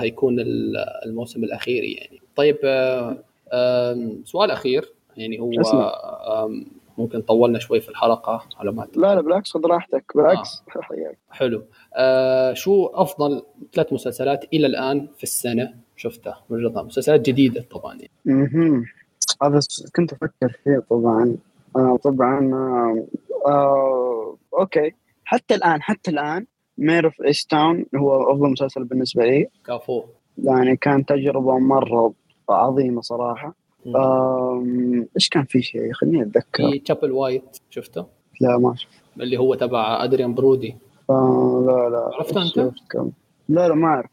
هيكون 0.00 0.36
الموسم 1.06 1.44
الأخير 1.44 1.84
يعني. 1.84 2.20
طيب 2.36 2.58
آه 2.64 3.98
سؤال 4.24 4.50
أخير 4.50 4.92
يعني 5.16 5.40
هو 5.40 5.50
ممكن 6.98 7.20
طولنا 7.22 7.58
شوي 7.58 7.80
في 7.80 7.88
الحلقة 7.88 8.42
على 8.56 8.72
ما 8.72 8.86
لا 8.96 9.14
لا 9.14 9.20
بالعكس 9.20 9.50
خذ 9.50 9.66
راحتك. 9.66 10.04
بالعكس. 10.14 10.62
آه. 10.76 11.12
حلو. 11.30 11.62
آه 11.94 12.52
شو 12.52 12.86
أفضل 12.86 13.42
ثلاث 13.72 13.92
مسلسلات 13.92 14.44
إلى 14.52 14.66
الآن 14.66 15.08
في 15.16 15.22
السنة 15.22 15.74
شفتها؟ 15.96 16.42
من 16.50 16.72
مسلسلات 16.74 17.20
جديدة 17.20 17.64
طبعا 17.70 17.98
أها 18.28 18.82
هذا 19.42 19.60
كنت 19.96 20.12
أفكر 20.12 20.60
فيه 20.64 20.82
طبعا. 20.90 21.36
آه 21.76 21.96
طبعا 22.04 22.50
آه 22.54 23.06
آه 23.50 24.36
okay. 24.58 24.92
حتى 25.24 25.54
الآن 25.54 25.82
حتى 25.82 26.10
الآن 26.10 26.46
Mare 26.78 27.04
of 27.04 27.22
Easttown 27.24 27.84
هو 27.96 28.32
أفضل 28.32 28.48
مسلسل 28.50 28.84
بالنسبة 28.84 29.24
لي. 29.24 29.46
كافو. 29.66 30.04
يعني 30.38 30.76
كان 30.76 31.06
تجربة 31.06 31.58
مرة 31.58 32.12
عظيمة 32.50 33.00
صراحة. 33.00 33.54
إيش 35.16 35.28
كان 35.28 35.44
في 35.44 35.62
شيء؟ 35.62 35.92
خليني 35.92 36.22
أتذكر. 36.22 36.70
في 36.70 36.78
Chapelwaite 36.78 37.56
شفته؟ 37.70 38.06
لا 38.40 38.58
ما 38.58 38.74
شفته 38.74 38.96
اللي 39.20 39.36
هو 39.36 39.54
تبع 39.54 40.04
أدريان 40.04 40.34
برودي. 40.34 40.76
آه 41.10 41.64
لا 41.66 41.88
لا. 41.96 42.10
عرفته 42.14 42.42
أنت؟ 42.42 42.74
لا 43.48 43.68
لا 43.68 43.74
ما 43.74 43.86
أعرف. 43.88 44.10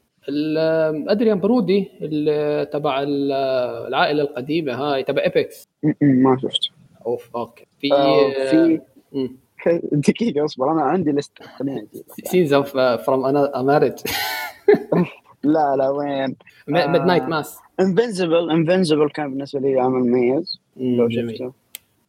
أدريان 1.10 1.40
برودي 1.40 1.92
اللي 2.02 2.68
تبع 2.74 3.02
العائلة 3.04 4.22
القديمة 4.24 4.74
هاي 4.74 5.04
تبع 5.04 5.24
Epix 5.24 5.68
ما 6.02 6.38
شفته. 6.42 6.70
أوف 7.06 7.30
okay. 7.36 7.66
في 7.80 7.94
آه 7.94 8.30
في 9.64 9.82
دقيقة 9.92 10.46
أصبر. 10.46 10.72
أنا 10.72 10.82
عندي 10.82 11.12
list 11.12 11.44
خليني 11.58 11.88
Scenes 12.24 12.54
of 12.54 12.78
from 12.78 13.22
Marriage 13.66 13.94
لا 15.44 15.76
لا 15.76 15.90
وين؟ 15.90 16.36
Midnight 16.68 17.24
Mass. 17.24 17.60
Invincible 17.80 18.52
Invincible 18.52 19.10
كان 19.10 19.30
بالنسبة 19.30 19.60
لي 19.60 19.80
عمل 19.80 20.00
مميز. 20.00 20.60
لو 20.78 21.10
شفته. 21.10 21.54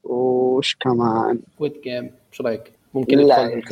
وش 0.05 0.77
كمان؟ 0.81 1.41
Squid 1.59 1.83
Game 1.85 2.11
إيش 2.33 2.41
رأيك؟ 2.41 2.73
ممكن 2.95 3.21
يدخل 3.21 3.63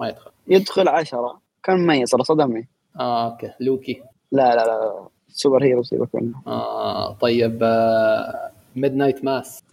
ما 0.00 0.08
يدخل. 0.08 0.30
يدخل 0.48 0.88
عشرة. 0.88 1.40
كان 1.62 1.78
مميز 1.78 2.10
ترى 2.10 2.24
صدمني. 2.24 2.68
آه 3.00 3.30
okay. 3.30 3.50
Loki. 3.60 4.02
لا 4.32 4.54
لا 4.54 4.64
لا 4.66 5.08
superhero 5.28 5.82
سيبك 5.82 6.14
منه 6.14 6.42
آه 6.46 7.12
طيب 7.12 7.62
Midnight 8.76 9.24
Mass. 9.24 9.64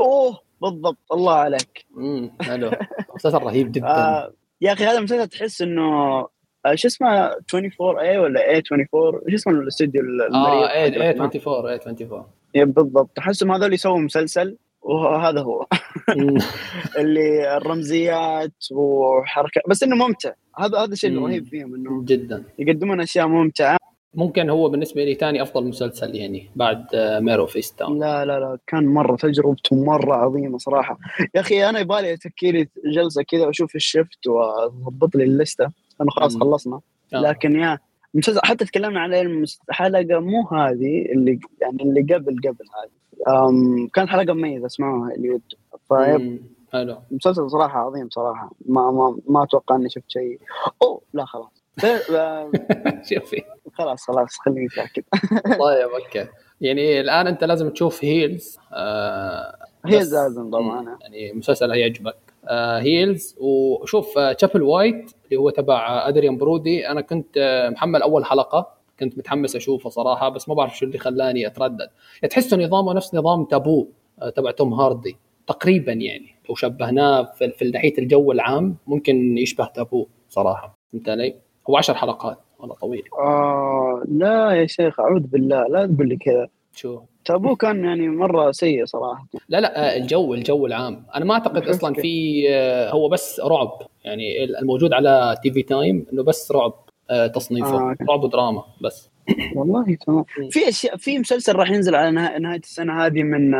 أوه 0.00 0.38
بالضبط. 0.62 1.12
الله 1.12 1.34
عليك. 1.34 1.84
امم 1.96 2.30
حلو. 2.40 2.70
مسلسل 3.14 3.38
رهيب 3.38 3.72
جدا. 3.72 3.86
آه 3.96 4.32
يا 4.60 4.72
أخي 4.72 4.84
هذا 4.84 4.98
المسلسل 4.98 5.28
تحس 5.28 5.62
إنه 5.62 5.82
آه، 5.82 6.28
شو 6.74 6.88
اسمه 6.88 7.08
24 7.54 7.98
A 7.98 8.18
ولا 8.18 8.40
A 8.40 8.62
24 8.72 9.20
شو 9.28 9.34
اسمه 9.34 9.52
الاستوديو 9.52 10.02
آه 10.34 10.70
اي 10.70 10.84
A 10.84 11.10
24 11.10 11.68
A 11.68 11.74
24 11.74 12.26
بالضبط. 12.56 13.10
تحسهم 13.16 13.52
هذول 13.52 13.72
يسووا 13.72 13.98
مسلسل 13.98 14.56
وهذا 14.82 15.40
هو. 15.40 15.66
اللي 16.98 17.56
الرمزيات 17.56 18.52
وحركة 18.72 19.60
بس 19.68 19.82
إنه 19.82 19.96
ممتع. 19.96 20.32
هذا 20.58 20.78
هذا 20.78 20.92
الشيء 20.92 21.10
الرهيب 21.10 21.44
فيهم 21.44 21.74
إنه 21.74 22.04
جدا. 22.04 22.44
يقدمون 22.58 23.00
أشياء 23.00 23.26
ممتعة. 23.26 23.76
ممكن 24.14 24.50
هو 24.50 24.68
بالنسبة 24.68 25.04
لي 25.04 25.14
ثاني 25.14 25.42
أفضل 25.42 25.64
مسلسل 25.64 26.14
يعني 26.14 26.50
بعد 26.56 26.86
Mare 26.96 27.46
of 27.46 27.57
Easttown 27.57 28.00
لا 28.00 28.24
لا 28.24 28.40
لا 28.40 28.58
كان 28.66 28.86
مرة 28.86 29.16
تجربته 29.16 29.84
مرة 29.84 30.14
عظيمة 30.14 30.58
صراحة. 30.58 30.98
يا 31.34 31.40
أخي 31.40 31.68
أنا 31.68 31.80
يبالي 31.80 32.12
اتكي 32.12 32.68
جلسة 32.94 33.22
كذا 33.22 33.46
وأشوف 33.46 33.76
الشفت 33.76 34.26
وأضبط 34.26 35.16
لي 35.16 35.24
اللستة. 35.24 35.81
لأنه 36.02 36.10
خلاص 36.10 36.36
خلصنا. 36.36 36.80
آه. 37.14 37.20
لكن 37.20 37.56
يا 37.56 37.78
مسلسل 38.14 38.40
حتى 38.44 38.64
تكلمنا 38.64 39.00
عليه 39.00 39.44
حلقه 39.70 40.18
مو 40.20 40.48
هذه 40.48 41.12
اللي 41.12 41.40
يعني 41.60 41.82
اللي 41.82 42.14
قبل 42.14 42.36
قبل 42.36 42.64
هذه. 42.76 43.88
كانت 43.94 44.08
حلقة 44.08 44.32
مميزة 44.34 44.66
اسمعوها 44.66 45.14
اللي 45.14 45.30
ودوا 45.30 46.38
حلو. 46.72 46.98
مسلسل 47.10 47.50
صراحة 47.50 47.78
عظيم 47.78 48.08
صراحة. 48.10 48.50
ما 48.66 48.90
ما 48.90 49.18
ما 49.28 49.42
أتوقع 49.44 49.76
إني 49.76 49.90
شفت 49.90 50.04
شيء. 50.08 50.38
أوه 50.82 51.00
لا 51.12 51.24
خلاص. 51.24 51.62
شوفي. 53.10 53.42
خلاص 53.74 54.02
خلاص 54.06 54.38
خليني 54.44 54.68
ساكت. 54.68 55.04
طيب 55.64 55.88
okay. 55.88 56.26
يعني 56.60 57.00
الآن 57.00 57.26
أنت 57.26 57.44
لازم 57.44 57.68
تشوف 57.70 58.04
Heels 58.04 58.58
آه 58.72 59.56
Heels 59.86 60.14
لازم 60.14 60.50
طبعا. 60.50 60.98
يعني 61.00 61.32
مسلسل 61.32 61.70
هيعجبك. 61.70 62.16
آه 62.48 62.78
Heels 62.78 63.36
وشوف 63.40 64.18
آه 64.18 64.32
Chapelwaite 64.32 65.10
اللي 65.32 65.42
هو 65.42 65.50
تبع 65.50 66.08
أدريان 66.08 66.38
برودي. 66.38 66.88
أنا 66.88 67.00
كنت 67.00 67.36
آه 67.38 67.68
محمل 67.70 68.02
أول 68.02 68.24
حلقة. 68.24 68.68
كنت 69.00 69.18
متحمس 69.18 69.56
أشوفه 69.56 69.90
صراحة 69.90 70.28
بس 70.28 70.48
ما 70.48 70.54
بعرف 70.54 70.78
شو 70.78 70.86
اللي 70.86 70.98
خلاني 70.98 71.46
أتردد. 71.46 71.88
تحسه 72.30 72.56
نظامه 72.56 72.92
نفس 72.94 73.14
نظام 73.14 73.44
تابو 73.44 73.88
آه 74.22 74.30
تبع 74.30 74.50
توم 74.50 74.74
هاردي 74.74 75.16
تقريبا 75.46 75.92
يعني. 75.92 76.26
لو 76.48 76.54
شبهناه 76.54 77.22
في, 77.22 77.50
في 77.50 77.70
ناحية 77.70 77.98
الجو 77.98 78.32
العام 78.32 78.76
ممكن 78.86 79.38
يشبه 79.38 79.66
تابو 79.66 80.06
صراحة. 80.28 80.74
فهمت 80.92 81.08
علي؟ 81.08 81.34
هو 81.70 81.76
10 81.76 81.94
حلقات 81.94 82.38
والله 82.58 82.74
طويل. 82.74 83.02
آه 83.18 84.02
لا 84.08 84.50
يا 84.50 84.66
شيخ 84.66 85.00
أعوذ 85.00 85.20
بالله 85.20 85.66
لا 85.68 85.86
تقول 85.86 86.08
لي 86.08 86.16
كذا. 86.16 86.48
شو؟ 86.72 87.00
تابو 87.24 87.56
كان 87.56 87.84
يعني 87.84 88.08
مرة 88.08 88.52
سيء 88.52 88.84
صراحة. 88.84 89.26
لا 89.48 89.60
لا 89.60 89.78
آه، 89.78 89.96
الجو 89.96 90.34
الجو 90.34 90.66
العام. 90.66 91.04
أنا 91.14 91.24
ما 91.24 91.34
أعتقد 91.34 91.68
أصلا 91.68 91.94
في 91.94 92.44
آه، 92.50 92.90
هو 92.90 93.08
بس 93.08 93.40
رعب. 93.40 93.78
يعني 94.04 94.44
الموجود 94.44 94.92
على 94.92 95.36
TV 95.42 95.62
Time 95.62 96.06
إنه 96.12 96.22
بس 96.22 96.52
رعب 96.52 96.72
آه، 97.10 97.26
تصنيفه. 97.26 97.74
آه. 97.90 97.96
رعب 98.10 98.24
ودراما 98.24 98.64
بس. 98.82 99.10
والله 99.56 99.96
تمام. 100.06 100.24
في 100.50 100.68
أشياء 100.68 100.96
في 100.96 101.18
مسلسل 101.18 101.56
راح 101.56 101.70
ينزل 101.70 101.94
على 101.94 102.10
نهاية 102.40 102.58
السنة 102.60 103.06
هذه 103.06 103.22
من 103.22 103.54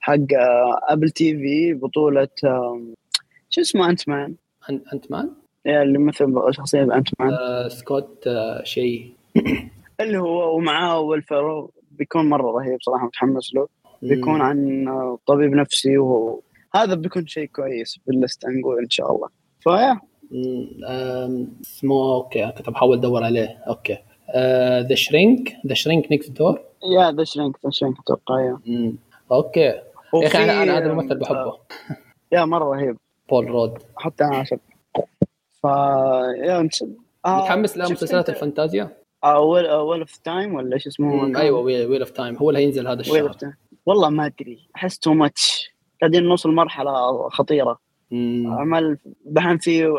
حق 0.00 0.16
ابل 0.88 1.10
تي 1.10 1.36
في 1.36 1.74
بطولة 1.74 2.28
شو 3.50 3.60
اسمه 3.60 3.90
انت 3.90 4.08
مان 4.08 4.34
أنت 4.92 5.10
مان؟ 5.10 5.30
اللي 5.66 5.98
مثل 5.98 6.34
شخصية 6.50 6.82
انت 6.82 7.08
مان 7.20 7.30
آه 7.32 7.68
سكوت 7.68 8.26
آه 8.26 8.64
شيء. 8.64 9.12
اللي 10.00 10.18
هو 10.18 10.56
ومعاه 10.56 11.00
ويلفرو 11.00 11.70
بيكون 11.98 12.28
مرة 12.28 12.50
رهيب 12.50 12.78
صراحة 12.82 13.06
متحمس 13.06 13.54
له. 13.54 13.68
بيكون 14.02 14.40
عن 14.40 14.86
طبيب 15.26 15.54
نفسي 15.54 15.98
وهو 15.98 16.40
هذا 16.74 16.94
بيكون 16.94 17.26
شيء 17.26 17.46
كويس 17.46 17.98
باللست 18.06 18.46
نقول 18.46 18.78
إن 18.82 18.90
شاء 18.90 19.12
الله. 19.12 19.28
فيا 19.60 20.00
اسمه 21.60 22.14
okay 22.14 22.52
كنت 22.58 22.70
بحاول 22.70 22.98
أدور 22.98 23.24
عليه. 23.24 23.48
okay. 23.68 23.98
The 24.88 24.94
Shrink 24.94 25.52
The 25.66 25.74
Shrink 25.74 26.10
Next 26.10 26.32
Door 26.32 26.60
yeah 26.96 27.12
The 27.12 27.24
Shrink 27.24 27.56
The 27.64 27.70
Shrink 27.70 27.96
أتوقع 28.00 28.40
yeah. 28.40 28.58
okay. 29.32 29.60
يا 29.60 29.82
أخي 30.14 30.44
أنا 30.44 30.62
أنا 30.62 30.78
هذا 30.78 30.86
الممثل 30.86 31.18
بحبه. 31.18 31.58
yeah 32.32 32.44
مرة 32.44 32.74
رهيب. 32.74 32.96
بول 33.30 33.46
رود 33.46 33.78
حتى 33.96 34.24
أنا 34.24 34.36
عشق 34.36 34.58
ف 35.50 35.64
yeah 35.64 36.68
آه 37.26 37.40
متحمس 37.40 37.76
لمسلسلات 37.76 38.28
الفانتازيا؟ 38.28 39.03
آه 39.24 39.40
Wheel 39.40 39.66
of 40.00 40.16
Time 40.16 40.54
ولا 40.54 40.74
إيش 40.74 40.86
اسمه؟ 40.86 41.38
أيوه 41.40 41.60
Wheel 41.60 42.00
of 42.00 42.10
Time 42.10 42.36
هو 42.36 42.50
اللي 42.50 42.60
هينزل 42.60 42.88
هذا 42.88 43.00
الشهر. 43.00 43.36
والله 43.86 44.10
ما 44.10 44.26
أدري. 44.26 44.58
أحس 44.76 44.98
too 44.98 45.14
much 45.14 45.70
قاعدين 46.00 46.22
نوصل 46.22 46.50
مرحلة 46.50 47.28
خطيرة. 47.28 47.78
عمل 48.46 48.98
دحين 49.24 49.58
في 49.58 49.92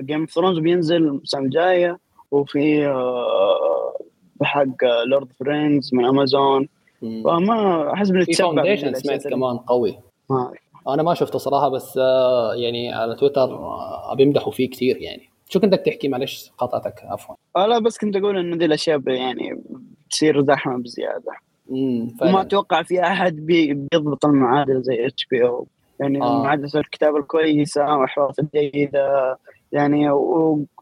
جيم 0.00 0.20
اوف 0.20 0.30
ثرونز 0.30 0.58
بينزل 0.58 1.08
السنة 1.08 1.40
الجاية 1.40 1.98
وفي 2.30 2.86
آه 2.86 3.94
حق 4.42 4.84
لورد 5.06 5.32
فريندز 5.32 5.94
من 5.94 6.04
امازون 6.04 6.68
فما 7.02 7.92
أحس 7.92 8.10
بنتشبع 8.10 8.62
في 8.62 8.94
سمعت 8.94 9.28
كمان 9.28 9.56
قوي. 9.56 9.98
ما 10.30 10.52
أنا 10.88 11.02
ما 11.02 11.14
شفته 11.14 11.38
صراحة 11.38 11.68
بس 11.68 11.98
آه 11.98 12.54
يعني 12.54 12.92
على 12.92 13.14
تويتر 13.14 13.42
آه 13.42 14.14
بيمدحوا 14.14 14.52
فيه 14.52 14.70
كثير 14.70 14.96
يعني. 14.96 15.27
شو 15.48 15.60
كنت 15.60 15.74
تحكي؟ 15.74 16.08
معلش 16.08 16.52
قاطعتك 16.58 17.04
عفوا. 17.04 17.34
آه 17.56 17.66
لا 17.66 17.78
بس 17.78 17.98
كنت 17.98 18.16
أقول 18.16 18.38
إنه 18.38 18.56
دي 18.56 18.64
الأشياء 18.64 19.08
يعني 19.08 19.62
تصير 20.10 20.42
زحمة 20.42 20.78
بزيادة. 20.78 21.32
وما 21.68 22.40
أتوقع 22.40 22.82
في 22.82 23.02
أحد 23.02 23.36
بيضبط 23.36 24.24
المعادلة 24.24 24.80
زي 24.80 25.06
إتش 25.06 25.26
بي 25.26 25.46
أو. 25.46 25.66
يعني 26.00 26.22
آه. 26.22 26.42
معادله 26.42 26.70
الكتابه 26.74 27.18
الكويسة 27.18 27.96
والحوارات 27.96 28.38
الجيدة 28.38 29.38
يعني 29.72 30.10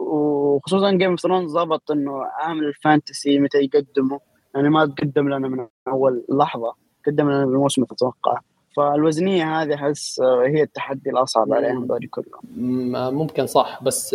وخصوصا 0.01 0.91
Game 0.91 1.11
of 1.11 1.21
Thrones 1.21 1.53
ضبط 1.53 1.91
إنه 1.91 2.23
عامل 2.25 2.65
ال 2.65 2.74
fantasy 2.74 3.39
متى 3.39 3.59
يقدمه. 3.59 4.21
يعني 4.55 4.69
ما 4.69 4.87
تقدم 4.87 5.29
لنا 5.29 5.49
من 5.49 5.67
أول 5.89 6.25
لحظة 6.29 6.75
قدم 7.07 7.31
لنا 7.31 7.45
بالموسم 7.47 7.83
أتوقع. 7.83 8.41
فالوزنية 8.77 9.63
هذه 9.63 9.75
أحس 9.75 10.21
هي 10.21 10.63
التحدي 10.63 11.11
الأصعب 11.11 11.53
عليهم 11.53 11.85
هذول 11.85 12.09
كلهم. 12.11 13.15
ممكن 13.15 13.47
صح 13.47 13.83
بس 13.83 14.15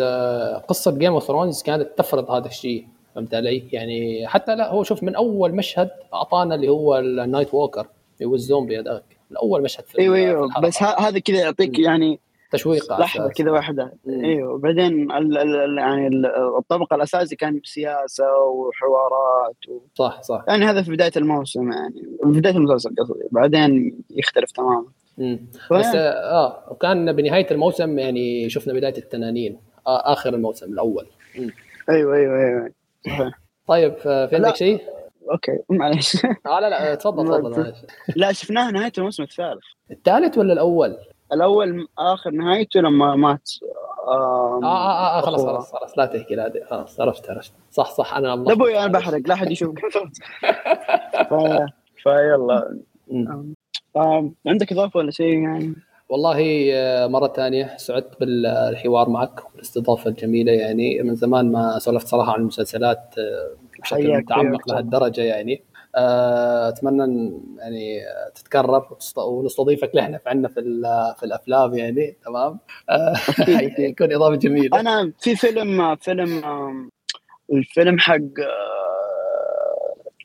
قصة 0.67 0.91
Game 0.97 1.13
of 1.13 1.23
Thrones 1.23 1.63
كانت 1.63 1.89
تفرض 1.97 2.31
هذا 2.31 2.47
الشيء 2.47 2.87
فهمت 3.15 3.33
علي؟ 3.33 3.63
يعني 3.71 4.27
حتى 4.27 4.55
لا 4.55 4.71
هو 4.71 4.83
شوف 4.83 5.03
من 5.03 5.15
أول 5.15 5.55
مشهد 5.55 5.89
أعطانا 6.13 6.55
اللي 6.55 6.69
هو 6.69 6.97
ال 6.97 7.07
Night 7.07 7.53
Walker 7.53 7.87
اللي 8.17 8.29
هو 8.29 8.35
الزومبي 8.35 8.79
هذاك 8.79 9.03
من 9.31 9.37
أول 9.37 9.63
مشهد 9.63 9.85
في 9.85 9.99
إيوه 9.99 10.15
إيوه. 10.15 10.61
بس 10.61 10.83
هذا 10.83 11.19
كذا 11.19 11.39
يعطيك 11.39 11.79
يعني 11.79 12.19
تشويق 12.51 12.99
لحظة 12.99 13.29
كذا 13.29 13.51
واحدة. 13.51 13.93
أيوه 14.07 14.57
بعدين 14.57 15.09
يعني 15.77 16.09
الطبق 16.57 16.93
الأساسي 16.93 17.35
كان 17.35 17.61
سياسة 17.63 18.37
وحوارات 18.37 19.55
و... 19.69 19.79
صح 19.95 20.21
صح. 20.21 20.43
يعني 20.47 20.65
هذا 20.65 20.81
في 20.81 20.91
بداية 20.91 21.11
الموسم 21.17 21.71
يعني 21.71 22.01
في 22.33 22.39
بداية 22.39 22.57
المسلسل 22.57 22.95
قصدي. 22.99 23.23
بعدين 23.31 23.99
يختلف 24.09 24.51
تماما. 24.51 24.85
بس 25.71 25.95
آه 25.95 26.63
وكان 26.71 27.11
بنهاية 27.11 27.47
الموسم 27.51 27.99
يعني 27.99 28.49
شفنا 28.49 28.73
بداية 28.73 28.97
التنانين 28.97 29.57
آه 29.87 30.13
آخر 30.13 30.33
الموسم 30.33 30.73
الأول. 30.73 31.07
مم. 31.39 31.51
أيوه 31.89 32.15
أيوه 32.15 32.37
أيوه 32.37 32.71
صحيح. 33.05 33.39
طيب 33.67 33.93
آه، 34.05 34.25
في 34.25 34.35
عندك 34.35 34.55
شيء؟ 34.55 34.81
okay 35.31 35.59
معلش 35.69 36.25
آه 36.25 36.59
لا 36.59 36.69
لا 36.69 36.95
تفضل 36.95 37.27
تفضل 37.41 37.73
لا 38.15 38.31
شفناها 38.31 38.71
نهاية 38.71 38.91
الموسم 38.97 39.23
الثالث. 39.23 39.63
الثالث 39.91 40.37
ولا 40.37 40.53
الأول؟ 40.53 40.97
الأول 41.33 41.87
آخر 41.97 42.31
نهايته 42.31 42.79
لما 42.79 43.15
مات. 43.15 43.49
آه 44.07 44.59
آه, 44.63 44.65
آه, 44.65 45.17
آه 45.17 45.21
خلاص 45.21 45.45
خلاص 45.45 45.71
خلاص 45.73 45.97
لا 45.97 46.05
تحكي 46.05 46.35
لا 46.35 46.53
خلاص 46.69 46.99
عرفت 46.99 47.29
عرفت. 47.29 47.51
صح 47.71 47.91
صح 47.91 48.13
أنا 48.17 48.27
لا 48.27 48.51
أبوي 48.53 48.79
أنا 48.79 48.87
بحرق 48.87 49.21
لا 49.27 49.33
أحد 49.33 49.51
يشوف. 49.51 49.75
ف... 51.29 51.33
فيلا. 52.03 52.77
آه 53.95 54.31
عندك 54.47 54.71
إضافة 54.71 54.97
ولا 54.97 55.11
شيء 55.11 55.39
يعني؟ 55.39 55.73
والله 56.09 56.69
آه، 56.73 57.07
مرة 57.07 57.27
ثانية 57.27 57.77
سعدت 57.77 58.19
بالحوار 58.19 59.09
معك 59.09 59.53
والاستضافة 59.53 60.09
الجميلة 60.09 60.51
يعني 60.51 61.03
من 61.03 61.15
زمان 61.15 61.51
ما 61.51 61.79
سولفت 61.79 62.07
صراحة 62.07 62.33
عن 62.33 62.39
المسلسلات 62.39 63.15
آه، 63.17 63.55
بشكل 63.81 64.17
متعمق 64.17 64.69
لهالدرجة 64.69 65.21
يعني. 65.21 65.63
أتمنى 65.95 67.31
يعني 67.57 68.01
تتكرر 68.35 68.97
ونستضيفك 69.17 69.91
لحنا 69.93 70.17
في 70.17 70.29
عندنا 70.29 70.47
في 70.47 70.61
في 71.19 71.23
الأفلام 71.23 71.73
يعني 71.73 72.17
تمام؟ 72.25 72.59
يكون 73.79 74.13
إضافة 74.13 74.35
جميلة. 74.35 74.79
أنا 74.79 75.11
في 75.19 75.35
فيلم 75.35 75.95
فيلم 75.95 76.41
الفيلم 77.53 77.99
حق 77.99 78.15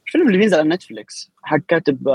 الفيلم 0.06 0.26
اللي 0.26 0.38
بينزل 0.38 0.58
على 0.58 0.68
Netflix 0.68 1.30
حق 1.42 1.58
كاتب 1.68 2.08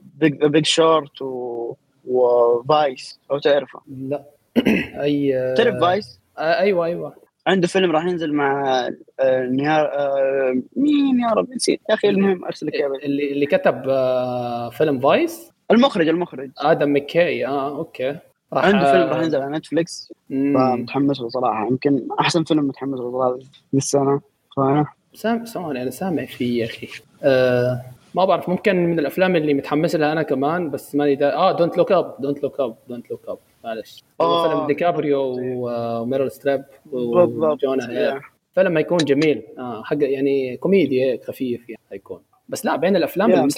Big 0.00 0.44
Big 0.44 0.66
Short 0.66 1.22
و 1.22 1.74
Vice 2.06 3.20
لو 3.30 3.38
تعرفه؟ 3.38 3.80
لا. 3.88 4.24
أي 5.02 5.54
تعرف 5.56 5.80
Vice؟ 5.80 6.20
آه 6.38 6.58
أيوه 6.58 6.86
أيوه. 6.86 7.23
عنده 7.46 7.66
فيلم 7.66 7.92
راح 7.92 8.06
ينزل 8.06 8.32
مع 8.32 8.78
آه 9.20 9.46
نيار 9.46 9.86
آه 9.92 10.62
مين 10.76 11.20
يا 11.20 11.28
رب؟ 11.28 11.50
نسيت. 11.50 11.80
يا 11.90 11.94
أخي 11.94 12.08
المهم 12.08 12.44
أرسل 12.44 12.66
لك 12.66 12.74
اللي 13.04 13.32
اللي 13.32 13.46
كتب 13.46 13.82
آه 13.88 14.70
فيلم 14.70 15.00
Vice؟ 15.00 15.50
المخرج 15.70 16.08
المخرج. 16.08 16.50
آدم 16.58 16.96
مكي 16.96 17.46
آه 17.46 17.76
okay. 17.76 18.16
راح 18.52 18.64
عنده 18.64 18.92
فيلم 18.92 19.08
راح 19.08 19.22
ينزل 19.22 19.40
على 19.40 19.56
Netflix 19.58 20.12
فمتحمس 20.30 21.20
له 21.20 21.28
صراحة. 21.28 21.66
يمكن 21.66 22.08
أحسن 22.20 22.44
فيلم 22.44 22.68
متحمس 22.68 22.98
له 22.98 23.12
صراحة 23.12 23.38
بالسنه 23.72 24.20
فأنا 24.56 24.86
سامع 25.14 25.44
سامع 25.44 25.70
أنا 25.70 25.90
سامع 25.90 26.24
فيه 26.24 26.60
يا 26.60 26.66
أخي. 26.66 26.88
آه 27.22 27.82
ما 28.14 28.24
بعرف 28.24 28.48
ممكن 28.48 28.76
من 28.76 28.98
الأفلام 28.98 29.36
اللي 29.36 29.54
متحمس 29.54 29.96
لها 29.96 30.12
أنا 30.12 30.22
كمان 30.22 30.70
بس 30.70 30.94
ماني 30.94 31.14
دا... 31.14 31.34
آه 31.34 31.52
Don't 31.52 31.78
Look 31.78 31.92
Up 31.92 32.14
Don't 32.18 32.42
Look 32.42 32.60
Up 32.60 32.74
Don't 32.88 33.10
Look 33.10 33.20
Up 33.28 33.38
معلش. 33.64 34.02
آه. 34.20 34.48
فيلم 34.48 34.66
ديكابريو 34.66 35.36
وميرل 35.38 36.30
ستريب 36.30 36.64
وجونا 36.92 37.90
هيل 37.90 38.20
فيلم 38.54 38.76
هيكون 38.76 38.98
جميل. 38.98 39.42
آه 39.58 39.82
حق 39.82 39.96
يعني 40.00 40.56
كوميدي 40.56 41.04
هيك 41.04 41.24
خفيف 41.24 41.68
يعني 41.68 41.82
هيكون. 41.92 42.20
بس 42.48 42.64
لا 42.64 42.76
بين 42.76 42.96
الأفلام 42.96 43.32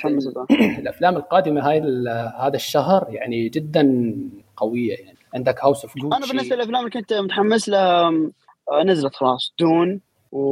الأفلام 0.81 1.17
القادمة 1.17 1.71
هاي 1.71 1.81
هذا 2.41 2.57
الشهر 2.57 3.07
يعني 3.09 3.49
جدا 3.49 4.15
قوية 4.57 4.95
يعني. 4.95 5.17
عندك 5.35 5.65
House 5.65 5.85
of 5.85 5.99
Gucci 5.99 6.19
أنا 6.19 6.27
بالنسبة 6.27 6.57
للأفلام 6.57 6.81
اللي 6.81 6.91
كنت 6.91 7.13
متحمس 7.13 7.69
لها 7.69 8.09
آه، 8.73 8.83
نزلت 8.83 9.15
خلاص. 9.15 9.55
Dune 9.59 10.01
و 10.33 10.43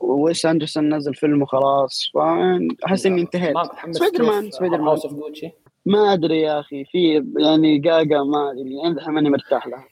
ويس 0.00 0.46
أندرسون 0.46 0.94
نزل 0.94 1.14
فيلم 1.14 1.42
وخلاص. 1.42 2.10
فاحس 2.14 3.06
إني 3.06 3.20
انتهيت. 3.20 3.56
Spider-Man 3.90 4.50
Spider-Man. 4.50 4.96
ما 5.86 6.12
أدري 6.12 6.40
يا 6.40 6.60
أخي 6.60 6.84
في 6.84 7.24
يعني 7.38 7.78
جاجا 7.78 8.22
ما 8.22 8.50
أدري 8.50 8.82
أنا 8.84 9.10
ماني 9.10 9.30
مرتاح 9.30 9.66
لها. 9.66 9.84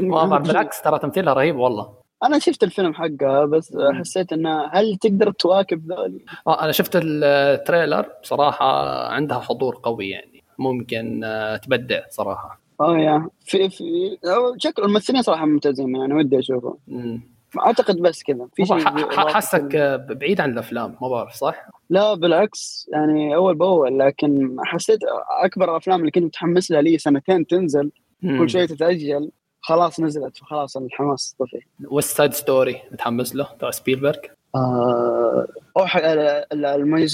ما 0.28 0.38
بالعكس 0.38 0.82
ترى 0.82 0.98
تمثيلها 0.98 1.34
رهيب 1.34 1.56
والله. 1.56 1.92
أنا 2.24 2.38
شفت 2.38 2.62
الفيلم 2.64 2.94
حقها 2.94 3.44
بس 3.44 3.76
حسيت 3.92 4.32
إنه 4.32 4.66
هل 4.72 4.96
تقدر 4.96 5.30
تواكب 5.30 5.92
ذولي؟ 5.92 6.24
آه 6.46 6.62
أنا 6.64 6.72
شفت 6.72 6.92
ال 7.02 7.15
trailer 7.15 8.06
بصراحه 8.22 8.98
عندها 9.08 9.38
حضور 9.38 9.80
قوي 9.82 10.10
يعني 10.10 10.44
ممكن 10.58 11.24
آه، 11.24 11.56
تبدع 11.56 12.00
صراحة. 12.10 12.60
آه 12.80 12.98
yeah. 12.98 13.28
في 13.44 13.70
في 13.70 14.16
شكل 14.58 14.82
الممثلين 14.82 15.22
صراحة 15.22 15.46
ممتازين 15.46 15.96
يعني 15.96 16.14
ودي 16.14 16.38
أشوفه. 16.38 16.78
اعتقد 17.58 17.96
بس 17.96 18.22
كذا. 18.22 18.48
في 18.56 18.66
شيء 18.66 18.78
حاسك 19.10 19.76
بعيد 20.10 20.40
عن 20.40 20.52
الأفلام 20.52 20.96
ما 21.02 21.08
بعرف 21.08 21.32
صح؟ 21.32 21.68
لا 21.90 22.14
بالعكس 22.14 22.88
يعني 22.92 23.34
أول 23.34 23.54
بأول 23.54 23.98
لكن 23.98 24.56
حسيت 24.64 24.98
أكبر 25.44 25.70
الأفلام 25.70 26.00
اللي 26.00 26.10
كنت 26.10 26.24
متحمس 26.24 26.70
لها 26.70 26.82
لي 26.82 26.98
سنتين 26.98 27.46
تنزل 27.46 27.90
مم. 28.22 28.38
كل 28.38 28.50
شوي 28.50 28.66
تتأجل 28.66 29.30
خلاص 29.60 30.00
نزلت 30.00 30.36
فخلاص 30.36 30.76
الحماس 30.76 31.36
طفي. 31.38 31.60
West 31.90 32.16
Side 32.16 32.32
Story 32.32 32.82
متحمس 32.92 33.34
له 33.34 33.48
تبع 33.58 33.70
سبيلبرغ؟ 33.70 34.16
آه 34.54 35.46
أو 35.76 35.86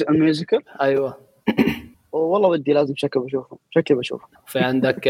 ال 0.08 0.14
musical؟ 0.14 0.62
أيوه. 0.80 1.18
والله 2.12 2.48
ودي 2.48 2.72
لازم 2.72 2.94
شكل 2.96 3.20
بشوفه 3.20 3.58
شكلي 3.70 3.96
بشوفه. 3.96 4.26
في 4.46 4.58
عندك 4.58 5.08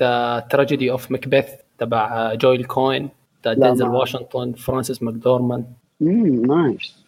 The 0.00 0.46
Tragedy 0.50 0.90
of 0.90 1.10
Macbeth 1.10 1.46
تبع 1.78 2.34
جويل 2.34 2.64
كوين 2.64 3.08
دينزل 3.48 3.88
واشنطن 3.88 4.52
فرانسيس 4.52 5.02
ماكدورمان 5.02 5.64
امم 6.02 6.46
nice 6.46 7.04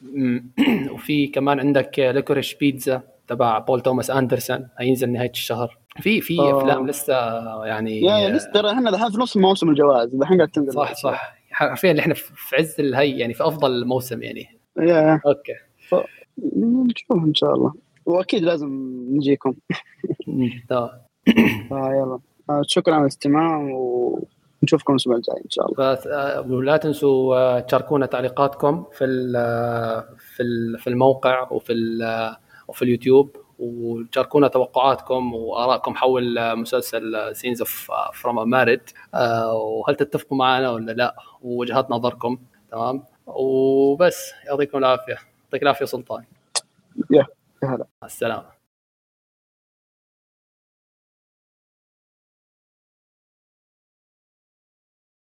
وفي 0.90 1.26
كمان 1.26 1.60
عندك 1.60 1.98
Licorice 1.98 2.54
Pizza 2.54 3.02
تبع 3.28 3.58
بول 3.58 3.80
توماس 3.80 4.10
أندرسون 4.10 4.68
هينزل 4.78 5.12
نهاية 5.12 5.30
الشهر. 5.30 5.78
في 6.00 6.20
في 6.20 6.36
أفلام 6.40 6.86
لسه 6.86 7.14
يعني 7.64 8.00
yeah 8.00 8.30
لسه 8.30 8.50
ترى 8.52 8.70
إحنا 8.70 8.90
الحين 8.90 9.10
في 9.10 9.18
نص 9.18 9.36
موسم 9.36 9.70
الجوائز 9.70 10.14
الحين 10.14 10.36
قاعد 10.36 10.48
تنزل. 10.48 10.72
صح 10.72 10.94
صح. 10.94 11.34
حرفيا 11.50 11.98
إحنا 11.98 12.14
في 12.14 12.56
عز 12.56 12.76
الهي 12.80 13.18
يعني 13.18 13.34
في 13.34 13.44
أفضل 13.46 13.86
موسم 13.86 14.22
يعني. 14.22 14.46
yeah. 14.78 15.20
okay. 15.26 15.54
ف... 15.88 15.94
نشوف 16.56 17.24
إن 17.24 17.34
شاء 17.34 17.54
الله. 17.54 17.72
وأكيد 18.06 18.42
لازم 18.42 18.68
نجيكم. 19.10 19.54
تمام 20.68 20.90
يلا. 21.70 22.18
آه، 22.50 22.62
شكرا 22.66 22.94
على 22.94 23.02
الاستماع 23.02 23.56
و 23.58 24.24
نشوفكم 24.62 24.92
الأسبوع 24.92 25.16
الجاي 25.16 25.36
إن 25.44 25.50
شاء 25.50 25.72
الله. 25.72 25.92
آه، 25.92 26.40
ولا 26.40 26.76
تنسوا 26.76 27.36
آه، 27.36 27.60
تشاركونا 27.60 28.06
تعليقاتكم 28.06 28.84
في 28.92 29.06
في 30.18 30.42
في 30.78 30.86
الموقع 30.86 31.48
وفي 31.50 31.72
وفي 32.68 32.82
اليوتيوب 32.82 33.36
وتشاركونا 33.58 34.48
توقعاتكم 34.48 35.34
وآرائكم 35.34 35.94
حول 35.94 36.56
مسلسل 36.56 37.36
Scenes 37.36 37.60
of 37.60 37.90
from 38.14 38.50
Marriage 38.50 38.80
وهل 39.54 39.94
تتفقوا 39.94 40.38
معنا 40.38 40.70
ولا 40.70 40.92
لا؟ 40.92 41.16
ووجهات 41.42 41.90
نظركم. 41.90 42.38
تمام؟ 42.70 43.04
وبس 43.26 44.32
يعطيكم 44.46 44.78
العافية. 44.78 45.16
يعطيك 45.44 45.62
العافية 45.62 45.84
سلطان. 45.84 46.24
يا 47.10 47.26
هلا. 47.64 47.86
السلام 48.04 48.61